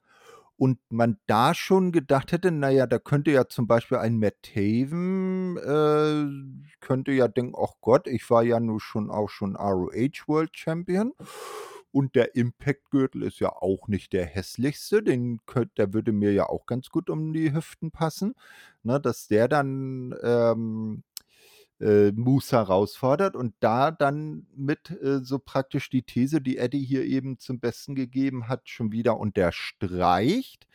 Und 0.56 0.78
man 0.90 1.18
da 1.26 1.54
schon 1.54 1.92
gedacht 1.92 2.30
hätte, 2.32 2.52
naja, 2.52 2.86
da 2.86 2.98
könnte 2.98 3.32
ja 3.32 3.48
zum 3.48 3.66
Beispiel 3.66 3.98
ein 3.98 4.18
Matt 4.18 4.42
Taven, 4.42 5.56
äh, 5.56 6.76
könnte 6.80 7.12
ja 7.12 7.26
denken, 7.26 7.54
ach 7.58 7.74
Gott, 7.80 8.06
ich 8.06 8.28
war 8.30 8.42
ja 8.42 8.60
nur 8.60 8.80
schon 8.80 9.10
auch 9.10 9.28
schon 9.28 9.56
ROH 9.56 10.26
World 10.28 10.56
Champion. 10.56 11.14
Und 11.92 12.14
der 12.14 12.34
Impact-Gürtel 12.34 13.22
ist 13.22 13.38
ja 13.38 13.50
auch 13.50 13.86
nicht 13.86 14.12
der 14.12 14.26
hässlichste. 14.26 15.02
Den 15.02 15.40
könnt, 15.46 15.78
der 15.78 15.92
würde 15.92 16.12
mir 16.12 16.32
ja 16.32 16.48
auch 16.48 16.66
ganz 16.66 16.88
gut 16.88 17.10
um 17.10 17.32
die 17.32 17.52
Hüften 17.52 17.90
passen. 17.90 18.34
Ne, 18.82 19.00
dass 19.00 19.28
der 19.28 19.46
dann 19.46 20.14
ähm, 20.22 21.04
äh, 21.82 22.12
Moose 22.12 22.56
herausfordert 22.56 23.36
und 23.36 23.54
da 23.60 23.90
dann 23.90 24.46
mit 24.56 24.90
äh, 25.02 25.20
so 25.22 25.38
praktisch 25.38 25.90
die 25.90 26.02
These, 26.02 26.40
die 26.40 26.56
Eddie 26.58 26.84
hier 26.84 27.04
eben 27.04 27.38
zum 27.38 27.60
Besten 27.60 27.94
gegeben 27.94 28.48
hat, 28.48 28.68
schon 28.68 28.92
wieder 28.92 29.18
unterstreicht, 29.18 30.66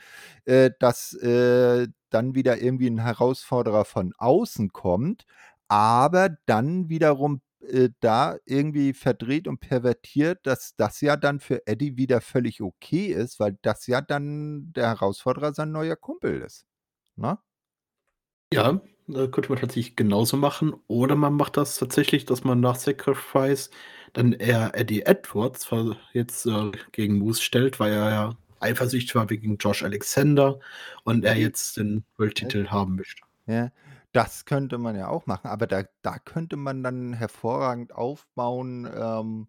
äh, 0.45 0.71
dass 0.79 1.13
äh, 1.13 1.87
dann 2.09 2.35
wieder 2.35 2.61
irgendwie 2.61 2.89
ein 2.89 2.99
Herausforderer 2.99 3.85
von 3.85 4.13
außen 4.17 4.73
kommt, 4.73 5.25
aber 5.67 6.29
dann 6.45 6.89
wiederum 6.89 7.41
äh, 7.61 7.89
da 7.99 8.37
irgendwie 8.45 8.93
verdreht 8.93 9.47
und 9.47 9.59
pervertiert, 9.59 10.39
dass 10.43 10.75
das 10.75 11.01
ja 11.01 11.17
dann 11.17 11.39
für 11.39 11.65
Eddie 11.65 11.97
wieder 11.97 12.21
völlig 12.21 12.61
okay 12.61 13.07
ist, 13.07 13.39
weil 13.39 13.57
das 13.61 13.87
ja 13.87 14.01
dann 14.01 14.71
der 14.73 14.87
Herausforderer 14.87 15.53
sein 15.53 15.71
neuer 15.71 15.95
Kumpel 15.95 16.41
ist. 16.41 16.65
Ne? 17.15 17.37
Ja, 18.53 18.79
könnte 19.07 19.49
man 19.49 19.59
tatsächlich 19.59 19.95
genauso 19.95 20.37
machen. 20.37 20.75
Oder 20.87 21.15
man 21.15 21.33
macht 21.33 21.57
das 21.57 21.77
tatsächlich, 21.77 22.25
dass 22.25 22.43
man 22.43 22.59
nach 22.59 22.75
Sacrifice 22.75 23.69
dann 24.13 24.33
eher 24.33 24.71
Eddie 24.73 25.03
Edwards 25.03 25.69
jetzt 26.13 26.45
äh, 26.45 26.71
gegen 26.91 27.17
Moose 27.17 27.41
stellt, 27.41 27.79
weil 27.79 27.91
er 27.91 28.09
ja 28.09 28.37
eifersüchtig 28.59 29.15
war 29.15 29.29
wegen 29.29 29.57
Josh 29.57 29.83
Alexander 29.83 30.59
und 31.03 31.25
er 31.25 31.35
jetzt 31.35 31.77
den 31.77 32.03
World-Titel 32.17 32.67
haben 32.67 32.95
möchte. 32.95 33.21
Ja, 33.45 33.71
das 34.13 34.45
könnte 34.45 34.77
man 34.77 34.95
ja 34.95 35.09
auch 35.09 35.25
machen, 35.27 35.47
aber 35.47 35.67
da, 35.67 35.83
da 36.01 36.17
könnte 36.19 36.57
man 36.57 36.83
dann 36.83 37.13
hervorragend 37.13 37.93
aufbauen, 37.93 38.89
ähm, 38.95 39.47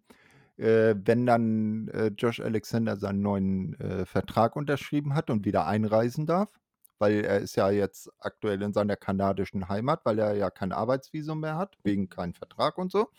äh, 0.57 0.95
wenn 1.05 1.25
dann 1.25 1.87
äh, 1.89 2.07
Josh 2.17 2.39
Alexander 2.39 2.97
seinen 2.97 3.21
neuen 3.21 3.79
äh, 3.79 4.05
Vertrag 4.05 4.55
unterschrieben 4.55 5.15
hat 5.15 5.29
und 5.29 5.45
wieder 5.45 5.65
einreisen 5.65 6.25
darf, 6.25 6.59
weil 6.99 7.23
er 7.23 7.39
ist 7.39 7.55
ja 7.55 7.69
jetzt 7.69 8.09
aktuell 8.19 8.61
in 8.61 8.73
seiner 8.73 8.97
kanadischen 8.97 9.69
Heimat, 9.69 10.01
weil 10.03 10.19
er 10.19 10.35
ja 10.35 10.49
kein 10.49 10.73
Arbeitsvisum 10.73 11.39
mehr 11.39 11.55
hat, 11.57 11.77
wegen 11.83 12.09
keinem 12.09 12.33
Vertrag 12.33 12.77
und 12.77 12.91
so. 12.91 13.09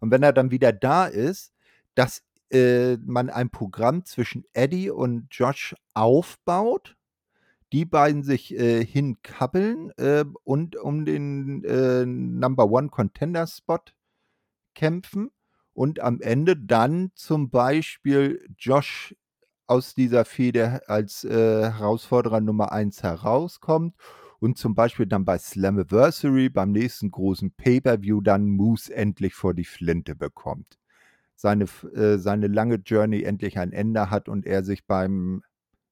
Und 0.00 0.10
wenn 0.10 0.22
er 0.22 0.32
dann 0.32 0.50
wieder 0.50 0.72
da 0.72 1.06
ist, 1.06 1.54
dass 1.94 2.22
äh, 2.50 2.96
man 2.98 3.30
ein 3.30 3.50
Programm 3.50 4.04
zwischen 4.04 4.44
Eddie 4.52 4.90
und 4.90 5.28
Josh 5.30 5.76
aufbaut 5.94 6.96
die 7.72 7.84
beiden 7.84 8.22
sich 8.22 8.54
äh, 8.58 8.84
hinkappeln 8.84 9.90
äh, 9.96 10.24
und 10.44 10.76
um 10.76 11.04
den 11.04 11.64
äh, 11.64 12.04
Number 12.04 12.70
One 12.70 12.88
Contender 12.88 13.46
Spot 13.46 13.78
kämpfen 14.74 15.30
und 15.72 16.00
am 16.00 16.20
Ende 16.20 16.56
dann 16.56 17.12
zum 17.14 17.50
Beispiel 17.50 18.44
Josh 18.58 19.14
aus 19.66 19.94
dieser 19.94 20.24
Fehde 20.24 20.82
als 20.88 21.24
äh, 21.24 21.70
Herausforderer 21.70 22.40
Nummer 22.40 22.72
1 22.72 23.04
herauskommt 23.04 23.94
und 24.40 24.58
zum 24.58 24.74
Beispiel 24.74 25.06
dann 25.06 25.24
bei 25.24 25.38
Slammiversary 25.38 26.48
beim 26.48 26.72
nächsten 26.72 27.10
großen 27.10 27.52
Pay-Per-View 27.52 28.20
dann 28.20 28.48
Moose 28.48 28.92
endlich 28.92 29.34
vor 29.34 29.54
die 29.54 29.64
Flinte 29.64 30.16
bekommt. 30.16 30.78
Seine, 31.36 31.64
äh, 31.94 32.18
seine 32.18 32.48
lange 32.48 32.76
Journey 32.76 33.22
endlich 33.22 33.58
ein 33.58 33.72
Ende 33.72 34.10
hat 34.10 34.28
und 34.28 34.44
er 34.44 34.64
sich 34.64 34.86
beim 34.86 35.42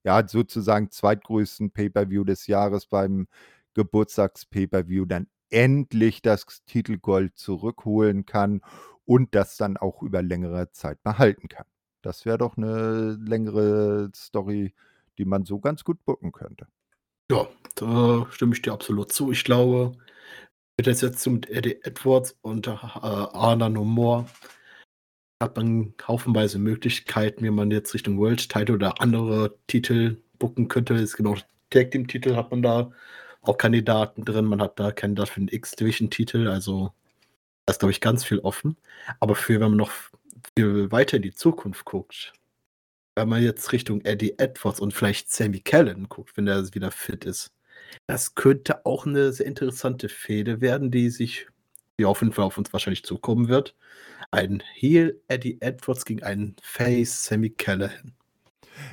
ja, 0.09 0.27
sozusagen 0.27 0.91
zweitgrößten 0.91 1.71
Pay-per-View 1.71 2.25
des 2.25 2.47
Jahres 2.47 2.87
beim 2.87 3.29
Geburtstags-Pay-per-View 3.75 5.05
dann 5.05 5.27
endlich 5.51 6.23
das 6.23 6.47
Titelgold 6.65 7.37
zurückholen 7.37 8.25
kann 8.25 8.63
und 9.05 9.35
das 9.35 9.59
dann 9.59 9.77
auch 9.77 10.03
über 10.03 10.23
längere 10.23 10.71
Zeit 10.71 11.03
behalten 11.03 11.49
kann. 11.49 11.67
Das 12.01 12.25
wäre 12.25 12.39
doch 12.39 12.57
eine 12.57 13.19
längere 13.21 14.11
Story, 14.17 14.73
die 15.19 15.27
man 15.27 15.45
so 15.45 15.61
ganz 15.61 15.85
gut 15.85 16.03
bucken 16.07 16.33
könnte. 16.33 16.69
Ja, 17.31 17.47
da 17.75 18.27
stimme 18.31 18.55
ich 18.55 18.63
dir 18.63 18.73
absolut 18.73 19.13
zu. 19.13 19.31
Ich 19.31 19.45
glaube, 19.45 19.93
mit 20.79 20.87
der 20.87 20.95
Setzung 20.95 21.35
mit 21.35 21.51
Eddie 21.51 21.83
Edwards 21.83 22.35
und 22.41 22.67
äh, 22.67 22.71
Arna 22.71 23.69
No 23.69 23.85
More 23.85 24.25
hat 25.41 25.57
man 25.57 25.95
haufenweise 26.07 26.59
Möglichkeiten, 26.59 27.45
wie 27.45 27.51
man 27.51 27.71
jetzt 27.71 27.95
Richtung 27.95 28.19
World 28.19 28.49
Title 28.49 28.75
oder 28.75 29.01
andere 29.01 29.57
Titel 29.67 30.17
bucken 30.39 30.69
könnte. 30.69 30.95
Gibt 30.95 31.29
auch 31.29 31.39
Tag 31.71 31.91
Team 31.91 32.07
Titel, 32.09 32.37
hat 32.37 32.51
man 32.51 32.63
da 32.63 32.91
auch 33.43 33.57
Kandidaten 33.59 34.25
drin. 34.25 34.47
Man 34.47 34.61
hat 34.61 34.79
da 34.81 34.91
Kandidaten 34.91 35.31
für 35.31 35.41
den 35.41 35.49
X-Division 35.49 36.11
Titel. 36.11 36.49
Also 36.49 36.93
da 37.67 37.73
ist, 37.73 37.81
glaube 37.81 37.93
ich, 37.93 38.01
ganz 38.01 38.25
viel 38.25 38.41
offen. 38.41 38.77
Aber 39.21 39.35
für, 39.35 39.61
wenn 39.61 39.71
man 39.71 39.77
noch 39.77 39.93
viel 40.57 40.91
weiter 40.91 41.17
in 41.17 41.23
die 41.23 41.35
Zukunft 41.35 41.85
guckt, 41.85 42.33
wenn 43.15 43.29
man 43.29 43.43
jetzt 43.43 43.73
Richtung 43.73 44.01
Eddie 44.03 44.39
Edwards 44.39 44.81
und 44.81 44.95
vielleicht 44.95 45.31
Sammy 45.31 45.61
Callan 45.61 46.09
guckt, 46.09 46.37
wenn 46.37 46.47
er 46.47 46.75
wieder 46.75 46.91
fit 46.91 47.25
ist, 47.25 47.53
das 48.07 48.35
könnte 48.35 48.87
auch 48.87 49.07
eine 49.07 49.33
sehr 49.33 49.47
interessante 49.47 50.09
Fehde 50.09 50.61
werden, 50.61 50.91
die 50.91 51.11
sich, 51.11 51.49
die 51.99 52.05
auf 52.05 52.21
jeden 52.21 52.33
Fall 52.33 52.45
auf 52.45 52.57
uns 52.59 52.73
wahrscheinlich 52.73 53.05
zukommen 53.05 53.49
wird. 53.49 53.75
Ein 54.31 54.63
Heel 54.75 55.21
Eddie 55.29 55.61
Edwards 55.61 56.05
gegen 56.05 56.23
einen 56.23 56.57
Face 56.63 57.25
Sammy 57.25 57.51
Callahan. 57.51 58.15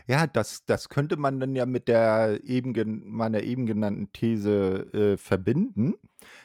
Ja, 0.07 0.27
das, 0.27 0.65
das 0.65 0.89
könnte 0.89 1.17
man 1.17 1.39
dann 1.39 1.55
ja 1.55 1.65
mit 1.65 1.87
der 1.87 2.39
eben 2.43 2.73
meiner 3.05 3.43
eben 3.43 3.65
genannten 3.65 4.11
These 4.11 4.87
äh, 4.93 5.17
verbinden, 5.17 5.95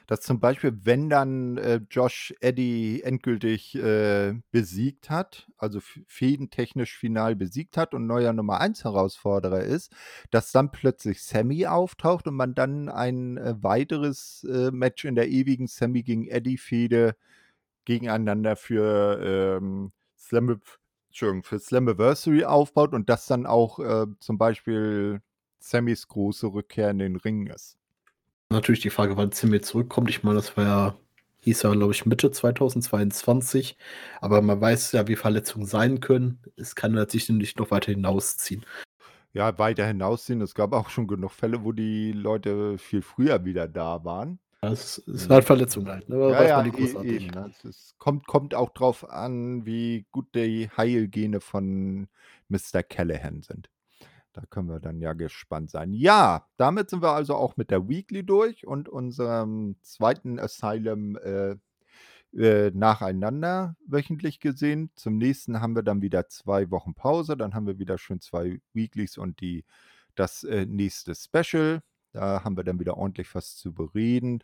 dass 0.07 0.21
zum 0.21 0.41
Beispiel, 0.41 0.79
wenn 0.83 1.09
dann 1.09 1.57
äh, 1.59 1.81
Josh 1.91 2.35
Eddie 2.41 3.03
endgültig 3.03 3.75
äh, 3.77 4.35
besiegt 4.51 5.11
hat, 5.11 5.49
also 5.57 5.81
fädentechnisch 6.07 6.97
final 6.97 7.37
besiegt 7.37 7.77
hat 7.77 7.95
und 7.95 8.07
neuer 8.07 8.33
Nummer 8.33 8.61
1 8.61 8.85
Herausforderer 8.85 9.63
ist, 9.63 9.93
dass 10.31 10.53
dann 10.53 10.73
plötzlich 10.73 11.23
Sammy 11.23 11.67
auftaucht 11.67 12.27
und 12.27 12.35
man 12.35 12.55
dann 12.55 12.89
ein 12.89 13.37
äh, 13.37 13.55
weiteres 13.63 14.45
äh, 14.51 14.71
Match 14.71 15.05
in 15.05 15.15
der 15.15 15.29
ewigen 15.29 15.67
Sammy 15.67 16.03
gegen 16.03 16.27
Eddie 16.27 16.59
Fehde 16.59 17.15
gegeneinander 17.85 18.57
für 18.57 19.59
ähm, 19.61 19.93
Slam, 20.19 20.61
für 21.43 21.59
Slammiversary 21.59 22.45
aufbaut 22.45 22.95
und 22.95 23.09
das 23.09 23.27
dann 23.27 23.47
auch 23.47 23.79
äh, 23.79 24.07
zum 24.21 24.39
Beispiel 24.39 25.21
Sammys 25.59 26.09
große 26.09 26.47
Rückkehr 26.47 26.91
in 26.91 26.99
den 26.99 27.17
Ring 27.17 27.47
ist. 27.47 27.77
Natürlich 28.53 28.81
die 28.81 28.91
Frage, 28.91 29.17
wann 29.17 29.31
Sammy 29.31 29.61
zurückkommt. 29.61 30.11
Ich 30.11 30.25
meine, 30.25 30.37
das 30.37 30.57
war 30.57 30.65
ja, 30.65 30.97
hieß 31.43 31.63
ja, 31.63 31.73
glaube 31.73 31.93
ich, 31.93 32.05
Mitte 32.05 32.33
2022. 32.33 33.79
Aber 34.21 34.43
man 34.43 34.61
weiß 34.61 34.91
ja, 34.93 35.07
wie 35.07 35.15
Verletzungen 35.15 35.67
sein 35.67 36.01
können. 36.01 36.41
Es 36.57 36.75
kann 36.75 36.93
natürlich 36.93 37.29
nicht 37.29 37.59
noch 37.61 37.71
weiter 37.71 37.93
hinausziehen. 37.93 38.67
Ja, 39.33 39.57
weiter 39.59 39.87
hinausziehen. 39.87 40.41
Es 40.41 40.57
gab 40.57 40.73
auch 40.73 40.91
schon 40.91 41.07
genug 41.07 41.31
Fälle, 41.31 41.63
wo 41.63 41.71
die 41.71 42.11
Leute 42.11 42.77
viel 42.79 43.03
früher 43.03 43.45
wieder 43.45 43.69
da 43.69 44.05
waren. 44.05 44.41
Das 44.63 44.99
ist 44.99 45.31
halt 45.31 45.45
Verletzung 45.45 45.87
halt, 45.89 46.09
ne? 46.09 46.17
Ja, 46.31 46.45
ja, 46.45 46.65
e 46.65 47.07
eben, 47.07 47.27
ne? 47.29 47.51
Es 47.65 47.95
kommt 47.99 48.27
kommt 48.27 48.55
auch 48.55 48.71
drauf 48.71 49.09
an, 49.09 49.65
wie 49.65 50.07
gut 50.11 50.35
die 50.35 50.69
Heilgene 50.77 51.41
von 51.41 52.09
Mr. 52.49 52.83
Callahan 52.83 53.43
sind. 53.43 53.71
Da 54.33 54.43
können 54.49 54.69
wir 54.69 54.79
dann 54.79 55.01
ja 55.01 55.15
gespannt 55.15 55.71
sein. 55.71 55.93
Ja, 55.93 56.47
damit 56.57 56.91
sind 56.91 57.03
wir 57.03 57.13
also 57.13 57.35
auch 57.35 57.57
mit 57.57 57.71
der 57.71 57.89
Weekly 57.89 58.25
durch 58.25 58.67
und 58.67 58.89
unserem 58.89 59.77
zweiten 59.83 60.39
Asylum, 60.39 61.17
äh, 61.17 61.57
äh, 62.37 62.71
nacheinander 62.73 63.77
wöchentlich 63.87 64.41
gesehen. 64.41 64.91
Zum 64.95 65.17
nächsten 65.17 65.61
haben 65.61 65.75
wir 65.75 65.83
dann 65.83 66.03
wieder 66.03 66.29
zwei 66.29 66.71
Wochen 66.71 66.95
Pause, 66.95 67.37
dann 67.37 67.55
haben 67.55 67.67
wir 67.67 67.79
wieder 67.79 67.99
schön 67.99 68.21
zwei 68.21 68.61
Weeklies 68.73 69.19
und 69.19 69.41
die 69.41 69.65
das, 70.15 70.45
äh, 70.45 70.67
nächste 70.67 71.15
Special. 71.15 71.83
Da 72.13 72.45
haben 72.45 72.57
wir 72.57 72.65
dann 72.65 72.81
wieder 72.81 72.97
ordentlich 72.97 73.35
was 73.35 73.57
zu 73.57 73.73
bereden. 73.73 74.43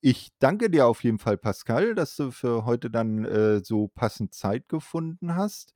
Ich 0.00 0.30
danke 0.38 0.70
dir 0.70 0.86
auf 0.86 1.04
jeden 1.04 1.18
Fall, 1.18 1.38
Pascal, 1.38 1.94
dass 1.94 2.16
du 2.16 2.30
für 2.30 2.64
heute 2.64 2.90
dann, 2.90 3.24
äh, 3.24 3.60
so 3.64 3.88
passend 3.88 4.34
Zeit 4.34 4.68
gefunden 4.68 5.36
hast. 5.36 5.74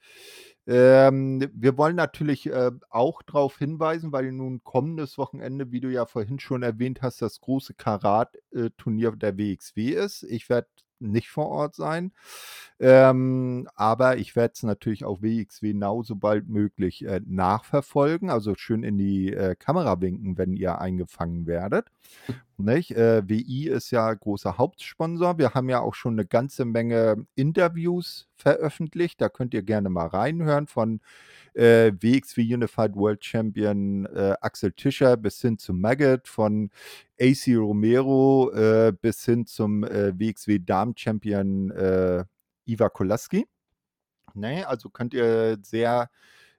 Ähm, 0.66 1.48
wir 1.54 1.78
wollen 1.78 1.96
natürlich, 1.96 2.46
äh, 2.46 2.70
auch 2.90 3.22
darauf 3.22 3.58
hinweisen, 3.58 4.12
weil 4.12 4.32
nun 4.32 4.62
kommendes 4.64 5.18
Wochenende, 5.18 5.70
wie 5.72 5.80
du 5.80 5.88
ja 5.92 6.06
vorhin 6.06 6.40
schon 6.40 6.62
erwähnt 6.62 7.02
hast, 7.02 7.22
das 7.22 7.40
große 7.40 7.74
Karat, 7.74 8.36
äh, 8.52 8.70
der 9.16 9.38
WXW 9.38 9.90
ist. 9.90 10.24
Ich 10.24 10.48
werde 10.48 10.68
nicht 11.00 11.28
vor 11.28 11.48
Ort 11.48 11.74
sein. 11.74 12.12
Ähm, 12.78 13.68
aber 13.74 14.18
ich 14.18 14.36
werde 14.36 14.52
es 14.54 14.62
natürlich 14.62 15.04
auf 15.04 15.22
WXW 15.22 15.72
Now 15.74 16.02
sobald 16.02 16.48
möglich 16.48 17.04
äh, 17.04 17.20
nachverfolgen. 17.24 18.30
Also 18.30 18.54
schön 18.54 18.82
in 18.82 18.98
die 18.98 19.32
äh, 19.32 19.54
Kamera 19.56 20.00
winken, 20.00 20.36
wenn 20.36 20.52
ihr 20.52 20.78
eingefangen 20.80 21.46
werdet. 21.46 21.86
Nicht? 22.58 22.92
Äh, 22.92 23.28
WI 23.28 23.68
ist 23.68 23.90
ja 23.90 24.12
großer 24.12 24.58
Hauptsponsor. 24.58 25.38
Wir 25.38 25.54
haben 25.54 25.68
ja 25.68 25.80
auch 25.80 25.94
schon 25.94 26.14
eine 26.14 26.26
ganze 26.26 26.64
Menge 26.64 27.26
Interviews 27.34 28.28
veröffentlicht. 28.36 29.20
Da 29.20 29.28
könnt 29.28 29.54
ihr 29.54 29.62
gerne 29.62 29.90
mal 29.90 30.06
reinhören 30.06 30.66
von 30.66 31.00
äh, 31.56 31.92
WXW 31.92 32.54
Unified 32.54 32.94
World 32.94 33.24
Champion 33.24 34.06
äh, 34.06 34.34
Axel 34.40 34.72
Tischer 34.72 35.16
bis 35.16 35.40
hin 35.40 35.58
zu 35.58 35.72
Maggot, 35.72 36.28
von 36.28 36.70
AC 37.20 37.48
Romero 37.56 38.52
äh, 38.52 38.92
bis 38.92 39.24
hin 39.24 39.46
zum 39.46 39.84
äh, 39.84 40.12
WXW 40.18 40.58
Damen 40.58 40.96
Champion 40.96 41.70
äh, 41.70 42.24
Iva 42.66 42.88
Kolaski. 42.88 43.46
Nee, 44.34 44.64
also 44.64 44.90
könnt 44.90 45.14
ihr 45.14 45.58
sehr 45.62 46.10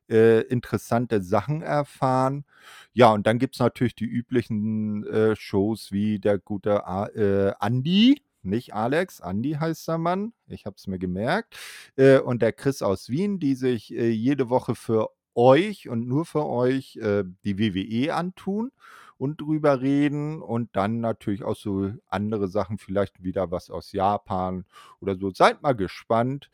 äh, 0.10 0.41
interessante 0.48 1.22
Sachen 1.22 1.61
erfahren. 1.61 2.45
Ja, 2.94 3.11
und 3.11 3.28
dann 3.28 3.40
gibt 3.40 3.56
es 3.56 3.60
natürlich 3.60 3.95
die 3.95 4.06
üblichen 4.06 5.06
äh, 5.07 5.36
Shows 5.36 5.91
wie 5.91 6.19
der 6.19 6.40
gute 6.40 6.88
A 6.88 7.07
äh, 7.07 7.53
Andi, 7.60 8.22
nicht 8.48 8.74
Alex, 8.74 9.22
Andi 9.22 9.53
heißt 9.53 9.88
der 9.88 9.98
Mann, 9.98 10.34
ich 10.48 10.65
habe 10.65 10.76
es 10.78 10.88
mir 10.88 10.99
gemerkt, 10.99 11.57
äh, 11.95 12.19
und 12.19 12.41
der 12.41 12.53
Chris 12.53 12.82
aus 12.82 13.10
Wien, 13.10 13.40
die 13.40 13.56
sich 13.56 13.94
äh, 13.94 14.10
jede 14.10 14.49
Woche 14.49 14.76
für 14.76 15.10
euch 15.36 15.88
und 15.88 16.07
nur 16.07 16.26
für 16.26 16.45
euch 16.45 16.98
äh, 16.98 17.24
die 17.44 17.60
WWE 17.60 18.15
antun 18.15 18.72
und 19.18 19.41
drüber 19.41 19.82
reden 19.82 20.41
und 20.41 20.76
dann 20.76 20.99
natürlich 20.99 21.44
auch 21.44 21.56
so 21.56 21.91
andere 22.07 22.48
Sachen, 22.48 22.78
vielleicht 22.78 23.24
wieder 23.24 23.52
was 23.52 23.69
aus 23.69 23.91
Japan 23.91 24.65
oder 24.99 25.15
so. 25.15 25.32
Seid 25.32 25.61
mal 25.61 25.74
gespannt. 25.74 26.49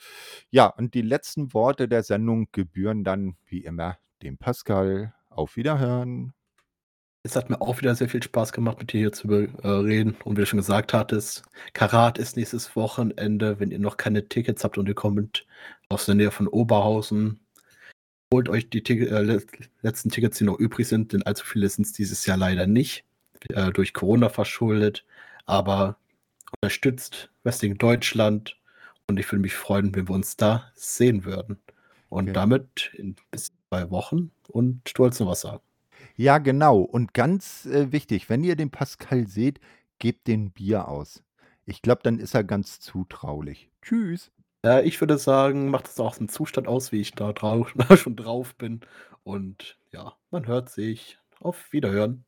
Ja, 0.49 0.68
und 0.68 0.94
die 0.94 1.02
letzten 1.02 1.53
Worte 1.53 1.88
der 1.88 2.03
Sendung 2.03 2.48
gebühren 2.52 3.03
dann 3.03 3.36
wie 3.45 3.64
immer 3.64 3.98
dem 4.22 4.38
Pascal. 4.38 5.14
Auf 5.30 5.56
Wiederhören. 5.56 6.34
Es 7.26 7.38
hat 7.38 7.50
mir 7.50 7.62
auch 7.62 7.80
wieder 7.80 7.95
sehr 7.95 8.10
viel 8.10 8.22
Spaß 8.22 8.52
gemacht, 8.52 8.80
mit 8.80 8.91
dir 8.91 9.00
hier 9.00 9.12
zu 9.14 9.32
äh, 9.32 9.68
reden. 9.68 10.18
Und 10.26 10.36
wie 10.36 10.41
du 10.41 10.45
schon 10.45 10.60
gesagt 10.60 10.91
hattest, 10.94 11.44
Karat 11.72 12.18
ist 12.18 12.36
nächstes 12.36 12.76
Wochenende. 12.76 13.62
Wenn 13.62 13.72
ihr 13.72 13.80
noch 13.80 13.95
keine 13.95 14.28
Tickets 14.28 14.66
habt 14.66 14.78
und 14.78 14.90
ihr 14.90 14.94
kommt 14.94 15.45
aus 15.88 16.06
der 16.06 16.16
Nähe 16.16 16.32
von 16.32 16.50
Oberhausen, 16.50 17.40
holt 18.34 18.50
euch 18.50 18.70
die 18.70 18.84
Tick 18.84 19.10
äh, 19.10 19.40
letzten 19.82 20.10
Tickets, 20.10 20.38
die 20.38 20.44
noch 20.44 20.60
übrig 20.60 20.88
sind, 20.90 21.14
denn 21.14 21.24
allzu 21.24 21.45
viele 21.45 21.70
sind 21.70 21.86
es 21.86 21.94
dieses 21.94 22.26
Jahr 22.26 22.36
leider 22.36 22.68
nicht, 22.68 23.06
äh, 23.50 23.72
durch 23.72 23.94
Corona 23.94 24.28
verschuldet. 24.28 25.06
Aber 25.45 25.98
unterstützt 26.62 27.30
Wrestling 27.44 27.78
Deutschland 27.78 28.58
und 29.08 29.18
ich 29.18 29.32
würde 29.32 29.41
mich 29.41 29.56
freuen, 29.56 29.95
wenn 29.95 30.10
wir 30.10 30.16
uns 30.16 30.36
da 30.36 30.72
sehen 30.76 31.24
würden. 31.24 31.58
Und 32.10 32.26
okay. 32.26 32.34
damit 32.34 32.91
in 32.95 33.16
bis 33.32 33.52
zwei 33.70 33.90
Wochen 33.91 34.32
und 34.50 34.82
du 34.94 35.04
wolltest 35.04 35.22
noch 35.22 35.30
was 35.30 35.41
sagen. 35.41 35.62
Ja, 36.15 36.38
genau. 36.38 36.80
Und 36.80 37.14
ganz 37.14 37.65
äh, 37.65 37.91
wichtig, 37.91 38.30
wenn 38.30 38.44
ihr 38.44 38.56
den 38.56 38.69
Pascal 38.69 39.27
seht, 39.27 39.60
gebt 39.98 40.27
den 40.27 40.52
Bier 40.52 40.88
aus. 40.88 41.23
Ich 41.65 41.81
glaube, 41.81 42.02
dann 42.03 42.19
ist 42.19 42.35
er 42.35 42.44
ganz 42.44 42.80
zutraulich. 42.80 43.69
Tschüss. 43.81 44.31
Ja, 44.64 44.81
ich 44.81 44.99
würde 45.02 45.18
sagen, 45.18 45.69
macht 45.69 45.88
es 45.88 45.99
auch 45.99 46.19
einen 46.19 46.30
Zustand 46.30 46.68
aus, 46.68 46.91
wie 46.91 47.02
ich 47.02 47.14
da 47.14 47.34
drauf, 47.34 47.73
schon 47.98 48.15
drauf 48.15 48.56
bin. 48.56 48.81
Und 49.23 49.77
ja, 49.91 50.14
man 50.30 50.48
hört 50.48 50.69
sich. 50.69 51.18
Auf 51.40 51.73
Wiederhören. 51.73 52.23